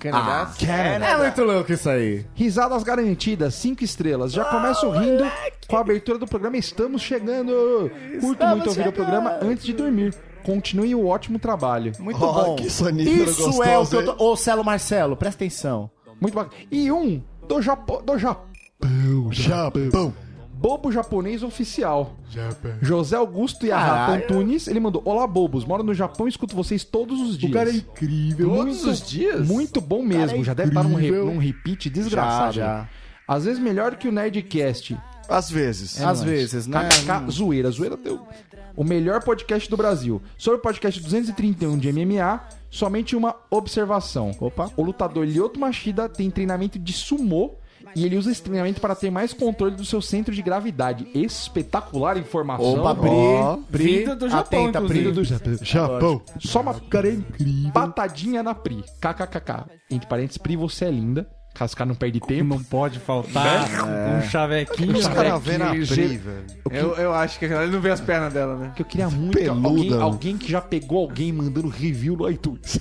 Canadá. 0.03 0.51
É 0.67 1.17
muito 1.17 1.45
louco 1.45 1.73
isso 1.73 1.89
aí. 1.89 2.27
Risadas 2.35 2.83
garantidas, 2.83 3.55
5 3.55 3.85
estrelas. 3.85 4.33
Já 4.33 4.45
começo 4.45 4.91
rindo 4.91 5.25
com 5.69 5.77
a 5.77 5.81
abertura 5.81 6.19
do 6.19 6.27
programa. 6.27 6.57
Estamos 6.57 7.03
chegando. 7.03 7.91
Curto 8.21 8.47
muito 8.47 8.69
ouvir 8.69 8.89
o 8.89 8.93
programa 8.93 9.39
antes 9.41 9.65
de 9.65 9.73
dormir. 9.73 10.15
Continue 10.45 10.95
o 10.95 11.07
ótimo 11.07 11.39
trabalho. 11.39 11.93
Muito 12.01 12.21
Ó, 12.21 12.33
bom. 12.33 12.57
que 12.57 12.69
sonífero 12.69 13.31
Isso 13.31 13.45
gostoso, 13.45 13.63
é 13.63 13.79
o 13.79 13.87
que 13.87 13.95
eu 13.95 14.17
tô... 14.17 14.25
Ô, 14.33 14.37
Celo 14.37 14.65
Marcelo, 14.65 15.17
presta 15.17 15.45
atenção. 15.45 15.89
Muito 16.21 16.35
bacana. 16.35 16.61
E 16.71 16.91
um 16.91 17.23
do 17.47 17.63
Japão. 17.63 18.03
Do 18.03 18.19
Japão. 18.19 18.51
Japão. 19.31 20.13
Bobo 20.63 20.93
japonês 20.93 21.43
oficial. 21.43 22.15
José 22.81 23.17
Augusto 23.17 23.67
Yahata 23.67 23.95
Caralho. 24.07 24.25
Antunes. 24.25 24.69
Ele 24.69 24.79
mandou: 24.79 25.03
Olá, 25.05 25.27
bobos. 25.27 25.65
Moro 25.65 25.83
no 25.83 25.93
Japão 25.93 26.27
e 26.27 26.31
escuto 26.31 26.55
vocês 26.55 26.85
todos 26.85 27.21
os 27.21 27.37
dias. 27.37 27.75
incrível. 27.75 28.49
Todos 28.55 28.85
os 28.87 29.03
dias? 29.05 29.47
Muito 29.47 29.81
bom 29.81 30.03
mesmo. 30.03 30.29
Cara, 30.29 30.41
é 30.41 30.45
já 30.45 30.55
deve 30.55 30.69
estar 30.69 30.85
num, 30.85 30.95
re- 30.95 31.11
num 31.11 31.39
repeat 31.39 31.91
desgraçado. 31.91 32.53
Já, 32.53 32.63
já. 32.63 32.89
Às 33.27 33.45
vezes 33.45 33.59
melhor 33.61 33.97
que 33.97 34.07
o 34.07 34.13
Nerdcast. 34.13 34.97
Às 35.29 35.51
vezes. 35.51 36.01
Às 36.01 36.23
vezes, 36.23 36.67
né? 36.67 36.89
KKK, 36.89 37.31
zoeira, 37.31 37.71
zoeira 37.71 37.97
deu. 37.97 38.21
O 38.77 38.85
melhor 38.85 39.23
podcast 39.23 39.69
do 39.69 39.77
Brasil. 39.77 40.23
Sobre 40.39 40.59
o 40.61 40.63
podcast 40.63 41.01
231 41.03 41.77
de 41.77 41.93
MMA, 41.93 42.41
somente 42.71 43.15
uma 43.17 43.35
observação. 43.51 44.31
Opa. 44.41 44.71
O 44.77 44.83
lutador 44.83 45.25
Lyoto 45.27 45.59
Machida 45.61 46.09
tem 46.09 46.31
treinamento 46.31 46.79
de 46.79 46.93
sumô 46.93 47.55
e 47.95 48.05
ele 48.05 48.17
usa 48.17 48.31
esse 48.31 48.43
treinamento 48.43 48.81
para 48.81 48.95
ter 48.95 49.11
mais 49.11 49.33
controle 49.33 49.75
do 49.75 49.85
seu 49.85 50.01
centro 50.01 50.35
de 50.35 50.43
gravidade. 50.43 51.07
Espetacular 51.15 52.17
informação. 52.17 52.81
Opa, 52.81 52.95
Pri. 52.95 53.11
Ó, 53.11 53.57
Pri. 53.71 53.99
Vinda 53.99 54.17
do 54.17 54.29
Japão, 54.29 54.65
Atenta, 54.65 54.83
Pri. 54.83 55.13
do 55.13 55.25
Japão. 55.25 55.59
Japão. 55.63 56.23
Só 56.39 56.61
uma 56.61 56.75
cara 56.81 57.11
incrível. 57.11 57.73
Patadinha 57.73 58.43
na 58.43 58.55
Pri. 58.55 58.83
KKKK. 59.01 59.67
Entre 59.91 60.09
parênteses, 60.09 60.39
Pri, 60.39 60.57
você 60.57 60.87
é 60.87 60.91
linda. 60.91 61.29
Cara 61.55 61.87
não 61.87 61.95
perde 61.95 62.19
tempo. 62.21 62.45
Não 62.55 62.63
pode 62.63 62.99
faltar 62.99 63.67
um 64.19 64.23
chavequinho. 64.29 64.97
Os 64.97 65.07
caras 65.07 65.43
vêem 65.43 65.59
na. 65.59 65.71
Pri, 65.71 65.85
velho. 65.85 66.45
Eu, 66.71 66.95
eu 66.97 67.13
acho 67.15 67.39
que 67.39 67.45
ele 67.45 67.67
não 67.67 67.81
vê 67.81 67.91
as 67.91 68.01
pernas 68.01 68.33
dela, 68.33 68.57
né? 68.57 68.73
Que 68.75 68.83
eu 68.83 68.87
queria 68.87 69.09
muito 69.11 69.39
Peluda. 69.39 69.69
alguém, 69.69 69.93
alguém 69.93 70.39
que 70.39 70.51
já 70.51 70.61
pegou 70.61 70.99
alguém 71.03 71.33
mandando 71.33 71.69
review 71.69 72.17
no 72.17 72.29
iTunes. 72.31 72.79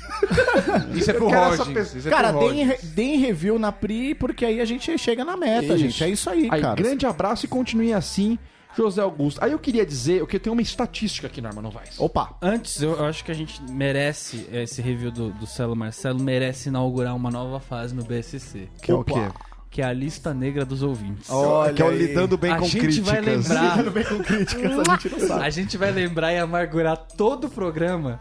Isso 0.95 1.11
é 1.11 1.13
pro 1.13 1.27
quero 1.27 1.53
essa 1.53 1.57
Roger. 1.63 1.73
pessoa. 1.73 1.99
Isso 1.99 2.07
é 2.07 2.11
Cara, 2.11 2.31
deem, 2.31 2.73
deem 2.93 3.17
review 3.19 3.59
na 3.59 3.71
Pri, 3.71 4.15
porque 4.15 4.45
aí 4.45 4.61
a 4.61 4.65
gente 4.65 4.97
chega 4.97 5.25
na 5.25 5.35
meta, 5.35 5.65
Isso. 5.73 5.77
gente. 5.77 6.03
É 6.03 6.09
isso 6.09 6.29
aí, 6.29 6.47
Aí, 6.49 6.61
cara. 6.61 6.75
grande 6.75 7.05
abraço 7.05 7.45
e 7.45 7.49
continue 7.49 7.93
assim, 7.93 8.39
José 8.75 9.01
Augusto. 9.01 9.43
Aí 9.43 9.51
eu 9.51 9.59
queria 9.59 9.85
dizer, 9.85 10.25
que 10.25 10.35
eu 10.35 10.39
tenho 10.39 10.53
uma 10.53 10.61
estatística 10.61 11.27
aqui, 11.27 11.41
Norma 11.41 11.61
Novaes. 11.61 11.99
Opa. 11.99 12.35
Antes, 12.41 12.81
eu 12.81 12.91
eu 12.91 13.05
acho 13.05 13.23
que 13.23 13.31
a 13.31 13.35
gente 13.35 13.61
merece, 13.69 14.47
esse 14.51 14.81
review 14.81 15.11
do, 15.11 15.31
do 15.31 15.47
Celo 15.47 15.75
Marcelo 15.75 16.19
merece 16.19 16.69
inaugurar 16.69 17.15
uma 17.15 17.31
nova 17.31 17.59
fase 17.59 17.95
no 17.95 18.03
BSC. 18.03 18.67
Que 18.81 18.91
é 18.91 18.95
o 18.95 19.03
quê? 19.03 19.29
Que 19.69 19.81
é 19.81 19.85
a 19.85 19.93
lista 19.93 20.33
negra 20.33 20.65
dos 20.65 20.83
ouvintes. 20.83 21.29
Olha 21.29 21.73
que 21.73 21.81
é 21.81 21.85
o 21.85 21.91
lidando 21.91 22.37
bem 22.37 22.51
a 22.51 22.57
com 22.57 22.65
gente 22.65 22.81
críticas. 22.81 23.09
vai 23.09 23.21
lembrar. 23.21 23.83
bem 23.89 24.03
com 24.03 24.19
críticas, 24.19 24.79
a 24.79 24.83
gente 24.83 25.09
não 25.09 25.27
sabe. 25.27 25.45
A 25.45 25.49
gente 25.49 25.77
vai 25.77 25.91
lembrar 25.91 26.33
e 26.33 26.37
amargurar 26.37 26.97
todo 26.97 27.45
o 27.47 27.49
programa 27.49 28.19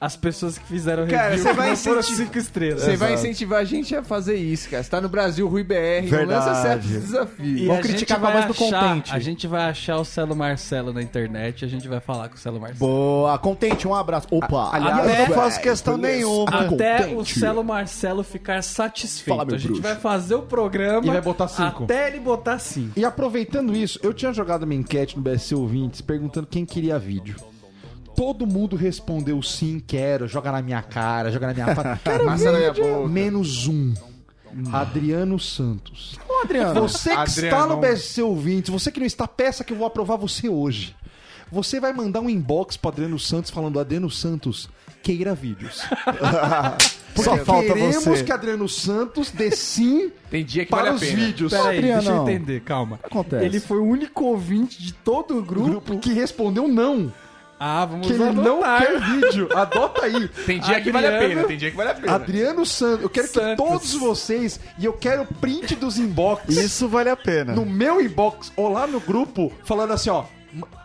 as 0.00 0.16
pessoas 0.16 0.56
que 0.56 0.64
fizeram 0.66 1.02
review 1.04 1.18
Cara, 1.18 1.36
você 1.36 1.52
vai 1.52 1.68
não 1.70 1.76
foram 1.76 2.00
incentivar- 2.00 2.26
cinco 2.26 2.38
estrelas. 2.38 2.82
Você 2.82 2.96
vai 2.96 3.12
incentivar 3.14 3.60
a 3.60 3.64
gente 3.64 3.94
a 3.94 4.02
fazer 4.02 4.36
isso, 4.36 4.70
cara. 4.70 4.82
Você 4.82 4.88
tá 4.90 5.00
no 5.00 5.08
Brasil, 5.10 5.46
Rui 5.46 5.62
BR, 5.62 5.74
não 6.10 6.24
lança 6.24 6.54
Verdade. 6.54 6.62
certos 6.88 6.88
desafios. 6.90 7.60
E 7.60 7.66
Vamos 7.66 7.72
a 7.72 7.82
gente 7.82 7.88
criticar 7.90 8.18
com 8.20 8.26
a 8.26 8.30
vai 8.30 8.42
voz 8.46 8.56
do 8.58 8.64
achar- 8.64 8.80
contente. 8.88 9.14
A 9.14 9.18
gente 9.18 9.46
vai 9.46 9.64
achar 9.68 9.96
o 9.98 10.04
Celo 10.04 10.34
Marcelo 10.34 10.92
na 10.92 11.02
internet 11.02 11.60
e 11.60 11.64
a 11.66 11.68
gente 11.68 11.86
vai 11.86 12.00
falar 12.00 12.28
com 12.30 12.36
o 12.36 12.38
Celo 12.38 12.58
Marcelo. 12.58 12.78
Boa, 12.78 13.38
contente, 13.38 13.86
um 13.86 13.94
abraço. 13.94 14.26
Opa. 14.30 14.70
aliás, 14.72 15.20
Eu 15.20 15.28
não 15.28 15.34
faço 15.34 15.60
questão 15.60 15.98
beleza. 15.98 16.16
nenhuma. 16.26 16.48
Até 16.50 17.06
o 17.06 17.08
contente. 17.16 17.38
Celo 17.38 17.62
Marcelo 17.62 18.22
ficar 18.22 18.62
satisfeito. 18.62 19.36
Fala, 19.36 19.54
a 19.54 19.58
gente 19.58 19.66
bruxo. 19.66 19.82
vai 19.82 19.96
fazer 19.96 20.34
o 20.34 20.42
programa 20.42 21.06
E 21.06 21.10
vai 21.10 21.20
botar 21.20 21.46
cinco. 21.48 21.84
até 21.84 22.08
ele 22.08 22.20
botar 22.20 22.58
cinco. 22.58 22.98
E 22.98 23.04
aproveitando 23.04 23.76
isso, 23.76 24.00
eu 24.02 24.14
tinha 24.14 24.32
jogado 24.32 24.62
uma 24.62 24.74
enquete 24.74 25.16
no 25.16 25.22
BSC 25.22 25.54
Ouvintes 25.54 26.00
perguntando 26.00 26.46
quem 26.46 26.64
queria 26.64 26.98
vídeo. 26.98 27.36
Todo 28.16 28.46
mundo 28.46 28.76
respondeu 28.76 29.40
sim, 29.42 29.82
quero, 29.84 30.26
joga 30.28 30.52
na 30.52 30.60
minha 30.60 30.82
cara, 30.82 31.30
joga 31.30 31.46
na 31.48 31.54
minha. 31.54 31.96
Quero 32.04 32.24
Massa 32.26 32.52
na 32.52 32.58
minha 32.58 32.72
vídeo. 32.72 32.94
boca. 32.96 33.08
Menos 33.08 33.66
um. 33.66 33.94
Adriano 34.72 35.38
Santos. 35.38 36.18
Ô, 36.28 36.42
Adriano. 36.42 36.80
Você 36.82 37.10
que 37.10 37.16
Adriano. 37.16 37.56
está 37.56 37.66
no 37.66 37.76
BSC 37.80 38.22
Ouvintes, 38.22 38.70
você 38.70 38.90
que 38.90 38.98
não 38.98 39.06
está, 39.06 39.26
peça 39.28 39.62
que 39.62 39.72
eu 39.72 39.76
vou 39.76 39.86
aprovar 39.86 40.16
você 40.16 40.48
hoje. 40.48 40.94
Você 41.52 41.80
vai 41.80 41.92
mandar 41.92 42.20
um 42.20 42.28
inbox 42.30 42.76
pro 42.76 42.90
Adriano 42.90 43.18
Santos 43.18 43.50
falando, 43.50 43.78
Adriano 43.80 44.10
Santos, 44.10 44.68
queira 45.02 45.34
vídeos. 45.34 45.82
Só 47.16 47.36
falta 47.38 47.66
queremos 47.74 48.04
você. 48.04 48.24
que 48.24 48.32
Adriano 48.32 48.68
Santos 48.68 49.30
dê 49.30 49.50
sim 49.50 50.10
Tem 50.30 50.44
dia 50.44 50.64
que 50.64 50.70
para 50.70 50.82
vale 50.84 50.90
a 50.90 50.94
os 50.94 51.00
pena. 51.00 51.16
vídeos. 51.16 51.52
Peraí, 51.52 51.78
Adriano. 51.78 52.00
deixa 52.02 52.16
eu 52.16 52.22
entender, 52.22 52.60
calma. 52.60 52.98
Acontece. 53.02 53.44
Ele 53.44 53.60
foi 53.60 53.78
o 53.78 53.84
único 53.84 54.24
ouvinte 54.24 54.80
de 54.80 54.92
todo 54.92 55.38
o 55.38 55.42
grupo. 55.42 55.68
Grupo 55.70 55.98
que 55.98 56.12
respondeu 56.12 56.66
não. 56.68 57.12
Ah, 57.62 57.84
vamos 57.84 58.06
Que 58.06 58.14
ele 58.14 58.24
não 58.32 58.62
quer 58.62 58.98
vídeo. 59.00 59.48
Adota 59.54 60.06
aí. 60.06 60.28
Tem 60.46 60.58
dia 60.58 60.80
que 60.80 60.90
vale 60.90 61.06
a 61.06 61.10
Adriano. 61.10 61.34
pena, 61.34 61.46
tem 61.46 61.58
dia 61.58 61.70
que 61.70 61.76
vale 61.76 61.90
a 61.90 61.94
pena. 61.94 62.14
Adriano 62.14 62.64
Santos. 62.64 63.02
Eu 63.02 63.10
quero 63.10 63.28
que 63.28 63.34
Santos. 63.34 63.56
todos 63.68 63.94
vocês, 63.96 64.58
e 64.78 64.86
eu 64.86 64.94
quero 64.94 65.26
print 65.26 65.74
dos 65.76 65.98
inbox 65.98 66.48
Isso 66.48 66.88
vale 66.88 67.10
a 67.10 67.16
pena. 67.16 67.52
no 67.52 67.66
meu 67.66 68.00
inbox 68.00 68.50
ou 68.56 68.70
lá 68.70 68.86
no 68.86 68.98
grupo, 68.98 69.52
falando 69.62 69.92
assim, 69.92 70.08
ó. 70.08 70.24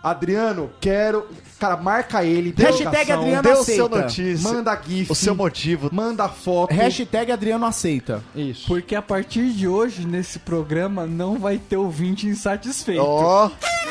Adriano, 0.03 0.69
quero. 0.81 1.27
Cara, 1.65 1.77
marca 1.77 2.23
ele. 2.23 2.53
Hashtag 2.55 3.11
Adriano 3.11 3.41
Dê 3.41 3.49
o 3.49 3.51
aceita. 3.53 3.73
seu 3.75 3.89
notícia. 3.89 4.53
Manda 4.53 4.81
GIF. 4.87 5.11
O 5.11 5.15
seu 5.15 5.35
motivo. 5.35 5.89
Manda 5.91 6.29
foto. 6.29 6.71
Hashtag 6.73 7.31
Adriano 7.31 7.65
aceita. 7.65 8.23
Isso. 8.35 8.67
Porque 8.67 8.95
a 8.95 9.01
partir 9.01 9.49
de 9.51 9.67
hoje, 9.67 10.05
nesse 10.05 10.37
programa, 10.37 11.07
não 11.07 11.39
vai 11.39 11.57
ter 11.57 11.77
ouvinte 11.77 12.27
insatisfeito. 12.27 13.01
Ó, 13.03 13.49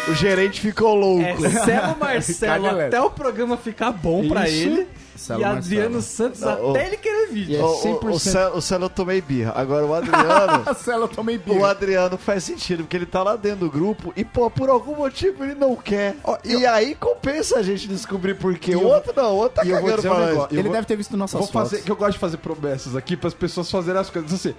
o 0.08 0.14
gerente 0.14 0.60
ficou 0.60 0.94
louco. 0.94 1.44
É 1.44 1.50
Celo 1.50 1.96
Marcelo 1.98 2.80
até 2.80 3.00
o 3.00 3.10
programa 3.10 3.56
ficar 3.56 3.90
bom 3.90 4.28
pra 4.28 4.48
Isso. 4.48 4.56
ele. 4.68 4.88
Celo 5.16 5.40
e 5.40 5.44
Marcelo. 5.44 5.64
Adriano 5.64 6.02
Santos 6.02 6.40
Não, 6.40 6.70
até 6.70 6.86
ele 6.88 6.96
querer 6.96 7.28
vídeo. 7.28 7.56
É 7.56 7.62
O, 7.62 7.66
o, 7.66 8.00
100%. 8.00 8.10
o, 8.14 8.18
Celo, 8.18 8.56
o 8.56 8.60
Celo 8.60 8.84
eu 8.86 8.90
tomei 8.90 9.20
birra. 9.20 9.52
Agora 9.54 9.86
o 9.86 9.94
Adriano. 9.94 10.64
Marcelo, 10.66 11.04
eu 11.04 11.08
tomei 11.08 11.36
o 11.36 11.38
birra. 11.38 11.70
Adriano 11.70 12.18
faz 12.18 12.42
sentido, 12.44 12.82
porque 12.82 12.96
ele 12.96 13.06
tá 13.06 13.22
lá 13.22 13.36
dentro 13.36 13.60
do 13.60 13.70
grupo 13.70 14.12
e, 14.16 14.24
pô, 14.24 14.50
por 14.50 14.68
algum 14.68 14.96
motivo 14.96 15.44
ele 15.44 15.54
não 15.54 15.76
quer. 15.76 16.16
e 16.44 16.66
aí 16.66 16.96
compensa 16.96 17.60
a 17.60 17.62
gente 17.64 17.88
descobrir 17.88 18.34
por 18.34 18.56
quê. 18.58 18.76
O 18.76 18.82
outro 18.84 19.12
não, 19.16 19.32
o 19.32 19.36
outro 19.36 19.56
tá 19.56 19.64
e 19.64 19.70
eu 19.70 19.80
vou 19.80 19.84
cagando 19.90 19.96
dizer 20.02 20.08
um 20.08 20.14
pra 20.14 20.20
nós. 20.20 20.30
negócio. 20.30 20.54
Eu 20.54 20.58
Ele 20.60 20.62
vou- 20.68 20.72
deve 20.72 20.86
ter 20.86 20.96
visto 20.96 21.16
nossas 21.16 21.38
Vou 21.40 21.48
fazer, 21.48 21.70
fotos. 21.70 21.84
que 21.84 21.90
eu 21.90 21.96
gosto 21.96 22.12
de 22.12 22.18
fazer 22.18 22.36
promessas 22.38 22.94
aqui 22.96 23.16
para 23.16 23.28
as 23.28 23.34
pessoas 23.34 23.70
fazerem 23.70 24.00
as 24.00 24.10
coisas 24.10 24.32
assim. 24.32 24.54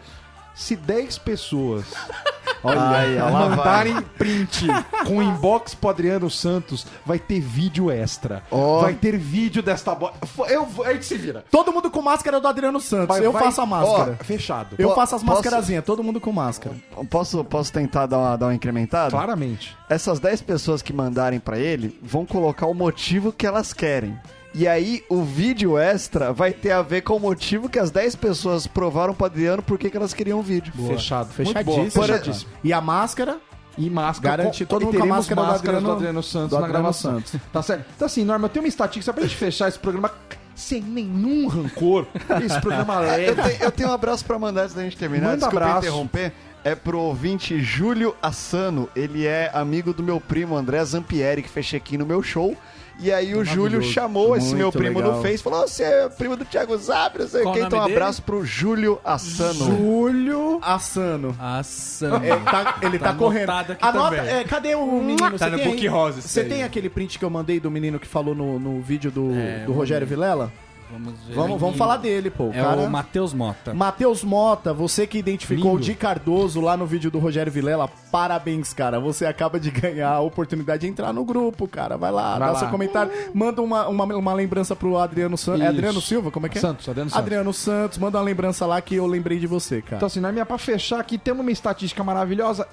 Se 0.55 0.75
10 0.75 1.17
pessoas 1.19 1.85
Olha 2.63 2.79
vai. 2.79 3.31
mandarem 3.31 4.01
print 4.17 4.65
com 5.05 5.21
inbox 5.21 5.75
pro 5.75 5.89
Adriano 5.91 6.31
Santos, 6.31 6.87
vai 7.05 7.19
ter 7.19 7.39
vídeo 7.39 7.91
extra. 7.91 8.41
Ó. 8.49 8.81
Vai 8.81 8.95
ter 8.95 9.17
vídeo 9.17 9.61
desta 9.61 9.93
bo... 9.93 10.09
Eu 10.49 10.67
a 10.83 10.93
gente 10.93 11.05
se 11.05 11.15
vira. 11.15 11.45
Todo 11.51 11.71
mundo 11.71 11.91
com 11.91 12.01
máscara 12.01 12.39
do 12.41 12.47
Adriano 12.47 12.79
Santos. 12.81 13.07
Vai- 13.17 13.23
eu 13.25 13.31
vai- 13.31 13.43
faço 13.43 13.61
a 13.61 13.65
máscara. 13.67 14.17
Ó, 14.19 14.23
fechado. 14.23 14.75
eu 14.79 14.95
faço 14.95 15.15
as 15.15 15.21
posso- 15.23 15.35
mascarazinhas, 15.35 15.85
todo 15.85 16.03
mundo 16.03 16.19
com 16.19 16.31
máscara. 16.31 16.75
Posso, 17.09 17.43
posso 17.43 17.71
tentar 17.71 18.07
dar 18.07 18.17
uma, 18.17 18.35
dar 18.35 18.47
uma 18.47 18.55
incrementada? 18.55 19.11
Claramente. 19.11 19.77
Essas 19.87 20.19
10 20.19 20.41
pessoas 20.41 20.81
que 20.81 20.91
mandarem 20.91 21.39
pra 21.39 21.59
ele 21.59 21.99
vão 22.01 22.25
colocar 22.25 22.65
o 22.65 22.73
motivo 22.73 23.31
que 23.31 23.45
elas 23.45 23.73
querem. 23.73 24.17
E 24.57 24.67
aí, 24.67 25.03
o 25.09 25.21
vídeo 25.21 25.77
extra 25.77 26.31
vai 26.31 26.53
ter 26.53 26.71
a 26.71 26.81
ver 26.81 27.01
com 27.01 27.15
o 27.17 27.19
motivo 27.19 27.67
que 27.67 27.77
as 27.77 27.91
10 27.91 28.15
pessoas 28.15 28.65
provaram 28.65 29.13
pro 29.13 29.25
Adriano 29.25 29.61
por 29.61 29.77
que 29.77 29.95
elas 29.95 30.13
queriam 30.13 30.39
o 30.39 30.41
vídeo. 30.41 30.71
Fechado. 30.87 31.27
Fechadíssimo. 31.33 31.77
Muito 31.81 31.93
boa, 31.93 32.07
fechadíssimo. 32.07 32.49
E 32.63 32.71
a 32.71 32.79
máscara, 32.79 33.37
E 33.77 33.89
máscara. 33.89 34.37
Garante 34.37 34.63
com- 34.65 34.69
todo 34.69 34.85
mundo 34.85 34.91
com 34.93 34.97
a 34.97 35.01
teremos 35.01 35.17
máscara 35.17 35.41
do 35.45 35.53
Adriano- 35.55 35.87
do 35.87 35.91
Adriano 35.93 36.23
Santos 36.23 36.49
do 36.51 36.55
na 36.55 36.59
Adriano 36.59 36.83
gravação. 36.83 37.11
Santos. 37.15 37.35
Tá 37.51 37.61
certo? 37.61 37.85
Então 37.95 38.05
assim, 38.05 38.23
Norma, 38.23 38.45
eu 38.45 38.49
tenho 38.49 38.63
uma 38.63 38.69
estatística 38.69 39.03
só 39.05 39.11
pra 39.13 39.23
gente 39.23 39.35
fechar 39.35 39.67
esse 39.67 39.77
programa 39.77 40.09
sem 40.55 40.81
nenhum 40.81 41.47
rancor. 41.47 42.05
Esse 42.41 42.61
programa 42.61 42.93
Eu 42.95 43.01
leve. 43.01 43.41
tenho, 43.41 43.63
eu 43.63 43.71
tenho 43.71 43.89
um 43.89 43.93
abraço 43.93 44.23
pra 44.23 44.39
mandar 44.39 44.61
antes 44.63 44.73
da 44.73 44.83
gente 44.83 44.95
terminar. 44.95 45.25
Manda 45.31 45.37
Desculpa 45.39 45.65
abraço. 45.65 45.79
interromper. 45.87 46.31
É 46.63 46.73
pro 46.73 46.97
ouvinte 46.97 47.61
Júlio 47.61 48.15
Assano. 48.23 48.87
Ele 48.95 49.25
é 49.27 49.51
amigo 49.53 49.93
do 49.93 50.01
meu 50.01 50.21
primo 50.21 50.55
André 50.55 50.83
Zampieri, 50.85 51.43
que 51.43 51.49
fez 51.49 51.65
check-in 51.65 51.97
no 51.97 52.05
meu 52.05 52.23
show. 52.23 52.55
E 52.97 53.11
aí 53.11 53.35
o 53.35 53.43
Júlio 53.43 53.81
chamou 53.83 54.35
esse 54.37 54.47
Muito 54.47 54.57
meu 54.57 54.71
primo 54.71 54.99
legal. 54.99 55.17
no 55.17 55.21
Face, 55.21 55.43
falou: 55.43 55.67
Você 55.67 55.83
é 55.83 56.09
primo 56.09 56.37
do 56.37 56.45
Thiago 56.45 56.77
Zap, 56.77 57.19
não 57.19 57.27
sei 57.27 57.43
o 57.45 57.51
quê. 57.51 57.59
Então 57.59 57.79
um 57.79 57.81
nome 57.81 57.93
abraço 57.93 58.21
pro 58.21 58.45
Júlio 58.45 58.99
Assano. 59.03 59.65
Júlio 59.65 60.59
Assano. 60.61 61.35
Nossa, 61.37 62.05
Ele 62.23 62.39
tá, 62.45 62.79
ele 62.81 62.99
tá, 62.99 63.05
Tá 63.05 63.13
correndo. 63.13 63.51
Anota, 63.81 64.15
é, 64.15 64.43
cadê 64.43 64.75
o 64.75 64.85
menino? 65.01 65.37
Tá 65.37 65.49
no 65.49 65.57
tem 65.57 65.67
Book 65.67 65.85
isso 66.17 66.27
Você 66.27 66.43
tem 66.43 66.63
aquele 66.63 66.89
print 66.89 67.19
que 67.19 67.25
eu 67.25 67.29
mandei 67.29 67.59
do 67.59 67.69
menino 67.69 67.99
que 67.99 68.07
falou 68.07 68.33
no, 68.33 68.57
no 68.57 68.81
vídeo 68.81 69.11
do, 69.11 69.31
É, 69.33 69.65
do 69.65 69.73
Rogério 69.73 70.07
Vilela? 70.07 70.51
Vamos 70.91 71.13
ver. 71.27 71.33
Vamos, 71.33 71.59
vamos 71.59 71.77
falar 71.77 71.97
dele, 71.97 72.29
pô. 72.29 72.45
O 72.45 72.53
É 72.53 72.61
cara... 72.61 72.79
o 72.81 72.89
Matheus 72.89 73.33
Mota. 73.33 73.73
Matheus 73.73 74.23
Mota, 74.23 74.71
você 74.73 75.07
que 75.07 75.17
identificou 75.17 75.71
Lindo. 75.71 75.77
o 75.77 75.79
Di 75.79 75.95
Cardoso 75.95 76.61
lá 76.61 76.77
no 76.77 76.85
vídeo 76.85 77.09
do 77.09 77.17
Rogério 77.19 77.51
Vilela, 77.51 77.87
parabéns, 78.11 78.73
cara. 78.73 78.99
Você 78.99 79.25
acaba 79.25 79.59
de 79.59 79.71
ganhar 79.71 80.09
a 80.11 80.19
oportunidade 80.21 80.81
de 80.81 80.87
entrar 80.87 81.11
no 81.11 81.25
grupo, 81.25 81.67
cara. 81.67 81.97
Vai 81.97 82.11
lá, 82.11 82.31
Vai 82.37 82.39
dá 82.47 82.53
lá. 82.53 82.59
seu 82.59 82.69
comentário. 82.69 83.11
Manda 83.33 83.61
uma, 83.61 83.87
uma, 83.87 84.03
uma 84.05 84.33
lembrança 84.33 84.75
pro 84.75 84.97
Adriano 84.97 85.37
Santos. 85.37 85.61
É. 85.61 85.67
Adriano 85.67 85.99
Silva? 85.99 86.29
Como 86.29 86.45
é 86.45 86.49
que 86.49 86.57
é? 86.59 86.61
Santos, 86.61 86.87
Adriano 86.87 87.09
Santos. 87.09 87.23
Adriano 87.25 87.53
Santos, 87.53 87.97
manda 87.97 88.17
uma 88.19 88.23
lembrança 88.23 88.65
lá 88.65 88.79
que 88.79 88.95
eu 88.95 89.07
lembrei 89.07 89.39
de 89.39 89.47
você, 89.47 89.81
cara. 89.81 89.97
Então, 89.97 90.07
assim, 90.07 90.19
na 90.19 90.31
minha, 90.31 90.45
pra 90.45 90.57
fechar 90.57 90.99
aqui, 90.99 91.17
temos 91.17 91.41
uma 91.41 91.51
estatística 91.51 92.03
maravilhosa. 92.03 92.67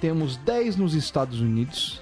Temos 0.00 0.36
10 0.36 0.76
nos 0.76 0.94
Estados 0.94 1.40
Unidos. 1.40 2.00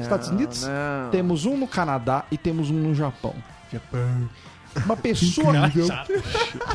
Estados 0.00 0.28
Unidos? 0.28 0.62
não. 0.64 1.10
Temos 1.10 1.46
um 1.46 1.56
no 1.56 1.66
Canadá 1.66 2.24
e 2.30 2.36
temos 2.36 2.70
um 2.70 2.74
no 2.74 2.94
Japão. 2.94 3.34
Japão. 3.72 4.28
Uma 4.84 4.96
pessoa. 4.96 5.52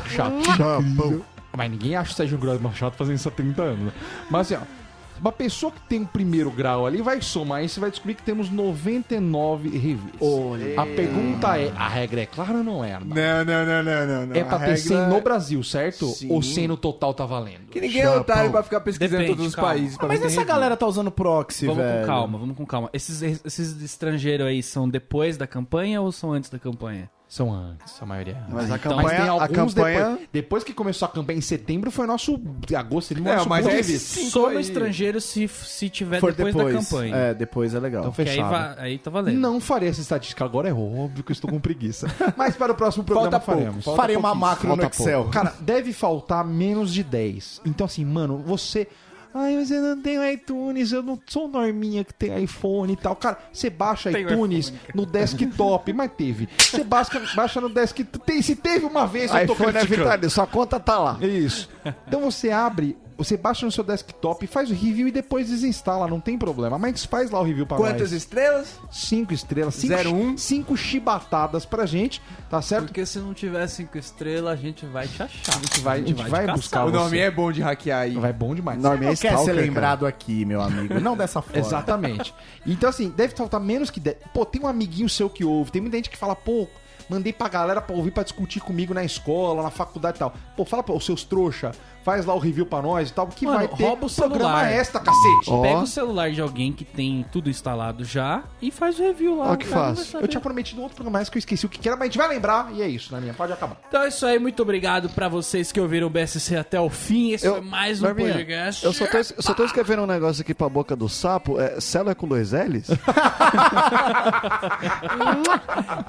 Chato. 0.10 0.44
Japão. 0.58 1.22
Mas 1.56 1.72
ninguém 1.72 1.96
acha 1.96 2.12
o 2.12 2.16
Sérgio 2.16 2.38
Grossman 2.38 2.74
chato 2.74 2.96
fazendo 2.96 3.16
isso 3.16 3.28
há 3.30 3.32
30 3.32 3.62
anos. 3.62 3.80
né? 3.86 3.92
Mas 4.30 4.52
assim, 4.52 4.62
ó. 4.62 4.86
Uma 5.18 5.32
pessoa 5.32 5.72
que 5.72 5.80
tem 5.88 6.02
o 6.02 6.06
primeiro 6.06 6.52
grau 6.52 6.86
ali 6.86 7.02
vai 7.02 7.22
somar 7.22 7.64
e 7.64 7.70
você 7.70 7.80
vai 7.80 7.90
descobrir 7.90 8.16
que 8.16 8.22
temos 8.22 8.50
99 8.50 9.70
reviews. 9.70 10.78
A 10.78 10.86
pergunta 10.86 11.58
é: 11.58 11.72
a 11.74 11.88
regra 11.88 12.20
é 12.24 12.26
clara 12.26 12.58
ou 12.58 12.64
não 12.66 12.84
é? 12.84 12.96
Arnaldo? 12.96 13.16
Não, 13.16 13.46
não, 13.46 13.66
não, 13.66 13.84
não, 13.84 14.06
não. 14.08 14.26
não. 14.26 14.36
É 14.36 14.44
pra 14.44 14.58
A 14.58 14.60
ter 14.60 14.66
regra 14.66 14.78
100 14.78 15.08
no 15.08 15.22
Brasil, 15.22 15.64
certo? 15.64 16.06
Sim. 16.08 16.30
Ou 16.30 16.42
100 16.44 16.68
no 16.68 16.76
total 16.76 17.14
tá 17.14 17.26
valendo? 17.26 17.68
Que 17.72 17.80
ninguém 17.80 18.02
é 18.02 18.10
otário 18.10 18.52
pra 18.52 18.62
ficar 18.62 18.82
pesquisando 18.82 19.20
Depende, 19.22 19.38
todos 19.38 19.48
os 19.48 19.56
calma. 19.56 19.72
países. 19.72 19.98
pra 19.98 20.08
Mas 20.10 20.20
ver 20.20 20.26
se 20.30 20.34
essa 20.34 20.46
tem 20.46 20.54
galera 20.54 20.76
tá 20.76 20.86
usando 20.86 21.10
proxy, 21.10 21.66
Vamos 21.66 21.82
velho. 21.82 22.02
com 22.02 22.06
calma, 22.08 22.38
vamos 22.38 22.58
com 22.58 22.66
calma. 22.66 22.90
Esses, 22.92 23.22
esses 23.22 23.82
estrangeiros 23.82 24.46
aí 24.46 24.62
são 24.62 24.90
depois 24.90 25.38
da 25.38 25.48
campanha 25.48 26.02
ou 26.02 26.12
são 26.12 26.34
antes 26.34 26.50
da 26.50 26.60
campanha? 26.60 27.10
São 27.28 27.52
antes, 27.52 28.02
a 28.02 28.06
maioria. 28.06 28.38
Mas 28.48 28.72
a 28.72 28.76
Então, 28.76 28.98
campanha, 28.98 29.34
a 29.34 29.48
campanha 29.48 30.10
depois. 30.10 30.30
Depois 30.32 30.64
que 30.64 30.74
começou 30.74 31.08
a 31.08 31.10
campanha 31.10 31.40
em 31.40 31.42
setembro, 31.42 31.90
foi 31.90 32.06
nosso. 32.06 32.40
Agosto, 32.78 33.12
ele 33.12 33.22
Não, 33.22 33.34
nosso 33.36 33.50
mas 33.50 33.66
é 33.66 33.82
Só 34.30 34.48
aí. 34.48 34.54
no 34.54 34.60
estrangeiro 34.60 35.20
se, 35.20 35.48
se 35.48 35.90
tiver 35.90 36.18
depois, 36.18 36.36
depois, 36.36 36.74
da 36.74 36.80
campanha. 36.80 37.16
É, 37.16 37.34
depois 37.34 37.74
é 37.74 37.80
legal. 37.80 38.02
Então, 38.08 38.14
aí, 38.18 38.26
fechado. 38.28 38.50
va- 38.52 38.76
aí 38.78 38.98
tá 39.00 39.10
valendo. 39.10 39.40
Não 39.40 39.60
farei 39.60 39.90
essa 39.90 40.02
estatística 40.02 40.46
agora, 40.46 40.70
é 40.70 40.74
óbvio 40.74 41.24
que 41.24 41.32
eu 41.32 41.34
estou 41.34 41.50
com 41.50 41.60
preguiça. 41.60 42.08
Mas 42.38 42.56
para 42.56 42.72
o 42.72 42.76
próximo 42.76 43.04
programa 43.04 43.32
Falta 43.32 43.46
pouco, 43.46 43.60
faremos. 43.62 43.86
falta 43.86 44.02
Farei 44.02 44.16
uma 44.16 44.36
macro 44.36 44.76
no 44.76 44.84
Excel. 44.84 45.22
pouco. 45.24 45.32
Cara, 45.32 45.54
deve 45.60 45.92
faltar 45.94 46.46
menos 46.46 46.94
de 46.94 47.04
10. 47.04 47.62
Então, 47.66 47.86
assim, 47.86 48.06
mano, 48.06 48.38
você. 48.38 48.88
Ai, 49.38 49.58
mas 49.58 49.70
eu 49.70 49.82
não 49.82 50.02
tenho 50.02 50.26
iTunes, 50.26 50.94
eu 50.94 51.04
não 51.04 51.20
sou 51.28 51.50
norminha 51.50 52.06
que 52.06 52.14
tem 52.14 52.42
iPhone 52.42 52.94
e 52.94 52.96
tal. 52.96 53.18
Cara, 53.18 53.38
você 53.52 53.70
baixa 53.70 54.10
Tenho 54.10 54.30
iTunes 54.32 54.72
no 54.94 55.06
desktop, 55.06 55.92
mas 55.92 56.10
teve. 56.16 56.48
Você 56.58 56.86
baixa, 56.86 57.22
baixa 57.36 57.60
no 57.60 57.68
desktop. 57.68 58.18
Tem, 58.20 58.42
se 58.42 58.56
teve 58.56 58.86
uma 58.86 59.06
vez, 59.06 59.30
eu 59.34 59.46
tô 59.46 59.54
iPhone 59.54 59.70
é 59.72 59.74
criticando. 59.74 60.04
vitalício, 60.04 60.30
sua 60.30 60.48
conta 60.48 60.80
tá 60.80 60.98
lá. 60.98 61.20
Isso. 61.22 61.70
Então 62.08 62.22
você 62.22 62.50
abre, 62.50 62.96
você 63.18 63.38
baixa 63.38 63.66
no 63.66 63.72
seu 63.72 63.84
desktop, 63.84 64.46
faz 64.48 64.70
o 64.70 64.74
review 64.74 65.08
e 65.08 65.12
depois 65.12 65.50
desinstala, 65.50 66.08
não 66.08 66.20
tem 66.20 66.38
problema. 66.38 66.78
Mas 66.78 67.06
faz 67.06 67.32
lá 67.32 67.40
o 67.40 67.44
review 67.44 67.66
pra 67.66 67.78
Quantas 67.78 68.12
nós. 68.12 68.14
estrelas? 68.14 68.80
Cinco 68.92 69.34
estrelas, 69.34 69.76
cinco, 69.76 69.96
Zero, 69.96 70.14
um. 70.14 70.38
cinco 70.38 70.76
chibatadas 70.78 71.66
pra 71.66 71.86
gente, 71.86 72.22
tá 72.50 72.62
certo? 72.62 72.86
Porque 72.88 73.06
se 73.06 73.20
não 73.20 73.34
tiver 73.34 73.66
cinco 73.68 73.98
estrelas, 73.98 74.52
a 74.54 74.56
gente 74.56 74.86
vai 74.86 75.08
te 75.08 75.22
achar. 75.24 75.56
A 75.56 75.60
gente 75.60 75.80
vai, 75.80 76.00
a 76.00 76.04
gente 76.04 76.16
te 76.24 76.30
vai 76.30 76.42
caçar. 76.46 76.56
buscar 76.56 76.86
o 76.86 76.92
nome 76.92 77.18
é 77.18 77.32
bom 77.32 77.52
de 77.52 77.62
hackear 77.62 78.02
aí. 78.02 78.16
Vai 78.16 78.34
bom 78.34 78.54
demais. 78.54 78.82
Norme 78.82 79.06
é 79.06 79.10
Não 79.10 79.16
quer 79.16 79.18
ser 79.18 79.28
stalker, 79.30 79.54
cara. 79.56 79.66
lembrado 79.66 80.06
aqui, 80.06 80.46
meu 80.46 80.62
amigo. 80.62 81.00
Não 81.00 81.16
dessa 81.16 81.42
forma. 81.42 81.60
Exatamente. 81.60 82.34
Então, 82.66 82.90
assim, 82.90 83.10
deve 83.10 83.36
faltar 83.36 83.60
menos 83.60 83.90
que 83.90 84.00
10. 84.00 84.18
Pô, 84.34 84.46
tem 84.46 84.62
um 84.62 84.68
amiguinho 84.68 85.08
seu 85.08 85.30
que 85.30 85.44
ouve. 85.46 85.72
Tem 85.72 85.82
muita 85.82 85.98
gente 85.98 86.10
que 86.10 86.18
fala, 86.18 86.36
pô, 86.36 86.68
mandei 87.10 87.32
pra 87.32 87.48
galera 87.48 87.82
pra 87.82 87.96
ouvir, 87.96 88.12
pra 88.12 88.24
discutir 88.24 88.60
comigo 88.60 88.94
na 88.94 89.04
escola, 89.04 89.62
na 89.64 89.70
faculdade 89.70 90.18
e 90.18 90.20
tal. 90.20 90.34
Pô, 90.58 90.66
fala 90.66 90.82
pra 90.84 90.94
os 90.96 91.06
seus 91.06 91.24
trouxa, 91.24 91.72
faz 92.06 92.24
lá 92.24 92.36
o 92.36 92.40
review 92.40 92.68
pra 92.68 92.84
nós 92.84 93.10
e 93.10 93.14
tal, 93.14 93.26
que 93.28 93.46
Mano, 93.46 93.58
vai 93.58 93.68
ter 93.68 93.84
rouba 93.84 94.06
o 94.06 94.10
programa 94.14 94.44
celular. 94.60 94.72
extra, 94.72 95.00
cacete. 95.02 95.50
Ó. 95.50 95.62
Pega 95.64 95.80
o 95.80 95.88
celular 95.88 96.32
de 96.32 96.40
alguém 96.40 96.72
que 96.72 96.86
tem 96.86 97.26
tudo 97.32 97.50
instalado 97.50 98.06
já 98.06 98.44
e 98.62 98.70
faz 98.70 99.00
o 99.00 99.02
review 99.04 99.38
lá. 99.40 99.52
Ó, 99.52 99.56
que 99.56 99.66
O 99.66 99.70
cara 99.70 99.82
fácil. 99.88 99.96
vai 99.96 100.06
saber. 100.12 100.24
Eu 100.24 100.28
tinha 100.28 100.40
prometido 100.42 100.80
um 100.80 100.84
outro 100.84 100.96
programa 100.96 101.18
mais 101.18 101.30
que 101.30 101.38
eu 101.38 101.40
esqueci 101.40 101.66
o 101.66 101.70
que 101.70 101.80
que 101.80 101.88
era, 101.90 101.98
mas 101.98 102.04
a 102.04 102.06
gente 102.12 102.18
vai 102.20 102.28
lembrar 102.28 102.72
e 102.74 102.82
é 102.84 102.88
isso, 102.88 103.12
né, 103.12 103.20
minha? 103.20 103.34
Pode 103.34 103.52
acabar. 103.54 103.78
Então 103.88 104.04
é 104.04 104.08
isso 104.10 104.24
aí, 104.26 104.38
muito 104.38 104.62
obrigado 104.62 105.10
pra 105.10 105.28
vocês 105.28 105.72
que 105.72 105.80
ouviram 105.82 106.06
o 106.06 106.10
BSC 106.12 106.56
até 106.56 106.80
o 106.80 106.90
fim. 106.92 107.32
Esse 107.32 107.48
Eu- 107.48 107.54
foi 107.56 107.62
mais 107.62 108.00
um 108.00 108.06
Norminha, 108.06 108.34
podcast. 108.34 108.86
Eu 108.86 108.94
só 108.94 109.08
tô, 109.08 109.18
eu 109.18 109.24
só 109.42 109.54
tô 109.56 109.66
escrevendo 109.66 110.04
um 110.04 110.08
negócio 110.08 110.42
aqui 110.42 110.54
pra 110.54 110.70
boca 110.70 110.96
do 110.96 111.10
sapo. 111.10 111.60
É, 111.60 111.80
célula 111.82 112.12
é 112.12 112.16
com 112.16 112.28
dois 112.28 112.52
L's? 112.52 112.88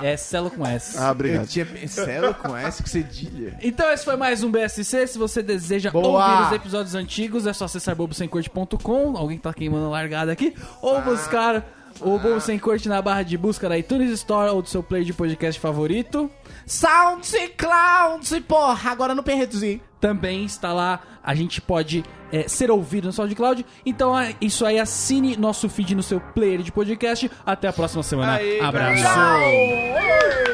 É 0.02 0.16
Celo 0.16 0.50
com 0.50 0.66
S. 0.66 0.96
Ah, 0.98 1.06
Eu 1.06 1.10
obrigado. 1.12 1.46
tinha 1.46 1.64
pensado 1.64 2.34
com 2.34 2.56
essa 2.56 2.82
que 2.82 2.90
cedilha. 2.90 3.56
Então 3.62 3.90
esse 3.90 4.04
foi 4.04 4.16
mais 4.16 4.42
um 4.42 4.50
BSC. 4.50 5.06
Se 5.06 5.18
você 5.18 5.42
deseja 5.42 5.85
Boa! 5.90 6.40
ouvir 6.40 6.46
os 6.46 6.52
episódios 6.52 6.94
antigos, 6.94 7.46
é 7.46 7.52
só 7.52 7.64
acessar 7.64 7.94
bobosemcorte.com. 7.94 9.16
Alguém 9.16 9.38
tá 9.38 9.52
queimando 9.52 9.90
largada 9.90 10.32
aqui. 10.32 10.54
Ou 10.80 11.00
buscar 11.02 11.64
o 12.00 12.18
Bobo 12.18 12.40
Sem 12.40 12.58
Corte 12.58 12.88
na 12.88 13.00
barra 13.00 13.22
de 13.22 13.36
busca 13.36 13.68
da 13.68 13.78
iTunes 13.78 14.10
Store 14.12 14.50
ou 14.50 14.62
do 14.62 14.68
seu 14.68 14.82
player 14.82 15.04
de 15.04 15.12
podcast 15.12 15.60
favorito. 15.60 16.30
SoundCloud, 16.66 18.40
porra, 18.42 18.90
agora 18.90 19.14
no 19.14 19.22
Perretozinho. 19.22 19.80
Também 20.00 20.44
está 20.44 20.72
lá, 20.72 21.00
a 21.22 21.34
gente 21.34 21.60
pode 21.60 22.04
é, 22.30 22.48
ser 22.48 22.70
ouvido 22.70 23.06
no 23.06 23.12
SoundCloud. 23.12 23.64
Então 23.84 24.18
é 24.18 24.34
isso 24.40 24.64
aí, 24.66 24.78
assine 24.78 25.36
nosso 25.36 25.68
feed 25.68 25.94
no 25.94 26.02
seu 26.02 26.20
player 26.20 26.62
de 26.62 26.72
podcast. 26.72 27.30
Até 27.44 27.68
a 27.68 27.72
próxima 27.72 28.02
semana. 28.02 28.34
Aí, 28.34 28.60
Abraço! 28.60 29.02
One 29.02 30.45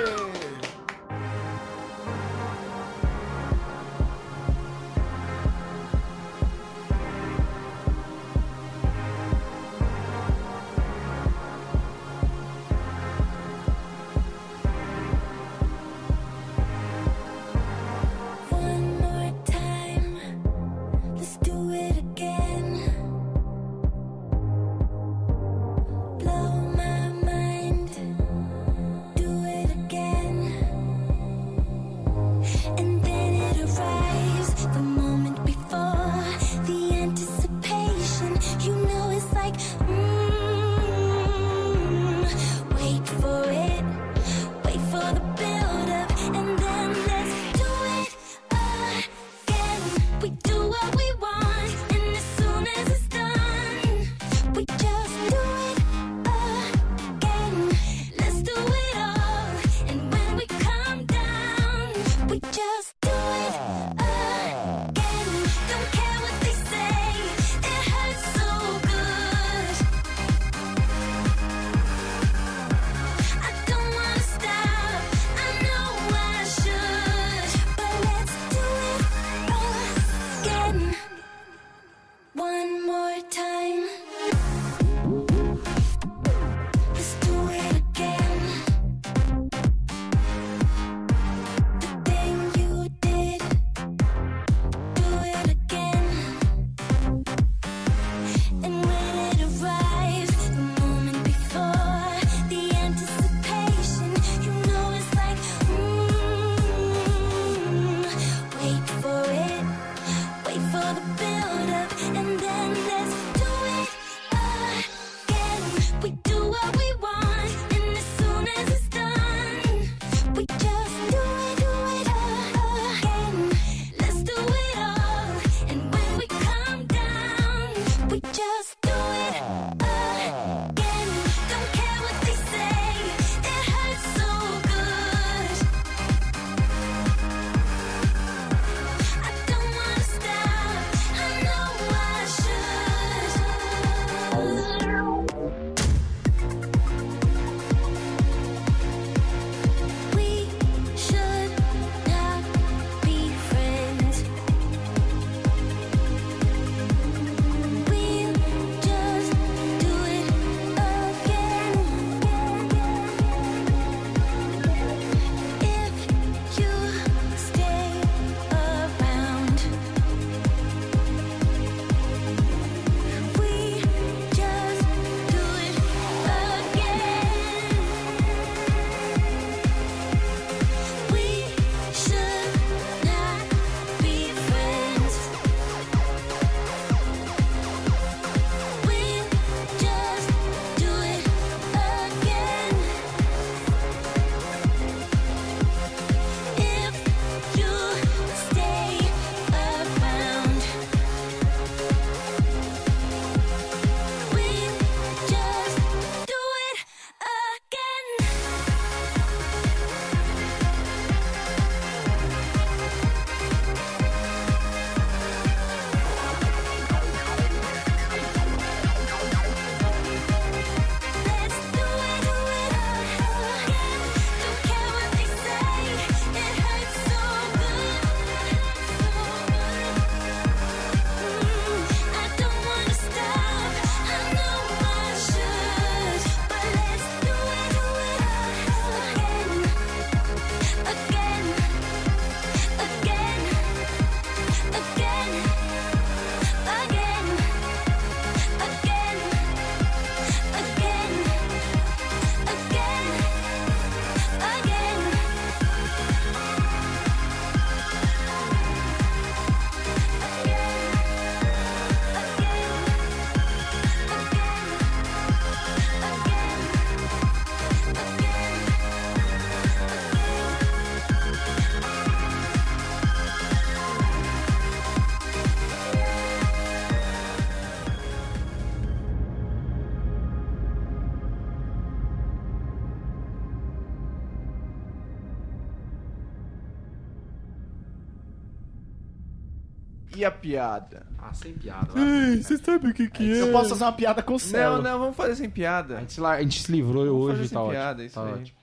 A 290.24 290.30
piada? 290.30 291.06
Ah, 291.18 291.32
sem 291.34 291.52
piada. 291.52 291.92
vai. 291.92 292.36
Você 292.36 292.56
sabe 292.58 292.88
o 292.88 292.94
que 292.94 293.08
que 293.08 293.30
Eu 293.30 293.52
posso 293.52 293.70
fazer 293.70 293.84
uma 293.84 293.92
piada 293.92 294.22
com 294.22 294.34
o 294.34 294.38
céu. 294.40 294.74
Não, 294.76 294.82
não, 294.82 294.98
vamos 294.98 295.16
fazer 295.16 295.36
sem 295.36 295.48
piada. 295.50 295.96
A 295.96 296.00
gente, 296.00 296.12
se 296.14 296.20
la- 296.20 296.32
a 296.32 296.42
gente 296.42 296.62
se 296.62 296.70
livrou 296.72 297.04
Vamos 297.06 297.22
hoje 297.22 297.32
fazer 297.34 297.44
e 297.44 297.48
sem 297.48 297.58
tá 297.58 297.68
piada, 297.70 298.04
isso 298.04 298.14
Tá 298.14 298.24
aí. 298.26 298.32
ótimo. 298.34 298.61